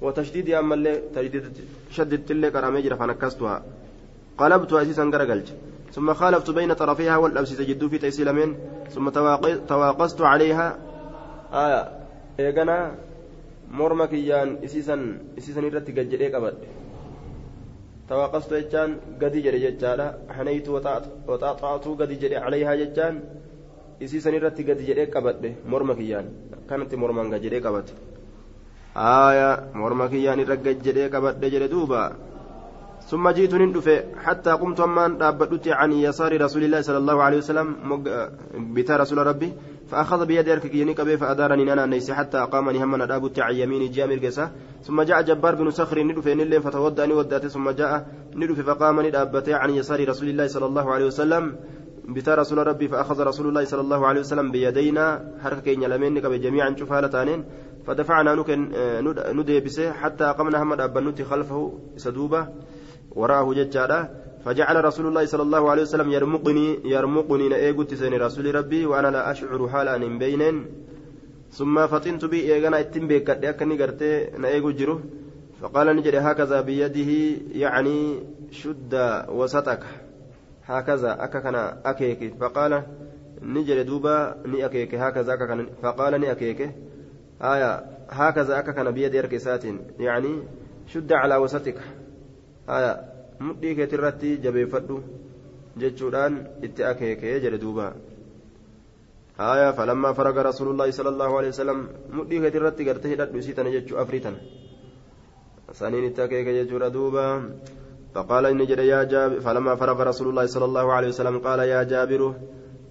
وتشديد 0.00 0.50
أما 0.50 0.74
اللي 0.74 1.02
تشديد 1.14 1.44
شددت 1.90 2.30
اللي 2.30 2.50
كرامي 2.50 2.82
جرى 2.82 2.96
فنكستها 2.96 3.62
قلبت 4.38 4.72
أسيسا 4.72 5.02
غرقلت 5.02 5.48
ثم 5.94 6.14
خالفت 6.14 6.50
بين 6.50 6.72
طرفيها 6.72 7.16
والأبسيس 7.16 7.60
جدو 7.60 7.88
في 7.88 7.98
تيسيلمين 7.98 8.50
ثم 8.94 9.08
تواقصت 9.68 10.20
عليها 10.20 10.66
آية 11.52 11.82
إيقنا 12.40 12.94
irratti 15.68 15.92
gad 15.94 16.08
jedhee 16.12 16.30
qabadhe 16.34 16.66
tawaaqastu 18.08 18.52
jechaan 18.58 18.90
gadi 19.22 19.42
jedhe 19.44 19.60
jechaadha 19.66 20.06
hanaytu 20.36 20.74
waxaaxaatuu 20.76 21.94
gadi 22.00 22.16
jedhe 22.22 22.36
calayhaa 22.44 22.76
jechaan 22.82 23.14
isiisan 24.04 24.34
irratti 24.38 24.62
gadi 24.70 24.82
jedhee 24.90 25.06
qabadhe 25.14 25.50
morma 25.72 25.94
kiyyaan 26.00 26.26
kanatti 26.70 26.96
mormaan 27.02 27.30
gad 27.32 27.42
jedhee 27.46 27.62
qabate 27.66 27.92
aaya 29.10 29.50
morma 29.82 30.06
kiyyaan 30.12 30.42
irra 30.44 30.56
gad 30.66 30.78
jedhee 30.86 31.08
qabadhe 31.14 31.46
jedhe 31.54 31.68
duuba 31.74 32.02
ثم 33.10 33.28
جئت 33.30 33.54
ندف 33.54 33.86
حتى 34.24 34.50
قمت 34.50 34.80
أمان 34.80 35.18
دابدت 35.18 35.68
عن 35.68 35.92
يسار 35.92 36.32
رسول 36.42 36.62
الله 36.64 36.80
صلى 36.80 36.98
الله 36.98 37.22
عليه 37.22 37.38
وسلم 37.42 37.66
بتا 38.74 38.96
رسول 38.96 39.18
ربي 39.26 39.52
فأخذ 39.90 40.26
بيدي 40.26 40.52
أركيني 40.52 40.94
كبي 40.94 41.16
فأدارني 41.16 41.72
أنا 41.72 41.86
نيس 41.86 42.10
حتى 42.10 42.38
أقامني 42.38 42.84
هم 42.84 43.02
ندابت 43.02 43.38
عن 43.38 43.54
يميني 43.54 43.88
جامر 43.88 44.18
قسا 44.24 44.50
ثم 44.86 45.02
جاء 45.02 45.22
جبار 45.22 45.54
بن 45.54 45.70
صخر 45.70 46.02
ندف 46.02 46.26
نلين 46.28 46.60
فتودأني 46.60 47.12
ودأت 47.12 47.46
ثم 47.46 47.70
جاء 47.70 48.06
ندف 48.34 48.58
فقام 48.68 49.00
ندابت 49.06 49.48
عن 49.48 49.70
يسار 49.70 50.08
رسول 50.08 50.28
الله 50.28 50.46
صلى 50.46 50.66
الله 50.66 50.86
عليه 50.94 51.06
وسلم 51.06 51.56
بتا 52.14 52.34
رسول 52.34 52.66
ربي 52.66 52.88
فأخذ 52.88 53.18
رسول 53.30 53.46
الله 53.48 53.64
صلى 53.64 53.80
الله 53.80 54.06
عليه 54.06 54.20
وسلم 54.20 54.50
بيدينا 54.50 55.06
حركة 55.42 55.60
كين 55.60 55.82
يلمين 55.82 56.14
جميعا 56.20 56.74
شفالتانين. 56.78 57.44
فدفعنا 57.86 58.34
نكن 58.34 58.70
نديبسه 59.38 59.92
حتى 59.92 60.24
قمنا 60.24 60.58
محمد 60.58 60.80
أبنوتي 60.80 61.24
خلفه 61.24 61.78
سدوبة. 61.96 62.48
وراه 63.10 63.54
ججارة 63.54 64.10
فجعل 64.44 64.84
رسول 64.84 65.06
الله 65.06 65.24
صلى 65.24 65.42
الله 65.42 65.70
عليه 65.70 65.82
وسلم 65.82 66.12
يرمقني 66.12 66.78
يرمقني 66.84 67.48
نأيقت 67.48 67.94
سين 67.94 68.14
رسول 68.14 68.54
ربي 68.54 68.86
وأنا 68.86 69.08
لا 69.08 69.30
أشعر 69.30 69.68
حالا 69.68 69.98
من 69.98 70.18
بينين 70.18 70.66
ثم 71.50 71.86
فطنت 71.86 72.24
بي 72.24 72.54
إيغانا 72.54 72.80
اتم 72.80 73.06
بيكت 73.08 73.44
أكني 73.44 73.82
قرتي 73.82 74.30
نأيقو 74.38 74.70
جرو. 74.70 75.00
فقال 75.60 75.96
نجري 75.96 76.18
هكذا 76.18 76.60
بيده 76.60 77.10
يعني 77.52 78.22
شد 78.50 78.94
وسطك. 79.28 79.82
هكذا 80.64 81.24
أككنا 81.24 81.80
أكيك. 81.84 82.34
فقال 82.40 82.82
نجري 83.42 83.82
دوبا 83.82 84.36
ني 84.46 84.64
أكيك 84.66 84.94
هكذا 84.94 85.34
أككنا 85.34 85.66
فقال 85.82 86.20
ني 86.20 86.30
أكيك 86.30 86.60
آية 87.42 87.84
هكذا 88.10 88.58
أككنا 88.58 88.90
بيد 88.90 89.16
إركسات 89.16 89.64
يعني 89.98 90.42
شد 90.86 91.12
على 91.12 91.36
وسطك. 91.36 91.78
آية 92.76 92.92
mudhii 93.40 93.74
keetii 93.76 93.96
irratti 93.98 94.30
jabeeffadhu 94.44 94.96
jechuudhaan 95.82 96.34
itti 96.66 96.84
akeekee 96.90 97.40
jedhe 97.44 97.58
duuba 97.62 97.86
haya 99.38 99.70
falammaa 99.78 100.12
faraga 100.18 100.42
rasuulullaahi 100.48 100.96
sala 100.96 101.10
allaahu 101.14 101.38
alehi 101.38 101.52
wasalam 101.54 101.80
mudhii 102.18 102.40
keetii 102.42 102.60
irratti 102.62 102.88
garte 102.88 103.06
hidhadhu 103.12 103.40
isii 103.42 103.56
tana 103.58 103.72
jechuu 103.76 103.98
afrii 104.02 104.20
tana 104.26 104.38
saniin 105.80 106.08
itti 106.10 106.24
akeeke 106.26 106.56
jechuudha 106.60 106.94
duuba 106.98 107.26
فقال 108.14 108.46
إني 108.46 108.66
جرى 108.66 108.86
يا 108.86 109.06
جابر 109.06 109.38
فلما 109.40 109.78
فرغ 109.78 109.98
رسول 110.02 110.28
الله 110.28 110.46
صلى 110.46 110.64
الله 110.64 110.86
عليه 110.92 111.08
وسلم 111.14 111.36
قال 111.46 111.60
يا 111.62 111.82
جابر 111.86 112.22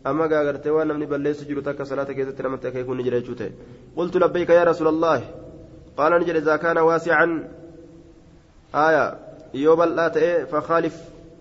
أما 0.07 0.26
قاغرت 0.31 0.68
وأنا 0.68 0.93
من 0.95 1.11
بليس 1.11 1.43
جلتك 1.43 1.84
صلاة 1.84 2.07
كيف 2.07 2.39
ترمت 2.39 2.68
كيكون 2.68 2.99
قلت 3.99 4.15
لبيك 4.23 4.49
يا 4.49 4.64
رسول 4.64 4.88
الله 4.88 5.19
قال 5.97 6.11
نجري 6.22 6.39
إذا 6.39 6.56
كان 6.56 6.77
واسعا 6.77 7.27
آية 8.88 9.28
yoo 9.54 9.76
bal'aa 9.76 10.10
ta'e 10.10 10.46
fakaalif 10.52 10.98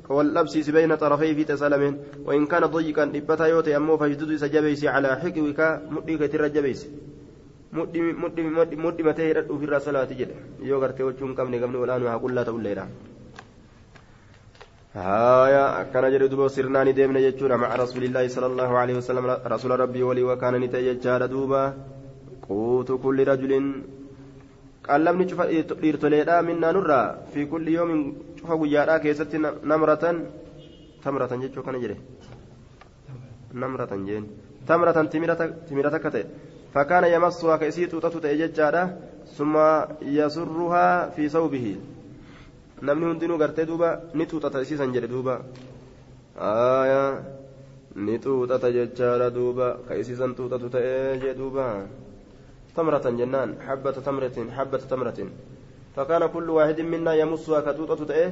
fi 0.09 1.45
tasalameen 1.45 1.99
wain 2.25 2.47
kaana 2.47 2.69
dayiqan 2.69 3.13
dhibbataa 3.13 3.49
yoo 3.49 3.63
ta'e 3.63 3.75
ammoo 3.75 3.99
fashdudu 3.99 4.33
isa 4.35 4.49
jabeeysi 4.49 4.87
calaa 4.87 5.21
xiqiwika 5.23 5.67
mudhii 5.91 6.19
keetirra 6.19 6.49
jabeeysi 6.49 6.89
mudhi 7.73 9.03
matee 9.09 9.29
hidhadhu 9.29 9.55
ofirraa 9.57 9.81
salaati 9.81 10.19
jedhe 10.21 10.35
yoo 10.71 10.81
gartee 10.81 11.07
wachuu 11.11 11.27
hin 11.29 11.37
qabne 11.37 11.61
gamni 11.61 11.85
olaanu 11.85 12.11
haa 12.13 12.19
qullaa 12.25 12.49
ta'ulleedha 12.51 12.89
هايا 14.95 15.83
كان 15.93 16.11
جري 16.13 16.29
دوبا 16.29 16.49
سرناني 16.49 16.93
ديمنا 16.93 17.21
جتشورا 17.21 17.57
مع 17.57 17.71
رسول 17.77 18.03
الله 18.05 18.29
صلى 18.29 18.47
الله 18.47 18.71
عليه 18.79 18.95
وسلم 19.01 19.25
رسول 19.47 19.81
ربي 19.81 20.03
ولي 20.03 20.23
وكان 20.23 20.55
نتيجار 20.65 21.27
دوبا 21.27 21.63
قوت 22.49 22.89
كل 23.05 23.19
رجل 23.29 23.53
cufa 25.31 25.45
dhiirtoleedha 25.83 26.43
minnaa 26.43 26.73
nurraa 26.73 27.07
fi 27.33 27.47
kulli 27.47 27.75
yoomin 27.79 28.01
cufa 28.41 28.57
guyyaadhaa 28.57 28.99
keessatti 29.05 29.39
namratan 29.73 30.17
tamratan 31.05 31.41
jechuu 31.45 31.63
kana 31.63 31.79
jedhe 31.79 31.97
namratan 33.53 34.07
jeen 34.07 34.25
tamratan 34.67 35.09
timira 35.09 35.91
takka 35.91 36.11
ta'e 36.11 36.25
fakkaana 36.75 37.09
yamassuhaa 37.15 37.59
ka 37.61 37.67
isii 37.73 37.89
xuuxatu 37.93 38.21
ta'e 38.25 38.37
jechaadha 38.43 38.83
summa 39.37 39.67
yasurruhaa 40.19 41.11
fi 41.17 41.29
sawbihi 41.37 41.75
namni 42.83 43.07
hundinuu 43.11 43.39
gartee 43.43 43.67
duuba 43.71 43.89
ni 44.15 44.25
xuuxata 44.31 44.63
isiisan 44.65 44.93
jedhe 44.97 45.09
duuba 45.15 45.35
ni 48.07 48.19
xuuxata 48.25 48.69
jechaadha 48.77 49.31
duuba 49.31 49.67
ka 49.89 49.95
isiisan 50.03 50.37
xuuxatu 50.37 50.69
ta'e 50.75 51.19
jee 51.23 51.35
duuba 51.41 51.65
تمرة 52.79 53.07
جنان 53.21 53.49
حبة 53.67 53.97
تمرة 54.07 54.37
حبة 54.57 54.83
تمرة. 54.93 55.21
فكان 55.97 56.23
كل 56.35 56.51
واحد 56.51 56.81
منا 56.81 57.13
يمسها 57.15 57.61
كتوتة 57.67 58.05
تأه 58.05 58.31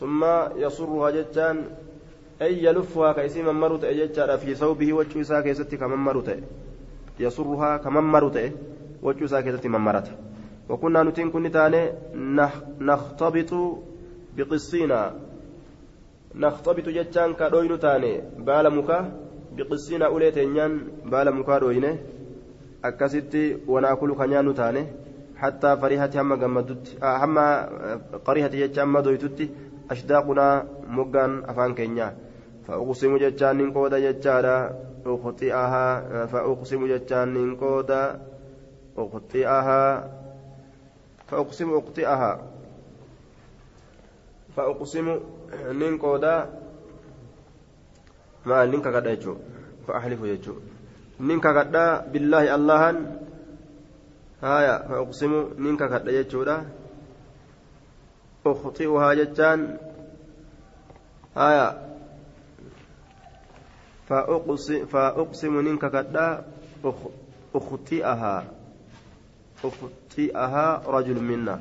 ثم 0.00 0.20
يصرها 0.56 1.10
جتان 1.10 1.56
أي 2.42 2.64
يلفها 2.64 3.12
كيسي 3.12 3.42
ممر 3.42 3.76
تأه 3.76 4.36
في 4.36 4.54
ثوبه 4.54 4.92
وجوسا 4.92 5.40
كيستي 5.40 5.76
كممر 5.76 6.16
تأه 6.20 6.40
يصرها 7.20 7.76
كممر 7.84 8.24
تأه 8.28 8.52
وجوسا 9.02 9.40
كيستي 9.40 9.68
ممرته 9.68 10.12
وكنا 10.68 11.02
نتين 11.02 11.30
كن 11.30 11.44
نختبط 12.80 13.52
بقصينا. 14.36 15.00
نختبط 16.34 16.86
جتان 16.96 17.30
كدوين 17.34 17.78
تاني 17.78 18.12
بالمكا 18.46 18.98
بقصينا 19.56 20.06
أوليتين 20.06 20.56
بال 21.10 21.28
مكا 21.34 21.58
دوينه. 21.58 21.98
Akkasitti 22.90 23.42
wanaakulu 23.74 24.16
ka 24.20 24.26
nyaannu 24.32 24.54
taane 24.60 24.82
hattaa 25.40 25.76
farihati 25.82 26.18
hamma 26.20 26.36
gammadutti 26.42 26.98
hamma 27.00 27.44
qarihati 28.26 28.62
jecha 28.62 28.80
hamma 28.84 29.02
doytutti 29.06 29.50
ashdaaqunaa 29.94 30.54
moggaan 30.98 31.36
afaan 31.52 31.74
keenyaa 31.80 32.12
fa'uqsimu 32.66 33.20
jechaan 33.24 33.56
nin 33.60 33.72
qooda 33.76 34.00
jechaadha 34.06 34.56
uqxi'ahaa 35.14 36.26
fa'uqsimu 36.32 36.90
jechaan 36.92 37.34
nin 37.36 37.56
qooda 37.62 38.00
uqxi'ahaa 39.04 39.90
fa'uqsimu 41.30 41.78
uqxi'ahaa 41.80 42.36
fa'uqsimu 44.56 45.14
nin 45.80 45.98
qooda 46.04 46.34
maal 48.44 48.68
nin 48.74 48.82
kakadha 48.88 49.14
jechuudha 49.16 49.44
fa'ahlifu 49.86 50.28
jechuudha 50.32 50.77
nin 51.18 51.40
kakadhaa 51.40 52.06
billaahi 52.12 52.48
allahan 52.48 52.96
haya 54.40 54.74
fa 54.88 55.02
uqsimu 55.02 55.58
nin 55.58 55.76
kakadha 55.76 56.14
jechuudha 56.18 56.56
ukhxi'uhaa 58.46 59.14
jechaan 59.18 59.60
haya 61.34 61.68
fa 64.08 65.04
uqsimu 65.22 65.62
nin 65.62 65.78
kakadhaa 65.78 66.44
ukhxi'ahaa 67.54 68.42
ukhxi'ahaa 69.64 70.72
rajul 70.86 71.20
minna 71.20 71.58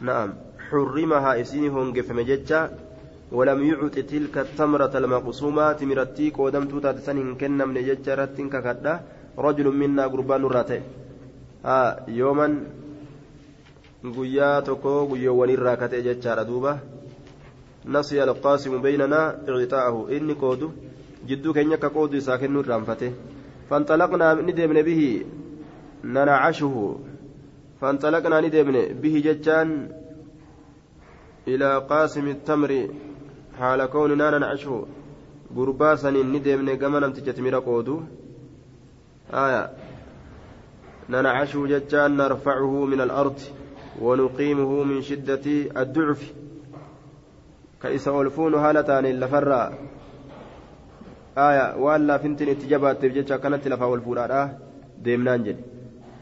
na'am 0.00 0.52
حرمها 0.72 1.40
إسيني 1.40 1.68
هونجفم 1.68 2.20
جتشا 2.20 2.60
ولم 3.32 3.58
يعط 3.70 3.96
تلك 4.12 4.34
التمرة 4.46 4.94
المقسومة 5.02 5.72
تمرتي 5.80 6.26
قودم 6.36 6.64
توتا 6.70 6.92
تسنين 6.96 7.34
كنا 7.40 7.64
من 7.68 7.78
ججرة 7.88 8.36
ككدا 8.52 8.92
رجل 9.46 9.66
منا 9.80 10.04
قربان 10.12 10.42
راته 10.56 10.80
ها 11.64 11.80
يوما 12.08 12.48
jechaadha 16.06 16.44
duuba 16.44 16.72
nasiya 17.84 18.24
alqaasimu 18.26 18.78
baynanaa 18.82 19.34
icxaa'ahu 19.46 20.10
inni 20.16 20.34
qoodu 20.42 20.72
jidduu 21.28 21.54
keenya 21.54 21.76
akka 21.78 21.90
qoodu 21.96 22.16
isaa 22.16 22.38
kennuu 22.42 22.62
irraanfate 22.64 23.08
fanxalaqnaa 23.68 24.34
ni 24.46 24.52
deemne 24.58 24.82
bihi 24.88 25.08
nanacashuhu 26.16 26.84
fanxalaqnaa 27.80 28.40
ni 28.42 28.50
deemne 28.54 28.82
bihi 29.02 29.22
jechaan 29.26 29.70
ilaa 31.46 31.76
qaasimi 31.90 32.34
tamri 32.48 32.80
kawninaa 33.58 34.30
nanacashuhu 34.30 34.88
gurbaa 35.54 35.96
saniin 35.96 36.30
ni 36.32 36.40
deemne 36.40 36.76
gama 36.76 37.00
namticha 37.00 37.32
timira 37.32 37.60
qoodu? 37.60 38.02
Aya 39.32 39.70
nanacashuhu 41.08 41.68
jechaan 41.68 42.16
narfacuhu 42.16 42.86
min 42.86 43.00
alardi 43.00 43.62
ونقيمه 44.00 44.82
من 44.84 45.02
شدة 45.02 45.44
الضعف 45.76 46.32
كيس 47.82 48.08
ألفون 48.08 48.54
هالتان 48.54 49.06
لفرا 49.06 49.72
آية 51.38 51.76
ولا 51.76 52.18
فنتن 52.18 52.48
اتجابات 52.48 53.02
تبجتش 53.02 53.32
كانت 53.32 53.68
لفا 53.68 53.84
والفورا 53.84 54.58
ديمنان 55.02 55.42
جد 55.44 55.60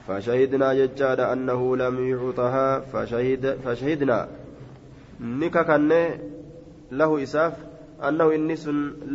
فشهدنا 0.08 0.74
ججاد 0.74 1.20
أنه 1.20 1.76
لم 1.76 2.08
يعطها 2.10 2.78
فشهد 2.80 3.58
فشهدنا 3.64 4.28
نكا 5.20 5.62
كان 5.62 5.92
له 6.90 7.22
إساف 7.22 7.54
أنه 8.08 8.28
النس 8.34 8.66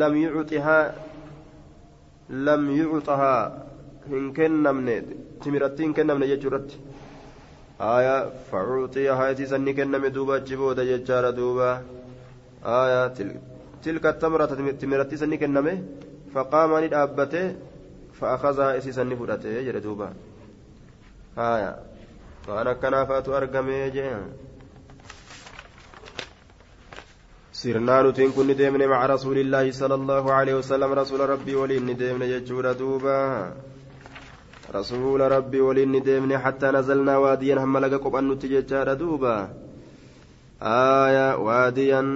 لم 0.01 0.13
يعطها 0.17 0.95
لم 2.29 2.61
يعطها 2.81 3.65
إن 4.07 4.33
كنا 4.33 4.71
من 4.71 5.03
تمرتين 5.43 5.93
كنا 5.93 6.13
من 6.13 6.23
يجرت 6.23 6.69
آية 7.81 8.29
فأعطي 8.51 9.09
هايتي 9.09 9.45
سني 9.45 9.73
كنم 9.73 10.05
دوبا 10.05 10.37
جبودة 10.37 10.83
ججارة 10.83 11.29
دوبا. 11.29 11.81
آية 12.65 13.07
تلك, 13.07 13.41
تلك 13.83 14.05
التمرة 14.05 14.45
تمرتي 14.81 15.17
سني 15.17 15.37
كنم 15.37 15.87
فقام 16.33 16.83
ندابته 16.83 17.55
فأخذها 18.13 18.77
إسي 18.77 18.91
سني 18.91 19.15
فرته 19.15 19.61
جرى 19.61 19.79
دوبا. 19.79 20.13
آية 21.37 21.75
وأنا 22.47 22.73
كنافات 22.73 23.29
أرقمي 23.29 23.89
جي 23.89 24.11
ni 27.63 28.53
deemne 28.55 28.83
maca 28.87 29.07
rasuulillaahi 29.15 29.71
sala 29.71 29.95
allahu 29.95 30.27
aleyhi 30.27 30.59
wasalam 30.59 30.91
rasuula 30.91 31.25
rabbii 31.25 31.55
waliin 31.55 31.85
ni 31.87 31.95
deemne 31.95 32.27
jechuudha 32.27 32.75
duuba 32.75 33.55
rasuula 34.73 35.29
rabbii 35.29 35.63
waliin 35.63 35.91
ni 35.91 36.01
deemne 36.01 36.35
hattaa 36.35 36.71
nazalnaa 36.75 37.19
waadiyan 37.19 37.59
hamma 37.63 37.79
laga 37.79 37.99
qophannutti 37.99 38.51
jechaadha 38.51 38.95
duuba 38.99 39.49
aaya 40.59 41.39
waadiyan 41.39 42.09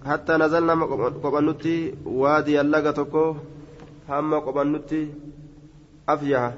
hattaa 0.00 0.38
nazalnaa 0.40 0.72
hamma 0.72 0.88
qophannutti 1.20 1.76
waadiyan 2.06 2.72
laga 2.72 2.96
tokko 2.96 3.36
hamma 4.08 4.40
qophannutti 4.40 5.02
afyaha 6.08 6.56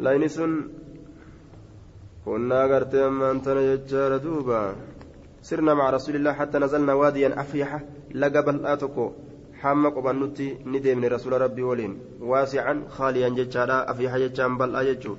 layni 0.00 0.28
sun 0.32 0.52
kunnaa 2.24 2.68
gartee 2.72 3.04
ammaan 3.04 3.44
tana 3.44 3.60
jechaadha 3.70 4.18
duuba 4.24 4.60
سرنا 5.48 5.74
مع 5.74 5.90
رسول 5.90 6.14
الله 6.16 6.32
حتى 6.32 6.58
نزلنا 6.58 6.92
واديا 6.94 7.40
أفيحة 7.40 7.80
لقى 8.14 8.42
بلآتكو 8.46 9.06
حما 9.60 9.88
قبنوتي 9.88 10.48
ندم 10.72 11.04
رسول 11.04 11.32
ربي 11.44 11.62
ولين 11.62 11.92
واسعا 12.20 12.74
خاليا 12.96 13.28
ججالا 13.28 13.90
أفيحة 13.90 14.18
ججان 14.18 14.52
بلآ 14.58 14.82
ججو 14.82 15.14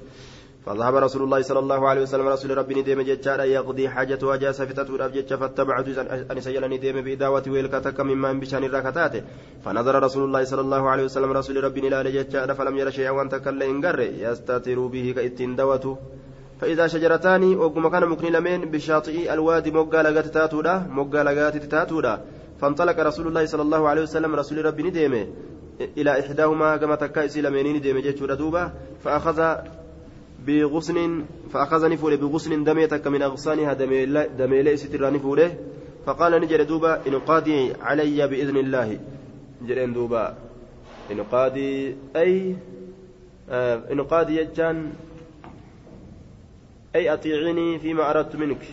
فذهب 0.65 0.95
رسول 0.95 1.21
الله 1.23 1.41
صلى 1.41 1.59
الله 1.59 1.81
عليه 1.89 2.01
وسلم 2.01 2.27
رسول 2.27 2.57
ربي 2.57 2.73
ندم 2.79 3.01
ججالا 3.01 3.43
يقضي 3.43 3.89
حاجته 3.89 4.27
وجاس 4.27 4.61
فتته 4.61 4.95
الأبجج 4.95 5.33
فاتبعت 5.33 5.87
أن 6.31 6.39
سيل 6.41 6.63
ندم 6.73 7.01
بإداوة 7.05 7.45
ويلكتك 7.47 7.99
مما 7.99 8.33
بشان 8.33 8.63
الركتات. 8.63 9.13
فنظر 9.63 10.03
رسول 10.03 10.23
الله 10.27 10.43
صلى 10.43 10.61
الله 10.61 10.89
عليه 10.89 11.03
وسلم 11.03 11.31
رسول 11.39 11.63
ربي 11.63 11.81
نلا 11.81 12.09
ججالا 12.17 12.53
فلم 12.53 12.75
ير 12.77 12.89
شيئا 12.89 13.11
وانت 13.17 13.35
كلا 13.35 13.65
إنقر 13.65 13.99
يستتر 13.99 14.79
به 14.93 15.05
كإتين 15.15 15.55
دوته 15.55 15.97
فإذا 16.61 16.87
شجرتان 16.87 17.55
وقم 17.55 17.87
كان 17.89 18.05
مكن 18.09 18.31
لمن 18.31 18.71
بشاطئ 18.71 19.33
الوادي 19.33 19.71
موقع 19.71 20.01
لغات 20.01 20.27
تاتودا 20.27 20.87
موقع 20.89 21.21
لغات 21.21 21.57
تاتودا. 21.57 22.21
فانطلق 22.61 22.99
رسول 22.99 23.27
الله 23.27 23.45
صلى 23.45 23.61
الله 23.61 23.87
عليه 23.87 24.01
وسلم 24.01 24.35
رسول 24.35 24.65
ربي 24.65 24.83
نديمه. 24.83 25.27
إلى 25.97 26.19
إحداهما 26.19 26.77
كما 26.77 26.95
تكايس 26.95 27.37
لمن 27.37 27.75
نديمه 27.75 27.99
جيتشورا 28.01 28.35
دوبا. 28.35 28.73
فأخذ 29.03 29.55
بغصن 30.47 31.25
فأخذني 31.53 31.97
فوله 31.97 32.15
بغصن 32.15 32.63
دميتك 32.63 33.07
من 33.07 33.21
أغصانها 33.21 33.73
دميلي 34.37 34.77
ستراني 34.77 35.19
فوله 35.19 35.57
فقال 36.05 36.41
نجر 36.41 36.63
دوبا 36.63 37.01
إن 37.07 37.15
قادي 37.19 37.73
علي 37.81 38.27
بإذن 38.27 38.57
الله. 38.57 38.99
جرين 39.61 39.93
دوبا 39.93 40.35
إن 41.11 41.21
قادي 41.23 41.95
أي 42.15 42.55
آه 43.49 43.81
إن 43.91 44.01
قادي 44.01 44.37
يجان 44.37 44.93
أي 46.97 47.13
أطيعيني 47.13 47.79
فيما 47.79 48.09
أردت 48.09 48.35
منك. 48.35 48.63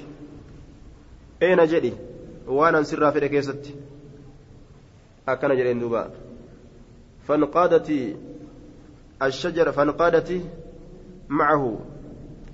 أين 1.43 1.61
جدي 1.67 1.93
وأنا 2.47 2.81
نسر 2.81 3.11
في 3.11 3.29
كيستي 3.29 3.75
أكن 5.29 5.49
جرين 5.57 5.79
دوبا. 5.81 6.11
فانقادت 7.29 7.89
الشجرة 9.23 9.71
فانقادت 9.71 10.41
معه 11.29 11.79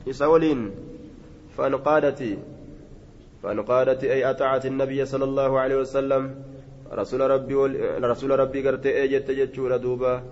يسولين 0.07 0.71
فانقادت 1.57 2.39
فانقادت 3.43 4.05
أي 4.05 4.31
أطاعت 4.31 4.67
النبي 4.67 5.05
صلى 5.07 5.25
الله 5.25 5.61
عليه 5.61 5.77
وسلم. 5.77 6.23
رسول 6.93 7.21
ربي. 7.21 7.55
رسول 8.13 8.31
ربي 8.31 8.69
قرت 8.69 8.87
أجت 8.87 9.31
جتشور 9.31 9.77
دوبا. 9.77 10.23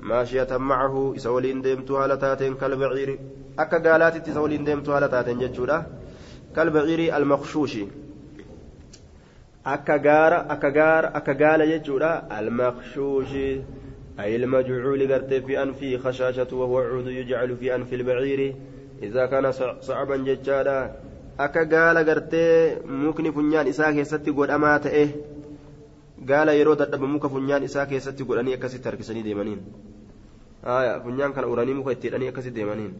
ماشية 0.00 0.56
معه 0.56 1.12
يسولين 1.16 1.62
ديمت 1.62 1.90
على 1.90 2.16
تاتين 2.16 2.54
كالبعير 2.54 3.18
akka 3.58 3.78
gaalaatitti 3.80 4.30
isa 4.30 4.40
waliin 4.40 4.66
deemtu 4.66 4.92
haala 4.94 5.08
taateen 5.12 5.40
jechuudha 5.42 5.76
kalbaciirii 6.58 7.10
almaqshuushi 7.16 7.80
akka 9.72 9.96
gaara 10.04 10.38
akka 10.54 10.70
gaara 10.76 11.10
akka 11.20 11.34
gaala 11.42 11.66
jechuudha 11.72 12.12
almaqshuushi 12.40 13.50
أي 14.18 14.36
المجعول 14.36 15.12
قرت 15.12 15.34
في 15.34 15.62
أنفه 15.62 15.96
خشاشة 16.04 16.50
وهو 16.52 16.78
عود 16.78 17.06
يجعل 17.06 17.56
في 17.56 17.74
أنف 17.74 17.92
البعير 17.92 18.54
إذا 19.02 19.26
كان 19.26 19.52
صعبا 19.80 20.16
ججالا 20.16 20.90
akka 21.38 21.64
gaala 21.64 22.02
gartee 22.04 22.82
mukni 22.84 23.30
funyaan 23.32 23.68
isaa 23.72 23.92
keessatti 23.92 24.32
godhamaa 24.38 24.78
ta'e 24.86 25.04
gaala 26.24 26.52
yeroo 26.52 26.74
dadhabe 26.76 27.06
muka 27.06 27.28
funyaan 27.28 27.62
isaa 27.62 27.86
keessatti 27.86 28.24
godhanii 28.24 28.54
akkasitti 28.54 28.88
harkisanii 28.88 29.22
deemaniin. 29.22 29.62
Funyaan 31.04 31.32
kana 31.32 31.46
uranii 31.46 31.74
muka 31.74 31.92
itti 31.92 32.08
hidhanii 32.08 32.28
akkasitti 32.28 32.60
deemaniin. 32.60 32.94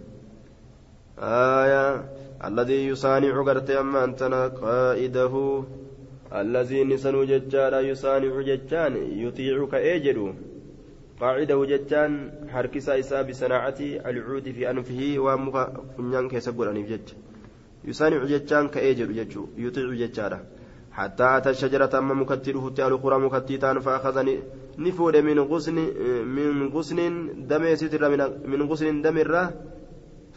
آية 1.21 2.05
الذي 2.45 2.87
يصانع 2.87 3.43
قرت 3.43 3.71
أما 3.71 4.05
أنتنا 4.05 4.47
قائده 4.49 5.65
الذي 6.33 6.85
نسن 6.85 7.27
ججان 7.27 7.85
يصانع 7.85 8.41
ججان 8.41 8.95
يطيعك 8.97 9.75
أجل 9.75 10.35
قاعدة 11.21 11.65
ججان 11.65 12.31
حركس 12.49 12.89
إسا 12.89 13.23
بصناعة 13.23 13.81
العود 13.81 14.51
في 14.51 14.71
أنفه 14.71 15.15
ومخ 15.19 15.55
فنيان 15.97 16.29
كيسبور 16.29 16.71
أنف 16.71 16.87
جج 16.89 17.09
يصانع 17.85 18.25
ججان 18.25 18.69
كأجل 18.69 19.11
ججو 19.19 19.47
يطيع 19.57 19.95
ججانا 19.95 20.41
حتى 20.99 21.27
أتى 21.37 21.51
الشجرة 21.51 21.93
أما 21.99 22.15
مكتره 22.15 22.65
تأل 22.77 23.03
قرى 23.03 23.19
مكتيتان 23.19 23.77
فأخذني 23.81 24.35
نفود 24.79 25.17
من 25.17 25.39
غصن 25.41 25.79
من 26.37 26.69
غصن 26.75 26.99
دم 27.51 27.65
ستر 27.75 28.03
من 28.53 28.63
غصن 28.63 29.03
دم 29.03 29.19
الره 29.19 29.45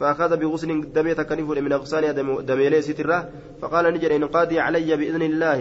فأخذ 0.01 0.37
بغسل 0.37 0.91
دمي 0.93 1.13
تكنيف 1.13 1.49
من 1.49 1.73
أغصانها 1.73 2.11
دميلي 2.41 2.81
سترة 2.81 3.29
فقال 3.61 3.93
نجري 3.93 4.15
إن 4.15 4.25
قادي 4.25 4.59
علي 4.59 4.95
بإذن 4.95 5.21
الله. 5.21 5.59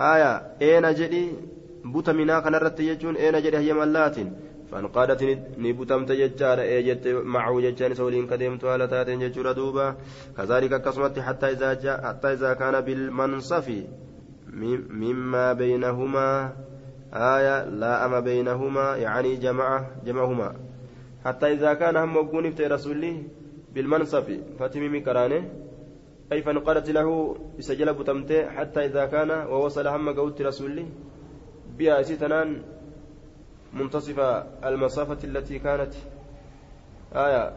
آية 0.00 0.32
أين 0.62 0.94
جدي 0.94 1.32
بوت 1.84 2.10
منا 2.10 2.40
كان 2.40 2.54
رت 2.54 2.80
يجون 2.80 3.16
أين 3.16 3.42
جدي 3.42 3.56
هي 3.56 3.72
ملات 3.72 4.16
فانقادت 4.72 5.22
نبوتمت 5.58 6.12
ججار 6.12 6.58
ايجت 6.60 7.04
معه 7.08 7.60
ججان 7.60 7.94
سولين 7.94 8.26
كدمت 8.26 8.64
على 8.64 8.86
تاتين 8.88 9.20
ججور 9.20 9.52
دوبا. 9.52 9.96
كذلك 10.36 10.82
كسمت 10.82 11.18
حتى 11.18 11.46
إذا 11.50 11.74
جاء 11.74 12.06
حتى 12.06 12.32
إذا 12.32 12.52
كان 12.54 12.80
بالمنصف. 12.80 13.68
مما 15.02 15.52
بينهما 15.52 16.52
آية 17.12 17.64
لا 17.64 18.04
أما 18.04 18.20
بينهما 18.20 18.96
يعني 18.96 19.36
جمع 19.36 19.84
جمعهما. 20.06 20.48
حتى 21.24 21.52
إذا 21.52 21.74
كان 21.74 21.96
هم 21.96 22.16
وقون 22.16 22.50
في 22.50 22.66
رسولي 22.66 23.22
بالمنصب 23.74 24.28
فتميمي 24.58 25.00
كرانه. 25.00 25.42
أي 26.32 26.42
فانقلت 26.42 26.90
له 26.90 27.36
سجل 27.60 27.94
بتمته 27.94 28.48
حتى 28.50 28.80
إذا 28.84 29.04
كان 29.06 29.30
ووصل 29.30 29.86
هم 29.86 30.08
قوت 30.16 30.42
رسولي. 30.42 30.86
بها 31.78 32.02
ستنان 32.02 32.62
منتصف 33.72 34.18
المسافة 34.64 35.18
التي 35.24 35.58
كانت. 35.58 35.94
آية 37.14 37.52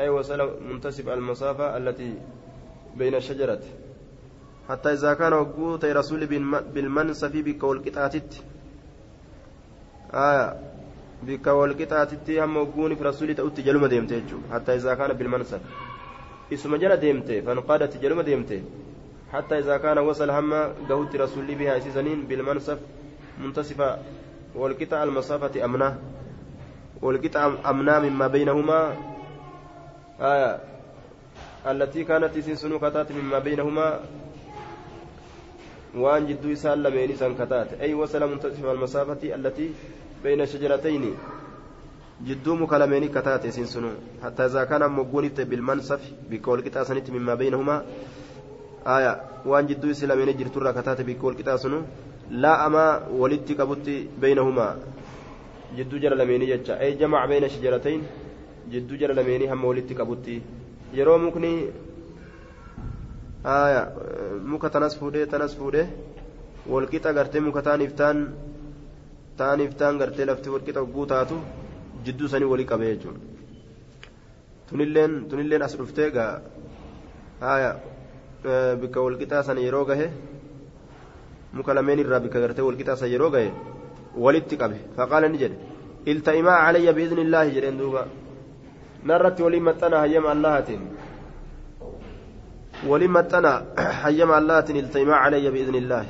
أي 0.00 0.08
وصل 0.08 0.62
منتصف 0.70 1.08
المسافة 1.08 1.76
التي 1.76 2.14
بين 2.96 3.14
الشجرة 3.14 3.60
حتى 4.68 4.92
إذا 4.92 5.14
كان 5.14 5.32
وقوت 5.32 5.84
رسول 5.84 6.26
بالمنصف 6.74 7.32
بكول 7.32 7.78
قطعتت. 7.84 8.44
آية 10.14 10.74
bikka 11.24 11.54
walqixaatitti 11.56 12.38
hamma 12.42 12.60
ogguuniif 12.60 13.00
rasuulii 13.00 13.36
ta'utti 13.38 13.62
jaluma 13.66 13.88
deemte 13.88 14.16
jechuudha 14.18 14.50
hattaa 14.54 14.74
isaa 14.80 14.96
kaana 15.00 15.14
bilmansan 15.20 15.62
isuma 16.56 16.78
jala 16.82 16.96
deemte 17.04 17.42
fanqaadatti 17.46 18.02
jaluma 18.02 18.22
deemte 18.22 18.58
حتى 19.34 19.58
إذا 19.58 19.76
كان 19.76 19.98
وصل 19.98 20.30
هم 20.30 20.54
قهوت 20.88 21.16
رسول 21.16 21.54
بها 21.54 21.78
سيزنين 21.78 22.26
بالمنصف 22.26 22.78
منتصفة 23.42 23.98
والقطع 24.54 25.02
المسافة 25.02 25.64
أمنة. 25.64 25.98
والقطع 27.02 27.52
أمنة 27.70 27.98
مما 27.98 28.26
بينهما. 28.26 28.96
آية 30.20 30.60
التي 31.66 32.04
كانت 32.04 32.38
سنسنو 32.38 32.78
كتات 32.78 33.12
مما 33.12 33.38
بينهما. 33.38 34.00
وأن 35.94 36.26
جدو 36.26 36.54
سال 36.54 36.82
لمين 36.82 37.10
أي 37.80 37.94
وصل 37.94 38.30
منتصف 38.30 38.64
المسافة 38.64 39.34
التي 39.34 39.70
بين 40.22 40.46
شجرتين. 40.46 41.14
جدو 42.26 42.54
مكلمين 42.54 43.08
كتات 43.08 43.46
سنسنو 43.46 43.90
حتى 44.22 44.44
إذا 44.46 44.64
كان 44.64 44.90
مقونت 44.90 45.40
بالمنصف 45.40 46.02
بكول 46.30 46.60
كتاسنت 46.60 47.10
مما 47.10 47.34
بينهما. 47.34 47.84
آية 48.86 49.20
وأن 49.46 49.66
جدو 49.66 49.92
سلمين 49.92 50.36
جرتر 50.36 50.72
كتات 50.72 51.00
بكول 51.00 51.34
كتاسنو 51.34 51.78
لا 51.78 52.13
أما 52.66 53.08
ولدت 53.20 53.52
كبت 53.52 53.86
بينهما 54.20 54.68
جدو 55.76 55.96
جر 55.98 56.14
لمين 56.14 56.42
جتشا 56.46 56.80
أي 56.80 56.92
جمع 57.00 57.26
بين 57.26 57.48
شجرتين 57.48 58.00
جدو 58.72 58.94
جر 58.96 59.12
لمين 59.12 59.42
هم 59.52 59.64
ولدت 59.64 59.92
كبت 59.92 60.26
yeroo 60.94 61.18
mukni 61.18 61.52
aya 63.44 63.82
muka 64.50 64.70
tanas 64.70 64.94
fuudhee 64.98 65.26
tanas 65.26 65.52
fuudhee 65.58 65.86
walqixa 66.72 67.12
gartee 67.12 67.40
muka 67.46 67.62
taaniif 67.68 67.92
taan 68.00 68.18
taaniif 69.40 69.72
taan 69.80 69.98
gartee 69.98 70.26
lafti 70.30 70.48
walqixa 70.54 70.80
hogguu 70.84 71.06
taatu 71.12 71.36
jidduu 72.04 72.28
sanii 72.32 72.48
walii 72.52 72.68
qabee 72.72 72.90
jechuudha 72.94 73.20
tunilleen 74.68 75.12
tunilleen 75.30 75.62
as 75.66 75.74
dhuftee 75.80 76.08
gaa 76.16 76.32
aya 77.54 77.70
bikka 78.80 79.00
walqixaa 79.06 79.42
sana 79.48 79.60
yeroo 79.66 79.84
gahe 79.90 80.06
مكلمين 81.58 81.98
الرابي 82.00 82.28
كغرتي 82.28 82.62
والكتا 82.62 82.94
سيرو 82.94 83.28
غاي 83.34 83.46
ولدت 84.24 84.52
قبه 84.62 84.80
فقال 84.96 85.22
نجد 85.32 85.52
التئما 86.08 86.54
علي 86.64 86.86
بإذن 86.96 87.18
الله 87.18 87.44
جرين 87.54 87.76
دوبا 87.78 88.02
نرت 89.08 89.38
ولي 89.40 89.60
متنا 89.68 89.96
هيم 90.04 90.26
اللهتين 90.34 90.80
ولي 92.90 93.08
متنا 93.16 93.52
هيم 94.04 94.30
اللهتين 94.40 94.76
التئما 94.84 95.14
علي 95.24 95.50
بإذن 95.54 95.76
الله 95.82 96.04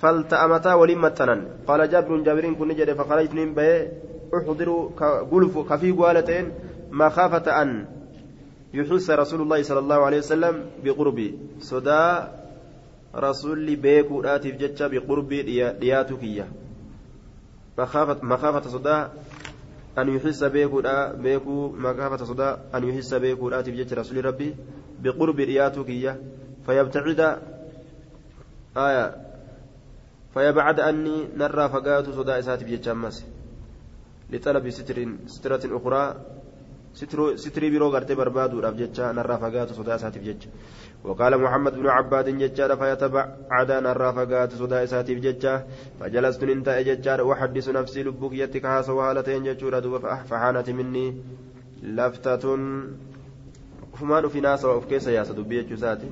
فالتأمتا 0.00 0.72
ولي 0.80 0.94
متنا 0.94 1.36
قال 1.68 1.80
جابر 1.92 2.16
جابر 2.26 2.44
كن 2.58 2.68
نجد 2.68 2.90
فخرجت 2.98 3.32
من 3.34 3.54
بيه 3.54 3.92
أحضر 4.36 4.68
كغلف 4.98 5.54
كفي 5.70 5.90
قوالتين 5.98 6.44
مخافة 7.00 7.62
أن 7.62 7.70
يحس 8.74 9.10
رسول 9.10 9.40
الله 9.42 9.62
صلى 9.62 9.78
الله 9.78 10.00
عليه 10.06 10.18
وسلم 10.18 10.54
بقربي 10.84 11.28
صدا 11.60 12.04
رسول 13.14 13.76
بيكو 13.76 14.22
آتي 14.24 14.50
جتشا 14.50 14.86
بقربي 14.86 15.42
دياتك 15.72 16.22
إياه 16.22 16.48
مخافة 17.78 18.18
مخافة 18.22 18.70
صدا 18.70 19.12
أن 19.98 20.16
يحس 20.16 20.44
بيكو 20.44 20.82
بيكو 21.14 21.68
مخافة 21.68 22.24
صدا 22.24 22.60
أن 22.74 22.88
يحس 22.88 23.14
بيكو 23.14 23.48
آتي 23.48 23.70
جتش 23.70 23.92
رسول 23.92 24.24
ربي 24.24 24.56
بقرب 25.00 25.36
دياتك 25.36 25.88
إياه 25.88 26.16
فيبتعد 26.66 27.38
آية 28.76 29.16
فيبعد 30.34 30.80
أني 30.80 31.28
نرى 31.36 31.68
فقات 31.68 32.10
صدا 32.10 32.38
إساتي 32.38 32.64
بجتش 32.64 32.88
أمس 32.88 33.24
برو 37.72 37.88
غرتي 37.88 38.14
بربادو 38.14 38.60
راب 38.60 38.76
جتشا 38.76 39.12
نرى 39.12 39.38
فقات 39.42 39.72
صدا 39.72 39.94
إساتي 39.94 40.18
بجتش 40.18 40.48
وقال 41.04 41.38
محمد 41.38 41.74
بن 41.74 41.86
عباد 41.86 42.28
ججار 42.38 42.76
فيتبعد 42.76 43.70
نرى 43.72 44.12
فقات 44.12 44.52
صدا 44.52 44.84
إساتي 44.84 45.14
بجتشا 45.14 45.54
فجلست 46.00 46.44
ننتا 46.44 46.80
ججار 46.80 47.22
وحدث 47.28 47.68
نفسي 47.68 48.02
لبك 48.02 48.32
يتك 48.32 48.64
هاسا 48.66 48.92
وهالتين 48.92 49.44
ججورا 49.44 49.78
دوبا 49.78 50.14
فحانت 50.30 50.70
مني 50.70 51.06
لفتة 51.82 52.44
فمان 53.98 54.28
في 54.28 54.40
ناس 54.40 54.64
وفي 54.64 54.86
كيس 54.88 55.06
يا 55.06 55.24
سدبي 55.24 55.62
جساتي 55.62 56.10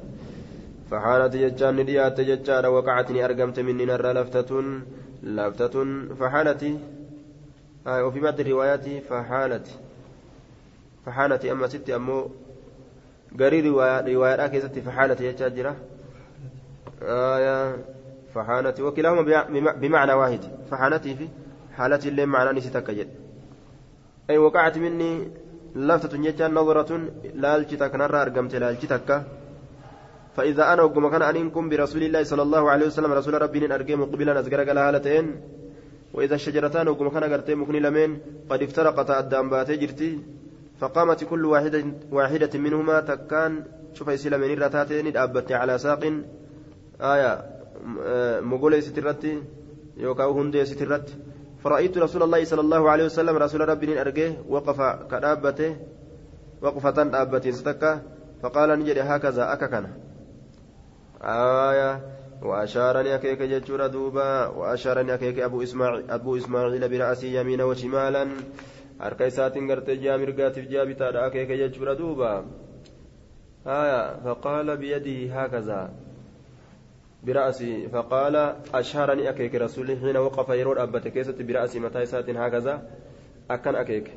فحانت 0.90 1.32
ججان 1.36 1.76
نديات 1.76 2.20
ججار 2.20 2.66
وقعتني 2.66 3.24
أرقمت 3.24 3.60
مني 3.60 3.84
نرى 3.84 4.12
لفتة 4.12 4.50
لفتة 5.22 5.74
فحانت 6.20 6.62
آه 7.86 8.04
وفي 8.04 8.20
بعض 8.20 8.40
الروايات 8.40 8.86
فحانت 9.08 9.66
فحانت 11.06 11.44
أما 11.44 11.66
ست 11.66 11.90
أمو 11.90 12.30
keessatti 14.52 14.80
faxaalati 14.86 15.22
jechaa 15.28 15.50
jira 15.56 15.72
faxaanati 18.34 18.82
wakilaahuma 18.86 19.24
bimacnaa 19.82 20.16
waahidi 20.20 20.48
faxaanatii 20.70 21.14
fi 21.20 21.26
xaalati 21.76 22.08
illee 22.10 22.26
macnaan 22.34 22.60
isi 22.60 22.70
takka 22.76 22.92
jedhe 22.98 23.14
ay 24.30 24.38
waqacati 24.44 24.84
minni 24.84 25.10
laftatun 25.88 26.24
jechaan 26.26 26.52
nadratun 26.58 27.02
laalchi 27.44 27.76
takkanarraa 27.82 28.22
argamte 28.26 28.56
laalchi 28.64 28.92
takka 28.94 29.18
فإذا 30.36 30.72
أنا 30.72 30.82
وقم 30.82 31.08
كان 31.08 31.22
أنكم 31.22 31.68
برسول 31.68 32.02
الله 32.02 32.22
صلى 32.30 32.42
الله 32.42 32.70
عليه 32.70 32.86
وسلم 32.86 33.12
رسول 33.12 33.34
ربي 33.42 33.74
أرجع 33.74 33.94
مقبلا 33.96 34.40
أزجر 34.40 34.60
قال 34.68 34.78
هالتين 34.78 35.26
وإذا 36.14 36.34
الشجرتان 36.34 36.88
وقم 36.88 37.08
كان 37.08 37.24
قرتي 37.32 37.54
مكني 37.54 37.80
لمن 37.80 38.10
قد 38.50 38.60
افترقتا 38.62 39.20
الدام 39.20 39.46
باتي 39.50 39.76
جرتي 39.82 40.10
فقامت 40.80 41.24
كل 41.24 41.44
واحدة 41.44 41.84
واحدة 42.12 42.58
منهما 42.58 43.00
تكان 43.00 43.64
شوف 43.94 44.08
يسيل 44.08 44.38
من 44.38 44.52
الرتاتين 44.52 45.16
أبت 45.16 45.52
على 45.52 45.78
ساق 45.78 46.12
آية 47.00 47.44
مقولة 48.40 48.80
سترتي 48.80 49.42
يوكاو 49.96 50.40
هندي 50.40 50.64
سترت. 50.64 51.14
فرأيت 51.64 51.98
رسول 51.98 52.22
الله 52.22 52.44
صلى 52.44 52.60
الله 52.60 52.90
عليه 52.90 53.04
وسلم 53.04 53.36
رسول 53.36 53.68
ربي 53.68 54.00
أرجه 54.00 54.32
وقف 54.48 54.80
كدابته 55.10 55.76
وقفة 56.62 57.02
دابته 57.02 57.50
ستكا 57.50 58.02
فقال 58.42 58.78
نجري 58.78 59.00
هكذا 59.00 59.52
أككنا. 59.52 59.90
آية 61.22 62.00
وأشارني 62.42 63.14
أكيك 63.14 63.42
جتشورا 63.42 63.86
دوبا 63.86 64.46
وأشارني 64.46 65.14
أكيك 65.14 65.38
أبو 65.38 65.62
إسماعيل 65.62 66.10
أبو 66.10 66.36
إسماعيل 66.36 66.88
برأسي 66.88 67.34
يمينا 67.34 67.64
وشمالا. 67.64 68.28
Harka 68.98 69.26
isaatiin 69.26 69.66
gartee 69.66 69.96
ji'a 69.96 70.18
mirgaatiif 70.18 70.68
ji'a 70.70 70.86
bitaadha 70.86 71.26
akeeke 71.26 71.56
jechuudha 71.62 71.98
duuba. 71.98 72.44
Haya 73.64 74.00
faqaala 74.24 74.76
biyadihi 74.76 75.28
haakazaa 75.28 75.86
برأسي 77.26 77.88
فقال 77.88 78.36
أشهرني 78.74 79.30
أكيك 79.30 79.54
رسولي 79.54 79.96
حين 79.96 80.16
وقف 80.16 80.48
يرود 80.48 80.78
أبت 80.78 81.08
كيست 81.08 81.42
برأسي 81.42 81.80
متى 81.80 82.06
سات 82.06 82.30
هكذا 82.30 82.82
أكن 83.50 83.74
أكيك 83.74 84.10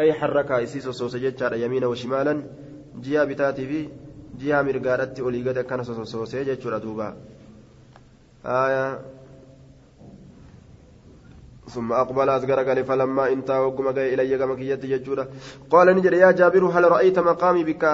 أي 0.00 0.12
حركة 0.12 0.62
إسيس 0.62 0.88
سوسجت 0.88 1.42
على 1.42 1.62
يمين 1.62 1.84
وشمالا 1.84 2.42
جيا 3.00 3.24
بتاتي 3.24 3.66
في 3.66 3.88
جيا 4.38 4.62
مرقارت 4.62 5.20
أولي 5.20 5.48
قد 5.48 5.58
كان 5.58 5.84
سوسجت 5.84 6.66
دوبا 6.66 7.16
آية 8.46 9.00
ثم 11.74 11.92
أقبل 11.92 12.28
أزغر 12.28 12.60
قال 12.68 12.84
فلما 12.84 13.32
انتهى 13.32 13.58
وقم 13.58 13.90
جاي 13.90 14.14
إلي 14.14 14.38
كما 14.38 14.54
كيت 14.54 14.84
يجورا 14.84 15.24
قال 15.70 15.86
نجر 15.96 16.12
يا 16.12 16.30
جابر 16.30 16.64
هل 16.74 16.84
رأيت 16.94 17.18
مقامي 17.18 17.64
بك؟ 17.64 17.84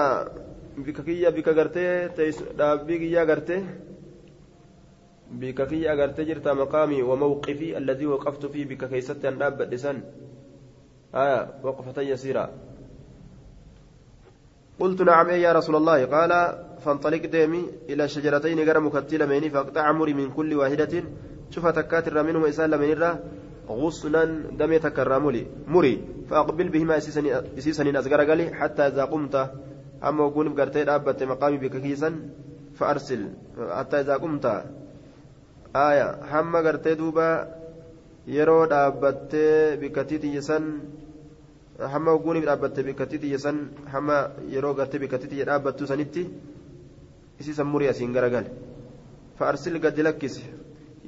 بك 0.77 1.01
كيا 1.05 1.29
بك 1.29 1.47
غرتي؟ 1.47 2.09
دابي 2.57 2.97
كيا 2.97 3.23
غرتي؟ 3.23 3.57
بك 5.31 5.67
كيا 5.67 5.93
غرتي 5.93 6.23
جرت 6.23 6.47
مقامي 6.47 7.01
وموقفي 7.01 7.77
الذي 7.77 8.05
وقفت 8.05 8.45
فيه 8.45 8.65
بك 8.65 8.89
كيست 8.89 9.25
أن 9.25 9.37
داب 9.37 9.61
دسن 9.61 9.97
آية 11.15 11.47
وقفة 11.63 12.01
يسيرة 12.01 12.49
قلت 14.79 15.01
نعم 15.01 15.29
يا 15.29 15.51
رسول 15.53 15.75
الله. 15.75 16.05
قال 16.05 16.31
فانطلق 16.85 17.25
ديمي 17.25 17.63
إلى 17.89 18.07
شجرتين 18.07 18.59
غير 18.59 18.79
مكتلة 18.79 19.49
فاقطع 19.49 19.81
عمري 19.81 20.13
من 20.13 20.31
كل 20.31 20.53
واحدة. 20.55 21.03
شوف 21.49 21.67
تكاتر 21.67 22.23
منهما 22.23 22.49
إسال 22.49 22.77
من 22.77 23.17
غصنا 23.69 24.25
دمي 24.59 24.79
تكرى 24.79 25.19
مري 25.67 25.93
فأقبل 26.29 26.69
بهما 26.69 26.97
إسيسني 27.57 27.99
أزغر 27.99 28.21
قالي 28.29 28.53
حتى 28.53 28.81
إذا 28.87 29.03
قمت 29.05 29.35
أما 30.03 30.23
وقول 30.23 30.49
بقرتي 30.49 30.81
أبت 30.83 31.23
مقامي 31.23 31.57
بك 31.57 31.75
كيسا 31.81 32.09
فأرسل 32.75 33.21
حتى 33.77 33.99
إذا 33.99 34.15
قمت 34.17 34.45
آية 35.75 36.07
هم 36.31 36.55
قرتي 36.55 36.95
دوبا 36.95 37.57
yeroo 38.27 38.67
dhaabbattee 38.67 39.77
bikkatii 39.81 40.19
xiyyeessan 40.19 40.65
hamma 41.93 42.11
oguuniif 42.11 42.45
dhaabbattee 42.49 42.83
bikkatii 42.83 43.19
xiyyeessan 43.23 43.57
hamma 43.93 44.17
yeroo 44.55 44.73
gartee 44.79 44.99
bikkatii 44.99 45.29
xiyye 45.31 45.45
dhaabbattu 45.49 45.87
sanitti 45.87 46.23
isiisan 47.39 47.67
murii 47.73 47.87
asiin 47.93 48.11
garagale 48.17 48.51
fa'arsil 49.39 49.79
gadi 49.79 50.03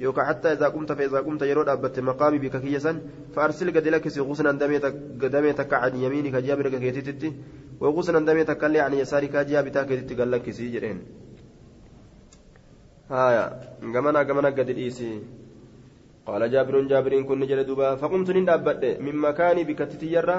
يوكا 0.00 0.24
حتى 0.24 0.52
إذا 0.52 0.68
قمت 0.68 0.92
فإذا 0.92 1.18
قمت 1.20 1.42
يرود 1.42 1.68
أبت 1.68 2.00
مقامي 2.00 2.38
بك 2.38 2.56
كيسا 2.56 2.92
فأرسل 3.34 3.68
قد 3.76 3.88
لك 3.88 4.06
غسنا 4.18 4.52
دميتك 5.34 5.72
عن 5.74 5.96
يمينك 5.96 6.34
جابرك 6.36 6.74
كيتتتي 6.80 7.32
وغسنا 7.80 8.20
دميتك 8.28 8.64
اللي 8.64 8.80
عن 8.80 8.92
يسارك 8.94 9.36
جابتا 9.36 9.82
كيتتي 9.82 10.14
قال 10.14 10.30
لك 10.30 10.50
سيجرين 10.50 10.98
هايا 13.10 13.44
قمنا 13.94 14.20
قمنا 14.28 14.48
قد 14.48 14.68
الإيسي 14.74 15.10
قال 16.26 16.42
جابر 16.52 16.74
جابر 16.90 17.12
كن 17.28 17.38
نجل 17.40 17.64
دوبا 17.68 17.94
فقمت 18.00 18.30
نندابت 18.30 18.82
من 19.04 19.16
مكاني 19.16 19.64
بكتتي 19.68 20.06
يرى 20.16 20.38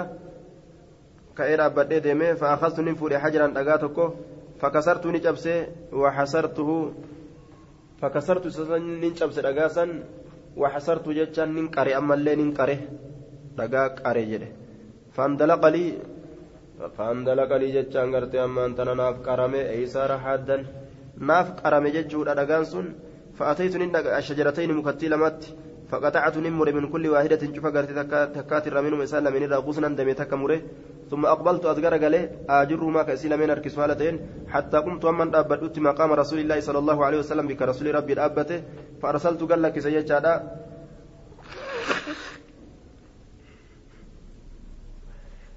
كأين 1.38 1.60
أبت 1.60 1.94
ديمي 2.06 2.36
فأخذت 2.36 2.80
ننفوري 2.80 3.20
حجرا 3.24 3.48
أغاتكو 3.62 4.06
فكسرت 4.62 5.08
نجبسي 5.08 5.56
وحسرته 5.94 6.70
فكسرت 8.02 8.48
سسن 8.48 8.84
ننشبس 9.02 9.38
رقاسا 9.48 9.86
وحسرت 10.62 11.06
جتشا 11.18 11.46
ننقري 11.46 11.98
أما 11.98 12.14
اللي 12.18 12.36
ننقره 12.40 12.80
رقا 13.60 13.84
قري 14.06 14.26
جده. 14.32 14.50
فاندلق 15.16 15.64
لي 15.74 15.86
فاندلق 16.98 17.52
لي 17.62 17.68
جتشا 17.76 18.02
قرتي 18.14 18.44
أما 18.44 18.66
أنت 18.66 18.80
ناف 18.82 19.16
قرمي 19.28 19.62
إيسار 19.76 20.12
حادا 20.24 20.58
ناف 21.30 21.48
قرمي 21.64 21.90
جتشو 21.96 22.20
رقان 22.24 22.64
سن 22.72 22.88
فأتيت 23.38 23.74
الشجرتين 24.20 24.72
مكتلمات 24.78 25.42
فقطعت 25.92 26.36
نمر 26.38 26.68
من 26.78 26.86
كل 26.94 27.06
واحدة 27.14 27.42
شوف 27.56 27.66
قرتي 27.76 27.94
تكاتر 28.38 28.76
منهم 28.86 29.02
إسال 29.02 29.26
من 29.34 29.44
إذا 29.48 29.58
غصنا 29.66 29.88
دمي 30.00 30.14
تكمره 30.14 30.62
ثم 31.12 31.24
أقبلت 31.26 31.64
أذكر 31.66 31.94
قال 32.04 32.16
أجر 32.50 32.82
ما 32.96 33.02
كأسيل 33.08 33.34
من 33.42 33.50
أركس 33.50 33.76
حتى 34.54 34.78
قمت 34.86 35.04
ومن 35.06 35.36
أبدت 35.36 35.76
مقام 35.80 36.12
رسول 36.22 36.40
الله 36.40 36.60
صلى 36.68 36.80
الله 36.84 36.98
عليه 37.06 37.20
وسلم 37.24 37.46
بك 37.48 37.62
رسول 37.62 37.96
ربي 37.96 38.14
الأبته 38.14 38.60
فأرسلت 39.02 39.42
قال 39.50 39.62
لك 39.62 39.76
سيجادا 39.80 40.34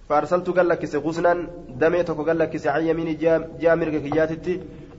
فأرسلت 0.09 0.49
قال 0.57 0.69
لك 0.69 0.83
غصنا 1.07 1.33
دميتك 1.83 2.19
قال 2.29 2.39
لك 2.39 2.67
عن 2.67 2.83
يمين 2.91 3.09
جامر 3.63 3.89
كياتتي 4.05 4.55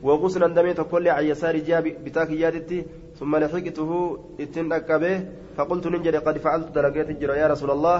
وغصنا 0.05 0.47
دميتك 0.47 0.87
كل 0.93 1.07
عن 1.07 1.23
يسار 1.31 1.55
جاب 1.57 1.85
بتاكياتتي 2.05 2.79
ثم 3.19 3.31
لحقته 3.35 3.91
اتن 4.39 4.73
أكبه 4.73 5.15
فقلت 5.57 5.87
ننجري 5.87 6.17
قد 6.17 6.37
فعلت 6.37 6.67
درجات 6.77 7.09
الجرى 7.09 7.33
يا 7.41 7.47
رسول 7.47 7.71
الله. 7.71 7.99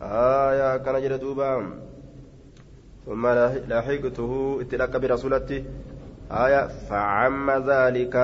آية 0.00 0.76
كان 0.84 0.96
جرى 1.02 1.18
دوبا. 1.18 1.50
ثم 3.06 3.24
لحقته 3.70 4.30
اتن 4.60 4.80
أكبه 4.80 5.08
رسولتي. 5.08 5.58
آية 6.30 6.60
فعم 6.88 7.50
ذلك. 7.70 8.14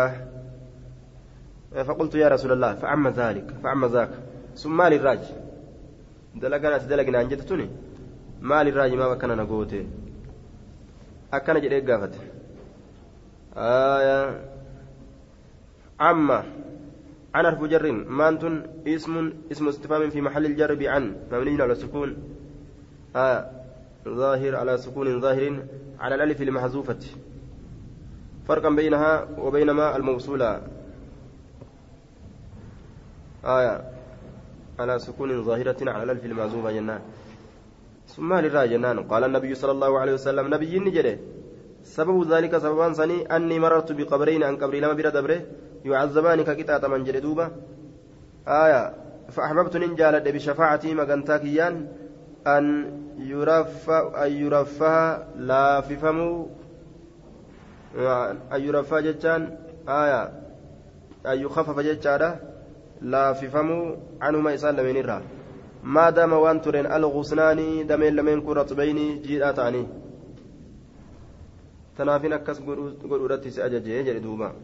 فقلت 1.88 2.14
يا 2.14 2.28
رسول 2.28 2.52
الله 2.52 2.74
فعم 2.74 3.08
ذلك 3.08 3.46
فعم 3.62 3.82
ذاك. 3.86 4.12
ثم 4.56 4.76
مال 4.76 4.92
الراج. 4.92 5.22
دلقنا 6.40 6.76
دلقنا 6.78 7.20
أنجتتني 7.20 7.66
مال 8.40 8.68
الراج 8.68 8.92
ما 8.94 9.06
بكنا 9.14 9.34
نقوته. 9.34 9.86
أكنا 11.32 11.58
جري 11.58 11.80
قافت 11.80 12.14
آية. 13.56 14.40
عما. 16.00 16.44
عن 17.34 17.46
حرف 17.46 17.64
جر 17.64 17.92
مانتن 17.92 18.66
اسم 18.86 19.32
اسم 19.52 19.68
استفهام 19.68 20.10
في 20.10 20.20
محل 20.20 20.46
الجر 20.46 20.74
بعن 20.74 21.16
مبني 21.32 21.62
على 21.62 21.72
السكون 21.72 22.16
آه 23.16 23.50
ظاهر 24.08 24.56
على 24.56 24.76
سكون 24.78 25.20
ظاهر 25.20 25.62
على 26.00 26.14
الألف 26.14 26.42
المحذوفة. 26.42 26.98
فرقا 28.48 28.70
بينها 28.70 29.28
وبين 29.38 29.70
ما 29.70 29.96
الموصولة. 29.96 30.62
آية. 33.44 33.90
على 34.78 34.98
سكون 34.98 35.44
ظاهرة 35.44 35.90
على 35.90 36.02
الألف 36.02 36.24
المحذوفة 36.24 36.72
جنان 36.72 37.00
ثم 38.06 38.34
للراء 38.34 38.66
جنان 38.66 39.00
قال 39.02 39.24
النبي 39.24 39.54
صلى 39.54 39.70
الله 39.70 39.98
عليه 39.98 40.12
وسلم. 40.12 40.54
نبي 40.54 40.78
نجري. 40.78 41.18
سبب 41.82 42.32
ذلك 42.32 42.58
سببان 42.58 42.94
سني 42.94 43.36
أني 43.36 43.58
مررت 43.58 43.92
بقبرين 43.92 44.42
أن 44.42 44.56
قبري 44.56 44.80
لما 44.80 44.92
بلا 44.92 45.10
دبره 45.10 45.40
يعذبان 45.84 46.42
ككتات 46.42 46.84
من 46.84 47.04
جلدوبة 47.04 47.50
آية 48.48 48.94
فأحببت 49.30 49.76
ننجال 49.76 50.32
بشفاعتي 50.32 50.94
مغنتاكيان 50.94 51.86
أن 52.46 52.64
يرفع 53.18 54.26
أن 54.26 54.32
يرفع 54.32 55.22
لا 55.36 55.80
في 55.80 55.96
فمو 55.96 56.48
أن 58.52 58.60
يرفع 58.60 59.00
جتان. 59.00 59.58
آية 59.88 60.22
أن 61.26 61.38
يخفف 61.38 61.78
جتان 61.80 62.36
لا 63.00 63.32
في 63.32 63.48
فمو 63.48 63.96
عنهما 64.20 64.54
إسان 64.54 64.76
لمن 64.76 64.96
الرا 64.96 65.22
ما 65.84 66.10
دام 66.10 66.32
وان 66.32 66.60
ترين 66.62 66.86
الغصنان 66.86 67.86
دمين 67.86 68.16
لمن 68.16 68.40
كرة 68.40 68.74
بيني 68.74 69.18
جيراتاني. 69.18 69.86
Akkas 72.34 72.60
godhuudhatti 72.64 73.50
si 73.50 73.62
ajajee 73.62 74.02
jedhe 74.04 74.20
duuba 74.20 74.54